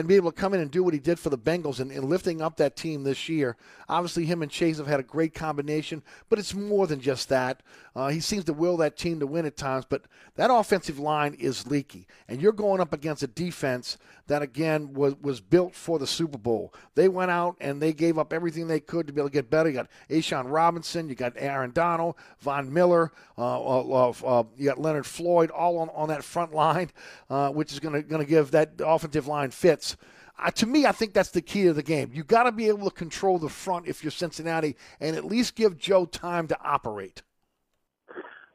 and 0.00 0.08
be 0.08 0.16
able 0.16 0.32
to 0.32 0.40
come 0.40 0.54
in 0.54 0.60
and 0.60 0.70
do 0.70 0.82
what 0.82 0.94
he 0.94 0.98
did 0.98 1.18
for 1.18 1.28
the 1.28 1.36
Bengals 1.36 1.78
and, 1.78 1.92
and 1.92 2.04
lifting 2.04 2.40
up 2.40 2.56
that 2.56 2.74
team 2.74 3.04
this 3.04 3.28
year. 3.28 3.54
Obviously, 3.86 4.24
him 4.24 4.40
and 4.40 4.50
Chase 4.50 4.78
have 4.78 4.86
had 4.86 4.98
a 4.98 5.04
great 5.04 5.34
combination, 5.34 6.02
but 6.30 6.38
it's 6.38 6.54
more 6.54 6.86
than 6.86 7.00
just 7.00 7.28
that. 7.28 7.62
Uh, 7.94 8.08
he 8.08 8.18
seems 8.18 8.44
to 8.44 8.54
will 8.54 8.78
that 8.78 8.96
team 8.96 9.20
to 9.20 9.26
win 9.26 9.44
at 9.44 9.58
times, 9.58 9.84
but 9.86 10.06
that 10.36 10.50
offensive 10.50 10.98
line 10.98 11.34
is 11.34 11.66
leaky, 11.66 12.06
and 12.28 12.40
you're 12.40 12.52
going 12.52 12.80
up 12.80 12.94
against 12.94 13.22
a 13.22 13.26
defense 13.26 13.98
that 14.30 14.42
again 14.42 14.94
was 14.94 15.16
was 15.20 15.40
built 15.40 15.74
for 15.74 15.98
the 15.98 16.06
Super 16.06 16.38
Bowl. 16.38 16.72
They 16.94 17.08
went 17.08 17.32
out 17.32 17.56
and 17.60 17.82
they 17.82 17.92
gave 17.92 18.16
up 18.16 18.32
everything 18.32 18.68
they 18.68 18.78
could 18.78 19.08
to 19.08 19.12
be 19.12 19.20
able 19.20 19.28
to 19.28 19.32
get 19.32 19.50
better. 19.50 19.68
You 19.68 19.74
got 19.74 19.88
A'Shawn 20.08 20.50
Robinson, 20.50 21.08
you 21.08 21.16
got 21.16 21.32
Aaron 21.36 21.72
Donald, 21.72 22.14
Von 22.38 22.72
Miller, 22.72 23.10
uh, 23.36 23.60
uh, 23.60 24.12
uh, 24.24 24.44
you 24.56 24.66
got 24.66 24.80
Leonard 24.80 25.04
Floyd, 25.04 25.50
all 25.50 25.78
on, 25.78 25.90
on 25.90 26.08
that 26.08 26.22
front 26.22 26.54
line, 26.54 26.90
uh, 27.28 27.50
which 27.50 27.72
is 27.72 27.80
going 27.80 27.94
to 27.94 28.02
going 28.02 28.22
to 28.22 28.28
give 28.28 28.52
that 28.52 28.70
offensive 28.78 29.26
line 29.26 29.50
fits. 29.50 29.89
Uh, 30.38 30.50
to 30.52 30.66
me, 30.66 30.86
I 30.86 30.92
think 30.92 31.12
that's 31.12 31.30
the 31.30 31.42
key 31.42 31.64
to 31.64 31.72
the 31.72 31.82
game. 31.82 32.10
You 32.14 32.24
got 32.24 32.44
to 32.44 32.52
be 32.52 32.68
able 32.68 32.88
to 32.88 32.94
control 32.94 33.38
the 33.38 33.48
front 33.48 33.86
if 33.86 34.02
you're 34.02 34.10
Cincinnati, 34.10 34.76
and 35.00 35.16
at 35.16 35.24
least 35.24 35.54
give 35.54 35.78
Joe 35.78 36.06
time 36.06 36.46
to 36.48 36.58
operate. 36.62 37.22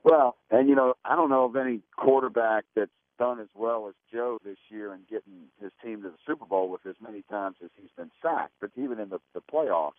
Well, 0.04 0.36
and 0.52 0.70
you 0.70 0.76
know, 0.76 0.94
I 1.04 1.16
don't 1.16 1.30
know 1.30 1.46
of 1.46 1.56
any 1.56 1.82
quarterback 1.98 2.66
that's 2.76 2.92
done 3.18 3.40
as 3.40 3.48
well 3.56 3.88
as 3.88 3.96
Joe 4.12 4.40
this 4.44 4.58
year 4.70 4.94
in 4.94 5.02
getting 5.10 5.48
his 5.62 5.72
team 5.84 6.04
to 6.04 6.10
the 6.10 6.18
Super 6.28 6.46
Bowl 6.46 6.70
with 6.70 6.86
as 6.86 6.96
many 7.02 7.24
times 7.24 7.58
as 7.64 7.70
he's 7.76 7.90
been 7.98 8.12
sacked, 8.22 8.54
but 8.60 8.72
even 8.76 9.00
in 9.00 9.10
the, 9.10 9.20
the 9.34 9.42
playoffs 9.42 9.92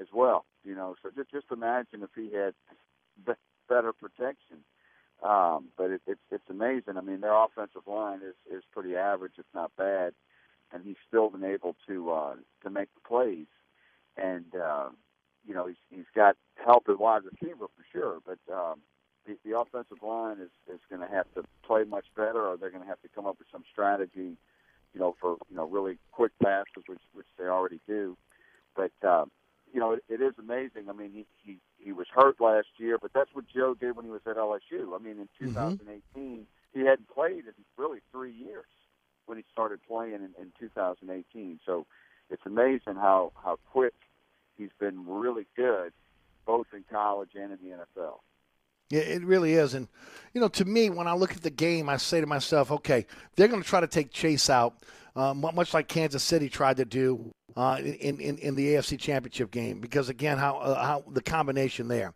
as 0.00 0.06
well. 0.12 0.44
You 0.64 0.74
know, 0.74 0.94
so 1.02 1.10
just 1.14 1.30
just 1.30 1.46
imagine 1.50 2.02
if 2.02 2.10
he 2.14 2.34
had 2.34 2.54
be- 3.26 3.32
better 3.68 3.92
protection. 3.92 4.58
Um, 5.22 5.68
but 5.76 5.90
it, 5.90 6.02
it's 6.06 6.20
it's 6.30 6.48
amazing. 6.48 6.96
I 6.96 7.00
mean, 7.00 7.20
their 7.20 7.34
offensive 7.34 7.86
line 7.86 8.20
is 8.22 8.34
is 8.50 8.62
pretty 8.72 8.96
average, 8.96 9.32
if 9.38 9.46
not 9.54 9.72
bad, 9.76 10.14
and 10.72 10.84
he's 10.84 10.96
still 11.06 11.30
been 11.30 11.44
able 11.44 11.76
to 11.86 12.10
uh, 12.10 12.34
to 12.62 12.70
make 12.70 12.88
the 12.94 13.08
plays. 13.08 13.46
And 14.16 14.46
uh, 14.54 14.88
you 15.46 15.54
know, 15.54 15.66
he's 15.66 15.76
he's 15.90 16.10
got 16.14 16.36
help 16.64 16.88
at 16.88 16.98
wide 16.98 17.22
receiver 17.24 17.66
for 17.66 17.84
sure, 17.92 18.18
but 18.26 18.38
um, 18.52 18.80
the, 19.26 19.36
the 19.44 19.58
offensive 19.58 20.02
line 20.02 20.38
is 20.40 20.50
is 20.72 20.80
going 20.90 21.06
to 21.06 21.14
have 21.14 21.26
to 21.34 21.44
play 21.64 21.84
much 21.84 22.06
better, 22.16 22.46
or 22.46 22.56
they're 22.56 22.70
going 22.70 22.82
to 22.82 22.88
have 22.88 23.00
to 23.02 23.08
come 23.14 23.26
up 23.26 23.38
with 23.38 23.48
some 23.52 23.64
strategy, 23.70 24.36
you 24.92 25.00
know, 25.00 25.14
for 25.20 25.36
you 25.48 25.56
know 25.56 25.66
really 25.66 25.98
quick 26.12 26.32
passes, 26.42 26.84
which 26.86 27.00
which 27.12 27.26
they 27.38 27.44
already 27.44 27.80
do. 27.86 28.16
But 28.74 28.92
uh, 29.06 29.26
you 29.72 29.80
know, 29.80 29.92
it, 29.92 30.04
it 30.08 30.20
is 30.20 30.34
amazing. 30.38 30.88
I 30.88 30.92
mean, 30.92 31.12
he, 31.12 31.26
he 31.44 31.58
he 31.78 31.92
was 31.92 32.06
hurt 32.12 32.40
last 32.40 32.68
year, 32.78 32.98
but 33.00 33.12
that's 33.14 33.30
what 33.32 33.44
Joe 33.48 33.74
did 33.74 33.96
when 33.96 34.04
he 34.04 34.10
was 34.10 34.22
at 34.26 34.36
LSU. 34.36 34.94
I 34.94 35.02
mean, 35.02 35.18
in 35.18 35.28
2018, 35.38 36.46
he 36.72 36.80
hadn't 36.80 37.08
played 37.08 37.44
in 37.46 37.54
really 37.76 38.00
three 38.12 38.32
years 38.32 38.66
when 39.28 39.38
he 39.38 39.44
started 39.52 39.80
playing 39.86 40.14
in, 40.14 40.30
in 40.40 40.52
2018. 40.58 41.60
So 41.64 41.86
it's 42.30 42.42
amazing 42.46 42.94
how 42.94 43.32
how 43.42 43.58
quick 43.70 43.94
he's 44.56 44.70
been 44.78 45.06
really 45.06 45.46
good, 45.56 45.92
both 46.46 46.66
in 46.72 46.84
college 46.90 47.30
and 47.34 47.52
in 47.52 47.58
the 47.62 47.76
NFL. 47.76 48.18
Yeah, 48.90 49.00
it 49.00 49.22
really 49.22 49.52
is. 49.52 49.74
And, 49.74 49.86
you 50.32 50.40
know, 50.40 50.48
to 50.48 50.64
me, 50.64 50.88
when 50.88 51.06
I 51.06 51.14
look 51.14 51.32
at 51.32 51.42
the 51.42 51.50
game, 51.50 51.88
I 51.90 51.98
say 51.98 52.20
to 52.20 52.26
myself, 52.26 52.70
okay, 52.70 53.06
they're 53.36 53.48
going 53.48 53.62
to 53.62 53.68
try 53.68 53.80
to 53.80 53.86
take 53.86 54.10
Chase 54.10 54.48
out, 54.48 54.78
uh, 55.14 55.34
much 55.34 55.74
like 55.74 55.88
Kansas 55.88 56.22
City 56.22 56.48
tried 56.48 56.78
to 56.78 56.86
do 56.86 57.30
uh, 57.54 57.78
in, 57.80 58.18
in, 58.18 58.38
in 58.38 58.54
the 58.54 58.74
AFC 58.74 58.98
Championship 58.98 59.50
game, 59.50 59.80
because, 59.80 60.08
again, 60.08 60.38
how, 60.38 60.56
uh, 60.56 60.82
how 60.82 61.04
the 61.10 61.22
combination 61.22 61.88
there. 61.88 62.14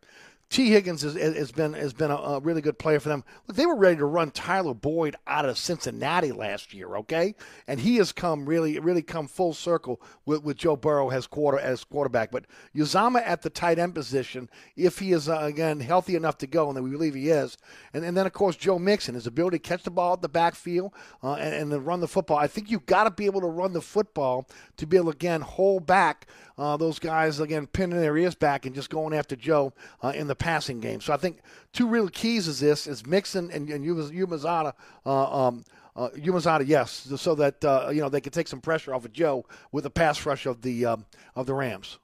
Tee 0.53 0.69
Higgins 0.69 1.01
has, 1.01 1.15
has 1.15 1.51
been 1.51 1.73
has 1.73 1.95
been 1.95 2.11
a, 2.11 2.17
a, 2.17 2.41
really 2.41 2.61
good 2.61 2.79
player 2.79 3.01
for 3.01 3.09
them. 3.09 3.25
Look, 3.49 3.57
they 3.57 3.65
were 3.65 3.75
ready 3.75 3.97
to 3.97 4.05
run 4.05 4.31
Tyler 4.31 4.75
Boyd 4.75 5.17
out 5.27 5.47
of 5.47 5.57
Cincinnati 5.57 6.31
last 6.31 6.75
year, 6.75 6.95
okay? 6.97 7.35
And 7.67 7.81
he 7.81 7.97
has 7.97 8.13
come 8.13 8.45
really 8.45 8.79
really 8.79 9.01
come 9.01 9.29
full 9.29 9.55
circle 9.55 10.03
with, 10.27 10.43
with 10.43 10.59
Joe 10.59 10.77
Burrow 10.77 11.09
as 11.09 11.27
quarter 11.27 11.59
as 11.59 11.85
quarterback. 11.85 12.31
But 12.31 12.45
Uzomah 12.77 13.23
at 13.25 13.41
the 13.41 13.49
tight 13.49 13.79
end 13.79 13.95
position, 13.95 14.51
if 14.77 14.99
he 14.99 15.13
is 15.13 15.27
uh, 15.27 15.39
again 15.39 15.81
healthy 15.81 16.17
enough 16.17 16.37
to 16.39 16.47
go, 16.47 16.69
and 16.69 16.85
we 16.85 16.91
believe 16.91 17.15
he 17.15 17.31
is, 17.31 17.57
and, 17.95 18.05
and 18.05 18.15
then 18.15 18.27
of 18.27 18.35
course 18.35 18.55
Joe 18.55 18.79
Mixon, 18.79 19.15
his 19.15 19.27
ability 19.27 19.59
to 19.59 19.67
catch 19.67 19.85
the 19.85 19.91
ball 19.91 20.13
at 20.13 20.21
the 20.21 20.29
backfield 20.29 20.93
uh, 21.23 21.33
and, 21.33 21.73
and 21.73 21.87
run 21.87 22.01
the 22.01 22.09
football. 22.09 22.37
I 22.37 22.47
think 22.47 22.71
you've 22.71 22.85
got 22.85 23.05
to 23.05 23.11
be 23.11 23.25
able 23.25 23.41
to 23.41 23.47
run 23.47 23.73
the 23.73 23.81
football 23.81 24.47
to 24.77 24.87
be 24.87 24.99
able 24.99 25.13
to 25.13 25.17
again 25.17 25.41
hold 25.41 25.87
back 25.87 26.27
uh, 26.59 26.77
those 26.77 26.99
guys 26.99 27.41
again 27.41 27.67
pinning 27.67 27.99
their 27.99 28.17
ears 28.19 28.35
back 28.35 28.67
and 28.67 28.75
just 28.75 28.91
going 28.91 29.15
after 29.15 29.35
Joe 29.35 29.73
uh, 30.03 30.13
in 30.15 30.27
the 30.27 30.42
passing 30.43 30.81
game. 30.81 31.01
So 31.01 31.13
I 31.13 31.17
think 31.17 31.41
two 31.73 31.87
real 31.87 32.09
keys 32.09 32.49
is 32.49 32.59
this 32.59 32.87
is 32.87 33.07
Mixon 33.07 33.51
and, 33.53 33.71
and 33.71 33.85
Umazada. 33.85 34.73
Uh, 35.07 35.47
um, 35.47 35.65
uh, 35.95 36.09
Umazada, 36.17 36.67
yes, 36.67 37.09
so 37.17 37.35
that 37.37 37.65
uh, 37.65 37.91
you 37.93 38.01
know 38.01 38.09
they 38.09 38.21
can 38.21 38.33
take 38.33 38.49
some 38.49 38.61
pressure 38.61 38.95
off 38.95 39.05
of 39.05 39.13
Joe 39.13 39.45
with 39.71 39.85
the 39.85 39.91
pass 39.91 40.25
rush 40.27 40.47
of 40.47 40.63
the 40.63 40.87
um, 40.87 41.07
of 41.37 41.47
the 41.47 41.55
Rams. 41.55 41.99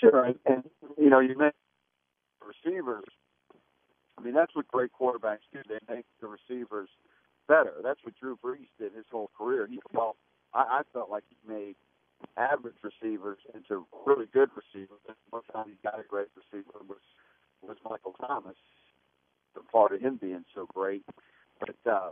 Sure, 0.00 0.34
and, 0.46 0.64
you 0.98 1.10
know 1.10 1.20
you 1.20 1.36
mentioned 1.36 1.52
receivers. 2.42 3.04
I 4.18 4.22
mean 4.22 4.34
that's 4.34 4.54
what 4.54 4.66
great 4.68 4.90
quarterbacks 4.98 5.46
do. 5.52 5.60
They 5.68 5.78
make 5.94 6.06
the 6.20 6.28
receivers 6.28 6.88
better. 7.46 7.74
That's 7.82 8.00
what 8.02 8.14
Drew 8.20 8.36
Brees 8.42 8.68
did 8.78 8.92
his 8.94 9.04
whole 9.10 9.30
career. 9.36 9.66
He 9.70 9.78
well, 9.92 10.16
I, 10.54 10.80
I 10.80 10.82
felt 10.92 11.10
like 11.10 11.24
he 11.28 11.36
made 11.46 11.76
average 12.36 12.76
receivers 12.82 13.38
into 13.54 13.86
really 14.04 14.26
good 14.32 14.50
receivers. 14.54 15.00
And 15.06 15.16
one 15.30 15.42
time 15.52 15.66
he 15.68 15.76
got 15.82 15.98
a 15.98 16.04
great 16.04 16.28
receiver 16.36 16.78
was 16.88 17.02
was 17.62 17.76
Michael 17.88 18.14
Thomas. 18.20 18.56
The 19.54 19.60
part 19.72 19.92
of 19.92 20.00
him 20.00 20.18
being 20.20 20.44
so 20.54 20.66
great, 20.66 21.02
but 21.58 21.76
uh, 21.90 22.10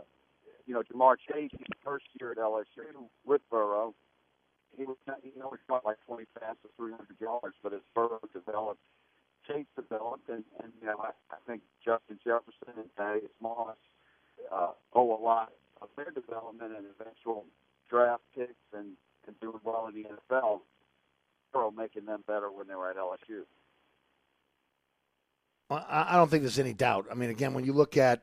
you 0.65 0.73
know 0.73 0.81
Ja'Marr 0.81 1.15
Chase, 1.17 1.51
his 1.51 1.67
first 1.83 2.05
year 2.19 2.31
at 2.31 2.37
LSU 2.37 3.05
with 3.23 3.41
Burrow, 3.51 3.93
he 4.75 4.83
was 4.85 4.97
he 5.21 5.31
only 5.43 5.59
caught 5.67 5.85
like 5.85 5.97
20 6.07 6.25
passes, 6.39 6.71
300 6.77 7.05
yards, 7.19 7.55
but 7.61 7.73
as 7.73 7.81
Burrow 7.93 8.19
developed, 8.33 8.81
Chase 9.47 9.69
developed, 9.75 10.27
and, 10.29 10.43
and 10.61 10.73
you 10.81 10.87
know 10.87 10.97
I, 10.99 11.11
I 11.31 11.37
think 11.47 11.61
Justin 11.83 12.19
Jefferson 12.23 12.73
and 12.77 12.89
Thaddeus 12.97 13.31
Moss 13.41 13.77
uh, 14.51 14.71
owe 14.93 15.15
a 15.15 15.21
lot 15.21 15.53
of 15.81 15.89
their 15.95 16.11
development 16.11 16.73
and 16.75 16.85
eventual 16.99 17.45
draft 17.89 18.23
picks 18.35 18.65
and 18.73 18.97
and 19.27 19.39
doing 19.39 19.59
well 19.63 19.87
in 19.87 19.95
the 19.95 20.07
NFL, 20.07 20.61
Burrow 21.53 21.71
making 21.71 22.05
them 22.05 22.23
better 22.27 22.51
when 22.51 22.67
they 22.67 22.75
were 22.75 22.89
at 22.89 22.97
LSU. 22.97 23.43
Well, 25.69 25.85
I 25.89 26.15
don't 26.15 26.29
think 26.29 26.43
there's 26.43 26.59
any 26.59 26.73
doubt. 26.73 27.07
I 27.09 27.15
mean, 27.15 27.31
again, 27.31 27.53
when 27.53 27.65
you 27.65 27.73
look 27.73 27.97
at, 27.97 28.21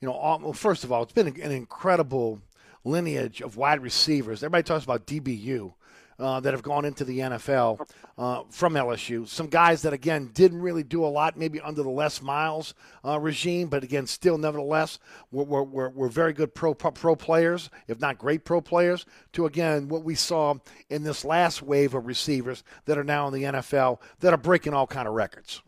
you 0.00 0.08
know, 0.08 0.14
all, 0.14 0.38
well, 0.38 0.52
first 0.52 0.84
of 0.84 0.92
all, 0.92 1.02
it's 1.02 1.12
been 1.12 1.28
an 1.28 1.50
incredible 1.50 2.42
lineage 2.84 3.40
of 3.40 3.56
wide 3.56 3.80
receivers. 3.80 4.42
Everybody 4.42 4.64
talks 4.64 4.84
about 4.84 5.06
DBU. 5.06 5.72
Uh, 6.16 6.38
that 6.38 6.54
have 6.54 6.62
gone 6.62 6.84
into 6.84 7.04
the 7.04 7.18
NFL 7.18 7.84
uh, 8.18 8.42
from 8.48 8.74
LSU. 8.74 9.26
Some 9.26 9.48
guys 9.48 9.82
that, 9.82 9.92
again, 9.92 10.30
didn't 10.32 10.62
really 10.62 10.84
do 10.84 11.04
a 11.04 11.08
lot, 11.08 11.36
maybe 11.36 11.60
under 11.60 11.82
the 11.82 11.90
Les 11.90 12.22
Miles 12.22 12.72
uh, 13.04 13.18
regime, 13.18 13.66
but 13.66 13.82
again, 13.82 14.06
still, 14.06 14.38
nevertheless, 14.38 15.00
were, 15.32 15.64
were, 15.64 15.88
were, 15.88 16.08
very 16.08 16.32
good 16.32 16.54
pro, 16.54 16.72
pro, 16.72 17.16
players, 17.16 17.68
if 17.88 18.00
not 18.00 18.16
great 18.16 18.44
pro 18.44 18.60
players, 18.60 19.06
to, 19.32 19.46
again, 19.46 19.88
what 19.88 20.04
we 20.04 20.14
saw 20.14 20.54
in 20.88 21.02
this 21.02 21.24
last 21.24 21.62
wave 21.62 21.94
of 21.94 22.06
receivers 22.06 22.62
that 22.84 22.96
are 22.96 23.02
now 23.02 23.26
in 23.26 23.34
the 23.34 23.42
NFL 23.42 23.98
that 24.20 24.32
are 24.32 24.38
breaking 24.38 24.72
all 24.72 24.86
kind 24.86 25.08
of 25.08 25.14
records. 25.14 25.62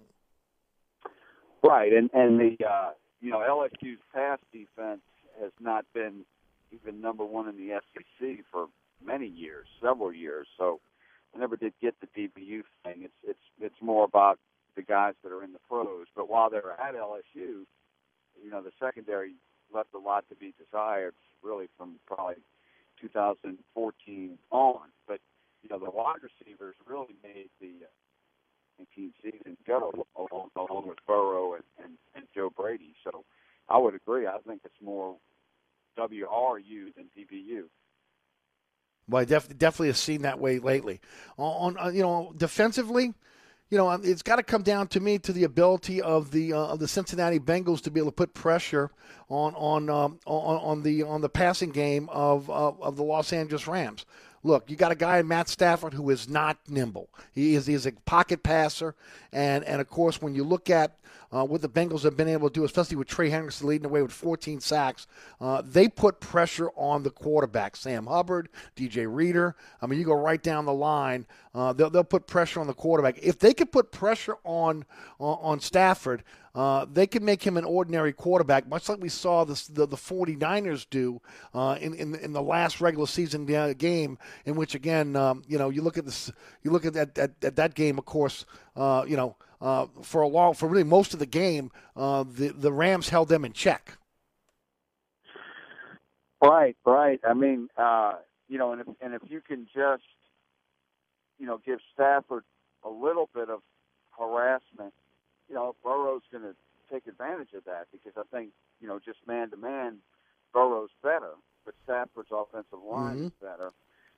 Right, 1.65 1.93
and, 1.93 2.09
and 2.15 2.39
the, 2.39 2.65
uh, 2.65 2.91
you 3.21 3.33
know, 3.33 3.39
LSU's 3.39 3.99
pass 4.15 4.39
defense 4.53 5.01
has 5.43 5.51
not 5.61 5.85
been 5.93 6.25
even 6.71 7.01
number 7.01 7.25
one 7.25 7.49
in 7.49 7.57
the 7.57 7.81
SEC 7.93 8.45
for 8.53 8.69
many 9.05 9.27
years, 9.27 9.67
several 9.83 10.13
years. 10.13 10.47
So 10.59 10.81
I 11.35 11.39
never 11.39 11.57
did 11.57 11.73
get 11.81 11.95
the 12.01 12.07
DBU 12.07 12.63
thing. 12.85 13.03
It's 13.03 13.15
it's 13.25 13.39
it's 13.61 13.83
more 13.83 14.05
about 14.05 14.39
the 14.77 14.83
guys 14.83 15.15
that 15.23 15.33
are 15.33 15.43
in 15.43 15.53
the 15.53 15.59
pros. 15.69 16.07
But 16.15 16.29
while 16.29 16.51
they 16.51 16.59
were 16.59 16.73
at 16.73 16.95
LSU, 16.95 17.65
you 18.43 18.51
know, 18.51 18.63
the 18.63 18.73
secondary 18.81 19.35
left 19.73 19.89
a 19.95 19.99
lot 19.99 20.25
to 20.29 20.35
be 20.35 20.55
desired, 20.59 21.15
really 21.43 21.67
from 21.77 21.99
probably 22.07 22.37
2014 23.01 24.39
on. 24.51 24.81
But 25.07 25.21
you 25.63 25.69
know, 25.69 25.79
the 25.79 25.91
wide 25.91 26.21
receivers 26.23 26.77
really 26.87 27.17
made 27.23 27.51
the 27.61 27.85
uh, 27.85 28.85
19 28.97 29.13
season 29.23 29.57
go 29.67 30.07
along, 30.17 30.51
along 30.57 30.89
with 30.89 30.99
Burrow 31.07 31.55
and, 31.55 31.65
and, 31.83 31.95
and 32.15 32.25
Joe 32.35 32.51
Brady. 32.55 32.95
So 33.05 33.25
I 33.69 33.79
would 33.79 33.95
agree. 33.95 34.27
I 34.27 34.39
think 34.47 34.61
it's 34.65 34.75
more 34.83 35.17
WRU 35.99 36.95
than 36.95 37.07
DBU. 37.17 37.65
Well, 39.09 39.23
I 39.23 39.25
def- 39.25 39.57
definitely 39.57 39.89
have 39.89 39.97
seen 39.97 40.23
that 40.23 40.39
way 40.39 40.59
lately. 40.59 41.01
On, 41.39 41.77
on 41.77 41.95
you 41.95 42.03
know, 42.03 42.33
defensively, 42.37 43.15
you 43.71 43.79
know, 43.79 43.91
it's 43.91 44.23
got 44.23 44.37
to 44.37 44.43
come 44.43 44.63
down 44.63 44.89
to 44.89 45.01
me 45.01 45.19
to 45.19 45.33
the 45.33 45.45
ability 45.45 46.01
of 46.01 46.31
the 46.31 46.53
uh, 46.53 46.59
of 46.59 46.79
the 46.79 46.89
Cincinnati 46.89 47.39
Bengals 47.39 47.81
to 47.83 47.91
be 47.91 48.01
able 48.01 48.11
to 48.11 48.17
put 48.17 48.33
pressure 48.35 48.91
on 49.29 49.55
on 49.55 49.91
um, 49.91 50.21
on, 50.25 50.57
on 50.57 50.83
the 50.83 51.03
on 51.03 51.21
the 51.21 51.29
passing 51.29 51.71
game 51.71 52.09
of, 52.11 52.49
of 52.49 52.81
of 52.81 52.97
the 52.97 53.03
Los 53.03 53.33
Angeles 53.33 53.67
Rams. 53.67 54.07
Look, 54.47 54.71
you 54.71 54.77
got 54.77 54.93
a 54.93 54.97
guy 54.97 55.19
in 55.19 55.27
Matt 55.27 55.49
Stafford 55.49 55.93
who 55.95 56.09
is 56.09 56.29
not 56.29 56.57
nimble. 56.69 57.09
He 57.33 57.57
is, 57.57 57.67
he 57.67 57.75
is 57.75 57.85
a 57.85 57.91
pocket 57.91 58.45
passer, 58.45 58.95
and 59.33 59.65
and 59.65 59.81
of 59.81 59.89
course, 59.89 60.23
when 60.23 60.37
you 60.37 60.45
look 60.45 60.71
at 60.71 60.97
uh, 61.33 61.45
what 61.45 61.63
the 61.63 61.69
Bengals 61.69 62.05
have 62.05 62.17
been 62.17 62.29
able 62.29 62.49
to 62.49 62.55
do, 62.55 62.65
especially 62.65 62.97
with 62.97 63.09
Trey 63.09 63.29
Hendrickson 63.29 63.65
leading 63.65 63.83
the 63.83 63.89
way 63.89 64.03
with 64.03 64.13
14 64.13 64.61
sacks, 64.61 65.09
uh, 65.41 65.63
they 65.65 65.89
put 65.89 66.21
pressure 66.21 66.71
on 66.77 67.03
the 67.03 67.11
quarterback, 67.11 67.75
Sam 67.75 68.07
Hubbard, 68.07 68.49
DJ 68.77 69.13
Reader. 69.13 69.57
I 69.83 69.87
mean, 69.87 69.99
you 69.99 70.05
go 70.05 70.15
right 70.15 70.41
down 70.41 70.65
the 70.65 70.73
line. 70.73 71.27
Uh, 71.53 71.73
they'll, 71.73 71.91
they'll 71.91 72.05
put 72.05 72.29
pressure 72.29 72.61
on 72.61 72.69
the 72.69 72.75
quarterback. 72.75 73.19
If 73.21 73.41
they 73.41 73.53
could 73.53 73.73
put 73.73 73.91
pressure 73.91 74.37
on 74.45 74.85
on, 75.19 75.39
on 75.41 75.61
Stafford, 75.61 76.23
uh, 76.57 76.87
they 76.91 77.07
can 77.07 77.23
make 77.23 77.47
him 77.47 77.59
an 77.59 77.65
ordinary 77.65 78.15
quarterback, 78.15 78.67
much 78.67 78.89
like 78.89 78.99
we 78.99 79.11
saw 79.11 79.45
this, 79.45 79.67
the, 79.67 79.87
the 79.87 79.97
49ers 79.97 80.87
do 80.89 81.21
uh, 81.53 81.77
in, 81.79 81.93
in, 81.93 82.15
in 82.15 82.33
the 82.33 82.41
last 82.41 82.81
regular 82.81 83.07
season 83.07 83.55
uh, 83.55 83.75
game, 83.77 84.17
in 84.47 84.57
which 84.57 84.75
again, 84.75 85.15
um, 85.17 85.43
you 85.47 85.59
know, 85.59 85.69
you 85.69 85.83
look 85.83 85.99
at 85.99 86.07
this, 86.07 86.33
you 86.63 86.71
look 86.71 86.87
at 86.87 86.95
that 86.95 87.19
at, 87.19 87.33
at 87.43 87.57
that 87.57 87.75
game, 87.75 87.99
of 87.99 88.07
course, 88.07 88.47
uh, 88.75 89.05
you 89.07 89.19
know, 89.19 89.37
uh, 89.61 89.87
for 90.01 90.23
a 90.23 90.27
long, 90.27 90.55
for 90.55 90.67
really 90.67 90.83
most 90.83 91.13
of 91.13 91.21
the 91.21 91.27
game, 91.27 91.71
uh, 91.95 92.25
the 92.27 92.49
the 92.49 92.73
Rams 92.73 93.11
held 93.11 93.29
them 93.29 93.45
in 93.45 93.53
check. 93.53 93.99
Right, 96.43 96.77
right. 96.87 97.21
I 97.23 97.35
mean, 97.35 97.69
you 98.49 98.57
know, 98.57 98.73
and 98.73 98.81
if 98.81 98.87
and 99.03 99.13
if 99.13 99.23
you 99.29 99.43
can 99.43 99.67
just, 99.75 100.05
you 101.39 101.47
know, 101.47 101.61
give 101.65 101.81
Stafford 101.93 102.45
a 102.83 102.89
little 102.89 103.29
bit 103.35 103.51
of 103.51 103.61
harassment, 104.19 104.95
you 105.49 105.55
know, 105.55 105.75
Burrow's 105.83 106.23
going 106.31 106.45
to 106.45 106.55
take 106.93 107.07
advantage 107.07 107.53
of 107.55 107.65
that 107.65 107.87
because 107.93 108.13
I 108.17 108.23
think, 108.35 108.51
you 108.81 108.89
know, 108.89 108.99
just 109.05 109.19
man 109.27 109.51
to 109.51 109.57
man, 109.57 109.99
Burrow's 110.53 110.91
better, 111.03 111.33
but 111.65 111.75
Stafford's 111.85 112.31
offensive 112.33 112.79
line 112.89 113.19
is 113.19 113.33
better. 113.41 113.73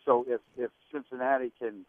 So 0.05 0.25
if 0.29 0.41
if 0.57 0.71
Cincinnati 0.93 1.53
can, 1.59 1.85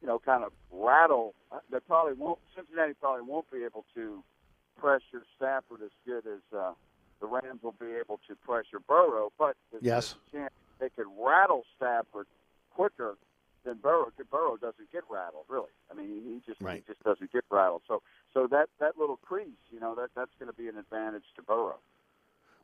you 0.00 0.08
know, 0.08 0.18
kind 0.18 0.44
of 0.44 0.52
rattle, 0.72 1.34
they 1.70 1.78
probably 1.80 2.14
won't. 2.14 2.38
Cincinnati 2.56 2.94
probably 3.00 3.22
won't 3.26 3.50
be 3.50 3.64
able 3.64 3.84
to 3.94 4.22
pressure 4.78 5.22
Stafford 5.36 5.80
as 5.84 5.90
good 6.06 6.26
as 6.26 6.40
uh, 6.56 6.72
the 7.20 7.26
Rams 7.26 7.62
will 7.62 7.74
be 7.78 7.92
able 8.00 8.18
to 8.28 8.34
pressure 8.36 8.80
Burrow. 8.86 9.30
But 9.38 9.56
there's 9.70 9.82
Yes. 9.84 10.14
a 10.32 10.36
chance 10.36 10.52
they 10.78 10.88
could 10.90 11.06
rattle 11.18 11.64
Stafford 11.76 12.26
quicker 12.74 13.16
than 13.64 13.78
Burrow. 13.78 14.10
Burrow 14.30 14.56
doesn't 14.56 14.90
get 14.92 15.04
rattled, 15.10 15.44
really. 15.48 15.70
I 15.90 15.94
mean, 15.94 16.08
he 16.08 16.34
he 16.34 16.42
just 16.46 16.60
Right. 16.60 16.82
he 16.86 16.92
just 16.92 17.02
doesn't 17.04 17.32
get 17.32 17.44
rattled. 17.50 17.82
So 17.88 18.02
so 18.34 18.46
that 18.48 18.68
that 18.78 18.98
little 18.98 19.16
crease, 19.16 19.48
you 19.70 19.80
know, 19.80 19.94
that 19.96 20.10
that's 20.14 20.32
going 20.38 20.50
to 20.50 20.56
be 20.56 20.68
an 20.68 20.76
advantage 20.78 21.24
to 21.36 21.42
Burrow. 21.42 21.78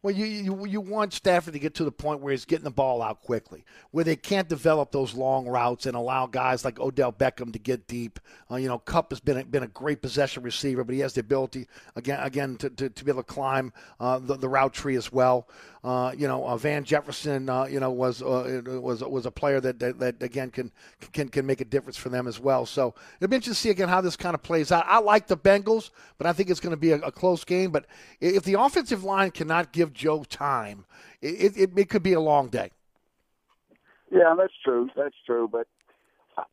Well, 0.02 0.14
you, 0.14 0.26
you 0.26 0.66
you 0.66 0.80
want 0.80 1.14
Stafford 1.14 1.54
to 1.54 1.58
get 1.58 1.74
to 1.76 1.84
the 1.84 1.90
point 1.90 2.20
where 2.20 2.30
he's 2.30 2.44
getting 2.44 2.64
the 2.64 2.70
ball 2.70 3.02
out 3.02 3.22
quickly, 3.22 3.64
where 3.90 4.04
they 4.04 4.14
can't 4.14 4.48
develop 4.48 4.92
those 4.92 5.14
long 5.14 5.48
routes 5.48 5.86
and 5.86 5.96
allow 5.96 6.26
guys 6.26 6.64
like 6.64 6.78
Odell 6.78 7.12
Beckham 7.12 7.52
to 7.54 7.58
get 7.58 7.88
deep. 7.88 8.20
Uh, 8.48 8.56
you 8.56 8.68
know, 8.68 8.78
Kupp 8.78 9.10
has 9.10 9.18
been 9.20 9.38
a, 9.38 9.44
been 9.44 9.64
a 9.64 9.68
great 9.68 10.02
possession 10.02 10.44
receiver, 10.44 10.84
but 10.84 10.94
he 10.94 11.00
has 11.00 11.14
the 11.14 11.22
ability 11.22 11.66
again 11.96 12.20
again 12.22 12.56
to, 12.58 12.70
to, 12.70 12.88
to 12.90 13.04
be 13.04 13.10
able 13.10 13.22
to 13.24 13.32
climb 13.32 13.72
uh, 13.98 14.18
the, 14.20 14.36
the 14.36 14.48
route 14.48 14.74
tree 14.74 14.96
as 14.96 15.10
well. 15.10 15.48
Uh, 15.86 16.10
you 16.18 16.26
know, 16.26 16.44
uh, 16.44 16.56
Van 16.56 16.82
Jefferson, 16.82 17.48
uh, 17.48 17.64
you 17.66 17.78
know, 17.78 17.92
was 17.92 18.20
uh, 18.20 18.60
was 18.82 19.04
was 19.04 19.24
a 19.24 19.30
player 19.30 19.60
that, 19.60 19.78
that 19.78 20.00
that 20.00 20.20
again 20.20 20.50
can 20.50 20.72
can 21.12 21.28
can 21.28 21.46
make 21.46 21.60
a 21.60 21.64
difference 21.64 21.96
for 21.96 22.08
them 22.08 22.26
as 22.26 22.40
well. 22.40 22.66
So 22.66 22.92
it'll 23.20 23.30
be 23.30 23.36
interesting 23.36 23.52
to 23.52 23.60
see 23.60 23.70
again 23.70 23.88
how 23.88 24.00
this 24.00 24.16
kind 24.16 24.34
of 24.34 24.42
plays 24.42 24.72
out. 24.72 24.84
I 24.88 24.98
like 24.98 25.28
the 25.28 25.36
Bengals, 25.36 25.90
but 26.18 26.26
I 26.26 26.32
think 26.32 26.50
it's 26.50 26.58
going 26.58 26.72
to 26.72 26.76
be 26.76 26.90
a, 26.90 26.96
a 26.96 27.12
close 27.12 27.44
game. 27.44 27.70
But 27.70 27.86
if 28.20 28.42
the 28.42 28.54
offensive 28.54 29.04
line 29.04 29.30
cannot 29.30 29.70
give 29.70 29.92
Joe 29.92 30.24
time, 30.24 30.86
it, 31.22 31.56
it, 31.56 31.70
it 31.78 31.88
could 31.88 32.02
be 32.02 32.14
a 32.14 32.20
long 32.20 32.48
day. 32.48 32.72
Yeah, 34.10 34.34
that's 34.36 34.54
true. 34.64 34.90
That's 34.96 35.14
true. 35.24 35.48
But 35.50 35.68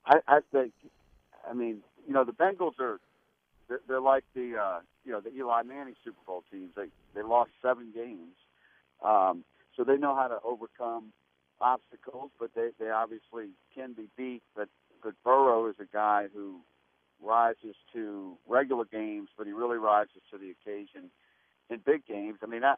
I, 0.06 0.20
I 0.28 0.40
think, 0.52 0.74
I 1.50 1.56
mean, 1.56 1.80
you 2.08 2.14
know, 2.14 2.24
the 2.24 2.34
Bengals 2.34 2.80
are 2.80 3.00
they're, 3.68 3.82
they're 3.88 4.00
like 4.00 4.26
the 4.36 4.58
uh, 4.62 4.80
you 5.04 5.12
know 5.12 5.22
the 5.22 5.34
Eli 5.34 5.64
Manning 5.64 5.96
Super 6.04 6.22
Bowl 6.28 6.44
teams. 6.52 6.70
They 6.76 6.90
they 7.16 7.24
lost 7.24 7.50
seven 7.64 7.92
games, 7.96 8.36
um, 9.04 9.44
so 9.76 9.84
they 9.84 9.98
know 9.98 10.16
how 10.16 10.28
to 10.28 10.38
overcome 10.44 11.14
obstacles. 11.62 12.32
But 12.40 12.52
they 12.56 12.70
they 12.80 12.90
obviously 12.90 13.52
can 13.76 13.94
be 13.94 14.10
beat. 14.18 14.44
But 14.56 14.70
but 15.04 15.14
Burrow 15.24 15.68
is 15.70 15.76
a 15.80 15.86
guy 15.92 16.28
who 16.34 16.62
rises 17.22 17.76
to 17.94 18.38
regular 18.48 18.86
games, 18.86 19.30
but 19.38 19.48
he 19.48 19.54
really 19.54 19.78
rises 19.78 20.22
to 20.32 20.38
the 20.38 20.52
occasion 20.52 21.10
in 21.70 21.80
big 21.86 22.06
games. 22.06 22.40
I 22.44 22.48
mean, 22.48 22.64
I 22.64 22.76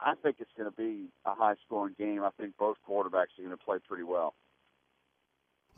I 0.00 0.14
think 0.22 0.36
it's 0.40 0.50
going 0.56 0.70
to 0.70 0.76
be 0.76 1.08
a 1.24 1.34
high 1.34 1.54
scoring 1.66 1.94
game. 1.98 2.22
I 2.24 2.30
think 2.38 2.56
both 2.58 2.76
quarterbacks 2.88 3.38
are 3.38 3.44
going 3.44 3.50
to 3.50 3.56
play 3.56 3.78
pretty 3.86 4.04
well. 4.04 4.34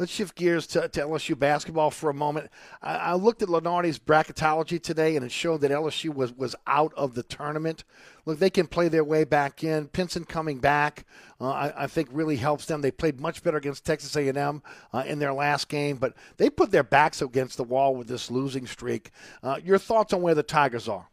Let's 0.02 0.10
shift 0.10 0.34
gears 0.34 0.66
to, 0.66 0.88
to 0.88 1.00
LSU 1.02 1.38
basketball 1.38 1.92
for 1.92 2.10
a 2.10 2.14
moment. 2.14 2.50
I, 2.82 2.96
I 2.96 3.14
looked 3.14 3.40
at 3.40 3.48
Lunardi's 3.48 4.00
bracketology 4.00 4.82
today, 4.82 5.14
and 5.14 5.24
it 5.24 5.30
showed 5.30 5.60
that 5.60 5.70
LSU 5.70 6.12
was, 6.12 6.32
was 6.32 6.56
out 6.66 6.92
of 6.96 7.14
the 7.14 7.22
tournament. 7.22 7.84
Look, 8.26 8.40
they 8.40 8.50
can 8.50 8.66
play 8.66 8.88
their 8.88 9.04
way 9.04 9.22
back 9.22 9.62
in. 9.62 9.86
Pinson 9.86 10.24
coming 10.24 10.58
back, 10.58 11.06
uh, 11.40 11.50
I, 11.50 11.84
I 11.84 11.86
think, 11.86 12.08
really 12.10 12.34
helps 12.34 12.66
them. 12.66 12.80
They 12.80 12.90
played 12.90 13.20
much 13.20 13.44
better 13.44 13.58
against 13.58 13.86
Texas 13.86 14.16
A&M 14.16 14.60
uh, 14.92 15.04
in 15.06 15.20
their 15.20 15.32
last 15.32 15.68
game, 15.68 15.98
but 15.98 16.14
they 16.36 16.50
put 16.50 16.72
their 16.72 16.82
backs 16.82 17.22
against 17.22 17.56
the 17.56 17.62
wall 17.62 17.94
with 17.94 18.08
this 18.08 18.28
losing 18.28 18.66
streak. 18.66 19.12
Uh, 19.40 19.60
your 19.62 19.78
thoughts 19.78 20.12
on 20.12 20.20
where 20.20 20.34
the 20.34 20.42
Tigers 20.42 20.88
are? 20.88 21.10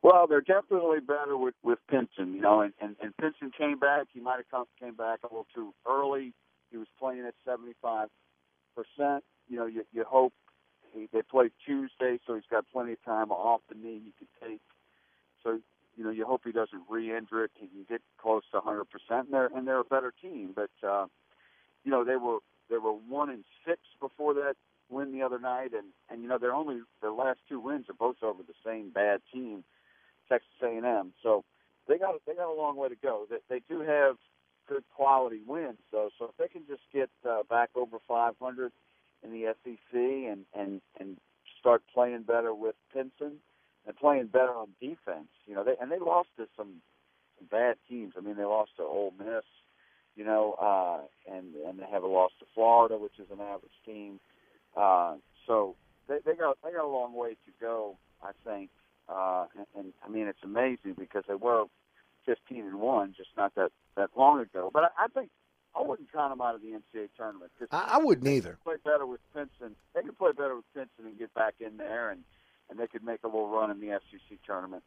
Well, 0.00 0.26
they're 0.26 0.40
definitely 0.40 1.00
better 1.00 1.36
with 1.36 1.54
with 1.62 1.80
Pinson, 1.90 2.32
you 2.32 2.40
know, 2.40 2.62
and 2.62 2.72
and, 2.80 2.96
and 3.02 3.14
Pinson 3.18 3.50
came 3.56 3.78
back. 3.78 4.06
He 4.14 4.20
might 4.20 4.36
have 4.36 4.50
come 4.50 4.64
came 4.80 4.94
back 4.94 5.18
a 5.22 5.26
little 5.26 5.46
too 5.54 5.74
early. 5.86 6.32
He 6.74 6.78
was 6.78 6.88
playing 6.98 7.24
at 7.24 7.34
seventy 7.46 7.74
five 7.80 8.08
percent. 8.74 9.22
You 9.48 9.58
know, 9.58 9.66
you 9.66 9.84
you 9.92 10.02
hope 10.02 10.32
he, 10.92 11.08
they 11.12 11.22
play 11.22 11.50
Tuesday, 11.64 12.18
so 12.26 12.34
he's 12.34 12.50
got 12.50 12.64
plenty 12.72 12.94
of 12.94 13.04
time 13.04 13.30
off 13.30 13.60
the 13.68 13.76
knee 13.76 14.02
he 14.04 14.12
could 14.18 14.28
take. 14.42 14.60
So 15.44 15.60
you 15.96 16.02
know, 16.02 16.10
you 16.10 16.26
hope 16.26 16.40
he 16.44 16.50
doesn't 16.50 16.82
re-injure 16.90 17.44
it. 17.44 17.52
He 17.54 17.68
can 17.68 17.86
get 17.88 18.02
close 18.20 18.42
to 18.50 18.60
hundred 18.60 18.86
percent, 18.86 19.26
and 19.26 19.32
they're 19.32 19.50
and 19.54 19.68
they're 19.68 19.78
a 19.78 19.84
better 19.84 20.12
team. 20.20 20.50
But 20.52 20.70
uh, 20.84 21.06
you 21.84 21.92
know, 21.92 22.02
they 22.02 22.16
were 22.16 22.38
they 22.68 22.78
were 22.78 22.90
one 22.90 23.30
and 23.30 23.44
six 23.64 23.78
before 24.00 24.34
that 24.34 24.54
win 24.90 25.12
the 25.12 25.22
other 25.22 25.38
night, 25.38 25.74
and 25.74 25.86
and 26.10 26.22
you 26.22 26.28
know, 26.28 26.38
they're 26.38 26.52
only 26.56 26.80
their 27.00 27.12
last 27.12 27.38
two 27.48 27.60
wins 27.60 27.86
are 27.88 27.94
both 27.94 28.20
over 28.20 28.42
the 28.42 28.54
same 28.66 28.90
bad 28.90 29.20
team. 29.32 29.62
Texas 30.28 30.50
A&M. 30.60 31.12
So 31.22 31.44
they 31.86 31.98
got 31.98 32.14
they 32.26 32.34
got 32.34 32.52
a 32.52 32.60
long 32.60 32.76
way 32.76 32.88
to 32.88 32.96
go. 32.96 33.26
They, 33.30 33.36
they 33.48 33.60
do 33.68 33.82
have 33.82 34.16
good 34.68 34.84
quality 34.94 35.40
wins 35.46 35.78
though. 35.92 36.10
So 36.18 36.26
if 36.26 36.36
they 36.38 36.48
can 36.48 36.66
just 36.68 36.82
get 36.92 37.10
uh, 37.28 37.42
back 37.48 37.70
over 37.74 37.98
500 38.06 38.72
in 39.22 39.30
the 39.30 39.54
SEC 39.64 39.94
and 39.94 40.44
and 40.54 40.80
and 40.98 41.16
start 41.60 41.82
playing 41.92 42.22
better 42.22 42.54
with 42.54 42.74
Pinson 42.92 43.38
and 43.86 43.96
playing 43.96 44.26
better 44.26 44.52
on 44.52 44.68
defense, 44.80 45.28
you 45.46 45.54
know, 45.54 45.64
they 45.64 45.74
and 45.80 45.90
they 45.90 45.98
lost 45.98 46.28
to 46.36 46.46
some, 46.56 46.82
some 47.38 47.48
bad 47.50 47.76
teams. 47.88 48.14
I 48.16 48.20
mean, 48.20 48.36
they 48.36 48.44
lost 48.44 48.72
to 48.76 48.82
Ole 48.82 49.14
Miss, 49.18 49.44
you 50.16 50.24
know, 50.24 50.54
uh, 50.60 51.34
and 51.34 51.54
and 51.66 51.78
they 51.78 51.86
have 51.90 52.02
a 52.02 52.08
loss 52.08 52.32
to 52.40 52.46
Florida, 52.54 52.96
which 52.98 53.18
is 53.18 53.26
an 53.32 53.40
average 53.40 53.72
team. 53.84 54.20
Uh, 54.76 55.16
so 55.46 55.76
they, 56.08 56.18
they 56.24 56.34
got 56.34 56.58
they 56.64 56.72
got 56.72 56.84
a 56.84 56.88
long 56.88 57.14
way 57.14 57.30
to 57.30 57.52
go, 57.60 57.96
I 58.22 58.32
think. 58.44 58.70
Uh, 59.08 59.46
and, 59.56 59.66
and 59.76 59.92
I 60.04 60.08
mean, 60.08 60.26
it's 60.26 60.42
amazing 60.42 60.94
because 60.98 61.24
they 61.28 61.34
were 61.34 61.64
15 62.26 62.64
and 62.64 62.80
one 62.80 63.14
just 63.16 63.28
not 63.36 63.54
that 63.54 63.70
that 63.96 64.10
long 64.16 64.40
ago. 64.40 64.70
But 64.72 64.84
I, 64.84 65.04
I 65.04 65.08
think 65.08 65.30
I 65.76 65.82
wouldn't 65.82 66.12
count 66.12 66.32
them 66.32 66.40
out 66.40 66.54
of 66.54 66.60
the 66.62 66.68
NCAA 66.68 67.08
tournament. 67.16 67.50
'cause 67.58 67.68
I, 67.70 67.94
I 67.94 67.98
wouldn't 67.98 68.26
either. 68.28 68.58
They 68.64 68.72
could 68.72 68.82
play 68.84 68.92
better 68.92 69.06
with 69.06 69.20
Pinson. 69.34 69.76
They 69.94 70.02
could 70.02 70.18
play 70.18 70.32
better 70.32 70.56
with 70.56 70.64
Pinson 70.74 71.06
and 71.06 71.18
get 71.18 71.32
back 71.34 71.54
in 71.60 71.76
there, 71.76 72.10
and 72.10 72.22
and 72.70 72.78
they 72.78 72.86
could 72.86 73.04
make 73.04 73.20
a 73.24 73.26
little 73.26 73.48
run 73.48 73.70
in 73.70 73.80
the 73.80 73.88
SEC 74.10 74.38
tournament. 74.46 74.82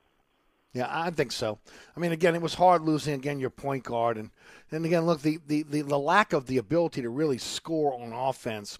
Yeah, 0.74 0.88
I 0.90 1.10
think 1.12 1.32
so. 1.32 1.60
I 1.96 2.00
mean, 2.00 2.12
again, 2.12 2.36
it 2.36 2.42
was 2.42 2.56
hard 2.56 2.82
losing 2.84 3.14
again 3.14 3.40
your 3.40 3.50
point 3.50 3.84
guard, 3.84 4.18
and 4.18 4.32
and 4.72 4.86
again, 4.86 5.06
look, 5.06 5.22
the 5.22 5.40
the, 5.48 5.64
the, 5.64 5.82
the 5.82 5.98
lack 6.00 6.34
of 6.34 6.48
the 6.48 6.58
ability 6.58 7.02
to 7.02 7.10
really 7.10 7.38
score 7.38 8.00
on 8.00 8.14
offense 8.14 8.78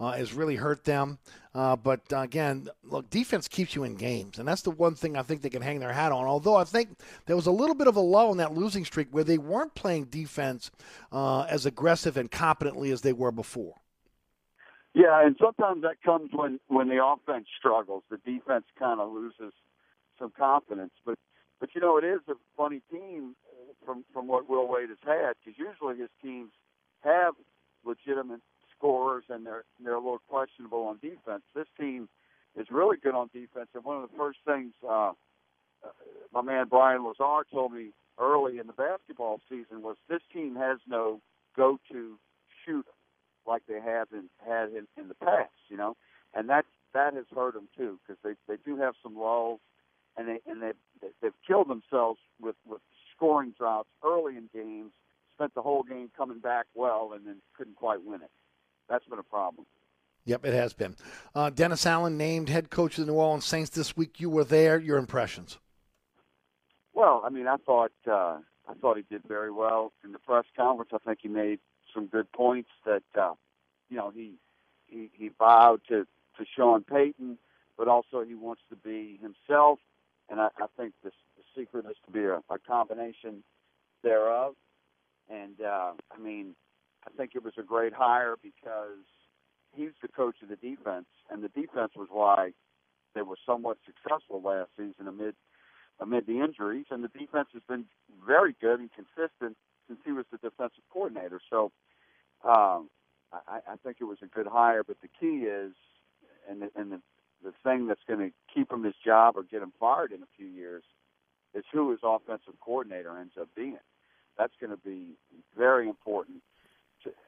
uh, 0.00 0.12
has 0.12 0.32
really 0.34 0.56
hurt 0.56 0.84
them. 0.84 1.18
Uh, 1.54 1.74
but 1.74 2.00
uh, 2.12 2.18
again, 2.18 2.68
look, 2.84 3.08
defense 3.08 3.48
keeps 3.48 3.74
you 3.74 3.84
in 3.84 3.94
games, 3.94 4.38
and 4.38 4.46
that's 4.46 4.62
the 4.62 4.70
one 4.70 4.94
thing 4.94 5.16
I 5.16 5.22
think 5.22 5.42
they 5.42 5.48
can 5.48 5.62
hang 5.62 5.80
their 5.80 5.92
hat 5.92 6.12
on. 6.12 6.26
Although 6.26 6.56
I 6.56 6.64
think 6.64 6.90
there 7.24 7.36
was 7.36 7.46
a 7.46 7.50
little 7.50 7.74
bit 7.74 7.86
of 7.86 7.96
a 7.96 8.00
lull 8.00 8.32
in 8.32 8.38
that 8.38 8.52
losing 8.52 8.84
streak 8.84 9.08
where 9.10 9.24
they 9.24 9.38
weren't 9.38 9.74
playing 9.74 10.06
defense 10.06 10.70
uh, 11.12 11.42
as 11.42 11.64
aggressive 11.64 12.16
and 12.16 12.30
competently 12.30 12.90
as 12.90 13.00
they 13.00 13.14
were 13.14 13.32
before. 13.32 13.74
Yeah, 14.92 15.24
and 15.26 15.36
sometimes 15.40 15.82
that 15.82 16.02
comes 16.02 16.30
when 16.32 16.58
when 16.68 16.88
the 16.88 17.04
offense 17.04 17.46
struggles. 17.58 18.02
The 18.10 18.18
defense 18.18 18.64
kind 18.78 19.00
of 19.00 19.12
loses 19.12 19.52
some 20.18 20.32
confidence. 20.36 20.92
But 21.04 21.18
but 21.60 21.70
you 21.74 21.80
know, 21.80 21.98
it 21.98 22.04
is 22.04 22.20
a 22.28 22.34
funny 22.56 22.82
team 22.90 23.34
from 23.84 24.04
from 24.12 24.26
what 24.26 24.48
Will 24.48 24.68
Wade 24.68 24.88
has 24.88 24.98
had 25.04 25.34
because 25.44 25.58
usually 25.58 25.98
his 25.98 26.10
teams 26.22 26.50
have 27.00 27.34
legitimate 27.84 28.40
scorers 28.78 29.24
and 29.28 29.46
they're 29.46 29.64
they're 29.82 29.94
a 29.94 30.00
little 30.00 30.22
questionable 30.28 30.84
on 30.84 30.98
defense. 30.98 31.42
This 31.54 31.66
team 31.78 32.08
is 32.56 32.66
really 32.70 32.96
good 32.96 33.14
on 33.14 33.28
defense, 33.32 33.68
and 33.74 33.84
one 33.84 34.02
of 34.02 34.10
the 34.10 34.16
first 34.16 34.38
things 34.46 34.72
uh, 34.88 35.12
uh, 35.84 35.88
my 36.32 36.42
man 36.42 36.66
Brian 36.68 37.04
Lazar 37.04 37.46
told 37.52 37.72
me 37.72 37.90
early 38.18 38.58
in 38.58 38.66
the 38.66 38.72
basketball 38.72 39.40
season 39.48 39.82
was 39.82 39.96
this 40.08 40.22
team 40.32 40.56
has 40.56 40.78
no 40.88 41.20
go-to 41.56 42.18
shooter 42.64 42.88
like 43.46 43.62
they 43.68 43.80
have 43.80 44.08
in, 44.12 44.24
had 44.44 44.70
in, 44.70 44.86
in 44.96 45.08
the 45.08 45.14
past, 45.14 45.52
you 45.68 45.76
know, 45.76 45.96
and 46.34 46.48
that 46.48 46.64
that 46.94 47.14
has 47.14 47.26
hurt 47.34 47.54
them 47.54 47.68
too 47.76 47.98
because 48.06 48.18
they 48.24 48.34
they 48.52 48.60
do 48.64 48.76
have 48.78 48.94
some 49.02 49.16
lulls, 49.16 49.60
and 50.16 50.28
they 50.28 50.40
and 50.46 50.62
they 50.62 50.72
they've 51.22 51.32
killed 51.46 51.68
themselves 51.68 52.18
with 52.40 52.56
with 52.66 52.80
scoring 53.14 53.54
droughts 53.56 53.88
early 54.04 54.36
in 54.36 54.48
games. 54.52 54.92
Spent 55.34 55.54
the 55.54 55.60
whole 55.60 55.82
game 55.82 56.10
coming 56.16 56.38
back 56.38 56.64
well, 56.74 57.12
and 57.14 57.26
then 57.26 57.36
couldn't 57.58 57.76
quite 57.76 58.02
win 58.02 58.22
it. 58.22 58.30
That's 58.88 59.04
been 59.06 59.18
a 59.18 59.24
problem. 59.24 59.66
Yep, 60.24 60.44
it 60.44 60.54
has 60.54 60.72
been. 60.72 60.96
Uh, 61.34 61.50
Dennis 61.50 61.86
Allen 61.86 62.16
named 62.16 62.48
head 62.48 62.68
coach 62.68 62.98
of 62.98 63.06
the 63.06 63.12
New 63.12 63.18
Orleans 63.18 63.44
Saints 63.44 63.70
this 63.70 63.96
week. 63.96 64.18
You 64.18 64.28
were 64.28 64.44
there. 64.44 64.78
Your 64.78 64.98
impressions? 64.98 65.58
Well, 66.94 67.22
I 67.24 67.30
mean, 67.30 67.46
I 67.46 67.56
thought 67.64 67.92
uh, 68.10 68.38
I 68.68 68.74
thought 68.80 68.96
he 68.96 69.04
did 69.08 69.22
very 69.26 69.52
well 69.52 69.92
in 70.04 70.12
the 70.12 70.18
press 70.18 70.44
conference. 70.56 70.90
I 70.92 70.98
think 70.98 71.20
he 71.22 71.28
made 71.28 71.60
some 71.94 72.06
good 72.06 72.30
points 72.32 72.70
that 72.84 73.04
uh, 73.18 73.34
you 73.88 73.96
know 73.96 74.10
he 74.10 74.34
he 74.86 75.10
he 75.12 75.28
bowed 75.28 75.80
to 75.88 76.06
to 76.38 76.44
Sean 76.56 76.82
Payton, 76.82 77.38
but 77.78 77.86
also 77.86 78.22
he 78.22 78.34
wants 78.34 78.62
to 78.70 78.76
be 78.76 79.18
himself, 79.22 79.78
and 80.28 80.40
I, 80.40 80.48
I 80.58 80.66
think 80.76 80.94
the, 81.04 81.10
the 81.36 81.44
secret 81.56 81.86
is 81.86 81.96
to 82.06 82.12
be 82.12 82.24
a, 82.24 82.42
a 82.50 82.58
combination 82.66 83.44
thereof. 84.02 84.54
And 85.28 85.60
uh, 85.60 85.92
I 86.10 86.18
mean, 86.22 86.54
I 87.06 87.10
think 87.16 87.32
it 87.34 87.44
was 87.44 87.54
a 87.58 87.62
great 87.62 87.92
hire 87.92 88.36
because 88.42 89.04
he's 89.74 89.92
the 90.02 90.08
coach 90.08 90.36
of 90.42 90.48
the 90.48 90.56
defense, 90.56 91.06
and 91.30 91.42
the 91.42 91.48
defense 91.48 91.92
was 91.96 92.08
why 92.10 92.52
they 93.14 93.22
were 93.22 93.38
somewhat 93.46 93.78
successful 93.86 94.42
last 94.42 94.70
season 94.76 95.08
amid 95.08 95.34
amid 95.98 96.26
the 96.26 96.40
injuries. 96.40 96.86
And 96.90 97.02
the 97.02 97.08
defense 97.08 97.48
has 97.54 97.62
been 97.68 97.86
very 98.26 98.54
good 98.60 98.80
and 98.80 98.90
consistent 98.92 99.56
since 99.88 100.00
he 100.04 100.12
was 100.12 100.26
the 100.30 100.38
defensive 100.38 100.84
coordinator. 100.92 101.40
So 101.48 101.72
um, 102.44 102.90
I, 103.32 103.60
I 103.66 103.76
think 103.82 103.98
it 104.00 104.04
was 104.04 104.18
a 104.22 104.26
good 104.26 104.46
hire. 104.46 104.82
But 104.84 104.98
the 105.00 105.08
key 105.08 105.46
is, 105.46 105.72
and 106.48 106.62
the, 106.62 106.70
and 106.76 106.92
the 106.92 107.00
the 107.44 107.52
thing 107.62 107.86
that's 107.86 108.00
going 108.08 108.20
to 108.20 108.34
keep 108.52 108.72
him 108.72 108.84
his 108.84 108.94
job 109.04 109.36
or 109.36 109.42
get 109.42 109.62
him 109.62 109.72
fired 109.78 110.12
in 110.12 110.22
a 110.22 110.28
few 110.36 110.46
years 110.46 110.82
is 111.54 111.64
who 111.72 111.90
his 111.90 112.00
offensive 112.02 112.54
coordinator 112.60 113.16
ends 113.18 113.34
up 113.40 113.48
being. 113.54 113.78
That's 114.38 114.52
going 114.60 114.70
to 114.70 114.76
be 114.76 115.16
very 115.56 115.88
important, 115.88 116.42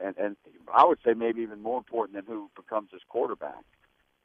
and, 0.03 0.17
and 0.17 0.37
I 0.73 0.85
would 0.85 0.99
say 1.05 1.15
maybe 1.15 1.43
even 1.43 1.63
more 1.63 1.79
important 1.79 2.17
than 2.17 2.27
who 2.27 2.51
becomes 2.57 2.91
his 2.93 3.03
quarterback. 3.09 3.65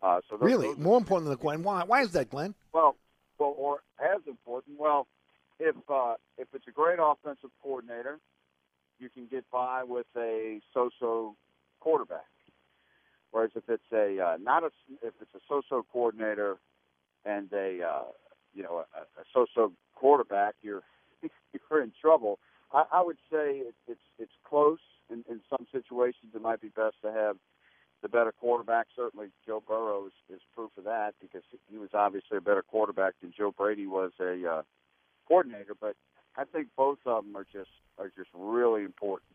Uh, 0.01 0.19
so 0.29 0.37
those, 0.37 0.45
really, 0.45 0.67
those 0.67 0.77
more 0.77 0.97
important 0.97 1.29
than 1.29 1.37
the 1.37 1.41
Glenn. 1.41 1.63
Why? 1.63 1.83
Why 1.83 2.01
is 2.01 2.11
that, 2.11 2.29
Glenn? 2.29 2.55
well, 2.73 2.95
well, 3.39 3.55
or 3.57 3.79
as 3.99 4.21
important. 4.27 4.79
Well, 4.79 5.07
if 5.59 5.75
uh, 5.89 6.15
if 6.37 6.47
it's 6.53 6.67
a 6.67 6.71
great 6.71 6.99
offensive 7.01 7.51
coordinator, 7.61 8.19
you 8.99 9.09
can 9.09 9.27
get 9.27 9.49
by 9.51 9.83
with 9.83 10.07
a 10.17 10.59
so-so 10.73 11.35
quarterback. 11.79 12.25
Whereas 13.31 13.51
if 13.55 13.63
it's 13.67 13.91
a 13.91 14.19
uh, 14.23 14.37
not 14.41 14.63
a 14.63 14.71
if 15.01 15.13
it's 15.21 15.33
a 15.35 15.39
so-so 15.47 15.85
coordinator 15.91 16.57
and 17.25 17.51
a 17.53 17.79
uh, 17.83 18.03
you 18.53 18.63
know 18.63 18.83
a, 18.95 19.21
a 19.21 19.23
so-so 19.33 19.73
quarterback, 19.95 20.55
you're 20.61 20.83
you're 21.69 21.81
in 21.81 21.91
trouble. 21.99 22.39
I, 22.71 22.83
I 22.91 23.01
would 23.01 23.17
say 23.31 23.57
it, 23.57 23.75
it's 23.87 24.01
it's 24.19 24.33
close. 24.47 24.79
In, 25.11 25.23
in 25.29 25.41
some 25.49 25.67
situations, 25.71 26.31
it 26.33 26.41
might 26.41 26.61
be 26.61 26.69
best 26.69 26.95
to 27.03 27.11
have 27.11 27.37
the 28.01 28.09
better 28.09 28.31
quarterback. 28.31 28.87
Certainly, 28.95 29.27
Joe 29.45 29.63
Burrow 29.65 30.07
is, 30.07 30.35
is 30.35 30.41
proof 30.55 30.71
of 30.77 30.83
that 30.83 31.13
because 31.21 31.43
he 31.69 31.77
was 31.77 31.89
obviously 31.93 32.37
a 32.37 32.41
better 32.41 32.63
quarterback 32.63 33.13
than 33.21 33.33
Joe 33.35 33.51
Brady 33.51 33.87
was 33.87 34.11
a 34.19 34.45
uh, 34.47 34.61
coordinator. 35.27 35.73
But 35.79 35.95
I 36.37 36.43
think 36.45 36.67
both 36.75 36.99
of 37.05 37.23
them 37.23 37.35
are 37.35 37.45
just 37.51 37.71
are 37.97 38.11
just 38.15 38.29
really 38.33 38.83
important. 38.83 39.29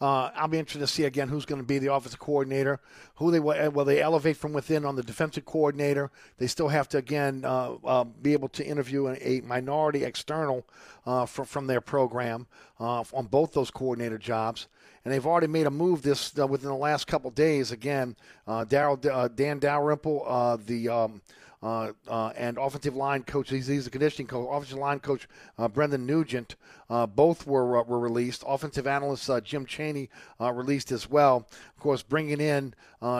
Uh, 0.00 0.30
I'll 0.34 0.48
be 0.48 0.58
interested 0.58 0.80
to 0.80 0.86
see 0.86 1.04
again 1.04 1.28
who's 1.28 1.44
going 1.44 1.60
to 1.60 1.66
be 1.66 1.78
the 1.78 1.92
offensive 1.92 2.20
coordinator. 2.20 2.80
Who 3.16 3.30
they 3.30 3.40
will, 3.40 3.84
they 3.84 4.00
elevate 4.00 4.36
from 4.36 4.52
within 4.52 4.84
on 4.84 4.94
the 4.94 5.02
defensive 5.02 5.44
coordinator? 5.44 6.10
They 6.38 6.46
still 6.46 6.68
have 6.68 6.88
to 6.90 6.98
again 6.98 7.44
uh, 7.44 7.74
uh, 7.84 8.04
be 8.04 8.32
able 8.32 8.48
to 8.50 8.64
interview 8.64 9.08
a, 9.08 9.40
minority 9.40 10.04
external 10.04 10.64
uh, 11.04 11.26
from 11.26 11.46
from 11.46 11.66
their 11.66 11.80
program 11.80 12.46
uh, 12.78 13.02
on 13.12 13.26
both 13.26 13.52
those 13.52 13.70
coordinator 13.70 14.18
jobs. 14.18 14.68
And 15.04 15.12
they've 15.12 15.26
already 15.26 15.46
made 15.46 15.66
a 15.66 15.70
move 15.70 16.02
this 16.02 16.38
uh, 16.38 16.46
within 16.46 16.68
the 16.68 16.76
last 16.76 17.06
couple 17.06 17.30
days. 17.30 17.72
Again, 17.72 18.14
Daryl 18.46 19.34
Dan 19.34 19.58
Dalrymple, 19.58 20.58
the 20.64 20.88
um, 20.88 21.22
uh, 21.62 21.92
uh, 22.06 22.32
and 22.36 22.56
offensive 22.56 22.94
line 22.94 23.22
coach. 23.22 23.50
He's, 23.50 23.66
he's 23.66 23.86
a 23.86 23.90
conditioning 23.90 24.28
coach. 24.28 24.46
Offensive 24.50 24.78
line 24.78 25.00
coach 25.00 25.28
uh, 25.58 25.68
Brendan 25.68 26.06
Nugent. 26.06 26.56
Uh, 26.88 27.06
both 27.06 27.46
were 27.46 27.78
uh, 27.78 27.82
were 27.82 27.98
released. 27.98 28.44
Offensive 28.46 28.86
analyst 28.86 29.28
uh, 29.28 29.40
Jim 29.40 29.66
Chaney 29.66 30.08
released 30.40 30.92
as 30.92 31.10
well. 31.10 31.48
Of 31.76 31.82
course, 31.82 32.02
bringing 32.02 32.40
in 32.40 32.74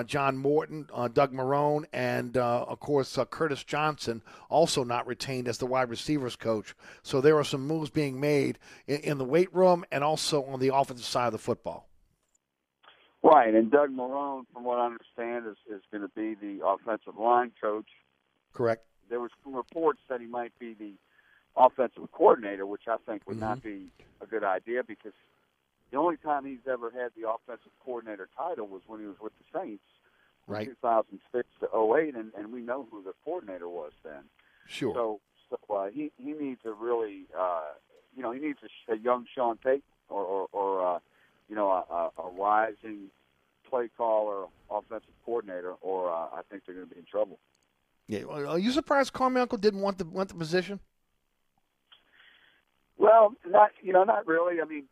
John 0.07 0.37
Morton, 0.37 0.89
Doug 1.13 1.33
Marrone, 1.33 1.85
and 1.93 2.37
of 2.37 2.81
course 2.81 3.19
Curtis 3.31 3.65
Johnson, 3.65 4.23
also 4.49 4.85
not 4.85 5.07
retained 5.07 5.49
as 5.49 5.59
the 5.59 5.67
wide 5.67 5.91
receivers 5.91 6.37
coach. 6.37 6.75
So 7.03 7.21
there 7.21 7.37
are 7.37 7.45
some 7.45 7.67
moves 7.67 7.91
being 7.91 8.19
made 8.19 8.59
in, 8.87 9.01
in 9.01 9.19
the 9.19 9.25
weight 9.25 9.55
room 9.55 9.85
and 9.93 10.03
also 10.03 10.45
on 10.45 10.61
the 10.61 10.75
offensive 10.75 11.07
side 11.07 11.27
of 11.27 11.33
the 11.33 11.39
football. 11.39 11.89
Right, 13.23 13.53
and 13.53 13.71
Doug 13.71 13.91
Marrone, 13.91 14.45
from 14.53 14.65
what 14.65 14.79
I 14.79 14.87
understand, 14.87 15.47
is, 15.47 15.57
is 15.69 15.83
going 15.91 16.03
to 16.03 16.09
be 16.15 16.35
the 16.35 16.65
offensive 16.65 17.19
line 17.19 17.51
coach 17.61 17.89
Correct. 18.53 18.85
There 19.09 19.21
was 19.21 19.31
some 19.43 19.55
reports 19.55 20.01
that 20.09 20.21
he 20.21 20.27
might 20.27 20.53
be 20.59 20.75
the 20.75 20.93
offensive 21.57 22.11
coordinator, 22.13 22.67
which 22.67 22.89
I 22.89 22.97
think 23.07 23.23
would 23.27 23.37
mm-hmm. 23.37 23.47
not 23.47 23.63
be 23.63 23.91
a 24.21 24.27
good 24.27 24.45
idea 24.45 24.83
because 24.85 25.13
the 25.91 25.99
only 25.99 26.17
time 26.17 26.45
he's 26.45 26.67
ever 26.71 26.91
had 26.91 27.11
the 27.17 27.29
offensive 27.29 27.73
coordinator 27.85 28.29
title 28.37 28.67
was 28.67 28.83
when 28.87 29.01
he 29.01 29.07
was 29.07 29.17
with 29.21 29.33
the 29.39 29.59
Saints 29.59 29.83
right. 30.49 30.67
2006 30.67 31.49
to 31.61 31.97
08, 31.97 32.15
and, 32.15 32.33
and 32.37 32.53
we 32.53 32.61
know 32.61 32.87
who 32.91 33.03
the 33.03 33.13
coordinator 33.25 33.69
was 33.69 33.93
then. 34.05 34.25
Sure. 34.67 34.95
So, 34.95 35.21
so 35.51 35.75
uh, 35.75 35.89
he 35.89 36.11
he 36.19 36.33
needs 36.33 36.61
a 36.65 36.73
really, 36.73 37.25
uh, 37.39 37.63
you 38.15 38.23
know, 38.23 38.33
he 38.33 38.41
needs 38.41 38.59
a, 38.63 38.93
a 38.93 38.97
young 38.97 39.27
Sean 39.35 39.57
Payton 39.57 39.83
or 40.09 40.23
or, 40.23 40.49
or 40.53 40.97
uh, 40.97 40.99
you 41.49 41.57
know 41.57 41.71
a, 41.71 41.85
a, 41.93 42.23
a 42.23 42.31
rising 42.39 43.11
play 43.69 43.89
caller, 43.97 44.47
offensive 44.71 45.15
coordinator, 45.25 45.73
or 45.81 46.11
uh, 46.11 46.27
I 46.35 46.41
think 46.51 46.65
they're 46.67 46.75
going 46.75 46.89
to 46.89 46.95
be 46.95 47.01
in 47.01 47.07
trouble. 47.07 47.39
Yeah, 48.09 48.25
are 48.25 48.59
you 48.59 48.73
surprised 48.73 49.13
Carmichael 49.13 49.59
didn't 49.59 49.81
want 49.81 49.99
the 49.99 50.07
want 50.07 50.31
the 50.31 50.35
position? 50.35 50.81
Well, 52.97 53.35
not 53.47 53.71
you 53.83 53.93
know, 53.93 54.03
not 54.05 54.27
really. 54.27 54.63
I 54.63 54.65
mean, 54.65 54.85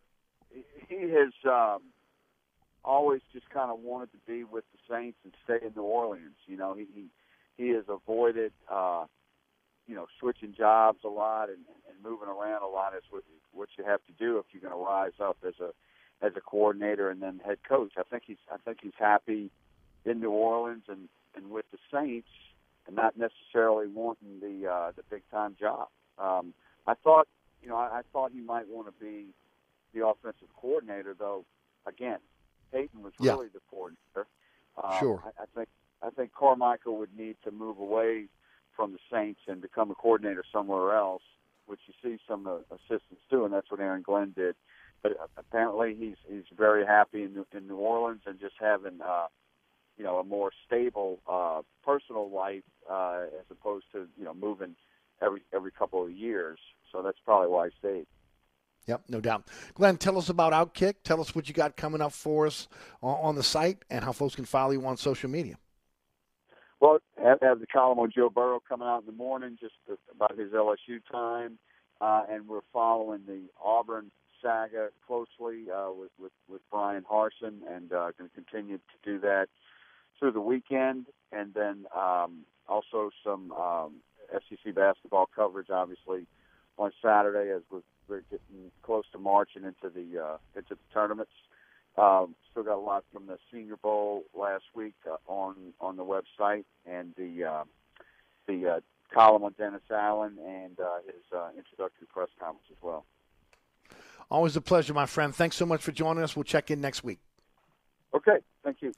he 0.88 1.10
has 1.10 1.32
um, 1.47 1.80
always 2.84 3.22
just 3.32 3.48
kind 3.48 3.70
of 3.70 3.80
wanted 3.80 4.12
to 4.12 4.18
be 4.26 4.44
with 4.44 4.64
the 4.72 4.94
Saints 4.94 5.16
and 5.24 5.32
stay 5.44 5.66
in 5.66 5.72
New 5.74 5.82
Orleans. 5.82 6.36
You 6.47 6.59
know, 6.59 6.74
he 6.74 6.86
he, 6.94 7.06
he 7.56 7.70
has 7.70 7.84
avoided 7.88 8.52
uh, 8.70 9.06
you 9.86 9.94
know 9.94 10.06
switching 10.20 10.55
jobs 10.55 10.98
a 11.02 11.09
lot 11.09 11.48
and, 11.48 11.64
and 11.88 12.02
moving 12.05 12.28
around 12.28 12.62
a 12.62 12.68
lot. 12.68 12.94
Is 12.94 13.02
what 13.09 13.22
what 13.52 13.70
you 13.78 13.84
have 13.84 14.01
to 14.09 14.12
do 14.18 14.36
if 14.36 14.44
you're 14.52 14.60
going 14.60 14.78
to 14.78 14.86
rise 14.86 15.18
up 15.20 15.38
as 15.47 15.55
a 15.59 15.70
as 16.20 16.32
a 16.36 16.40
coordinator 16.43 17.09
and 17.09 17.22
then 17.22 17.40
head 17.43 17.59
coach. 17.66 17.93
I 17.97 18.02
think 18.02 18.24
he's 18.26 18.36
I 18.52 18.59
think 18.59 18.80
he's 18.82 18.93
happy 18.98 19.51
in 20.05 20.20
New 20.20 20.32
Orleans 20.32 20.84
and 20.86 21.09
and 21.34 21.51
with 21.51 21.64
the 21.72 21.78
Saints 21.90 22.28
and 22.86 22.96
not 22.96 23.14
necessarily 23.16 23.86
wanting 23.86 24.40
the 24.40 24.68
uh, 24.68 24.92
the 24.96 25.02
big 25.10 25.22
time 25.30 25.56
job. 25.58 25.88
Um, 26.18 26.54
I 26.86 26.94
thought, 26.94 27.26
you 27.62 27.68
know, 27.68 27.76
I, 27.76 27.98
I 27.98 28.02
thought 28.12 28.30
he 28.32 28.40
might 28.40 28.68
want 28.68 28.86
to 28.86 29.04
be 29.04 29.26
the 29.94 30.06
offensive 30.06 30.48
coordinator, 30.56 31.14
though. 31.18 31.44
Again, 31.86 32.18
Payton 32.72 33.02
was 33.02 33.12
yeah. 33.20 33.32
really 33.32 33.48
the 33.52 33.60
coordinator. 33.70 34.26
Um, 34.82 34.98
sure. 34.98 35.22
I, 35.24 35.42
I 35.42 35.46
think 35.54 35.68
I 36.02 36.10
think 36.10 36.32
Carmichael 36.32 36.98
would 36.98 37.16
need 37.16 37.36
to 37.44 37.50
move 37.50 37.78
away 37.78 38.26
from 38.74 38.92
the 38.92 38.98
Saints 39.10 39.40
and 39.48 39.60
become 39.60 39.90
a 39.90 39.94
coordinator 39.94 40.44
somewhere 40.52 40.94
else, 40.94 41.22
which 41.66 41.80
you 41.86 41.94
see 42.02 42.20
some 42.28 42.46
uh, 42.46 42.58
assistants 42.74 43.22
do, 43.30 43.44
and 43.44 43.54
that's 43.54 43.70
what 43.70 43.80
Aaron 43.80 44.02
Glenn 44.02 44.32
did. 44.36 44.54
But 45.02 45.16
apparently, 45.36 45.94
he's 45.98 46.16
he's 46.28 46.44
very 46.56 46.84
happy 46.86 47.22
in 47.22 47.34
New, 47.34 47.46
in 47.56 47.66
New 47.66 47.76
Orleans 47.76 48.22
and 48.26 48.38
just 48.38 48.54
having. 48.60 49.00
Uh, 49.00 49.26
you 49.97 50.05
know 50.05 50.18
a 50.18 50.24
more 50.24 50.51
stable 50.66 51.20
uh, 51.28 51.62
personal 51.85 52.31
life 52.31 52.64
uh, 52.90 53.23
as 53.39 53.47
opposed 53.51 53.86
to 53.93 54.06
you 54.18 54.24
know 54.24 54.35
moving 54.35 54.74
every 55.23 55.43
every 55.55 55.70
couple 55.70 56.05
of 56.05 56.10
years. 56.10 56.59
So 56.93 57.02
that's 57.02 57.18
probably 57.24 57.48
why 57.48 57.66
I 57.66 57.70
stayed. 57.78 58.06
Yep, 58.86 59.02
no 59.09 59.20
doubt. 59.20 59.48
Glenn, 59.74 59.97
tell 59.97 60.16
us 60.16 60.28
about 60.28 60.52
Outkick. 60.52 60.97
Tell 61.02 61.20
us 61.20 61.35
what 61.35 61.48
you 61.48 61.55
got 61.55 61.77
coming 61.77 62.01
up 62.01 62.12
for 62.12 62.47
us 62.47 62.68
on 63.02 63.35
the 63.35 63.43
site 63.43 63.85
and 63.90 64.05
how 64.05 64.12
folks 64.12 64.36
can 64.36 64.44
follow 64.44 64.70
you 64.70 64.86
on 64.86 64.97
social 64.97 65.28
media. 65.28 65.56
Well, 66.78 66.98
I 67.18 67.35
have 67.43 67.59
the 67.60 67.66
column 67.66 67.98
on 67.98 68.12
Joe 68.14 68.31
Burrow 68.31 68.62
coming 68.68 68.86
out 68.86 69.01
in 69.01 69.06
the 69.06 69.12
morning, 69.12 69.56
just 69.60 69.74
about 70.14 70.39
his 70.39 70.52
LSU 70.52 71.01
time, 71.10 71.59
uh, 72.01 72.24
and 72.31 72.47
we're 72.47 72.60
following 72.73 73.23
the 73.27 73.48
Auburn 73.64 74.12
saga 74.43 74.90
closely 75.06 75.64
uh, 75.74 75.90
with, 75.90 76.10
with 76.20 76.32
with 76.48 76.60
Bryan 76.70 77.05
Harsin, 77.10 77.62
and 77.68 77.93
uh, 77.93 78.12
going 78.18 78.31
to 78.31 78.35
continue 78.35 78.77
to 78.77 79.10
do 79.10 79.18
that 79.20 79.48
through 80.18 80.32
the 80.32 80.40
weekend, 80.40 81.06
and 81.32 81.55
then 81.55 81.86
um, 81.97 82.44
also 82.68 83.10
some 83.24 83.52
um, 83.52 83.94
SEC 84.30 84.74
basketball 84.74 85.28
coverage, 85.34 85.70
obviously, 85.70 86.26
on 86.78 86.93
Saturday 87.02 87.51
as 87.51 87.62
we're, 87.70 87.80
we're 88.09 88.22
getting 88.30 88.70
close 88.82 89.05
to 89.12 89.18
marching 89.18 89.64
into 89.64 89.88
the 89.94 90.22
uh, 90.22 90.36
into 90.55 90.74
the 90.74 90.94
tournaments. 90.94 91.32
Um, 91.98 92.34
still 92.51 92.62
got 92.62 92.76
a 92.76 92.80
lot 92.80 93.05
from 93.12 93.26
the 93.26 93.38
Senior 93.51 93.76
Bowl 93.76 94.24
last 94.34 94.64
week 94.74 94.94
uh, 95.10 95.16
on 95.26 95.55
on 95.80 95.97
the 95.97 96.05
website, 96.05 96.64
and 96.84 97.14
the 97.16 97.44
uh, 97.44 97.64
the 98.47 98.68
uh, 98.68 98.80
column 99.12 99.44
on 99.44 99.55
Dennis 99.56 99.82
Allen 99.90 100.36
and 100.47 100.78
uh, 100.78 100.98
his 101.06 101.22
uh, 101.34 101.48
introductory 101.56 102.06
press 102.12 102.28
conference 102.38 102.66
as 102.70 102.76
well. 102.82 103.05
Always 104.30 104.56
a 104.56 104.60
pleasure, 104.60 104.93
my 104.93 105.06
friend. 105.06 105.34
Thanks 105.34 105.56
so 105.56 105.64
much 105.64 105.82
for 105.82 105.93
joining 105.93 106.22
us. 106.22 106.34
We'll 106.34 106.44
check 106.44 106.70
in 106.70 106.80
next 106.80 107.05
week. 107.05 107.20
Okay, 108.14 108.38
thank 108.64 108.78
you. 108.80 108.93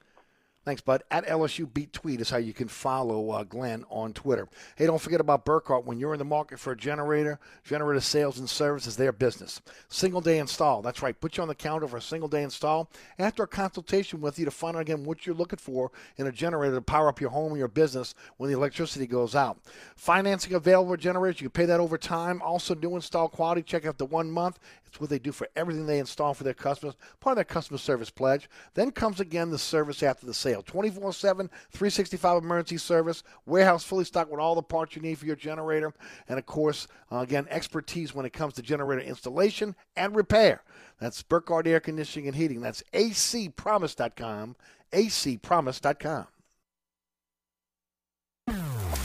Thanks, 0.69 0.83
bud. 0.83 1.03
At 1.11 1.27
LSU 1.27 1.73
Beat 1.73 1.95
Tweet 1.95 2.21
is 2.21 2.29
how 2.29 2.37
you 2.37 2.53
can 2.53 2.69
follow 2.69 3.31
uh, 3.31 3.43
Glenn 3.43 3.87
on 3.89 4.13
Twitter. 4.13 4.47
Hey, 4.77 4.85
don't 4.85 5.01
forget 5.01 5.19
about 5.19 5.47
Burkhardt. 5.47 5.87
When 5.87 5.99
you're 5.99 6.13
in 6.13 6.19
the 6.19 6.27
market 6.27 6.59
for 6.59 6.73
a 6.73 6.77
generator, 6.77 7.41
generator 7.65 8.03
sales 8.03 8.39
and 8.39 8.51
service 8.51 8.87
is 8.87 8.95
their 8.95 9.11
business. 9.11 9.63
Single 9.89 10.21
day 10.21 10.37
install. 10.37 10.83
That's 10.83 11.01
right. 11.01 11.19
Put 11.19 11.39
you 11.39 11.43
on 11.43 11.49
the 11.49 11.55
counter 11.55 11.89
for 11.89 11.97
a 11.97 12.03
single 12.03 12.29
day 12.29 12.43
install. 12.43 12.91
After 13.19 13.45
a 13.45 13.47
consultation 13.47 14.21
with 14.21 14.39
you 14.39 14.45
to 14.45 14.51
find 14.51 14.77
out 14.77 14.81
again 14.81 15.05
what 15.05 15.25
you're 15.25 15.35
looking 15.35 15.59
for 15.59 15.91
in 16.19 16.27
a 16.27 16.33
generator 16.33 16.75
to 16.75 16.83
power 16.83 17.09
up 17.09 17.19
your 17.19 17.31
home 17.31 17.55
or 17.55 17.57
your 17.57 17.69
business 17.69 18.15
when 18.37 18.51
the 18.51 18.57
electricity 18.59 19.07
goes 19.07 19.35
out. 19.35 19.59
Financing 19.97 20.53
available 20.53 20.99
generators. 20.99 21.41
You 21.41 21.49
can 21.49 21.63
pay 21.63 21.65
that 21.65 21.81
over 21.81 21.97
time. 21.97 22.43
Also, 22.43 22.75
new 22.75 22.95
install 22.95 23.31
quality. 23.31 23.63
Check 23.63 23.87
out 23.87 23.97
the 23.97 24.05
one 24.05 24.31
month 24.31 24.59
It's 24.89 25.01
what 25.01 25.11
they 25.11 25.19
do 25.19 25.33
for 25.33 25.49
everything 25.55 25.87
they 25.87 25.99
install 25.99 26.35
for 26.35 26.45
their 26.45 26.55
customers, 26.55 26.95
part 27.21 27.33
of 27.33 27.37
their 27.37 27.45
customer 27.45 27.79
service 27.79 28.11
pledge. 28.11 28.49
Then 28.75 28.91
comes 28.91 29.21
again 29.21 29.51
the 29.51 29.59
service 29.59 30.03
after 30.03 30.27
the 30.27 30.35
sale 30.35 30.63
24 30.63 31.13
7, 31.13 31.49
365 31.71 32.43
emergency 32.43 32.79
service, 32.79 33.23
warehouse 33.47 33.85
fully 33.85 34.05
stocked 34.05 34.31
with 34.31 34.41
all 34.41 34.55
the 34.55 34.63
parts 34.63 34.97
you 34.97 35.03
need 35.03 35.19
for 35.19 35.27
your 35.27 35.37
generator, 35.37 35.93
and 36.29 36.39
of 36.39 36.47
course, 36.47 36.89
uh, 37.13 37.19
again, 37.19 37.47
expertise 37.51 38.15
when 38.15 38.27
it 38.27 38.33
comes 38.33 38.55
to 38.55 38.63
generator 38.63 39.03
installation 39.03 39.75
and 39.97 40.17
repair. 40.17 40.63
That's 40.99 41.23
Burkhardt 41.23 41.67
Air 41.67 41.81
Conditioning 41.81 42.29
and 42.29 42.37
Heating. 42.37 42.61
That's 42.61 42.83
acpromise.com, 42.93 44.57
acpromise.com. 44.93 46.27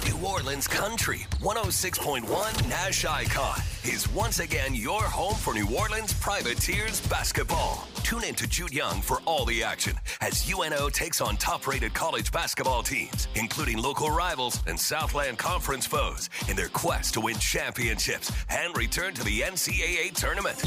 New 0.05 0.25
Orleans 0.25 0.67
Country 0.67 1.25
106.1 1.41 2.69
Nash 2.69 3.05
Icon 3.05 3.72
is 3.85 4.09
once 4.13 4.39
again 4.39 4.73
your 4.73 5.03
home 5.03 5.35
for 5.35 5.53
New 5.53 5.67
Orleans 5.75 6.13
Privateers 6.13 7.01
basketball. 7.07 7.85
Tune 8.03 8.23
in 8.23 8.35
to 8.35 8.47
Jude 8.47 8.73
Young 8.73 9.01
for 9.01 9.17
all 9.25 9.45
the 9.45 9.61
action 9.61 9.95
as 10.21 10.49
UNO 10.49 10.89
takes 10.89 11.19
on 11.19 11.35
top 11.35 11.67
rated 11.67 11.93
college 11.93 12.31
basketball 12.31 12.81
teams, 12.81 13.27
including 13.35 13.77
local 13.77 14.09
rivals 14.09 14.61
and 14.67 14.79
Southland 14.79 15.37
Conference 15.37 15.85
foes, 15.85 16.29
in 16.47 16.55
their 16.55 16.69
quest 16.69 17.13
to 17.15 17.21
win 17.21 17.37
championships 17.37 18.31
and 18.49 18.75
return 18.77 19.13
to 19.15 19.23
the 19.23 19.41
NCAA 19.41 20.13
tournament. 20.13 20.63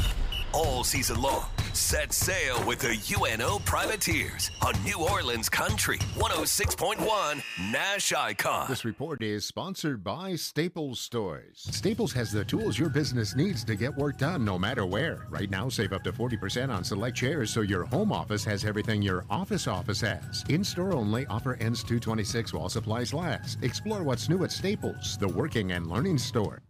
All 0.53 0.83
season 0.83 1.21
long, 1.21 1.45
set 1.73 2.13
sail 2.13 2.65
with 2.65 2.79
the 2.79 2.97
UNO 3.19 3.59
Privateers 3.59 4.49
on 4.65 4.73
New 4.83 4.97
Orleans 4.97 5.49
Country 5.49 5.97
106.1 6.15 7.41
Nash 7.71 8.13
Icon. 8.13 8.65
This 8.69 8.85
report 8.85 9.21
is 9.21 9.45
sponsored 9.45 10.03
by 10.03 10.35
Staples 10.35 10.99
Stores. 10.99 11.67
Staples 11.69 12.13
has 12.13 12.31
the 12.31 12.45
tools 12.45 12.79
your 12.79 12.89
business 13.07 13.37
needs 13.37 13.63
to 13.63 13.77
get 13.77 13.95
work 13.95 14.17
done 14.17 14.43
no 14.43 14.59
matter 14.59 14.85
where. 14.85 15.27
Right 15.29 15.49
now, 15.49 15.69
save 15.69 15.93
up 15.93 16.03
to 16.03 16.11
40% 16.11 16.69
on 16.69 16.83
select 16.83 17.15
chairs 17.15 17.51
so 17.51 17.61
your 17.61 17.85
home 17.85 18.11
office 18.11 18.43
has 18.43 18.65
everything 18.65 19.01
your 19.01 19.23
office 19.29 19.65
office 19.65 20.01
has. 20.01 20.43
In 20.49 20.61
store 20.61 20.91
only, 20.91 21.25
offer 21.27 21.55
ends 21.61 21.83
226 21.83 22.53
while 22.53 22.67
supplies 22.67 23.13
last. 23.13 23.63
Explore 23.63 24.03
what's 24.03 24.27
new 24.27 24.43
at 24.43 24.51
Staples, 24.51 25.17
the 25.19 25.27
working 25.29 25.71
and 25.71 25.87
learning 25.87 26.17
store. 26.17 26.61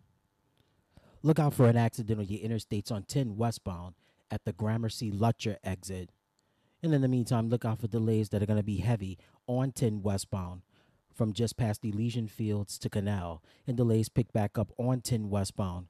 Look 1.24 1.40
out 1.40 1.56
for 1.56 1.68
an 1.68 1.76
accident 1.76 2.20
on 2.20 2.28
your 2.28 2.48
interstates 2.48 2.92
on 2.92 3.02
10 3.02 3.36
westbound 3.36 3.96
at 4.30 4.46
the 4.46 4.54
Gramercy 4.54 5.12
Lutcher 5.12 5.58
exit. 5.64 6.12
And 6.84 6.94
in 6.94 7.02
the 7.02 7.08
meantime, 7.08 7.50
look 7.50 7.66
out 7.66 7.82
for 7.82 7.88
delays 7.88 8.30
that 8.30 8.44
are 8.44 8.46
going 8.46 8.60
to 8.60 8.64
be 8.64 8.78
heavy 8.78 9.18
on 9.48 9.72
10 9.72 10.04
westbound 10.04 10.62
from 11.16 11.34
just 11.34 11.58
past 11.58 11.84
Elysian 11.84 12.28
Fields 12.28 12.78
to 12.78 12.92
Canal, 12.92 13.42
and 13.66 13.76
delays 13.76 14.08
pick 14.08 14.32
back 14.32 14.60
up 14.60 14.72
on 14.78 15.02
10 15.02 15.32
westbound 15.32 15.88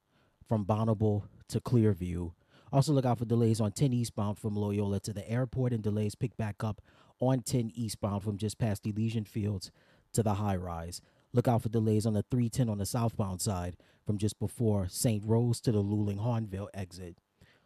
from 0.47 0.63
Bonneville 0.63 1.25
to 1.49 1.59
Clearview. 1.59 2.31
Also, 2.71 2.91
look 2.91 3.05
out 3.05 3.19
for 3.19 3.25
delays 3.25 3.61
on 3.61 3.71
10 3.71 3.93
eastbound 3.93 4.37
from 4.37 4.55
Loyola 4.55 4.99
to 5.01 5.13
the 5.13 5.29
airport, 5.29 5.73
and 5.73 5.81
delays 5.81 6.15
pick 6.15 6.35
back 6.37 6.63
up 6.63 6.81
on 7.19 7.41
10 7.41 7.71
eastbound 7.75 8.23
from 8.23 8.37
just 8.37 8.57
past 8.57 8.85
Elysian 8.85 9.25
Fields 9.25 9.71
to 10.13 10.23
the 10.23 10.35
high 10.35 10.55
rise. 10.55 11.01
Look 11.33 11.47
out 11.47 11.63
for 11.63 11.69
delays 11.69 12.05
on 12.05 12.13
the 12.13 12.23
310 12.29 12.69
on 12.69 12.77
the 12.77 12.85
southbound 12.85 13.41
side 13.41 13.77
from 14.05 14.17
just 14.17 14.39
before 14.39 14.87
St. 14.89 15.23
Rose 15.25 15.61
to 15.61 15.71
the 15.71 15.83
Luling 15.83 16.19
Hahnville 16.19 16.69
exit. 16.73 17.17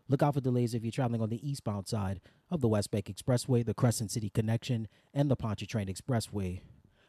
Look 0.08 0.24
out 0.24 0.34
for 0.34 0.42
delays 0.42 0.74
if 0.74 0.84
you're 0.84 0.92
traveling 0.92 1.22
on 1.22 1.30
the 1.30 1.48
eastbound 1.48 1.88
side 1.88 2.20
of 2.50 2.62
the 2.62 2.68
West 2.68 2.92
Bank 2.92 3.06
Expressway, 3.06 3.66
the 3.66 3.74
Crescent 3.74 4.12
City 4.12 4.30
Connection, 4.30 4.88
and 5.14 5.32
the 5.32 5.36
Pontchartrain 5.36 5.88
Expressway 5.88 6.62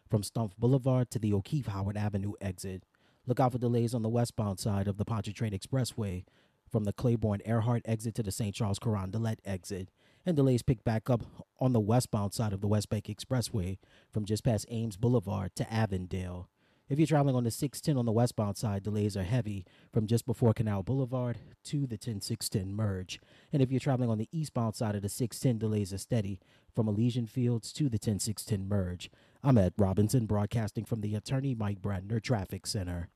from 0.08 0.22
Stumpf 0.22 0.56
Boulevard 0.56 1.10
to 1.10 1.18
the 1.18 1.32
O'Keefe 1.32 1.66
Howard 1.66 1.96
Avenue 1.96 2.34
exit. 2.40 2.84
Look 3.26 3.38
out 3.38 3.52
for 3.52 3.58
delays 3.58 3.94
on 3.94 4.02
the 4.02 4.08
westbound 4.08 4.58
side 4.58 4.88
of 4.88 4.96
the 4.96 5.04
Pontchartrain 5.04 5.52
Expressway 5.52 6.24
from 6.68 6.84
the 6.84 6.92
Claiborne 6.92 7.40
Earhart 7.44 7.82
exit 7.84 8.14
to 8.16 8.22
the 8.22 8.32
St. 8.32 8.54
Charles 8.54 8.80
Carondelet 8.80 9.38
exit. 9.44 9.90
And 10.26 10.36
delays 10.36 10.62
pick 10.62 10.82
back 10.82 11.08
up 11.08 11.22
on 11.60 11.72
the 11.72 11.80
westbound 11.80 12.34
side 12.34 12.52
of 12.52 12.60
the 12.60 12.66
West 12.66 12.88
Bank 12.88 13.04
Expressway 13.04 13.78
from 14.12 14.24
just 14.24 14.44
past 14.44 14.66
Ames 14.68 14.96
Boulevard 14.96 15.54
to 15.56 15.72
Avondale. 15.72 16.48
If 16.88 16.98
you're 16.98 17.06
traveling 17.06 17.36
on 17.36 17.44
the 17.44 17.50
610 17.50 17.96
on 17.96 18.06
the 18.06 18.12
westbound 18.12 18.56
side, 18.56 18.82
delays 18.82 19.16
are 19.16 19.22
heavy 19.22 19.64
from 19.92 20.06
just 20.06 20.26
before 20.26 20.52
Canal 20.52 20.82
Boulevard 20.82 21.38
to 21.64 21.86
the 21.86 21.96
10610 21.96 22.74
merge. 22.74 23.20
And 23.52 23.62
if 23.62 23.70
you're 23.70 23.80
traveling 23.80 24.10
on 24.10 24.18
the 24.18 24.28
eastbound 24.32 24.74
side 24.74 24.94
of 24.94 25.02
the 25.02 25.08
610, 25.08 25.58
delays 25.58 25.92
are 25.92 25.98
steady 25.98 26.40
from 26.74 26.88
Elysian 26.88 27.26
Fields 27.26 27.72
to 27.74 27.88
the 27.88 27.98
10610 27.98 28.68
merge. 28.68 29.10
I'm 29.44 29.58
Ed 29.58 29.72
Robinson, 29.76 30.26
broadcasting 30.26 30.84
from 30.84 31.00
the 31.00 31.16
Attorney 31.16 31.52
Mike 31.56 31.82
Brandner 31.82 32.22
Traffic 32.22 32.64
Center. 32.64 33.08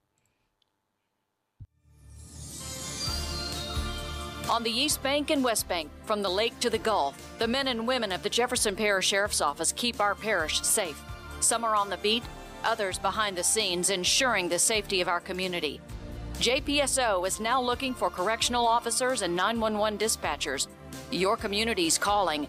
On 4.50 4.64
the 4.64 4.70
East 4.70 5.04
Bank 5.04 5.30
and 5.30 5.44
West 5.44 5.68
Bank, 5.68 5.88
from 6.04 6.22
the 6.22 6.28
lake 6.28 6.58
to 6.60 6.70
the 6.70 6.78
Gulf, 6.78 7.16
the 7.38 7.46
men 7.46 7.68
and 7.68 7.86
women 7.86 8.10
of 8.10 8.24
the 8.24 8.28
Jefferson 8.28 8.74
Parish 8.74 9.06
Sheriff's 9.06 9.40
Office 9.40 9.70
keep 9.70 10.00
our 10.00 10.16
parish 10.16 10.62
safe. 10.62 11.00
Some 11.38 11.62
are 11.62 11.76
on 11.76 11.90
the 11.90 11.96
beat, 11.98 12.24
others 12.64 12.98
behind 12.98 13.36
the 13.36 13.44
scenes, 13.44 13.90
ensuring 13.90 14.48
the 14.48 14.58
safety 14.58 15.00
of 15.00 15.06
our 15.06 15.20
community. 15.20 15.80
JPSO 16.38 17.24
is 17.24 17.38
now 17.38 17.62
looking 17.62 17.94
for 17.94 18.10
correctional 18.10 18.66
officers 18.66 19.22
and 19.22 19.36
911 19.36 19.96
dispatchers. 19.96 20.66
Your 21.12 21.36
community's 21.36 21.98
calling. 21.98 22.48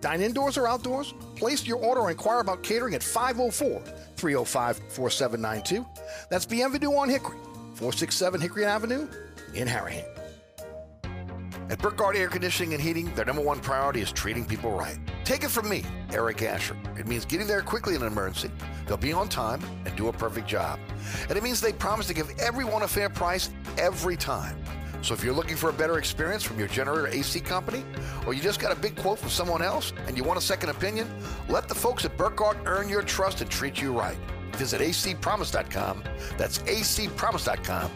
Dine 0.00 0.22
indoors 0.22 0.56
or 0.56 0.66
outdoors. 0.66 1.14
Place 1.36 1.66
your 1.66 1.78
order 1.78 2.02
or 2.02 2.10
inquire 2.10 2.40
about 2.40 2.62
catering 2.62 2.94
at 2.94 3.02
504 3.02 3.82
305 4.16 4.80
4792. 4.88 5.86
That's 6.28 6.46
Bienvenue 6.46 6.94
on 6.94 7.08
Hickory, 7.08 7.38
467 7.74 8.40
Hickory 8.40 8.64
Avenue 8.64 9.08
in 9.54 9.68
Harahan. 9.68 10.06
At 11.70 11.78
Burkhardt 11.78 12.16
Air 12.16 12.26
Conditioning 12.26 12.74
and 12.74 12.82
Heating, 12.82 13.14
their 13.14 13.24
number 13.24 13.42
one 13.42 13.60
priority 13.60 14.00
is 14.00 14.10
treating 14.10 14.44
people 14.44 14.72
right. 14.72 14.98
Take 15.22 15.44
it 15.44 15.50
from 15.50 15.68
me, 15.68 15.84
Eric 16.12 16.42
Asher. 16.42 16.76
It 16.98 17.06
means 17.06 17.24
getting 17.24 17.46
there 17.46 17.62
quickly 17.62 17.94
in 17.94 18.02
an 18.02 18.08
emergency. 18.08 18.50
They'll 18.88 18.96
be 18.96 19.12
on 19.12 19.28
time 19.28 19.62
and 19.84 19.94
do 19.94 20.08
a 20.08 20.12
perfect 20.12 20.48
job. 20.48 20.80
And 21.28 21.38
it 21.38 21.44
means 21.44 21.60
they 21.60 21.72
promise 21.72 22.08
to 22.08 22.14
give 22.14 22.28
everyone 22.40 22.82
a 22.82 22.88
fair 22.88 23.08
price 23.08 23.50
every 23.78 24.16
time. 24.16 24.56
So 25.02 25.14
if 25.14 25.24
you're 25.24 25.34
looking 25.34 25.56
for 25.56 25.70
a 25.70 25.72
better 25.72 25.98
experience 25.98 26.42
from 26.42 26.58
your 26.58 26.68
generator 26.68 27.08
AC 27.08 27.40
company, 27.40 27.84
or 28.26 28.34
you 28.34 28.42
just 28.42 28.60
got 28.60 28.76
a 28.76 28.80
big 28.80 28.96
quote 28.96 29.18
from 29.18 29.30
someone 29.30 29.62
else 29.62 29.92
and 30.06 30.16
you 30.16 30.24
want 30.24 30.38
a 30.38 30.42
second 30.42 30.70
opinion, 30.70 31.08
let 31.48 31.68
the 31.68 31.74
folks 31.74 32.04
at 32.04 32.16
Burkhardt 32.16 32.58
earn 32.66 32.88
your 32.88 33.02
trust 33.02 33.40
and 33.40 33.50
treat 33.50 33.80
you 33.80 33.92
right. 33.92 34.18
Visit 34.52 34.80
acpromise.com. 34.80 36.04
That's 36.36 36.58
acpromise.com 36.58 37.90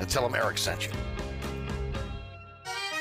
and 0.00 0.08
tell 0.08 0.22
them 0.22 0.34
Eric 0.34 0.58
sent 0.58 0.86
you. 0.86 0.92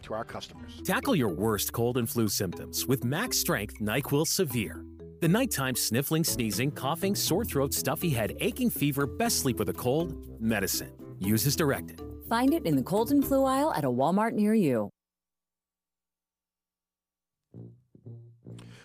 to 0.00 0.14
our 0.14 0.24
our 0.24 0.32
customers. 0.32 0.80
Tackle 0.84 1.14
your 1.14 1.28
worst 1.28 1.72
cold 1.72 1.98
and 1.98 2.08
flu 2.08 2.28
symptoms 2.28 2.86
with 2.86 3.04
Max 3.04 3.38
Strength 3.38 3.80
NyQuil 3.80 4.26
Severe. 4.26 4.84
The 5.20 5.28
nighttime 5.28 5.76
sniffling, 5.76 6.24
sneezing, 6.24 6.70
coughing, 6.70 7.14
sore 7.14 7.44
throat, 7.44 7.72
stuffy 7.72 8.10
head, 8.10 8.36
aching 8.40 8.70
fever, 8.70 9.06
best 9.06 9.40
sleep 9.40 9.58
with 9.58 9.68
a 9.68 9.72
cold, 9.72 10.40
medicine. 10.40 10.92
Use 11.18 11.46
as 11.46 11.56
directed. 11.56 12.00
Find 12.28 12.52
it 12.52 12.66
in 12.66 12.76
the 12.76 12.82
cold 12.82 13.10
and 13.10 13.24
flu 13.24 13.44
aisle 13.44 13.72
at 13.74 13.84
a 13.84 13.88
Walmart 13.90 14.32
near 14.32 14.54
you. 14.54 14.90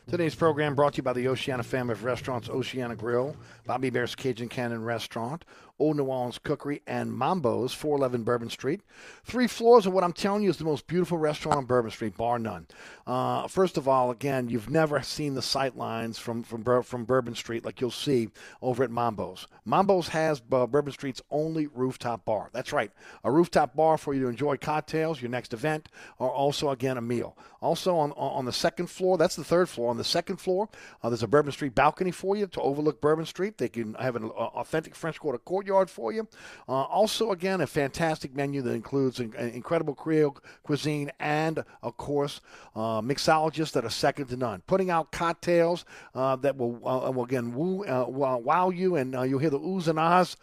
Today's 0.08 0.34
program 0.34 0.74
brought 0.74 0.94
to 0.94 0.98
you 0.98 1.04
by 1.04 1.14
the 1.14 1.28
Oceana 1.28 1.62
family 1.62 1.92
of 1.92 2.04
restaurants, 2.04 2.50
Oceana 2.50 2.96
Grill, 2.96 3.36
Bobby 3.70 3.90
Hebert's 3.90 4.16
Cajun 4.16 4.50
Cannon 4.50 4.84
Restaurant, 4.84 5.46
Old 5.78 5.96
New 5.96 6.06
Orleans 6.06 6.40
Cookery, 6.40 6.82
and 6.88 7.14
Mambo's, 7.14 7.72
411 7.72 8.24
Bourbon 8.24 8.50
Street. 8.50 8.82
Three 9.24 9.46
floors 9.46 9.86
of 9.86 9.94
what 9.94 10.04
I'm 10.04 10.12
telling 10.12 10.42
you 10.42 10.50
is 10.50 10.58
the 10.58 10.64
most 10.64 10.88
beautiful 10.88 11.20
restaurant 11.20 11.60
on 11.60 11.66
Bourbon 11.66 11.92
Street, 11.92 12.18
bar 12.18 12.40
none. 12.40 12.66
Uh, 13.06 13.48
first 13.48 13.78
of 13.78 13.88
all, 13.88 14.10
again, 14.10 14.50
you've 14.50 14.72
never 14.72 15.04
seen 15.04 15.36
the 15.36 15.44
sight 15.44 15.78
lines 15.78 16.18
from, 16.18 16.42
from, 16.42 16.82
from 16.82 17.06
Bourbon 17.06 17.36
Street 17.36 17.64
like 17.64 17.80
you'll 17.80 17.92
see 17.92 18.30
over 18.64 18.84
at 18.84 18.90
Mambo's. 18.90 19.48
Mambo's 19.66 20.08
has 20.08 20.42
uh, 20.52 20.66
Bourbon 20.66 20.92
Street's 20.92 21.22
only 21.30 21.68
rooftop 21.68 22.26
bar. 22.26 22.50
That's 22.52 22.74
right, 22.74 22.92
a 23.24 23.32
rooftop 23.32 23.76
bar 23.76 24.00
for 24.00 24.16
you 24.16 24.24
to 24.24 24.28
enjoy 24.30 24.58
cocktails, 24.58 25.22
your 25.22 25.30
next 25.30 25.54
event, 25.54 25.90
or 26.18 26.32
also, 26.32 26.72
again, 26.72 26.98
a 26.98 27.02
meal. 27.02 27.38
Also, 27.62 27.96
on, 27.96 28.14
on 28.14 28.46
the 28.46 28.52
second 28.54 28.88
floor, 28.88 29.18
that's 29.18 29.36
the 29.36 29.44
third 29.44 29.70
floor, 29.70 29.92
on 29.92 29.98
the 29.98 30.04
second 30.04 30.38
floor, 30.38 30.70
uh, 31.04 31.10
there's 31.10 31.24
a 31.24 31.28
Bourbon 31.28 31.52
Street 31.52 31.76
balcony 31.76 32.10
for 32.12 32.36
you 32.36 32.48
to 32.48 32.62
overlook 32.62 33.00
Bourbon 33.00 33.26
Street. 33.26 33.59
They 33.60 33.70
can 33.70 33.94
have 33.94 34.16
an 34.16 34.26
uh, 34.26 34.28
authentic 34.28 34.96
French 34.96 35.20
Quarter 35.20 35.38
courtyard 35.40 35.90
for 35.90 36.12
you. 36.12 36.28
Uh, 36.68 36.72
also, 36.72 37.32
again, 37.32 37.62
a 37.62 37.68
fantastic 37.68 38.36
menu 38.36 38.62
that 38.64 38.74
includes 38.74 39.20
in- 39.20 39.34
incredible 39.36 39.94
Creole 39.94 40.38
cuisine 40.64 41.12
and, 41.20 41.64
of 41.84 41.98
course, 41.98 42.42
uh, 42.76 43.02
mixologists 43.02 43.74
that 43.74 43.86
are 43.86 43.90
second 43.90 44.28
to 44.28 44.38
none. 44.38 44.62
Putting 44.66 44.90
out 44.90 45.12
cocktails 45.12 45.86
uh, 46.16 46.36
that 46.38 46.58
will, 46.58 46.76
uh, 46.88 47.12
will 47.12 47.24
again, 47.24 47.54
woo, 47.54 47.86
uh, 47.86 48.06
wow 48.08 48.70
you, 48.70 48.96
and 48.96 49.14
you'll 49.30 49.40
hear 49.40 49.50
the 49.50 49.60
oohs 49.60 49.88
and 49.88 50.00
ahs 50.00 50.38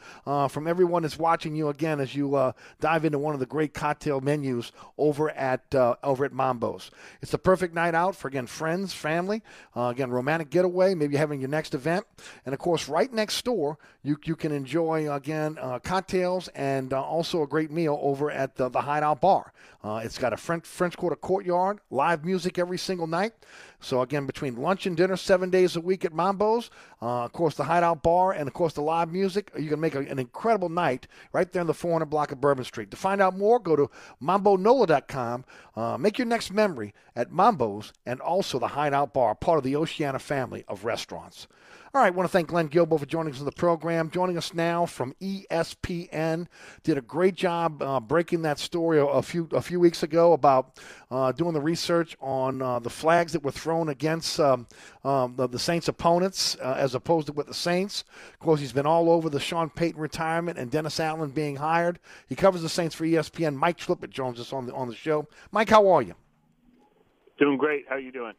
from 0.52 0.68
everyone 0.68 1.02
that's 1.02 1.18
watching 1.18 1.56
you 1.56 1.68
again 1.68 2.00
as 2.00 2.14
you 2.14 2.52
dive 2.80 3.04
into 3.04 3.18
one 3.18 3.34
of 3.34 3.40
the 3.40 3.46
great 3.46 3.74
cocktail 3.74 4.20
menus 4.20 4.72
over 4.98 5.30
at 5.30 5.74
over 6.02 6.24
at 6.24 6.32
Mambo's. 6.32 6.90
It's 7.22 7.32
the 7.32 7.38
perfect 7.38 7.74
night 7.74 7.94
out 7.94 8.14
for 8.14 8.28
again 8.28 8.46
friends, 8.46 8.92
family, 8.92 9.42
again 9.74 10.10
romantic 10.10 10.50
getaway, 10.50 10.94
maybe 10.94 11.16
having 11.16 11.40
your 11.40 11.48
next 11.48 11.74
event, 11.74 12.04
and 12.44 12.52
of 12.52 12.58
course 12.60 12.88
right 12.88 13.05
next 13.12 13.44
door 13.44 13.78
you 14.06 14.16
you 14.24 14.36
can 14.36 14.52
enjoy 14.52 15.12
again 15.12 15.58
uh, 15.60 15.80
cocktails 15.80 16.46
and 16.48 16.92
uh, 16.92 17.02
also 17.02 17.42
a 17.42 17.46
great 17.46 17.72
meal 17.72 17.98
over 18.00 18.30
at 18.30 18.54
the, 18.54 18.68
the 18.68 18.82
Hideout 18.82 19.20
Bar. 19.20 19.52
Uh, 19.82 20.00
it's 20.04 20.16
got 20.16 20.32
a 20.32 20.36
French 20.36 20.64
French 20.64 20.96
Quarter 20.96 21.16
courtyard, 21.16 21.80
live 21.90 22.24
music 22.24 22.56
every 22.56 22.78
single 22.78 23.08
night. 23.08 23.32
So 23.80 24.02
again, 24.02 24.24
between 24.24 24.56
lunch 24.56 24.86
and 24.86 24.96
dinner, 24.96 25.16
seven 25.16 25.50
days 25.50 25.74
a 25.74 25.80
week 25.80 26.04
at 26.04 26.14
Mambo's, 26.14 26.70
uh, 27.02 27.24
of 27.24 27.32
course 27.32 27.56
the 27.56 27.64
Hideout 27.64 28.02
Bar, 28.04 28.32
and 28.32 28.46
of 28.46 28.54
course 28.54 28.74
the 28.74 28.80
live 28.80 29.10
music, 29.12 29.50
you 29.58 29.68
can 29.68 29.80
make 29.80 29.96
a, 29.96 30.00
an 30.00 30.20
incredible 30.20 30.68
night 30.68 31.08
right 31.32 31.50
there 31.50 31.60
in 31.60 31.66
the 31.66 31.74
400 31.74 32.06
block 32.06 32.30
of 32.30 32.40
Bourbon 32.40 32.64
Street. 32.64 32.92
To 32.92 32.96
find 32.96 33.20
out 33.20 33.36
more, 33.36 33.58
go 33.58 33.74
to 33.74 33.90
mambonola.com. 34.22 35.44
Uh, 35.74 35.98
make 35.98 36.16
your 36.16 36.26
next 36.26 36.52
memory 36.52 36.94
at 37.16 37.32
Mambo's 37.32 37.92
and 38.06 38.20
also 38.20 38.58
the 38.58 38.68
Hideout 38.68 39.12
Bar, 39.12 39.34
part 39.34 39.58
of 39.58 39.64
the 39.64 39.74
Oceana 39.74 40.20
family 40.20 40.64
of 40.68 40.84
restaurants. 40.84 41.48
All 41.96 42.02
right, 42.02 42.08
I 42.08 42.10
want 42.10 42.28
to 42.28 42.30
thank 42.30 42.48
Glenn 42.48 42.68
Guilbeau 42.68 43.00
for 43.00 43.06
joining 43.06 43.32
us 43.32 43.38
on 43.38 43.46
the 43.46 43.52
program. 43.52 43.95
Joining 44.10 44.36
us 44.36 44.52
now 44.52 44.84
from 44.84 45.14
ESPN, 45.20 46.46
did 46.82 46.98
a 46.98 47.00
great 47.00 47.34
job 47.34 47.82
uh, 47.82 47.98
breaking 47.98 48.42
that 48.42 48.58
story 48.58 49.00
a, 49.00 49.22
few 49.22 49.48
a 49.52 49.62
few 49.62 49.80
weeks 49.80 50.02
ago 50.02 50.34
about 50.34 50.78
uh, 51.10 51.32
doing 51.32 51.54
the 51.54 51.60
research 51.60 52.16
on 52.20 52.60
uh, 52.60 52.78
the 52.78 52.90
flags 52.90 53.32
that 53.32 53.42
were 53.42 53.50
thrown 53.50 53.88
against 53.88 54.38
um, 54.38 54.66
um, 55.04 55.34
the, 55.36 55.48
the 55.48 55.58
Saints' 55.58 55.88
opponents 55.88 56.56
uh, 56.60 56.74
as 56.78 56.94
opposed 56.94 57.28
to 57.28 57.32
with 57.32 57.46
the 57.46 57.54
Saints. 57.54 58.04
Of 58.34 58.38
course, 58.40 58.60
he's 58.60 58.72
been 58.72 58.86
all 58.86 59.08
over 59.08 59.30
the 59.30 59.40
Sean 59.40 59.70
Payton 59.70 60.00
retirement 60.00 60.58
and 60.58 60.70
Dennis 60.70 61.00
Allen 61.00 61.30
being 61.30 61.56
hired. 61.56 61.98
He 62.28 62.34
covers 62.34 62.62
the 62.62 62.68
Saints 62.68 62.94
for 62.94 63.04
ESPN. 63.04 63.54
Mike 63.54 63.78
Triplett 63.78 64.10
joins 64.10 64.38
us 64.38 64.52
on 64.52 64.66
the 64.66 64.74
on 64.74 64.88
the 64.88 64.94
show. 64.94 65.26
Mike, 65.50 65.70
how 65.70 65.88
are 65.88 66.02
you? 66.02 66.14
Doing 67.38 67.56
great. 67.56 67.84
How 67.88 67.96
are 67.96 68.00
you 68.00 68.12
doing? 68.12 68.34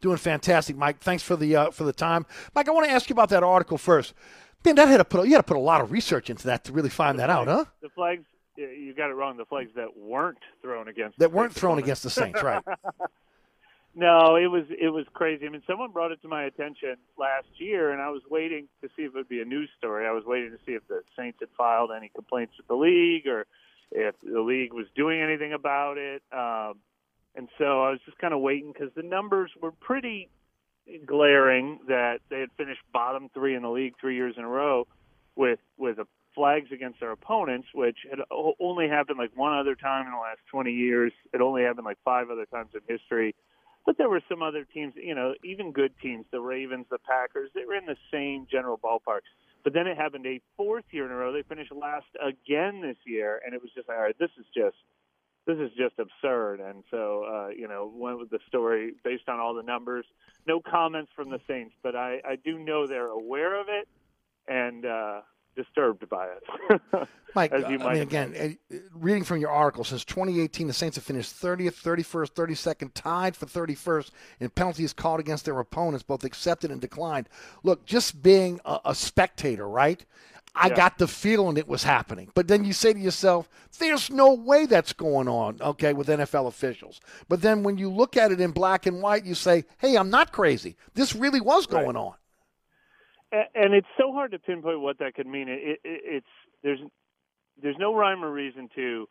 Doing 0.00 0.16
fantastic, 0.16 0.76
Mike. 0.76 1.00
Thanks 1.00 1.22
for 1.22 1.34
the 1.34 1.56
uh, 1.56 1.70
for 1.70 1.84
the 1.84 1.92
time, 1.92 2.24
Mike. 2.54 2.68
I 2.68 2.72
want 2.72 2.86
to 2.86 2.92
ask 2.92 3.08
you 3.08 3.14
about 3.14 3.30
that 3.30 3.42
article 3.42 3.78
first. 3.78 4.14
Man, 4.64 4.74
that 4.74 4.88
had 4.88 4.96
to 4.98 5.04
put 5.04 5.24
you 5.26 5.32
had 5.32 5.38
to 5.38 5.42
put 5.44 5.56
a 5.56 5.60
lot 5.60 5.80
of 5.80 5.92
research 5.92 6.30
into 6.30 6.46
that 6.46 6.64
to 6.64 6.72
really 6.72 6.88
find 6.90 7.18
that 7.18 7.30
out, 7.30 7.46
huh? 7.48 7.64
The 7.80 7.88
flags, 7.90 8.24
you 8.56 8.92
got 8.96 9.10
it 9.10 9.14
wrong. 9.14 9.36
The 9.36 9.44
flags 9.44 9.70
that 9.76 9.96
weren't 9.96 10.38
thrown 10.62 10.88
against 10.88 11.18
That 11.18 11.30
the 11.30 11.36
weren't 11.36 11.52
thrown 11.54 11.78
opponents. 11.78 11.86
against 11.86 12.02
the 12.02 12.10
Saints, 12.10 12.42
right? 12.42 12.62
no, 13.94 14.36
it 14.36 14.48
was 14.48 14.64
it 14.70 14.88
was 14.92 15.06
crazy. 15.14 15.46
I 15.46 15.48
mean, 15.50 15.62
someone 15.66 15.90
brought 15.92 16.12
it 16.12 16.20
to 16.22 16.28
my 16.28 16.44
attention 16.44 16.96
last 17.16 17.46
year, 17.58 17.92
and 17.92 18.02
I 18.02 18.10
was 18.10 18.22
waiting 18.30 18.68
to 18.82 18.88
see 18.96 19.02
if 19.02 19.08
it 19.08 19.14
would 19.14 19.28
be 19.28 19.40
a 19.40 19.44
news 19.44 19.70
story. 19.78 20.06
I 20.06 20.12
was 20.12 20.24
waiting 20.24 20.50
to 20.50 20.58
see 20.66 20.72
if 20.72 20.86
the 20.88 21.02
Saints 21.16 21.38
had 21.40 21.48
filed 21.56 21.90
any 21.96 22.10
complaints 22.14 22.54
with 22.58 22.66
the 22.66 22.74
league 22.74 23.26
or 23.26 23.46
if 23.92 24.14
the 24.22 24.40
league 24.40 24.72
was 24.72 24.86
doing 24.94 25.20
anything 25.20 25.52
about 25.52 25.96
it. 25.98 26.22
Um, 26.32 26.78
and 27.34 27.48
so 27.58 27.84
I 27.84 27.90
was 27.90 28.00
just 28.04 28.18
kind 28.18 28.34
of 28.34 28.40
waiting 28.40 28.72
because 28.72 28.92
the 28.94 29.02
numbers 29.02 29.50
were 29.62 29.70
pretty 29.72 30.28
glaring 31.06 31.80
that 31.88 32.20
they 32.30 32.40
had 32.40 32.50
finished 32.56 32.80
bottom 32.92 33.28
three 33.34 33.54
in 33.54 33.62
the 33.62 33.70
league 33.70 33.94
three 34.00 34.16
years 34.16 34.34
in 34.36 34.44
a 34.44 34.48
row 34.48 34.86
with 35.36 35.58
with 35.76 35.98
a 35.98 36.06
flags 36.34 36.70
against 36.72 37.00
their 37.00 37.10
opponents, 37.10 37.66
which 37.74 37.98
had 38.08 38.20
only 38.60 38.88
happened 38.88 39.18
like 39.18 39.32
one 39.34 39.58
other 39.58 39.74
time 39.74 40.06
in 40.06 40.12
the 40.12 40.18
last 40.18 40.38
20 40.52 40.70
years. 40.70 41.12
It 41.34 41.40
only 41.40 41.62
happened 41.62 41.84
like 41.84 41.98
five 42.04 42.30
other 42.30 42.46
times 42.46 42.70
in 42.74 42.80
history. 42.86 43.34
But 43.84 43.98
there 43.98 44.08
were 44.08 44.20
some 44.28 44.42
other 44.42 44.64
teams, 44.64 44.94
you 44.96 45.14
know, 45.14 45.34
even 45.42 45.72
good 45.72 45.92
teams, 46.00 46.26
the 46.30 46.40
Ravens, 46.40 46.86
the 46.90 46.98
Packers, 46.98 47.50
they 47.54 47.64
were 47.64 47.74
in 47.74 47.86
the 47.86 47.96
same 48.12 48.46
general 48.50 48.78
ballpark. 48.78 49.20
But 49.64 49.72
then 49.72 49.86
it 49.86 49.96
happened 49.96 50.26
a 50.26 50.40
fourth 50.56 50.84
year 50.92 51.06
in 51.06 51.10
a 51.10 51.14
row. 51.16 51.32
They 51.32 51.42
finished 51.42 51.72
last 51.72 52.06
again 52.22 52.82
this 52.82 52.96
year, 53.04 53.40
and 53.44 53.54
it 53.54 53.60
was 53.60 53.70
just 53.74 53.88
like, 53.88 53.98
all 53.98 54.04
right, 54.04 54.18
this 54.18 54.30
is 54.38 54.46
just 54.54 54.76
this 55.48 55.56
is 55.56 55.70
just 55.78 55.94
absurd. 55.98 56.60
And 56.60 56.84
so, 56.90 57.24
uh, 57.24 57.48
you 57.48 57.66
know, 57.66 57.90
went 57.92 58.18
with 58.18 58.28
the 58.28 58.38
story 58.46 58.92
based 59.02 59.30
on 59.30 59.40
all 59.40 59.54
the 59.54 59.62
numbers. 59.62 60.04
No 60.46 60.60
comments 60.60 61.10
from 61.16 61.30
the 61.30 61.40
Saints, 61.48 61.74
but 61.82 61.96
I, 61.96 62.20
I 62.22 62.36
do 62.36 62.58
know 62.58 62.86
they're 62.86 63.06
aware 63.06 63.58
of 63.58 63.68
it 63.70 63.88
and 64.46 64.84
uh, 64.84 65.20
disturbed 65.56 66.06
by 66.10 66.26
it. 66.26 67.08
Mike, 67.34 67.52
I 67.54 67.66
mean, 67.66 67.80
again, 68.02 68.58
uh, 68.70 68.76
reading 68.92 69.24
from 69.24 69.38
your 69.38 69.50
article, 69.50 69.84
since 69.84 70.04
2018, 70.04 70.66
the 70.66 70.72
Saints 70.74 70.96
have 70.96 71.04
finished 71.04 71.34
30th, 71.40 71.82
31st, 71.82 72.32
32nd, 72.32 72.90
tied 72.92 73.34
for 73.34 73.46
31st 73.46 74.10
in 74.40 74.50
penalties 74.50 74.92
called 74.92 75.18
against 75.18 75.46
their 75.46 75.58
opponents, 75.58 76.02
both 76.02 76.24
accepted 76.24 76.70
and 76.70 76.80
declined. 76.80 77.26
Look, 77.62 77.86
just 77.86 78.22
being 78.22 78.60
a, 78.66 78.80
a 78.86 78.94
spectator, 78.94 79.66
right? 79.66 80.04
I 80.60 80.68
Yeah. 80.68 80.74
got 80.74 80.98
the 80.98 81.06
feeling 81.06 81.56
it 81.56 81.68
was 81.68 81.84
happening. 81.84 82.30
But 82.34 82.48
then 82.48 82.64
you 82.64 82.72
say 82.72 82.92
to 82.92 82.98
yourself, 82.98 83.48
there's 83.78 84.10
no 84.10 84.34
way 84.34 84.66
that's 84.66 84.92
going 84.92 85.28
on, 85.28 85.58
okay, 85.60 85.92
with 85.92 86.08
NFL 86.08 86.48
officials. 86.48 87.00
But 87.28 87.42
then 87.42 87.62
when 87.62 87.78
you 87.78 87.90
look 87.90 88.16
at 88.16 88.32
it 88.32 88.40
in 88.40 88.50
black 88.50 88.84
and 88.86 89.00
white, 89.00 89.24
you 89.24 89.34
say, 89.34 89.64
hey, 89.78 89.96
I'm 89.96 90.10
not 90.10 90.32
crazy. 90.32 90.76
This 90.94 91.14
really 91.14 91.40
was 91.40 91.66
going 91.66 91.96
on. 91.96 92.14
And 93.30 93.74
it's 93.74 93.86
so 93.98 94.12
hard 94.12 94.32
to 94.32 94.38
pinpoint 94.38 94.80
what 94.80 94.98
that 94.98 95.14
could 95.14 95.26
mean. 95.26 95.48
It, 95.48 95.80
it, 95.84 96.00
it's 96.04 96.26
there's 96.62 96.80
there's 97.62 97.76
no 97.78 97.94
rhyme 97.94 98.24
or 98.24 98.32
reason 98.32 98.68
to, 98.74 99.06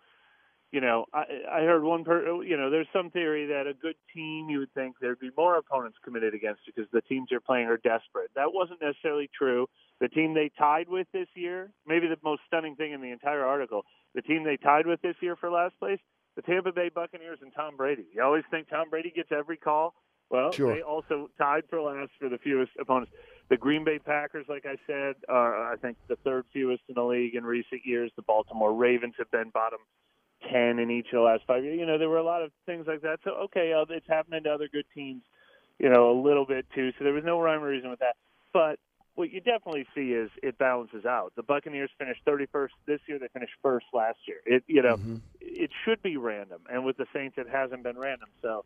you 0.72 0.82
know. 0.82 1.06
I, 1.14 1.24
I 1.52 1.62
heard 1.62 1.84
one 1.84 2.04
per, 2.04 2.44
you 2.44 2.58
know, 2.58 2.70
there's 2.70 2.88
some 2.94 3.10
theory 3.12 3.48
that 3.48 3.68
a 3.68 3.74
good 3.74 3.96
team 4.14 4.50
you 4.50 4.60
would 4.60 4.74
think 4.74 4.96
there'd 5.00 5.20
be 5.20 5.32
more 5.38 5.58
opponents 5.58 5.98
committed 6.04 6.34
against 6.34 6.62
you 6.68 6.74
because 6.76 6.90
the 6.92 7.02
teams 7.02 7.28
you're 7.32 7.40
playing 7.42 7.68
are 7.68 7.78
desperate. 7.78 8.32
That 8.36 8.54
wasn't 8.54 8.82
necessarily 8.82 9.30
true. 9.38 9.68
The 10.00 10.10
team 10.10 10.34
they 10.34 10.52
tied 10.58 10.90
with 10.90 11.08
this 11.14 11.28
year, 11.36 11.72
maybe 11.86 12.08
the 12.08 12.18
most 12.24 12.42
stunning 12.48 12.76
thing 12.76 12.92
in 12.92 13.02
the 13.02 13.12
entire 13.12 13.44
article, 13.44 13.84
the 14.14 14.22
team 14.22 14.44
they 14.44 14.58
tied 14.58 14.86
with 14.86 15.02
this 15.02 15.16
year 15.22 15.36
for 15.36 15.50
last 15.50 15.78
place, 15.80 16.00
the 16.36 16.42
Tampa 16.44 16.72
Bay 16.72 16.90
Buccaneers 16.94 17.40
and 17.42 17.52
Tom 17.56 17.76
Brady. 17.78 18.06
You 18.14 18.22
always 18.22 18.44
think 18.52 18.70
Tom 18.70 18.90
Brady 18.90 19.12
gets 19.16 19.30
every 19.32 19.58
call. 19.58 19.96
Well, 20.30 20.52
Sure. 20.52 20.76
they 20.76 20.82
also 20.82 21.30
tied 21.38 21.64
for 21.70 21.82
last 21.82 22.12
for 22.20 22.28
the 22.30 22.38
fewest 22.38 22.74
opponents. 22.80 23.12
The 23.50 23.56
Green 23.58 23.86
Bay 23.86 23.98
Packers, 23.98 24.46
like 24.50 24.66
I 24.66 24.76
said, 24.86 25.16
are 25.30 25.72
I 25.72 25.78
think 25.78 25.98
the 26.10 26.18
third 26.18 26.44
fewest 26.52 26.84
in 26.90 26.96
the 26.96 27.04
league 27.04 27.34
in 27.36 27.46
recent 27.46 27.82
years. 27.86 28.12
The 28.18 28.22
Baltimore 28.24 28.74
Ravens 28.74 29.16
have 29.18 29.32
been 29.32 29.50
bottom 29.52 29.80
ten 30.52 30.80
in 30.80 30.90
each 30.92 31.08
of 31.08 31.14
the 31.14 31.22
last 31.22 31.44
five 31.48 31.64
years. 31.64 31.80
You 31.80 31.86
know, 31.86 31.98
there 31.98 32.10
were 32.10 32.18
a 32.18 32.24
lot 32.24 32.42
of 32.42 32.52
things 32.66 32.86
like 32.88 33.02
that. 33.02 33.20
So 33.24 33.32
okay, 33.46 33.74
uh, 33.74 33.86
it's 33.90 34.08
happening 34.08 34.44
to 34.44 34.50
other 34.50 34.68
good 34.72 34.86
teams, 34.94 35.24
you 35.80 35.90
know, 35.90 36.12
a 36.12 36.18
little 36.20 36.46
bit 36.46 36.66
too. 36.74 36.92
So 36.98 37.04
there 37.04 37.14
was 37.14 37.24
no 37.26 37.40
rhyme 37.40 37.64
or 37.64 37.68
reason 37.70 37.90
with 37.90 38.00
that. 38.00 38.16
But 38.54 38.80
what 39.16 39.32
you 39.32 39.40
definitely 39.42 39.86
see 39.96 40.12
is 40.12 40.30
it 40.44 40.58
balances 40.60 41.06
out. 41.06 41.34
The 41.36 41.44
Buccaneers 41.44 41.90
finished 41.98 42.22
31st 42.26 42.70
this 42.86 43.00
year. 43.08 43.18
They 43.18 43.28
finished 43.34 43.54
first 43.64 43.88
last 43.94 44.20
year. 44.28 44.38
It 44.46 44.64
you 44.68 44.82
know, 44.82 45.00
it 45.42 45.72
should 45.86 46.02
be 46.04 46.18
random, 46.18 46.62
and 46.72 46.86
with 46.86 46.98
the 46.98 47.08
Saints, 47.14 47.36
it 47.38 47.48
hasn't 47.52 47.84
been 47.84 47.98
random. 47.98 48.30
So 48.42 48.64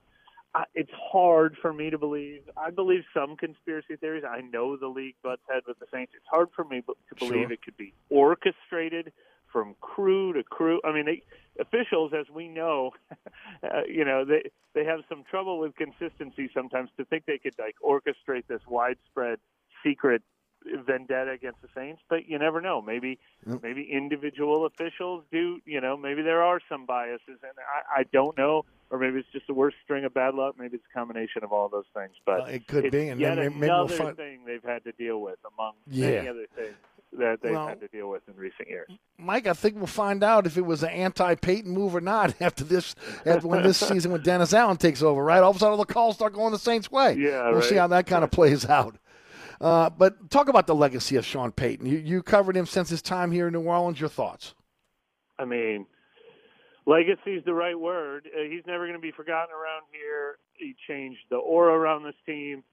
I, 0.54 0.66
it's 0.76 0.92
hard 1.14 1.56
for 1.62 1.72
me 1.72 1.90
to 1.90 1.98
believe. 1.98 2.42
I 2.58 2.70
believe 2.72 3.04
some 3.14 3.38
conspiracy 3.38 3.96
theories. 3.96 4.26
I 4.30 4.42
know 4.42 4.76
the 4.76 4.88
league 4.90 5.16
butts 5.24 5.42
head 5.50 5.64
with 5.66 5.80
the 5.80 5.86
Saints. 5.94 6.12
It's 6.16 6.26
hard 6.30 6.50
for 6.54 6.66
me 6.66 6.82
to 6.82 7.16
believe 7.18 7.44
Sure. 7.48 7.52
it 7.54 7.62
could 7.62 7.78
be 7.78 7.94
orchestrated 8.10 9.14
from 9.54 9.76
crew 9.80 10.34
to 10.34 10.44
crew. 10.44 10.82
I 10.84 10.92
mean, 10.92 11.06
they, 11.06 11.24
officials, 11.72 12.12
as 12.18 12.26
we 12.34 12.48
know, 12.48 12.92
uh, 13.64 13.82
you 13.88 14.06
know, 14.06 14.26
they 14.26 14.50
they 14.74 14.86
have 14.86 15.02
some 15.10 15.24
trouble 15.30 15.60
with 15.60 15.76
consistency 15.76 16.50
sometimes. 16.54 16.90
To 16.98 17.06
think 17.06 17.26
they 17.26 17.38
could 17.38 17.56
like 17.60 17.76
orchestrate 17.84 18.48
this 18.48 18.62
widespread 18.68 19.40
secret 19.84 20.22
vendetta 20.86 21.32
against 21.32 21.62
the 21.62 21.68
Saints, 21.76 22.02
but 22.10 22.28
you 22.28 22.38
never 22.38 22.62
know. 22.62 22.82
Maybe 22.82 23.20
Yep. 23.48 23.64
maybe 23.64 23.82
individual 23.92 24.66
officials 24.68 25.24
do. 25.32 25.60
You 25.66 25.82
know, 25.82 25.98
maybe 25.98 26.22
there 26.22 26.44
are 26.44 26.60
some 26.70 26.86
biases, 26.86 27.22
and 27.42 27.54
I, 27.96 28.02
I 28.02 28.04
don't 28.14 28.38
know. 28.38 28.66
Or 28.92 29.00
maybe 29.00 29.20
it's 29.20 29.28
just 29.32 29.48
the 29.48 29.54
worst 29.54 29.78
string 29.86 30.04
of 30.04 30.14
bad 30.14 30.36
luck. 30.36 30.56
Maybe 30.60 30.76
it's 30.76 30.84
a 30.94 30.98
combination 31.00 31.46
of 31.46 31.54
all 31.54 31.70
those 31.70 31.86
things. 31.96 32.12
But 32.26 32.42
Uh, 32.42 32.46
it 32.46 32.68
could 32.68 32.92
be, 32.92 33.08
and 33.08 33.22
yet 33.22 33.36
then 33.36 33.54
maybe 33.58 33.72
we'll 33.72 33.86
another 33.86 33.96
find- 33.96 34.18
thing 34.18 34.44
they've 34.46 34.62
had 34.64 34.84
to 34.84 34.92
deal 34.92 35.22
with 35.22 35.40
among 35.56 35.76
Yeah. 35.88 36.10
many 36.12 36.28
other 36.28 36.46
things 36.56 36.76
that 37.14 37.40
they've 37.42 37.52
Well- 37.52 37.68
had 37.68 37.80
to 37.82 37.88
deal 37.90 38.10
with 38.10 38.22
in 38.28 38.36
recent 38.36 38.70
years. 38.70 38.90
Mike, 39.18 39.46
I 39.48 39.54
think 39.54 39.76
we'll 39.76 39.88
find 39.88 40.24
out 40.24 40.46
if 40.48 40.58
it 40.58 40.62
was 40.66 40.82
an 40.84 40.90
anti-Payton 40.90 41.70
move 41.72 41.96
or 41.96 42.02
not 42.02 42.34
after 42.42 42.64
this, 42.64 42.96
after 43.26 43.48
when 43.48 43.64
this 43.64 43.78
season 43.88 44.12
when 44.12 44.22
Dennis 44.22 44.54
Allen 44.54 44.78
takes 44.78 45.02
over. 45.04 45.24
Right, 45.24 45.42
all 45.44 45.52
of 45.52 45.58
a 45.58 45.60
sudden 45.60 45.72
all 45.78 45.84
the 45.86 45.94
calls 45.94 46.16
start 46.16 46.34
going 46.34 46.52
the 46.52 46.60
Saints' 46.60 46.90
way. 46.92 47.16
Yeah, 47.16 47.50
we'll 47.52 47.62
see 47.62 47.76
how 47.76 47.88
that 47.88 48.06
kind 48.08 48.24
of 48.24 48.32
plays 48.32 48.66
out. 48.66 48.96
Uh, 49.60 49.90
but 49.92 50.32
talk 50.32 50.48
about 50.50 50.66
the 50.66 50.74
legacy 50.74 51.18
of 51.18 51.26
Sean 51.26 51.52
Payton. 51.52 51.86
You, 51.86 51.98
you 52.00 52.24
covered 52.24 52.58
him 52.58 52.66
since 52.66 52.90
his 52.90 53.02
time 53.02 53.32
here 53.32 53.46
in 53.48 53.54
New 53.54 53.62
Orleans. 53.62 54.00
Your 54.00 54.10
thoughts? 54.10 54.56
I 55.38 55.46
mean, 55.46 55.86
legacy 56.88 57.36
is 57.36 57.46
the 57.46 57.54
right 57.54 57.80
word. 57.80 58.28
Uh, 58.36 58.44
he's 58.50 58.66
never 58.66 58.86
going 58.86 58.98
to 58.98 59.02
be 59.02 59.12
forgotten 59.12 59.54
around 59.54 59.84
here. 59.92 60.38
He 60.54 60.76
changed 60.88 61.20
the 61.30 61.36
aura 61.38 61.74
around 61.74 62.04
this 62.04 62.16
team. 62.26 62.64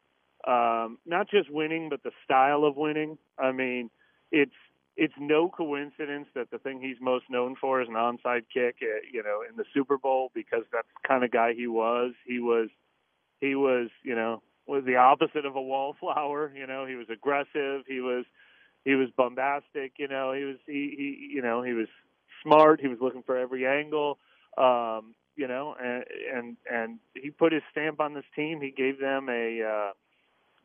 Um, 0.46 0.98
not 1.04 1.28
just 1.28 1.50
winning, 1.50 1.88
but 1.90 2.02
the 2.02 2.12
style 2.24 2.64
of 2.64 2.76
winning. 2.76 3.18
I 3.38 3.52
mean, 3.52 3.90
it's 4.32 4.52
it's 4.96 5.14
no 5.18 5.48
coincidence 5.48 6.26
that 6.34 6.50
the 6.50 6.58
thing 6.58 6.80
he's 6.80 6.96
most 7.00 7.24
known 7.30 7.54
for 7.60 7.80
is 7.80 7.88
an 7.88 7.94
onside 7.94 8.44
kick. 8.52 8.76
Uh, 8.82 9.00
you 9.10 9.22
know, 9.22 9.42
in 9.48 9.56
the 9.56 9.64
Super 9.72 9.96
Bowl 9.96 10.30
because 10.34 10.64
that's 10.72 10.88
the 11.00 11.08
kind 11.08 11.24
of 11.24 11.30
guy 11.30 11.54
he 11.54 11.66
was. 11.66 12.12
He 12.26 12.40
was 12.40 12.68
he 13.40 13.54
was 13.54 13.88
you 14.02 14.14
know 14.14 14.42
was 14.66 14.84
the 14.84 14.96
opposite 14.96 15.46
of 15.46 15.56
a 15.56 15.62
wallflower. 15.62 16.52
You 16.54 16.66
know, 16.66 16.86
he 16.86 16.94
was 16.94 17.06
aggressive. 17.10 17.84
He 17.86 18.00
was 18.00 18.24
he 18.84 18.94
was 18.94 19.08
bombastic. 19.16 19.92
You 19.98 20.08
know, 20.08 20.32
he 20.32 20.44
was 20.44 20.56
he, 20.66 20.94
he 20.96 21.34
you 21.34 21.42
know 21.42 21.62
he 21.62 21.72
was 21.72 21.88
smart. 22.42 22.80
He 22.80 22.88
was 22.88 22.98
looking 23.00 23.22
for 23.22 23.36
every 23.36 23.66
angle. 23.66 24.18
Um, 24.56 25.14
you 25.36 25.46
know, 25.46 25.76
and 25.80 26.04
and 26.34 26.56
and 26.70 26.98
he 27.14 27.30
put 27.30 27.52
his 27.52 27.62
stamp 27.70 28.00
on 28.00 28.14
this 28.14 28.24
team. 28.34 28.60
He 28.60 28.70
gave 28.70 28.98
them 29.00 29.28
a 29.28 29.62
uh, 29.62 29.92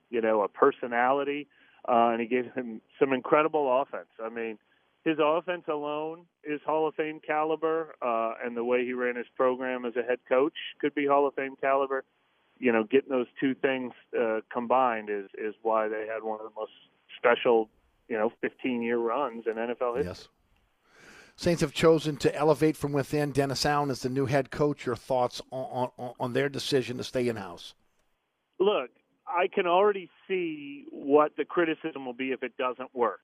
you 0.10 0.22
know 0.22 0.41
a 0.41 0.48
personality, 0.48 1.48
uh, 1.48 1.62
and 1.88 2.22
he 2.22 2.27
gave 2.27 2.51
him 2.53 2.81
some 2.99 3.14
incredible 3.14 3.81
offense. 3.81 4.10
I 4.23 4.30
mean. 4.30 4.57
His 5.05 5.18
offense 5.22 5.65
alone 5.68 6.22
is 6.45 6.61
Hall 6.65 6.88
of 6.88 6.95
Fame 6.95 7.19
caliber, 7.19 7.93
uh, 8.01 8.35
and 8.41 8.55
the 8.55 8.64
way 8.64 8.85
he 8.85 8.93
ran 8.93 9.18
his 9.18 9.26
program 9.35 9.84
as 9.84 9.97
a 9.97 10.01
head 10.01 10.19
coach 10.30 10.53
could 10.80 10.95
be 10.95 11.05
Hall 11.05 11.27
of 11.27 11.34
Fame 11.34 11.57
caliber 11.60 12.05
you 12.60 12.72
know, 12.72 12.84
getting 12.84 13.10
those 13.10 13.27
two 13.39 13.53
things 13.55 13.91
uh, 14.18 14.39
combined 14.51 15.10
is 15.10 15.26
is 15.38 15.53
why 15.61 15.88
they 15.88 16.07
had 16.07 16.23
one 16.23 16.39
of 16.39 16.45
the 16.45 16.60
most 16.60 16.72
special, 17.18 17.69
you 18.07 18.18
know, 18.18 18.31
15 18.41 18.81
year 18.81 18.97
runs 18.97 19.45
in 19.47 19.55
NFL 19.55 19.97
history. 19.97 20.05
Yes. 20.05 20.27
Saints 21.35 21.61
have 21.61 21.73
chosen 21.73 22.15
to 22.18 22.34
elevate 22.35 22.77
from 22.77 22.93
within. 22.93 23.31
Dennis 23.31 23.65
Allen 23.65 23.89
is 23.89 24.01
the 24.01 24.10
new 24.10 24.27
head 24.27 24.51
coach. 24.51 24.85
Your 24.85 24.95
thoughts 24.95 25.41
on, 25.51 25.89
on, 25.97 26.14
on 26.19 26.34
their 26.34 26.47
decision 26.47 26.97
to 26.97 27.03
stay 27.03 27.27
in 27.27 27.35
house? 27.35 27.73
Look, 28.60 28.91
I 29.27 29.47
can 29.47 29.67
already 29.67 30.09
see 30.27 30.85
what 30.91 31.35
the 31.37 31.45
criticism 31.45 32.05
will 32.05 32.13
be 32.13 32.31
if 32.31 32.43
it 32.43 32.57
doesn't 32.57 32.93
work. 32.93 33.21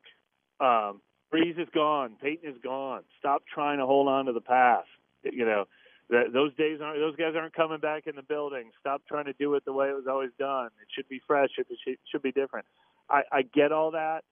Um, 0.60 1.02
Brees 1.34 1.60
is 1.60 1.68
gone. 1.74 2.16
Payton 2.22 2.50
is 2.50 2.58
gone. 2.64 3.04
Stop 3.20 3.44
trying 3.54 3.80
to 3.80 3.86
hold 3.86 4.08
on 4.08 4.26
to 4.26 4.34
the 4.34 4.42
past. 4.42 4.88
You 5.24 5.46
know, 5.46 5.66
that 6.10 6.34
those 6.34 6.56
days 6.56 6.80
aren't. 6.82 7.00
Those 7.00 7.16
guys 7.16 7.34
aren't 7.36 7.54
coming 7.54 7.80
back 7.80 8.08
in 8.08 8.16
the 8.16 8.24
building. 8.24 8.72
Stop 8.80 9.04
trying 9.08 9.26
to 9.26 9.34
do 9.34 9.54
it 9.56 9.66
the 9.66 9.74
way 9.74 9.90
it 9.90 9.96
was 9.96 10.08
always 10.10 10.32
done. 10.40 10.68
It 10.82 10.88
should 10.96 11.08
be 11.08 11.22
fresh. 11.28 11.50
It 11.58 11.68
should, 11.84 11.98
should 12.10 12.22
be 12.22 12.32
different. 12.32 12.66
I, 13.10 13.22
I 13.32 13.42
get 13.42 13.72
all 13.72 13.92
that, 13.92 14.24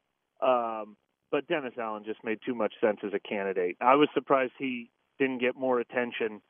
um, 0.41 0.95
but 1.31 1.47
Dennis 1.47 1.73
Allen 1.79 2.03
just 2.05 2.23
made 2.23 2.39
too 2.45 2.55
much 2.55 2.73
sense 2.79 2.99
as 3.03 3.11
a 3.13 3.19
candidate. 3.19 3.77
I 3.81 3.95
was 3.95 4.07
surprised 4.13 4.53
he 4.57 4.89
didn't 5.19 5.39
get 5.39 5.55
more 5.55 5.79
attention 5.79 6.41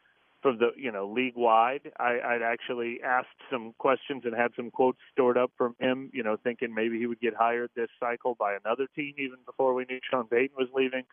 from 0.41 0.57
the 0.59 0.69
you 0.75 0.91
know 0.91 1.07
league 1.07 1.35
wide. 1.35 1.91
I, 1.99 2.19
I'd 2.23 2.41
actually 2.41 2.99
asked 3.03 3.27
some 3.51 3.73
questions 3.77 4.23
and 4.25 4.35
had 4.35 4.51
some 4.55 4.71
quotes 4.71 4.99
stored 5.11 5.37
up 5.37 5.51
from 5.57 5.75
him. 5.79 6.09
You 6.13 6.23
know, 6.23 6.37
thinking 6.43 6.73
maybe 6.73 6.99
he 6.99 7.07
would 7.07 7.19
get 7.19 7.33
hired 7.35 7.71
this 7.75 7.89
cycle 7.99 8.35
by 8.39 8.55
another 8.55 8.87
team 8.95 9.13
even 9.17 9.39
before 9.45 9.73
we 9.73 9.85
knew 9.89 9.99
Sean 10.09 10.27
Payton 10.27 10.55
was 10.57 10.69
leaving. 10.73 11.03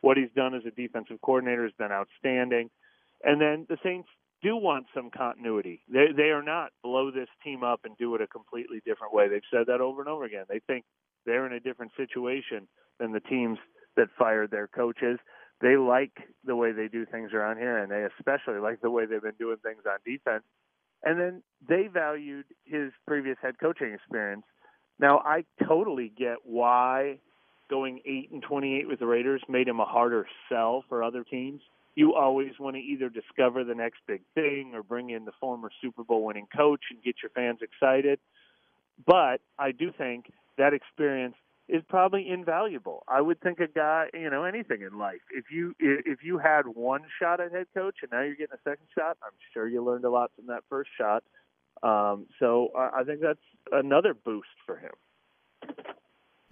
What 0.00 0.16
he's 0.16 0.30
done 0.34 0.54
as 0.54 0.62
a 0.66 0.70
defensive 0.70 1.20
coordinator 1.22 1.62
has 1.62 1.72
been 1.78 1.92
outstanding. 1.92 2.70
And 3.22 3.40
then 3.40 3.66
the 3.68 3.78
Saints 3.84 4.08
do 4.42 4.56
want 4.56 4.86
some 4.94 5.10
continuity. 5.10 5.82
They 5.88 6.06
they 6.16 6.30
are 6.30 6.42
not 6.42 6.72
blow 6.82 7.10
this 7.10 7.28
team 7.44 7.62
up 7.62 7.80
and 7.84 7.96
do 7.96 8.14
it 8.14 8.20
a 8.20 8.26
completely 8.26 8.80
different 8.84 9.14
way. 9.14 9.28
They've 9.28 9.42
said 9.50 9.66
that 9.68 9.80
over 9.80 10.00
and 10.00 10.08
over 10.08 10.24
again. 10.24 10.44
They 10.48 10.60
think 10.66 10.84
they're 11.24 11.46
in 11.46 11.52
a 11.52 11.60
different 11.60 11.92
situation 11.96 12.66
than 12.98 13.12
the 13.12 13.20
teams 13.20 13.58
that 13.96 14.08
fired 14.18 14.50
their 14.50 14.66
coaches. 14.66 15.18
They 15.62 15.76
like 15.76 16.12
the 16.44 16.56
way 16.56 16.72
they 16.72 16.88
do 16.88 17.06
things 17.06 17.32
around 17.32 17.58
here, 17.58 17.78
and 17.78 17.90
they 17.90 18.04
especially 18.18 18.60
like 18.60 18.82
the 18.82 18.90
way 18.90 19.06
they've 19.06 19.22
been 19.22 19.32
doing 19.38 19.58
things 19.62 19.82
on 19.86 19.98
defense. 20.04 20.44
And 21.04 21.18
then 21.18 21.42
they 21.66 21.86
valued 21.86 22.44
his 22.64 22.92
previous 23.06 23.36
head 23.40 23.54
coaching 23.58 23.92
experience. 23.92 24.44
Now 24.98 25.18
I 25.20 25.44
totally 25.66 26.12
get 26.16 26.38
why 26.44 27.18
going 27.70 28.00
eight 28.04 28.30
and 28.32 28.42
twenty-eight 28.42 28.88
with 28.88 28.98
the 28.98 29.06
Raiders 29.06 29.42
made 29.48 29.68
him 29.68 29.80
a 29.80 29.86
harder 29.86 30.26
sell 30.48 30.84
for 30.88 31.02
other 31.02 31.24
teams 31.24 31.62
you 31.94 32.14
always 32.14 32.52
want 32.58 32.76
to 32.76 32.80
either 32.80 33.08
discover 33.08 33.64
the 33.64 33.74
next 33.74 34.00
big 34.06 34.22
thing 34.34 34.72
or 34.74 34.82
bring 34.82 35.10
in 35.10 35.24
the 35.24 35.32
former 35.40 35.70
Super 35.82 36.04
Bowl 36.04 36.24
winning 36.24 36.46
coach 36.54 36.80
and 36.90 37.02
get 37.02 37.16
your 37.22 37.30
fans 37.30 37.58
excited. 37.60 38.18
But 39.06 39.40
I 39.58 39.72
do 39.72 39.92
think 39.96 40.32
that 40.58 40.72
experience 40.72 41.34
is 41.72 41.82
probably 41.88 42.28
invaluable. 42.28 43.02
I 43.08 43.22
would 43.22 43.40
think 43.40 43.58
a 43.58 43.66
guy, 43.66 44.08
you 44.12 44.28
know, 44.28 44.44
anything 44.44 44.82
in 44.82 44.98
life. 44.98 45.22
If 45.32 45.46
you 45.50 45.74
if 45.80 46.22
you 46.22 46.36
had 46.36 46.66
one 46.66 47.00
shot 47.18 47.40
at 47.40 47.50
head 47.50 47.66
coach 47.74 47.96
and 48.02 48.12
now 48.12 48.20
you're 48.20 48.36
getting 48.36 48.54
a 48.54 48.70
second 48.70 48.86
shot, 48.96 49.16
I'm 49.24 49.32
sure 49.54 49.66
you 49.66 49.82
learned 49.82 50.04
a 50.04 50.10
lot 50.10 50.30
from 50.36 50.46
that 50.48 50.64
first 50.68 50.90
shot. 50.98 51.24
Um, 51.82 52.26
so 52.38 52.68
I 52.76 53.00
I 53.00 53.04
think 53.04 53.20
that's 53.22 53.40
another 53.72 54.12
boost 54.12 54.48
for 54.66 54.76
him. 54.76 54.92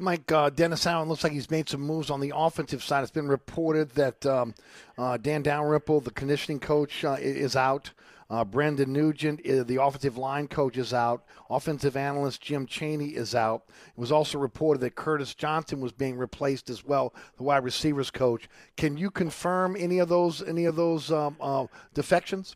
Mike, 0.01 0.27
Dennis 0.55 0.87
Allen 0.87 1.09
looks 1.09 1.23
like 1.23 1.33
he's 1.33 1.51
made 1.51 1.69
some 1.69 1.81
moves 1.81 2.11
on 2.11 2.21
the 2.21 2.33
offensive 2.35 2.83
side. 2.83 3.03
It's 3.03 3.11
been 3.11 3.29
reported 3.29 3.91
that 3.91 4.25
um, 4.27 4.55
uh, 4.99 5.17
Dan 5.17 5.43
Dalrymple, 5.43 6.01
the 6.01 6.11
conditioning 6.11 6.61
coach, 6.61 7.05
uh, 7.05 7.17
is 7.21 7.57
out. 7.57 7.93
Uh, 8.31 8.45
Brendan 8.45 8.93
Nugent, 8.93 9.43
the 9.43 9.83
offensive 9.83 10.17
line 10.17 10.47
coach, 10.47 10.77
is 10.77 10.95
out. 10.95 11.25
Offensive 11.51 11.97
analyst 11.97 12.41
Jim 12.41 12.65
Chaney 12.65 13.09
is 13.09 13.35
out. 13.35 13.65
It 13.89 13.99
was 13.99 14.13
also 14.13 14.39
reported 14.39 14.79
that 14.83 14.95
Curtis 14.95 15.35
Johnson 15.35 15.81
was 15.81 15.91
being 15.91 16.17
replaced 16.17 16.71
as 16.71 16.85
well, 16.85 17.13
the 17.39 17.43
wide 17.43 17.65
receivers 17.65 18.09
coach. 18.09 18.49
Can 18.77 18.97
you 18.97 19.11
confirm 19.11 19.75
any 19.77 19.99
of 19.99 20.09
those 20.09 20.47
any 20.47 20.65
of 20.67 20.77
those 20.77 21.11
um, 21.11 21.37
uh, 21.41 21.67
defections? 21.93 22.55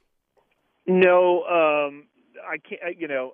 No, 0.86 1.42
um, 1.42 2.06
I 2.48 2.58
can't. 2.58 2.80
You 2.96 3.08
know, 3.08 3.32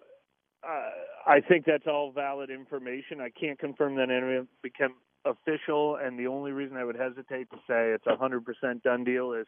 uh, 0.66 0.90
I 1.26 1.40
think 1.40 1.66
that's 1.66 1.86
all 1.86 2.12
valid 2.12 2.50
information. 2.50 3.20
I 3.20 3.30
can't 3.30 3.58
confirm 3.58 3.96
that 3.96 4.10
any 4.10 4.46
become 4.62 4.94
official, 5.24 5.96
and 5.96 6.18
the 6.18 6.26
only 6.26 6.52
reason 6.52 6.76
I 6.76 6.84
would 6.84 6.96
hesitate 6.96 7.50
to 7.50 7.56
say 7.68 7.90
it's 7.92 8.06
a 8.06 8.16
hundred 8.16 8.44
percent 8.44 8.82
done 8.82 9.04
deal 9.04 9.32
is 9.32 9.46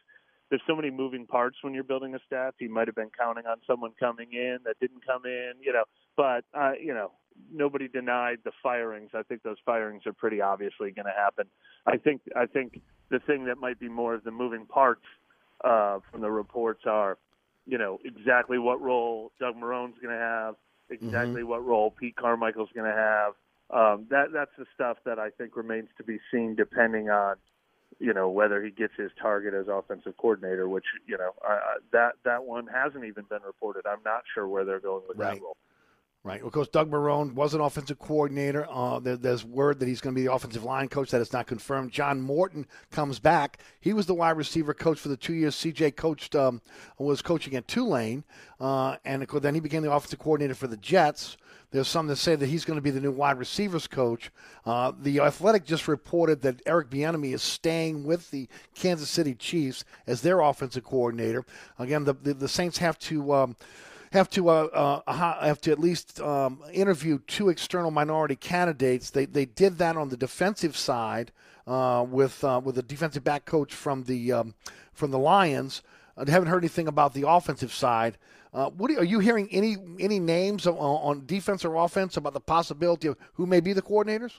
there's 0.49 0.61
so 0.67 0.75
many 0.75 0.91
moving 0.91 1.25
parts 1.25 1.57
when 1.61 1.73
you're 1.73 1.83
building 1.83 2.13
a 2.13 2.19
staff. 2.27 2.53
He 2.59 2.67
might 2.67 2.87
have 2.87 2.95
been 2.95 3.09
counting 3.17 3.45
on 3.47 3.57
someone 3.65 3.91
coming 3.99 4.33
in 4.33 4.59
that 4.65 4.79
didn't 4.79 5.05
come 5.05 5.25
in, 5.25 5.53
you 5.61 5.73
know. 5.73 5.85
But 6.15 6.45
uh, 6.53 6.73
you 6.79 6.93
know, 6.93 7.11
nobody 7.51 7.87
denied 7.87 8.39
the 8.43 8.51
firings. 8.61 9.11
I 9.13 9.23
think 9.23 9.41
those 9.43 9.57
firings 9.65 10.05
are 10.05 10.13
pretty 10.13 10.41
obviously 10.41 10.91
going 10.91 11.05
to 11.05 11.11
happen. 11.17 11.45
I 11.87 11.97
think 11.97 12.21
I 12.35 12.45
think 12.45 12.81
the 13.09 13.19
thing 13.19 13.45
that 13.45 13.57
might 13.57 13.79
be 13.79 13.89
more 13.89 14.13
of 14.13 14.23
the 14.23 14.31
moving 14.31 14.65
parts 14.65 15.05
uh, 15.63 15.99
from 16.11 16.21
the 16.21 16.29
reports 16.29 16.81
are, 16.85 17.17
you 17.65 17.77
know, 17.77 17.99
exactly 18.03 18.59
what 18.59 18.81
role 18.81 19.31
Doug 19.39 19.55
Marrone's 19.55 19.95
going 20.01 20.13
to 20.13 20.21
have, 20.21 20.55
exactly 21.01 21.43
what 21.43 21.65
role 21.65 21.91
Pete 21.91 22.15
Carmichael's 22.15 22.69
going 22.73 22.89
to 22.89 22.95
have. 22.95 23.33
Um, 23.69 24.05
that 24.09 24.31
that's 24.33 24.51
the 24.57 24.65
stuff 24.75 24.97
that 25.05 25.19
I 25.19 25.29
think 25.31 25.55
remains 25.55 25.89
to 25.97 26.03
be 26.03 26.19
seen, 26.31 26.55
depending 26.55 27.09
on 27.09 27.35
you 27.99 28.13
know 28.13 28.29
whether 28.29 28.63
he 28.63 28.71
gets 28.71 28.93
his 28.97 29.11
target 29.19 29.53
as 29.53 29.67
offensive 29.67 30.15
coordinator, 30.17 30.67
which 30.67 30.85
you 31.07 31.17
know 31.17 31.31
uh, 31.47 31.59
that 31.91 32.13
that 32.23 32.43
one 32.43 32.67
hasn't 32.67 33.05
even 33.05 33.25
been 33.29 33.41
reported. 33.45 33.85
I'm 33.85 34.03
not 34.05 34.23
sure 34.33 34.47
where 34.47 34.65
they're 34.65 34.79
going 34.79 35.03
with 35.07 35.17
Right. 35.17 35.35
that 35.35 35.41
role. 35.41 35.57
Right. 36.25 36.41
Of 36.41 36.53
course, 36.53 36.69
Doug 36.69 36.89
Marrone 36.89 37.33
was 37.33 37.53
an 37.53 37.59
offensive 37.59 37.99
coordinator. 37.99 38.65
Uh, 38.71 38.99
there, 38.99 39.17
there's 39.17 39.43
word 39.43 39.79
that 39.79 39.89
he's 39.89 39.99
going 39.99 40.15
to 40.15 40.21
be 40.21 40.25
the 40.25 40.31
offensive 40.31 40.63
line 40.63 40.87
coach. 40.87 41.11
That 41.11 41.19
is 41.19 41.33
not 41.33 41.47
confirmed. 41.47 41.91
John 41.91 42.21
Morton 42.21 42.65
comes 42.91 43.19
back. 43.19 43.59
He 43.81 43.91
was 43.91 44.05
the 44.05 44.13
wide 44.13 44.37
receiver 44.37 44.73
coach 44.73 44.97
for 44.99 45.09
the 45.09 45.17
two 45.17 45.33
years 45.33 45.53
CJ 45.53 45.97
coached 45.97 46.33
um, 46.33 46.61
was 46.97 47.21
coaching 47.21 47.57
at 47.57 47.67
Tulane, 47.67 48.23
uh, 48.61 48.95
and 49.03 49.27
course, 49.27 49.43
then 49.43 49.53
he 49.53 49.59
became 49.59 49.83
the 49.83 49.91
offensive 49.91 50.19
coordinator 50.19 50.55
for 50.55 50.67
the 50.67 50.77
Jets. 50.77 51.35
There's 51.71 51.89
some 51.89 52.07
that 52.07 52.15
say 52.15 52.37
that 52.37 52.47
he's 52.47 52.63
going 52.63 52.77
to 52.77 52.81
be 52.81 52.91
the 52.91 53.01
new 53.01 53.11
wide 53.11 53.37
receivers 53.37 53.87
coach. 53.87 54.31
Uh, 54.65 54.93
the 54.97 55.19
Athletic 55.19 55.65
just 55.65 55.89
reported 55.89 56.41
that 56.43 56.61
Eric 56.65 56.89
Bieniemy 56.89 57.33
is 57.33 57.41
staying 57.41 58.05
with 58.05 58.31
the 58.31 58.47
Kansas 58.75 59.09
City 59.09 59.35
Chiefs 59.35 59.83
as 60.07 60.21
their 60.21 60.39
offensive 60.39 60.85
coordinator. 60.85 61.43
Again, 61.77 62.05
the 62.05 62.13
the, 62.13 62.33
the 62.33 62.47
Saints 62.47 62.77
have 62.77 62.97
to. 62.99 63.33
Um, 63.33 63.55
have 64.13 64.29
to 64.29 64.47
uh, 64.49 65.01
uh, 65.07 65.41
have 65.41 65.59
to 65.61 65.71
at 65.71 65.79
least 65.79 66.21
um, 66.21 66.63
interview 66.71 67.19
two 67.25 67.49
external 67.49 67.89
minority 67.89 68.35
candidates. 68.35 69.09
They 69.09 69.25
they 69.25 69.45
did 69.45 69.79
that 69.79 69.97
on 69.97 70.09
the 70.09 70.17
defensive 70.17 70.77
side 70.77 71.31
uh, 71.65 72.05
with 72.07 72.43
uh, 72.43 72.61
with 72.63 72.77
a 72.77 72.83
defensive 72.83 73.23
back 73.23 73.45
coach 73.45 73.73
from 73.73 74.03
the 74.03 74.31
um, 74.31 74.53
from 74.93 75.09
the 75.11 75.19
Lions. 75.19 75.81
I 76.15 76.29
haven't 76.29 76.49
heard 76.49 76.63
anything 76.63 76.87
about 76.87 77.15
the 77.15 77.27
offensive 77.27 77.73
side. 77.73 78.19
Uh, 78.53 78.69
what 78.69 78.91
are, 78.91 78.99
are, 78.99 79.03
you 79.03 79.17
hearing 79.17 79.49
any 79.51 79.77
any 79.99 80.19
names 80.19 80.67
on, 80.67 80.75
on, 80.75 81.25
defense 81.25 81.65
or 81.65 81.75
offense 81.75 82.15
about 82.15 82.33
the 82.33 82.39
possibility 82.39 83.07
of 83.07 83.17
who 83.33 83.47
may 83.47 83.59
be 83.59 83.73
the 83.73 83.81
coordinators? 83.81 84.33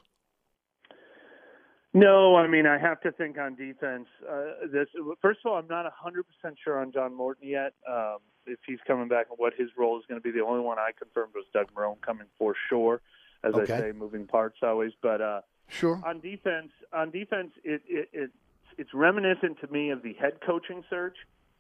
No, 1.94 2.34
I 2.34 2.48
mean 2.48 2.66
I 2.66 2.76
have 2.76 3.00
to 3.02 3.12
think 3.12 3.38
on 3.38 3.54
defense. 3.54 4.08
Uh, 4.28 4.66
this 4.70 4.88
first 5.22 5.40
of 5.44 5.52
all, 5.52 5.58
I'm 5.58 5.68
not 5.68 5.84
100 5.84 6.24
percent 6.24 6.58
sure 6.62 6.80
on 6.80 6.92
John 6.92 7.14
Morton 7.14 7.48
yet. 7.48 7.72
Um, 7.88 8.18
if 8.46 8.58
he's 8.66 8.78
coming 8.86 9.08
back 9.08 9.26
and 9.30 9.38
what 9.38 9.54
his 9.56 9.70
role 9.76 9.98
is 9.98 10.04
going 10.08 10.20
to 10.20 10.22
be. 10.22 10.30
The 10.30 10.44
only 10.44 10.60
one 10.60 10.78
I 10.78 10.90
confirmed 10.98 11.32
was 11.34 11.44
Doug 11.52 11.72
Marrone 11.74 12.00
coming 12.00 12.26
for 12.38 12.54
sure. 12.68 13.00
As 13.42 13.54
okay. 13.54 13.74
I 13.74 13.80
say, 13.80 13.92
moving 13.92 14.26
parts 14.26 14.58
always. 14.62 14.92
But 15.02 15.20
uh, 15.20 15.40
sure 15.68 16.00
on 16.04 16.20
defense, 16.20 16.72
on 16.92 17.10
defense, 17.10 17.52
it, 17.62 17.82
it, 17.86 18.08
it 18.12 18.30
it's 18.78 18.92
reminiscent 18.92 19.60
to 19.60 19.68
me 19.68 19.90
of 19.90 20.02
the 20.02 20.14
head 20.14 20.40
coaching 20.44 20.82
search, 20.90 21.16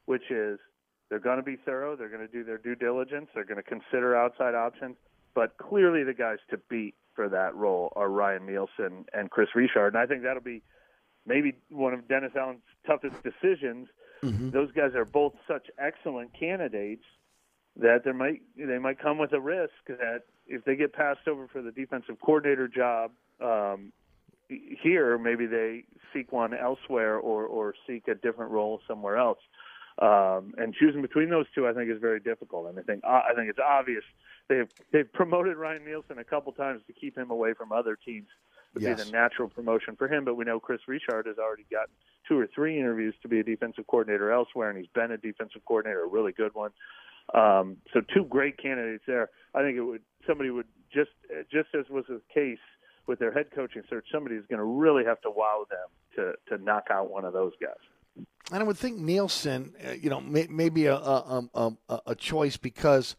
which 0.06 0.30
is 0.30 0.58
they're 1.10 1.20
going 1.20 1.36
to 1.36 1.42
be 1.42 1.56
thorough, 1.56 1.94
they're 1.96 2.08
going 2.08 2.26
to 2.26 2.32
do 2.32 2.42
their 2.42 2.58
due 2.58 2.74
diligence, 2.74 3.28
they're 3.34 3.44
going 3.44 3.62
to 3.62 3.68
consider 3.68 4.16
outside 4.16 4.54
options. 4.54 4.96
But 5.34 5.58
clearly, 5.58 6.04
the 6.04 6.14
guys 6.14 6.38
to 6.50 6.58
beat 6.68 6.94
for 7.14 7.28
that 7.28 7.54
role 7.54 7.92
are 7.96 8.08
Ryan 8.08 8.46
Nielsen 8.46 9.06
and 9.12 9.30
Kris 9.30 9.48
Richard, 9.54 9.88
and 9.88 9.98
I 9.98 10.06
think 10.06 10.22
that'll 10.22 10.42
be 10.42 10.62
maybe 11.26 11.54
one 11.70 11.94
of 11.94 12.06
Dennis 12.08 12.32
Allen's 12.36 12.60
toughest 12.86 13.22
decisions 13.22 13.88
Mm-hmm. 14.24 14.50
Those 14.50 14.72
guys 14.72 14.94
are 14.94 15.04
both 15.04 15.34
such 15.46 15.66
excellent 15.78 16.30
candidates 16.38 17.04
that 17.76 18.04
there 18.04 18.14
might 18.14 18.40
they 18.56 18.78
might 18.78 18.98
come 18.98 19.18
with 19.18 19.32
a 19.32 19.40
risk 19.40 19.72
that 19.88 20.22
if 20.46 20.64
they 20.64 20.76
get 20.76 20.92
passed 20.92 21.28
over 21.28 21.46
for 21.48 21.60
the 21.60 21.72
defensive 21.72 22.16
coordinator 22.24 22.68
job 22.68 23.10
um, 23.42 23.92
here, 24.48 25.18
maybe 25.18 25.46
they 25.46 25.84
seek 26.12 26.32
one 26.32 26.54
elsewhere 26.54 27.18
or 27.18 27.44
or 27.44 27.74
seek 27.86 28.08
a 28.08 28.14
different 28.14 28.50
role 28.50 28.80
somewhere 28.88 29.16
else. 29.18 29.38
Um, 30.00 30.54
and 30.56 30.74
choosing 30.74 31.02
between 31.02 31.30
those 31.30 31.46
two, 31.54 31.68
I 31.68 31.72
think, 31.72 31.90
is 31.90 32.00
very 32.00 32.18
difficult. 32.18 32.68
And 32.68 32.78
I 32.78 32.82
think 32.82 33.04
I 33.04 33.32
think 33.36 33.48
it's 33.48 33.60
obvious 33.64 34.02
they've 34.48 34.68
they've 34.92 35.12
promoted 35.12 35.56
Ryan 35.56 35.84
Nielsen 35.84 36.18
a 36.18 36.24
couple 36.24 36.52
times 36.52 36.82
to 36.86 36.92
keep 36.92 37.16
him 37.16 37.30
away 37.30 37.54
from 37.54 37.70
other 37.72 37.96
teams 37.96 38.26
would 38.74 38.82
yes. 38.82 38.98
be 38.98 39.04
the 39.04 39.10
natural 39.12 39.48
promotion 39.48 39.94
for 39.96 40.08
him. 40.08 40.24
But 40.24 40.34
we 40.34 40.44
know 40.44 40.58
Kris 40.58 40.80
Richard 40.88 41.26
has 41.26 41.38
already 41.38 41.64
gotten 41.70 41.94
two 42.26 42.38
or 42.38 42.48
three 42.52 42.78
interviews 42.78 43.14
to 43.22 43.28
be 43.28 43.40
a 43.40 43.44
defensive 43.44 43.86
coordinator 43.86 44.32
elsewhere, 44.32 44.70
and 44.70 44.78
he's 44.78 44.88
been 44.94 45.12
a 45.12 45.16
defensive 45.18 45.64
coordinator, 45.64 46.04
a 46.04 46.08
really 46.08 46.32
good 46.32 46.54
one. 46.54 46.70
Um, 47.32 47.76
so 47.92 48.00
two 48.00 48.24
great 48.24 48.58
candidates 48.58 49.04
there. 49.06 49.30
I 49.54 49.62
think 49.62 49.76
it 49.76 49.82
would 49.82 50.02
somebody 50.26 50.50
would 50.50 50.66
just 50.92 51.10
just 51.50 51.68
as 51.78 51.88
was 51.88 52.04
the 52.08 52.20
case 52.32 52.58
with 53.06 53.18
their 53.18 53.32
head 53.32 53.46
coaching 53.54 53.82
search, 53.88 54.06
somebody 54.10 54.36
is 54.36 54.44
going 54.48 54.58
to 54.58 54.64
really 54.64 55.04
have 55.04 55.20
to 55.22 55.30
wow 55.30 55.66
them 55.70 55.88
to 56.16 56.56
to 56.56 56.62
knock 56.62 56.88
out 56.90 57.10
one 57.10 57.24
of 57.24 57.32
those 57.32 57.52
guys. 57.60 57.76
And 58.52 58.62
I 58.62 58.62
would 58.62 58.76
think 58.76 58.98
Nielsen, 58.98 59.74
uh, 59.86 59.92
you 59.92 60.10
know, 60.10 60.20
may, 60.20 60.46
maybe 60.50 60.86
a, 60.86 60.96
a, 60.96 61.48
a, 61.54 62.00
a 62.08 62.14
choice 62.14 62.56
because 62.56 63.16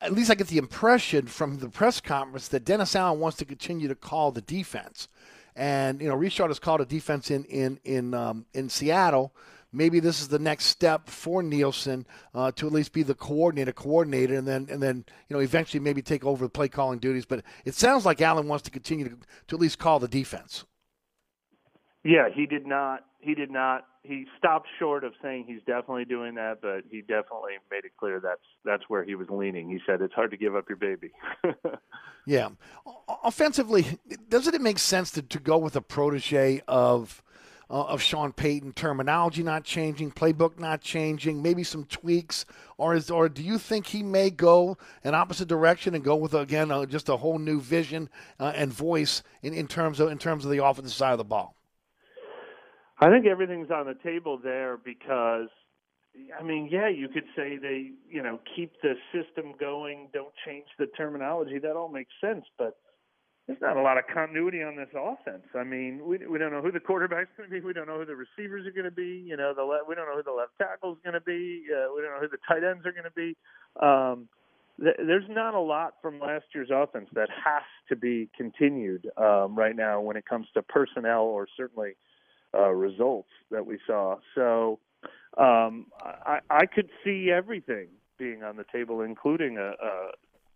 at 0.00 0.12
least 0.12 0.30
I 0.30 0.34
get 0.34 0.48
the 0.48 0.58
impression 0.58 1.26
from 1.26 1.58
the 1.58 1.68
press 1.68 2.00
conference 2.00 2.48
that 2.48 2.64
Dennis 2.64 2.96
Allen 2.96 3.20
wants 3.20 3.38
to 3.38 3.44
continue 3.44 3.86
to 3.88 3.94
call 3.94 4.32
the 4.32 4.40
defense. 4.42 5.08
And 5.54 6.00
you 6.00 6.08
know, 6.08 6.14
Richard 6.14 6.48
has 6.48 6.58
called 6.58 6.80
a 6.80 6.86
defense 6.86 7.30
in 7.30 7.44
in 7.44 7.78
in 7.84 8.14
um, 8.14 8.46
in 8.52 8.68
Seattle. 8.68 9.32
Maybe 9.74 10.00
this 10.00 10.20
is 10.20 10.28
the 10.28 10.38
next 10.38 10.66
step 10.66 11.08
for 11.08 11.42
Nielsen 11.42 12.06
uh, 12.34 12.52
to 12.52 12.66
at 12.66 12.72
least 12.72 12.92
be 12.92 13.02
the 13.02 13.14
coordinator, 13.14 13.72
coordinator, 13.72 14.34
and 14.34 14.46
then 14.46 14.66
and 14.70 14.82
then 14.82 15.04
you 15.28 15.36
know 15.36 15.40
eventually 15.40 15.80
maybe 15.80 16.02
take 16.02 16.24
over 16.24 16.44
the 16.44 16.50
play 16.50 16.68
calling 16.68 16.98
duties. 16.98 17.26
But 17.26 17.44
it 17.64 17.74
sounds 17.74 18.04
like 18.04 18.20
Allen 18.20 18.48
wants 18.48 18.64
to 18.64 18.70
continue 18.70 19.08
to, 19.08 19.16
to 19.48 19.56
at 19.56 19.60
least 19.60 19.78
call 19.78 19.98
the 20.00 20.08
defense. 20.08 20.64
Yeah, 22.02 22.28
he 22.34 22.46
did 22.46 22.66
not. 22.66 23.00
He 23.20 23.34
did 23.34 23.50
not 23.50 23.84
he 24.04 24.26
stopped 24.36 24.68
short 24.78 25.04
of 25.04 25.12
saying 25.22 25.44
he's 25.46 25.60
definitely 25.60 26.04
doing 26.04 26.34
that, 26.34 26.58
but 26.60 26.82
he 26.90 27.02
definitely 27.02 27.52
made 27.70 27.84
it 27.84 27.92
clear 27.96 28.18
that's 28.18 28.40
that's 28.64 28.82
where 28.88 29.04
he 29.04 29.14
was 29.14 29.28
leaning. 29.30 29.68
He 29.68 29.78
said 29.86 30.00
it's 30.00 30.14
hard 30.14 30.32
to 30.32 30.36
give 30.36 30.56
up 30.56 30.68
your 30.68 30.76
baby. 30.76 31.12
yeah, 32.26 32.48
offensively, 33.22 34.00
doesn't 34.28 34.54
it 34.54 34.60
make 34.60 34.78
sense 34.78 35.12
to, 35.12 35.22
to 35.22 35.38
go 35.38 35.56
with 35.56 35.76
a 35.76 35.80
protege 35.80 36.62
of 36.66 37.22
uh, 37.70 37.84
of 37.84 38.02
Sean 38.02 38.32
Payton? 38.32 38.72
Terminology 38.72 39.44
not 39.44 39.62
changing, 39.62 40.10
playbook 40.10 40.58
not 40.58 40.80
changing, 40.80 41.40
maybe 41.40 41.62
some 41.62 41.84
tweaks, 41.84 42.44
or 42.78 42.96
is 42.96 43.08
or 43.08 43.28
do 43.28 43.40
you 43.40 43.56
think 43.56 43.86
he 43.86 44.02
may 44.02 44.30
go 44.30 44.76
an 45.04 45.14
opposite 45.14 45.46
direction 45.46 45.94
and 45.94 46.02
go 46.02 46.16
with 46.16 46.34
again 46.34 46.72
uh, 46.72 46.86
just 46.86 47.08
a 47.08 47.18
whole 47.18 47.38
new 47.38 47.60
vision 47.60 48.10
uh, 48.40 48.52
and 48.56 48.72
voice 48.72 49.22
in, 49.42 49.54
in 49.54 49.68
terms 49.68 50.00
of 50.00 50.10
in 50.10 50.18
terms 50.18 50.44
of 50.44 50.50
the 50.50 50.64
offensive 50.64 50.92
side 50.92 51.12
of 51.12 51.18
the 51.18 51.24
ball? 51.24 51.54
I 53.02 53.10
think 53.10 53.26
everything's 53.26 53.70
on 53.72 53.86
the 53.86 53.96
table 54.04 54.38
there 54.38 54.76
because, 54.76 55.48
I 56.38 56.42
mean, 56.44 56.68
yeah, 56.70 56.88
you 56.88 57.08
could 57.08 57.24
say 57.34 57.56
they, 57.56 57.90
you 58.08 58.22
know, 58.22 58.38
keep 58.54 58.72
the 58.80 58.94
system 59.12 59.54
going, 59.58 60.08
don't 60.12 60.32
change 60.46 60.66
the 60.78 60.86
terminology. 60.86 61.58
That 61.58 61.74
all 61.74 61.88
makes 61.88 62.12
sense, 62.20 62.44
but 62.56 62.76
there's 63.48 63.60
not 63.60 63.76
a 63.76 63.82
lot 63.82 63.98
of 63.98 64.04
continuity 64.06 64.62
on 64.62 64.76
this 64.76 64.90
offense. 64.94 65.42
I 65.56 65.64
mean, 65.64 66.00
we 66.06 66.18
we 66.28 66.38
don't 66.38 66.52
know 66.52 66.62
who 66.62 66.70
the 66.70 66.78
quarterback's 66.78 67.30
going 67.36 67.50
to 67.50 67.52
be. 67.52 67.60
We 67.60 67.72
don't 67.72 67.88
know 67.88 67.98
who 67.98 68.06
the 68.06 68.14
receivers 68.14 68.68
are 68.68 68.70
going 68.70 68.84
to 68.84 68.92
be. 68.92 69.24
You 69.26 69.36
know, 69.36 69.52
the 69.52 69.66
we 69.88 69.96
don't 69.96 70.06
know 70.06 70.16
who 70.16 70.22
the 70.22 70.30
left 70.30 70.52
tackle's 70.58 70.98
going 71.02 71.14
to 71.14 71.20
be. 71.20 71.64
Uh, 71.66 71.92
we 71.94 72.02
don't 72.02 72.12
know 72.12 72.20
who 72.20 72.28
the 72.28 72.38
tight 72.46 72.62
ends 72.62 72.86
are 72.86 72.92
going 72.92 73.02
to 73.02 73.10
be. 73.10 73.36
Um, 73.82 74.28
th- 74.80 74.94
there's 75.04 75.28
not 75.28 75.54
a 75.54 75.60
lot 75.60 75.94
from 76.00 76.20
last 76.20 76.44
year's 76.54 76.70
offense 76.72 77.08
that 77.14 77.30
has 77.30 77.64
to 77.88 77.96
be 77.96 78.30
continued 78.36 79.10
um, 79.16 79.56
right 79.56 79.74
now 79.74 80.00
when 80.00 80.16
it 80.16 80.24
comes 80.24 80.46
to 80.54 80.62
personnel 80.62 81.24
or 81.24 81.48
certainly 81.56 81.96
uh, 82.54 82.68
results 82.70 83.30
that 83.50 83.66
we 83.66 83.78
saw. 83.86 84.16
So 84.34 84.78
um, 85.38 85.86
I, 86.00 86.40
I 86.50 86.66
could 86.66 86.90
see 87.04 87.30
everything 87.30 87.88
being 88.18 88.42
on 88.42 88.56
the 88.56 88.64
table, 88.72 89.00
including 89.00 89.56
a, 89.58 89.70
a 89.70 90.10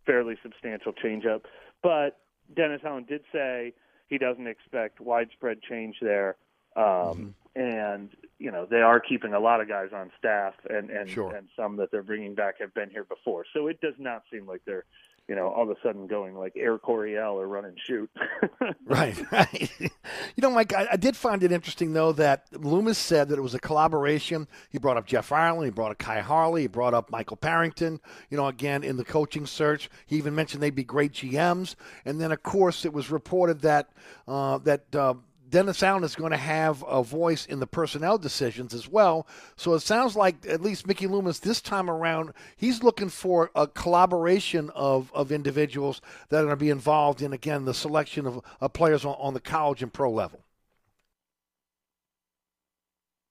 fairly 0.04 0.36
substantial 0.42 0.92
changeup. 0.92 1.42
But 1.82 2.20
Dennis 2.54 2.82
Allen 2.84 3.04
did 3.08 3.22
say 3.32 3.72
he 4.08 4.18
doesn't 4.18 4.46
expect 4.46 5.00
widespread 5.00 5.62
change 5.62 5.96
there. 6.00 6.36
Um, 6.76 6.84
mm-hmm. 6.84 7.28
And 7.54 8.10
you 8.38 8.50
know 8.50 8.66
they 8.70 8.82
are 8.82 9.00
keeping 9.00 9.32
a 9.32 9.40
lot 9.40 9.62
of 9.62 9.68
guys 9.68 9.88
on 9.94 10.12
staff, 10.18 10.52
and 10.68 10.90
and, 10.90 11.08
sure. 11.08 11.34
and 11.34 11.48
some 11.56 11.76
that 11.76 11.90
they're 11.90 12.02
bringing 12.02 12.34
back 12.34 12.60
have 12.60 12.74
been 12.74 12.90
here 12.90 13.04
before. 13.04 13.46
So 13.54 13.66
it 13.66 13.80
does 13.80 13.94
not 13.98 14.24
seem 14.30 14.46
like 14.46 14.60
they're 14.66 14.84
you 15.28 15.34
know, 15.34 15.48
all 15.48 15.64
of 15.64 15.70
a 15.70 15.80
sudden 15.82 16.06
going 16.06 16.36
like 16.36 16.52
Air 16.56 16.78
Coryell 16.78 17.34
or 17.34 17.48
run 17.48 17.64
and 17.64 17.76
shoot. 17.84 18.08
right, 18.86 19.32
right. 19.32 19.70
You 19.80 20.42
know, 20.42 20.50
Mike, 20.50 20.72
I, 20.72 20.88
I, 20.92 20.96
did 20.96 21.16
find 21.16 21.42
it 21.42 21.50
interesting 21.50 21.92
though 21.92 22.12
that 22.12 22.46
Loomis 22.52 22.98
said 22.98 23.28
that 23.28 23.38
it 23.38 23.42
was 23.42 23.54
a 23.54 23.58
collaboration. 23.58 24.46
He 24.70 24.78
brought 24.78 24.96
up 24.96 25.06
Jeff 25.06 25.32
Ireland, 25.32 25.66
he 25.66 25.70
brought 25.70 25.90
up 25.90 25.98
Khai 25.98 26.20
Harley, 26.20 26.62
he 26.62 26.68
brought 26.68 26.94
up 26.94 27.10
Michael 27.10 27.36
Parenton. 27.36 28.00
You 28.30 28.36
know, 28.36 28.46
again 28.46 28.84
in 28.84 28.96
the 28.96 29.04
coaching 29.04 29.46
search, 29.46 29.90
he 30.06 30.16
even 30.16 30.34
mentioned 30.34 30.62
they'd 30.62 30.74
be 30.74 30.84
great 30.84 31.12
GMs. 31.12 31.74
And 32.04 32.20
then, 32.20 32.30
of 32.30 32.42
course, 32.42 32.84
it 32.84 32.92
was 32.92 33.10
reported 33.10 33.62
that 33.62 33.90
uh, 34.28 34.58
that. 34.58 34.94
Uh, 34.94 35.14
Dennis 35.48 35.82
Allen 35.82 36.04
is 36.04 36.16
going 36.16 36.32
to 36.32 36.36
have 36.36 36.84
a 36.88 37.02
voice 37.02 37.46
in 37.46 37.60
the 37.60 37.66
personnel 37.66 38.18
decisions 38.18 38.74
as 38.74 38.88
well. 38.88 39.26
So 39.56 39.74
it 39.74 39.80
sounds 39.80 40.16
like 40.16 40.46
at 40.46 40.60
least 40.60 40.86
Mickey 40.86 41.06
Loomis 41.06 41.38
this 41.38 41.60
time 41.60 41.88
around, 41.88 42.32
he's 42.56 42.82
looking 42.82 43.08
for 43.08 43.50
a 43.54 43.66
collaboration 43.66 44.70
of, 44.74 45.12
of 45.14 45.30
individuals 45.30 46.00
that 46.28 46.38
are 46.38 46.44
going 46.44 46.50
to 46.50 46.56
be 46.56 46.70
involved 46.70 47.22
in 47.22 47.32
again 47.32 47.64
the 47.64 47.74
selection 47.74 48.26
of, 48.26 48.40
of 48.60 48.72
players 48.72 49.04
on, 49.04 49.14
on 49.18 49.34
the 49.34 49.40
college 49.40 49.82
and 49.82 49.92
pro 49.92 50.10
level. 50.10 50.40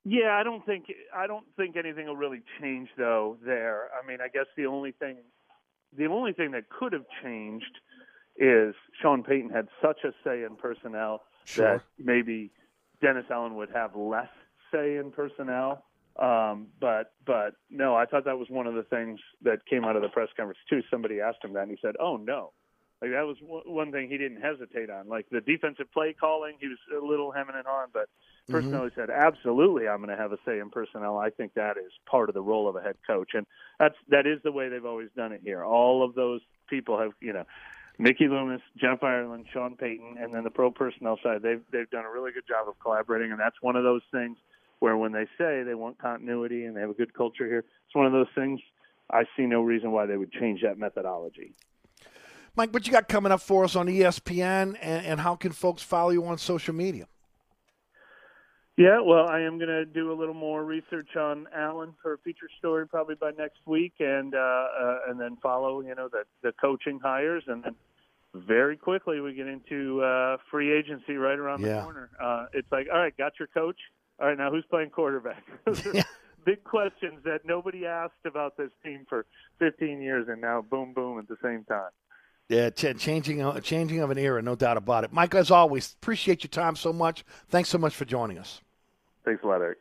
Yeah, 0.07 0.37
I 0.39 0.43
don't 0.43 0.63
think 0.63 0.85
I 1.15 1.25
don't 1.25 1.45
think 1.57 1.75
anything 1.75 2.05
will 2.05 2.15
really 2.15 2.43
change 2.61 2.89
though 2.95 3.37
there. 3.43 3.89
I 3.91 4.05
mean, 4.05 4.19
I 4.23 4.27
guess 4.27 4.45
the 4.55 4.67
only 4.67 4.91
thing 4.91 5.17
the 5.97 6.05
only 6.05 6.31
thing 6.31 6.51
that 6.51 6.69
could 6.69 6.93
have 6.93 7.05
changed 7.23 7.79
is 8.37 8.75
Sean 9.01 9.23
Payton 9.23 9.49
had 9.49 9.67
such 9.81 10.03
a 10.03 10.11
say 10.23 10.43
in 10.43 10.57
personnel 10.57 11.23
sure. 11.45 11.77
that 11.77 11.83
maybe 11.97 12.51
Dennis 13.01 13.25
Allen 13.29 13.55
would 13.55 13.69
have 13.73 13.95
less 13.95 14.29
say 14.73 14.97
in 14.97 15.11
personnel. 15.11 15.85
Um, 16.17 16.67
but 16.79 17.13
but 17.25 17.55
no, 17.69 17.95
I 17.95 18.05
thought 18.05 18.25
that 18.25 18.37
was 18.37 18.49
one 18.49 18.67
of 18.67 18.73
the 18.73 18.83
things 18.83 19.19
that 19.41 19.65
came 19.65 19.83
out 19.83 19.95
of 19.95 20.01
the 20.01 20.09
press 20.09 20.29
conference 20.35 20.59
too. 20.69 20.81
Somebody 20.89 21.19
asked 21.19 21.43
him 21.43 21.53
that, 21.53 21.63
and 21.63 21.71
he 21.71 21.77
said, 21.81 21.95
"Oh 21.99 22.17
no." 22.17 22.51
Like 23.01 23.11
that 23.11 23.25
was 23.25 23.35
one 23.41 23.91
thing 23.91 24.09
he 24.09 24.17
didn't 24.17 24.41
hesitate 24.41 24.89
on. 24.89 25.09
Like 25.09 25.27
the 25.29 25.41
defensive 25.41 25.91
play 25.91 26.15
calling, 26.17 26.55
he 26.61 26.67
was 26.67 26.77
a 26.97 27.05
little 27.05 27.31
hemming 27.31 27.55
and 27.57 27.65
hawing, 27.67 27.89
but 27.93 28.07
personnel, 28.49 28.81
mm-hmm. 28.81 28.89
he 28.89 28.95
said, 28.95 29.09
"Absolutely, 29.09 29.89
I'm 29.89 29.97
going 29.97 30.15
to 30.15 30.15
have 30.15 30.31
a 30.31 30.37
say 30.45 30.59
in 30.59 30.69
personnel. 30.69 31.17
I 31.17 31.29
think 31.29 31.53
that 31.55 31.77
is 31.77 31.91
part 32.09 32.29
of 32.29 32.35
the 32.35 32.41
role 32.41 32.69
of 32.69 32.77
a 32.77 32.81
head 32.81 32.95
coach, 33.05 33.31
and 33.33 33.45
that's 33.77 33.95
that 34.07 34.25
is 34.25 34.39
the 34.43 34.51
way 34.51 34.69
they've 34.69 34.85
always 34.85 35.09
done 35.15 35.33
it 35.33 35.41
here. 35.43 35.65
All 35.65 36.03
of 36.03 36.15
those 36.15 36.39
people 36.69 36.97
have 36.97 37.11
you 37.19 37.33
know 37.33 37.43
Mickey 37.97 38.27
Loomis, 38.27 38.61
Jeff 38.77 39.03
Ireland, 39.03 39.45
Sean 39.53 39.75
Payton, 39.75 40.17
and 40.19 40.33
then 40.33 40.43
the 40.43 40.49
pro 40.49 40.71
personnel 40.71 41.17
side. 41.23 41.41
They've 41.41 41.61
they've 41.71 41.89
done 41.89 42.05
a 42.05 42.11
really 42.11 42.31
good 42.31 42.47
job 42.47 42.67
of 42.67 42.79
collaborating, 42.79 43.31
and 43.31 43.39
that's 43.39 43.55
one 43.61 43.75
of 43.75 43.83
those 43.83 44.01
things 44.11 44.37
where 44.79 44.97
when 44.97 45.13
they 45.13 45.25
say 45.37 45.63
they 45.63 45.75
want 45.75 45.97
continuity 45.99 46.65
and 46.65 46.75
they 46.75 46.81
have 46.81 46.89
a 46.89 46.93
good 46.93 47.13
culture 47.13 47.45
here, 47.45 47.59
it's 47.59 47.95
one 47.95 48.05
of 48.05 48.11
those 48.11 48.27
things. 48.35 48.59
I 49.09 49.23
see 49.37 49.45
no 49.45 49.61
reason 49.61 49.91
why 49.91 50.05
they 50.05 50.17
would 50.17 50.31
change 50.31 50.61
that 50.63 50.77
methodology. 50.77 51.53
Mike, 52.55 52.73
what 52.73 52.85
you 52.87 52.91
got 52.91 53.07
coming 53.07 53.31
up 53.31 53.41
for 53.41 53.63
us 53.63 53.75
on 53.75 53.87
ESPN, 53.87 54.77
and, 54.81 55.05
and 55.05 55.19
how 55.19 55.35
can 55.35 55.51
folks 55.51 55.83
follow 55.83 56.09
you 56.09 56.25
on 56.25 56.37
social 56.37 56.73
media? 56.73 57.07
Yeah, 58.77 58.99
well, 58.99 59.27
I 59.29 59.39
am 59.41 59.57
going 59.57 59.69
to 59.69 59.85
do 59.85 60.11
a 60.11 60.17
little 60.17 60.33
more 60.33 60.65
research 60.65 61.15
on 61.15 61.47
Allen 61.55 61.93
for 62.01 62.13
a 62.13 62.17
feature 62.17 62.49
story 62.59 62.85
probably 62.85 63.15
by 63.15 63.31
next 63.37 63.59
week, 63.65 63.93
and 63.99 64.35
uh, 64.35 64.37
uh, 64.37 64.97
and 65.07 65.19
then 65.19 65.37
follow 65.41 65.79
you 65.81 65.95
know 65.95 66.09
the 66.09 66.23
the 66.43 66.51
coaching 66.59 66.99
hires, 67.01 67.43
and 67.47 67.63
then 67.63 67.75
very 68.33 68.75
quickly 68.75 69.21
we 69.21 69.33
get 69.33 69.47
into 69.47 70.01
uh, 70.03 70.35
free 70.51 70.77
agency 70.77 71.13
right 71.13 71.39
around 71.39 71.61
Yeah. 71.61 71.77
the 71.77 71.81
corner. 71.83 72.09
Uh, 72.21 72.47
it's 72.53 72.69
like, 72.69 72.87
all 72.91 72.99
right, 72.99 73.15
got 73.17 73.31
your 73.39 73.47
coach. 73.47 73.77
All 74.19 74.27
right, 74.27 74.37
now 74.37 74.51
who's 74.51 74.65
playing 74.69 74.89
quarterback? 74.89 75.41
Big 76.45 76.63
questions 76.65 77.19
that 77.23 77.39
nobody 77.45 77.85
asked 77.85 78.25
about 78.25 78.57
this 78.57 78.69
team 78.83 79.05
for 79.09 79.25
15 79.59 80.01
years, 80.01 80.27
and 80.29 80.41
now 80.41 80.61
boom, 80.61 80.93
boom 80.93 81.17
at 81.17 81.27
the 81.29 81.37
same 81.41 81.63
time. 81.63 81.89
Yeah, 82.49 82.69
ch- 82.69 82.97
changing 82.99 83.41
uh, 83.41 83.59
changing 83.61 84.01
of 84.01 84.11
an 84.11 84.17
era, 84.17 84.41
no 84.41 84.55
doubt 84.55 84.75
about 84.75 85.05
it. 85.05 85.13
Mike, 85.13 85.33
as 85.33 85.49
always, 85.49 85.95
appreciate 86.01 86.43
your 86.43 86.49
time 86.49 86.75
so 86.75 86.91
much. 86.91 87.23
Thanks 87.47 87.69
so 87.69 87.77
much 87.77 87.95
for 87.95 88.03
joining 88.03 88.37
us. 88.37 88.61
Thanks 89.25 89.43
a 89.43 89.47
lot, 89.47 89.61
Eric. 89.61 89.79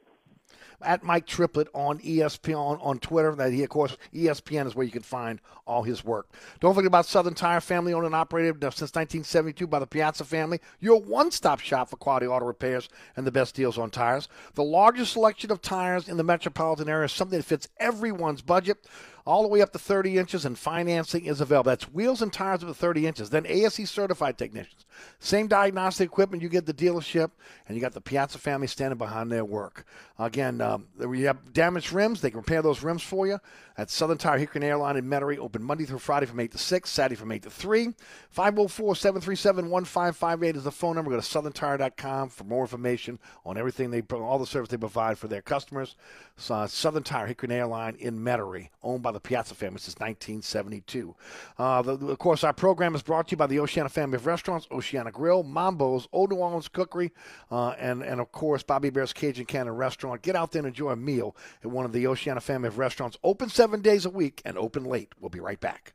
At 0.82 1.02
Mike 1.02 1.26
Triplett 1.26 1.68
on 1.72 1.98
ESPN 2.00 2.56
on, 2.56 2.78
on 2.80 2.98
Twitter. 2.98 3.34
That 3.34 3.52
he, 3.52 3.62
of 3.62 3.68
course, 3.70 3.96
ESPN 4.12 4.66
is 4.66 4.74
where 4.74 4.84
you 4.84 4.92
can 4.92 5.02
find 5.02 5.40
all 5.66 5.82
his 5.82 6.04
work. 6.04 6.28
Don't 6.60 6.74
forget 6.74 6.88
about 6.88 7.06
Southern 7.06 7.34
Tire, 7.34 7.60
family 7.60 7.94
owned 7.94 8.06
and 8.06 8.14
operated 8.14 8.62
uh, 8.62 8.70
since 8.70 8.90
1972 8.90 9.66
by 9.66 9.78
the 9.78 9.86
Piazza 9.86 10.24
family. 10.24 10.60
Your 10.80 11.00
one-stop 11.00 11.60
shop 11.60 11.88
for 11.88 11.96
quality 11.96 12.26
auto 12.26 12.44
repairs 12.44 12.88
and 13.16 13.26
the 13.26 13.32
best 13.32 13.54
deals 13.54 13.78
on 13.78 13.90
tires. 13.90 14.28
The 14.54 14.64
largest 14.64 15.12
selection 15.12 15.50
of 15.52 15.62
tires 15.62 16.08
in 16.08 16.16
the 16.16 16.24
metropolitan 16.24 16.88
area, 16.88 17.08
something 17.08 17.38
that 17.38 17.44
fits 17.44 17.68
everyone's 17.78 18.42
budget 18.42 18.86
all 19.26 19.42
the 19.42 19.48
way 19.48 19.62
up 19.62 19.72
to 19.72 19.78
30 19.78 20.18
inches, 20.18 20.44
and 20.44 20.58
financing 20.58 21.24
is 21.24 21.40
available. 21.40 21.70
That's 21.70 21.84
wheels 21.84 22.20
and 22.20 22.32
tires 22.32 22.62
up 22.62 22.68
to 22.68 22.74
30 22.74 23.06
inches. 23.06 23.30
Then 23.30 23.46
ASE 23.46 23.88
certified 23.88 24.36
technicians. 24.36 24.84
Same 25.18 25.46
diagnostic 25.48 26.06
equipment 26.06 26.42
you 26.42 26.48
get 26.48 26.66
the 26.66 26.74
dealership, 26.74 27.30
and 27.66 27.76
you 27.76 27.80
got 27.80 27.92
the 27.92 28.00
Piazza 28.00 28.38
family 28.38 28.66
standing 28.66 28.98
behind 28.98 29.32
their 29.32 29.44
work. 29.44 29.86
Again, 30.18 30.60
um, 30.60 30.86
we 30.98 31.22
have 31.22 31.52
damaged 31.52 31.92
rims. 31.92 32.20
They 32.20 32.30
can 32.30 32.40
repair 32.40 32.62
those 32.62 32.82
rims 32.82 33.02
for 33.02 33.26
you. 33.26 33.38
At 33.76 33.90
Southern 33.90 34.18
Tire 34.18 34.38
Hickory 34.38 34.64
Airline 34.64 34.96
in 34.96 35.06
Metairie, 35.06 35.38
open 35.38 35.62
Monday 35.62 35.84
through 35.84 35.98
Friday 35.98 36.26
from 36.26 36.38
8 36.38 36.52
to 36.52 36.58
6, 36.58 36.88
Saturday 36.88 37.16
from 37.16 37.32
8 37.32 37.42
to 37.42 37.50
3. 37.50 37.94
504 38.30 38.94
737 38.94 39.68
1558 39.68 40.56
is 40.56 40.64
the 40.64 40.70
phone 40.70 40.94
number. 40.94 41.10
Go 41.10 41.20
to 41.20 41.22
southerntire.com 41.22 42.28
for 42.28 42.44
more 42.44 42.62
information 42.62 43.18
on 43.44 43.58
everything 43.58 43.90
they, 43.90 44.02
all 44.12 44.38
the 44.38 44.46
service 44.46 44.68
they 44.68 44.76
provide 44.76 45.18
for 45.18 45.26
their 45.26 45.42
customers. 45.42 45.96
So, 46.36 46.54
uh, 46.54 46.66
Southern 46.68 47.02
Tire 47.02 47.26
Hickory 47.26 47.52
Airline 47.52 47.96
in 47.98 48.20
Metairie, 48.20 48.68
owned 48.82 49.02
by 49.02 49.10
the 49.14 49.20
Piazza 49.20 49.54
family 49.54 49.78
since 49.78 49.96
1972. 49.96 51.14
Uh, 51.58 51.82
the, 51.82 51.92
of 52.08 52.18
course, 52.18 52.44
our 52.44 52.52
program 52.52 52.94
is 52.94 53.02
brought 53.02 53.28
to 53.28 53.32
you 53.32 53.36
by 53.36 53.46
the 53.46 53.58
Oceana 53.58 53.88
family 53.88 54.16
of 54.16 54.26
restaurants, 54.26 54.68
Oceana 54.70 55.10
Grill, 55.10 55.42
Mambo's, 55.42 56.06
Old 56.12 56.30
New 56.30 56.36
Orleans 56.36 56.68
Cookery, 56.68 57.12
uh, 57.50 57.70
and, 57.70 58.02
and 58.02 58.20
of 58.20 58.30
course, 58.32 58.62
Bobby 58.62 58.88
Hebert's 58.88 59.12
Cajun 59.12 59.46
Cannon 59.46 59.74
Restaurant. 59.74 60.22
Get 60.22 60.36
out 60.36 60.52
there 60.52 60.60
and 60.60 60.68
enjoy 60.68 60.90
a 60.90 60.96
meal 60.96 61.34
at 61.62 61.70
one 61.70 61.84
of 61.84 61.92
the 61.92 62.06
Oceana 62.06 62.40
family 62.40 62.68
of 62.68 62.78
restaurants, 62.78 63.16
open 63.24 63.48
seven 63.48 63.80
days 63.80 64.04
a 64.04 64.10
week 64.10 64.42
and 64.44 64.58
open 64.58 64.84
late. 64.84 65.12
We'll 65.18 65.30
be 65.30 65.40
right 65.40 65.60
back. 65.60 65.94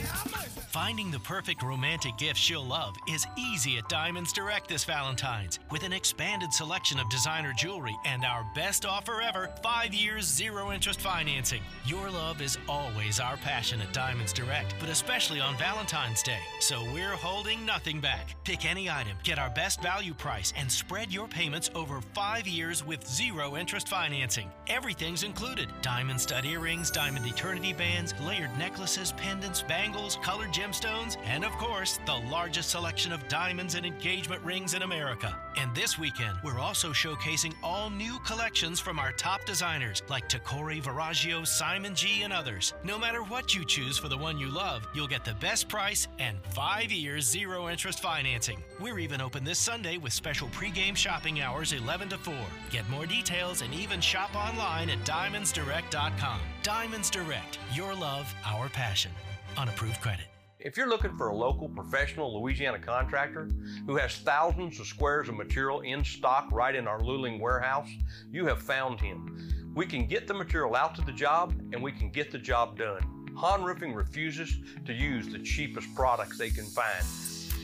i'm 0.09 0.33
a 0.33 0.40
Finding 0.71 1.11
the 1.11 1.19
perfect 1.19 1.63
romantic 1.63 2.17
gift 2.17 2.39
she'll 2.39 2.65
love 2.65 2.95
is 3.09 3.27
easy 3.37 3.77
at 3.77 3.89
Diamonds 3.89 4.31
Direct 4.31 4.69
this 4.69 4.85
Valentine's 4.85 5.59
with 5.69 5.83
an 5.83 5.91
expanded 5.91 6.53
selection 6.53 6.97
of 6.97 7.09
designer 7.09 7.51
jewelry 7.51 7.93
and 8.05 8.23
our 8.23 8.45
best 8.55 8.85
offer 8.85 9.21
ever 9.21 9.49
five 9.61 9.93
years, 9.93 10.25
zero 10.25 10.71
interest 10.71 11.01
financing. 11.01 11.61
Your 11.85 12.09
love 12.09 12.41
is 12.41 12.57
always 12.69 13.19
our 13.19 13.35
passion 13.35 13.81
at 13.81 13.91
Diamonds 13.91 14.31
Direct, 14.31 14.73
but 14.79 14.87
especially 14.87 15.41
on 15.41 15.57
Valentine's 15.57 16.23
Day. 16.23 16.39
So 16.61 16.85
we're 16.93 17.17
holding 17.17 17.65
nothing 17.65 17.99
back. 17.99 18.33
Pick 18.45 18.63
any 18.63 18.89
item, 18.89 19.17
get 19.23 19.39
our 19.39 19.49
best 19.49 19.81
value 19.81 20.13
price, 20.13 20.53
and 20.55 20.71
spread 20.71 21.11
your 21.11 21.27
payments 21.27 21.69
over 21.75 21.99
five 22.13 22.47
years 22.47 22.81
with 22.85 23.05
zero 23.05 23.57
interest 23.57 23.89
financing. 23.89 24.49
Everything's 24.67 25.23
included 25.23 25.67
diamond 25.81 26.21
stud 26.21 26.45
earrings, 26.45 26.89
diamond 26.89 27.25
eternity 27.25 27.73
bands, 27.73 28.13
layered 28.21 28.57
necklaces, 28.57 29.11
pendants, 29.11 29.63
bangles, 29.63 30.17
colored 30.23 30.53
gemstones, 30.61 31.17
and 31.25 31.43
of 31.43 31.51
course, 31.53 31.99
the 32.05 32.15
largest 32.29 32.69
selection 32.69 33.11
of 33.11 33.27
diamonds 33.27 33.75
and 33.75 33.85
engagement 33.85 34.41
rings 34.43 34.73
in 34.73 34.83
America. 34.83 35.37
And 35.57 35.73
this 35.75 35.97
weekend, 35.97 36.37
we're 36.43 36.59
also 36.59 36.91
showcasing 36.91 37.53
all 37.63 37.89
new 37.89 38.19
collections 38.19 38.79
from 38.79 38.99
our 38.99 39.11
top 39.11 39.43
designers 39.45 40.03
like 40.09 40.29
Tacori, 40.29 40.81
Verragio, 40.81 41.45
Simon 41.45 41.95
G, 41.95 42.23
and 42.23 42.31
others. 42.31 42.73
No 42.83 42.99
matter 42.99 43.23
what 43.23 43.55
you 43.55 43.65
choose 43.65 43.97
for 43.97 44.07
the 44.07 44.17
one 44.17 44.37
you 44.37 44.49
love, 44.49 44.87
you'll 44.93 45.07
get 45.07 45.25
the 45.25 45.33
best 45.35 45.67
price 45.67 46.07
and 46.19 46.37
five 46.53 46.91
years 46.91 47.25
zero 47.25 47.69
interest 47.69 47.99
financing. 47.99 48.63
We're 48.79 48.99
even 48.99 49.21
open 49.21 49.43
this 49.43 49.59
Sunday 49.59 49.97
with 49.97 50.13
special 50.13 50.47
pregame 50.49 50.95
shopping 50.95 51.41
hours 51.41 51.73
11 51.73 52.09
to 52.09 52.17
4. 52.17 52.33
Get 52.69 52.89
more 52.89 53.05
details 53.05 53.61
and 53.61 53.73
even 53.73 53.99
shop 53.99 54.35
online 54.35 54.89
at 54.89 54.99
diamondsdirect.com. 54.99 56.39
Diamonds 56.63 57.09
Direct, 57.09 57.57
your 57.73 57.95
love, 57.95 58.33
our 58.45 58.69
passion. 58.69 59.11
Unapproved 59.57 59.99
credit. 60.01 60.30
If 60.63 60.77
you're 60.77 60.89
looking 60.89 61.17
for 61.17 61.29
a 61.29 61.35
local 61.35 61.67
professional 61.67 62.39
Louisiana 62.39 62.77
contractor 62.77 63.49
who 63.87 63.95
has 63.97 64.17
thousands 64.17 64.79
of 64.79 64.85
squares 64.85 65.27
of 65.27 65.35
material 65.35 65.81
in 65.81 66.03
stock 66.03 66.49
right 66.51 66.75
in 66.75 66.87
our 66.87 66.99
Luling 66.99 67.39
warehouse, 67.39 67.89
you 68.31 68.45
have 68.45 68.61
found 68.61 69.01
him. 69.01 69.71
We 69.73 69.87
can 69.87 70.05
get 70.05 70.27
the 70.27 70.35
material 70.35 70.75
out 70.75 70.93
to 70.95 71.01
the 71.01 71.13
job 71.13 71.55
and 71.73 71.81
we 71.81 71.91
can 71.91 72.11
get 72.11 72.31
the 72.31 72.37
job 72.37 72.77
done. 72.77 73.01
Han 73.35 73.63
Roofing 73.63 73.95
refuses 73.95 74.59
to 74.85 74.93
use 74.93 75.29
the 75.29 75.39
cheapest 75.39 75.95
products 75.95 76.37
they 76.37 76.51
can 76.51 76.65
find. 76.65 77.03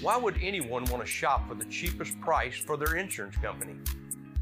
Why 0.01 0.17
would 0.17 0.37
anyone 0.41 0.85
want 0.85 1.03
to 1.03 1.07
shop 1.07 1.47
for 1.47 1.53
the 1.53 1.65
cheapest 1.65 2.19
price 2.19 2.57
for 2.57 2.77
their 2.77 2.95
insurance 2.95 3.35
company? 3.37 3.75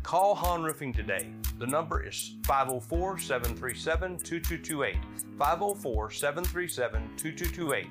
Call 0.01 0.33
Han 0.33 0.63
Roofing 0.63 0.93
today. 0.93 1.29
The 1.59 1.67
number 1.67 2.05
is 2.05 2.35
504 2.45 3.19
737 3.19 4.17
2228. 4.19 4.95
504 5.37 6.11
737 6.11 7.01
2228. 7.17 7.87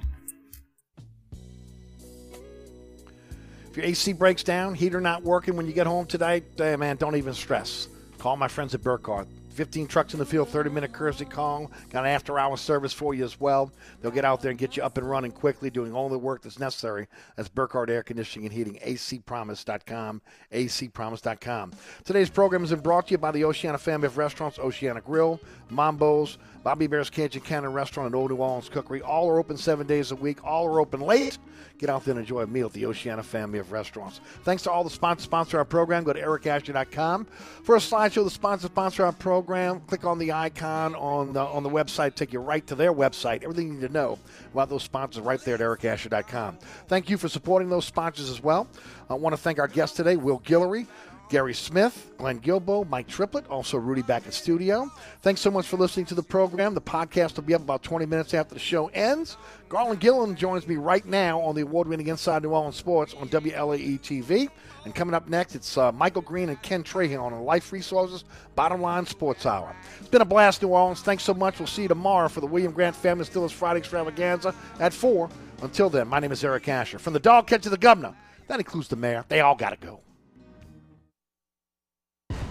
If 3.74 3.78
your 3.78 3.86
AC 3.86 4.12
breaks 4.12 4.44
down, 4.44 4.74
heater 4.74 5.00
not 5.00 5.24
working 5.24 5.56
when 5.56 5.66
you 5.66 5.72
get 5.72 5.88
home 5.88 6.06
tonight, 6.06 6.44
eh, 6.60 6.76
man, 6.76 6.94
don't 6.94 7.16
even 7.16 7.34
stress. 7.34 7.88
Call 8.18 8.36
my 8.36 8.46
friends 8.46 8.72
at 8.72 8.84
Burkhardt. 8.84 9.26
15 9.50 9.88
trucks 9.88 10.12
in 10.12 10.20
the 10.20 10.24
field, 10.24 10.48
30 10.48 10.70
minute 10.70 10.92
courtesy 10.92 11.24
call. 11.24 11.72
Got 11.90 12.04
an 12.04 12.10
after 12.12 12.38
hour 12.38 12.56
service 12.56 12.92
for 12.92 13.14
you 13.14 13.24
as 13.24 13.40
well. 13.40 13.72
They'll 14.00 14.12
get 14.12 14.24
out 14.24 14.40
there 14.42 14.52
and 14.52 14.58
get 14.60 14.76
you 14.76 14.84
up 14.84 14.96
and 14.96 15.10
running 15.10 15.32
quickly, 15.32 15.70
doing 15.70 15.92
all 15.92 16.08
the 16.08 16.16
work 16.16 16.42
that's 16.42 16.60
necessary. 16.60 17.08
That's 17.34 17.48
Burkhardt 17.48 17.90
Air 17.90 18.04
Conditioning 18.04 18.46
and 18.46 18.54
Heating, 18.54 18.78
acpromise.com, 18.84 20.22
acpromise.com. 20.52 21.72
Today's 22.04 22.30
program 22.30 22.62
has 22.62 22.70
been 22.70 22.78
brought 22.78 23.08
to 23.08 23.12
you 23.12 23.18
by 23.18 23.32
the 23.32 23.42
Oceana 23.42 23.78
family 23.78 24.06
of 24.06 24.16
restaurants, 24.18 24.60
Oceana 24.60 25.00
Grill, 25.00 25.40
Mambo's, 25.68 26.38
Bobby 26.64 26.86
Hebert's 26.86 27.10
Cajun 27.10 27.42
Cannon 27.42 27.74
Restaurant, 27.74 28.06
and 28.06 28.14
Old 28.14 28.30
New 28.30 28.36
Orleans 28.36 28.70
Cookery. 28.70 29.02
All 29.02 29.28
are 29.28 29.38
open 29.38 29.58
seven 29.58 29.86
days 29.86 30.10
a 30.10 30.16
week. 30.16 30.42
All 30.42 30.66
are 30.66 30.80
open 30.80 31.00
late. 31.00 31.36
Get 31.78 31.90
out 31.90 32.04
there 32.04 32.12
and 32.12 32.20
enjoy 32.20 32.40
a 32.40 32.46
meal 32.46 32.66
at 32.66 32.72
the 32.72 32.86
Oceana 32.86 33.22
family 33.22 33.58
of 33.58 33.70
restaurants. 33.70 34.20
Thanks 34.44 34.62
to 34.62 34.70
all 34.70 34.82
the 34.82 34.90
sponsors 34.90 35.24
sponsor 35.24 35.58
our 35.58 35.64
program. 35.64 36.04
Go 36.04 36.14
to 36.14 36.20
ericasher.com 36.20 37.26
for 37.62 37.76
a 37.76 37.78
slideshow. 37.78 38.24
The 38.24 38.30
sponsor 38.30 38.68
sponsor 38.68 39.04
our 39.04 39.12
program. 39.12 39.80
Click 39.80 40.04
on 40.04 40.18
the 40.18 40.32
icon 40.32 40.94
on 40.94 41.34
the 41.34 41.40
on 41.40 41.62
the 41.62 41.68
website. 41.68 42.14
Take 42.14 42.32
you 42.32 42.40
right 42.40 42.66
to 42.68 42.74
their 42.74 42.94
website. 42.94 43.42
Everything 43.42 43.68
you 43.68 43.74
need 43.74 43.86
to 43.86 43.92
know 43.92 44.18
about 44.52 44.70
those 44.70 44.82
sponsors 44.82 45.22
right 45.22 45.40
there 45.40 45.56
at 45.56 45.60
ericasher.com. 45.60 46.58
Thank 46.88 47.10
you 47.10 47.18
for 47.18 47.28
supporting 47.28 47.68
those 47.68 47.84
sponsors 47.84 48.30
as 48.30 48.42
well. 48.42 48.68
I 49.10 49.14
want 49.14 49.34
to 49.34 49.40
thank 49.40 49.58
our 49.58 49.68
guest 49.68 49.96
today, 49.96 50.16
Will 50.16 50.40
Guillory. 50.40 50.86
Gary 51.28 51.54
Smith, 51.54 52.12
Glenn 52.18 52.38
Guilbeau, 52.38 52.88
Mike 52.88 53.08
Triplett, 53.08 53.46
also 53.48 53.78
Rudy 53.78 54.02
back 54.02 54.26
in 54.26 54.32
studio. 54.32 54.90
Thanks 55.22 55.40
so 55.40 55.50
much 55.50 55.66
for 55.66 55.76
listening 55.76 56.06
to 56.06 56.14
the 56.14 56.22
program. 56.22 56.74
The 56.74 56.80
podcast 56.80 57.36
will 57.36 57.44
be 57.44 57.54
up 57.54 57.62
about 57.62 57.82
20 57.82 58.06
minutes 58.06 58.34
after 58.34 58.54
the 58.54 58.60
show 58.60 58.88
ends. 58.88 59.36
Garland 59.68 60.00
Gillen 60.00 60.36
joins 60.36 60.68
me 60.68 60.76
right 60.76 61.04
now 61.04 61.40
on 61.40 61.54
the 61.54 61.62
award 61.62 61.88
winning 61.88 62.06
Inside 62.08 62.42
New 62.42 62.50
Orleans 62.50 62.76
Sports 62.76 63.14
on 63.14 63.28
WLAE 63.28 64.00
TV. 64.00 64.48
And 64.84 64.94
coming 64.94 65.14
up 65.14 65.28
next, 65.28 65.54
it's 65.54 65.76
uh, 65.78 65.90
Michael 65.92 66.22
Green 66.22 66.50
and 66.50 66.60
Ken 66.62 66.84
Trahan 66.84 67.20
on 67.20 67.44
Life 67.44 67.72
Resources 67.72 68.24
Bottom 68.54 68.80
Line 68.80 69.06
Sports 69.06 69.46
Hour. 69.46 69.74
It's 69.98 70.08
been 70.08 70.20
a 70.20 70.26
blast, 70.26 70.62
New 70.62 70.68
Orleans. 70.68 71.00
Thanks 71.00 71.24
so 71.24 71.34
much. 71.34 71.58
We'll 71.58 71.66
see 71.66 71.82
you 71.82 71.88
tomorrow 71.88 72.28
for 72.28 72.40
the 72.40 72.46
William 72.46 72.72
Grant 72.72 72.94
Family 72.94 73.24
Stillers 73.24 73.50
Friday 73.50 73.78
Extravaganza 73.78 74.54
at 74.78 74.92
4. 74.92 75.28
Until 75.62 75.88
then, 75.88 76.06
my 76.06 76.20
name 76.20 76.32
is 76.32 76.44
Eric 76.44 76.68
Asher. 76.68 76.98
From 76.98 77.14
the 77.14 77.20
dog 77.20 77.46
catch 77.46 77.62
to 77.62 77.70
the 77.70 77.78
governor, 77.78 78.14
that 78.46 78.60
includes 78.60 78.88
the 78.88 78.96
mayor, 78.96 79.24
they 79.28 79.40
all 79.40 79.54
got 79.54 79.70
to 79.70 79.86
go. 79.86 80.00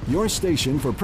Your 0.08 0.28
station 0.30 0.80
for 0.80 0.92
prep. 0.92 1.02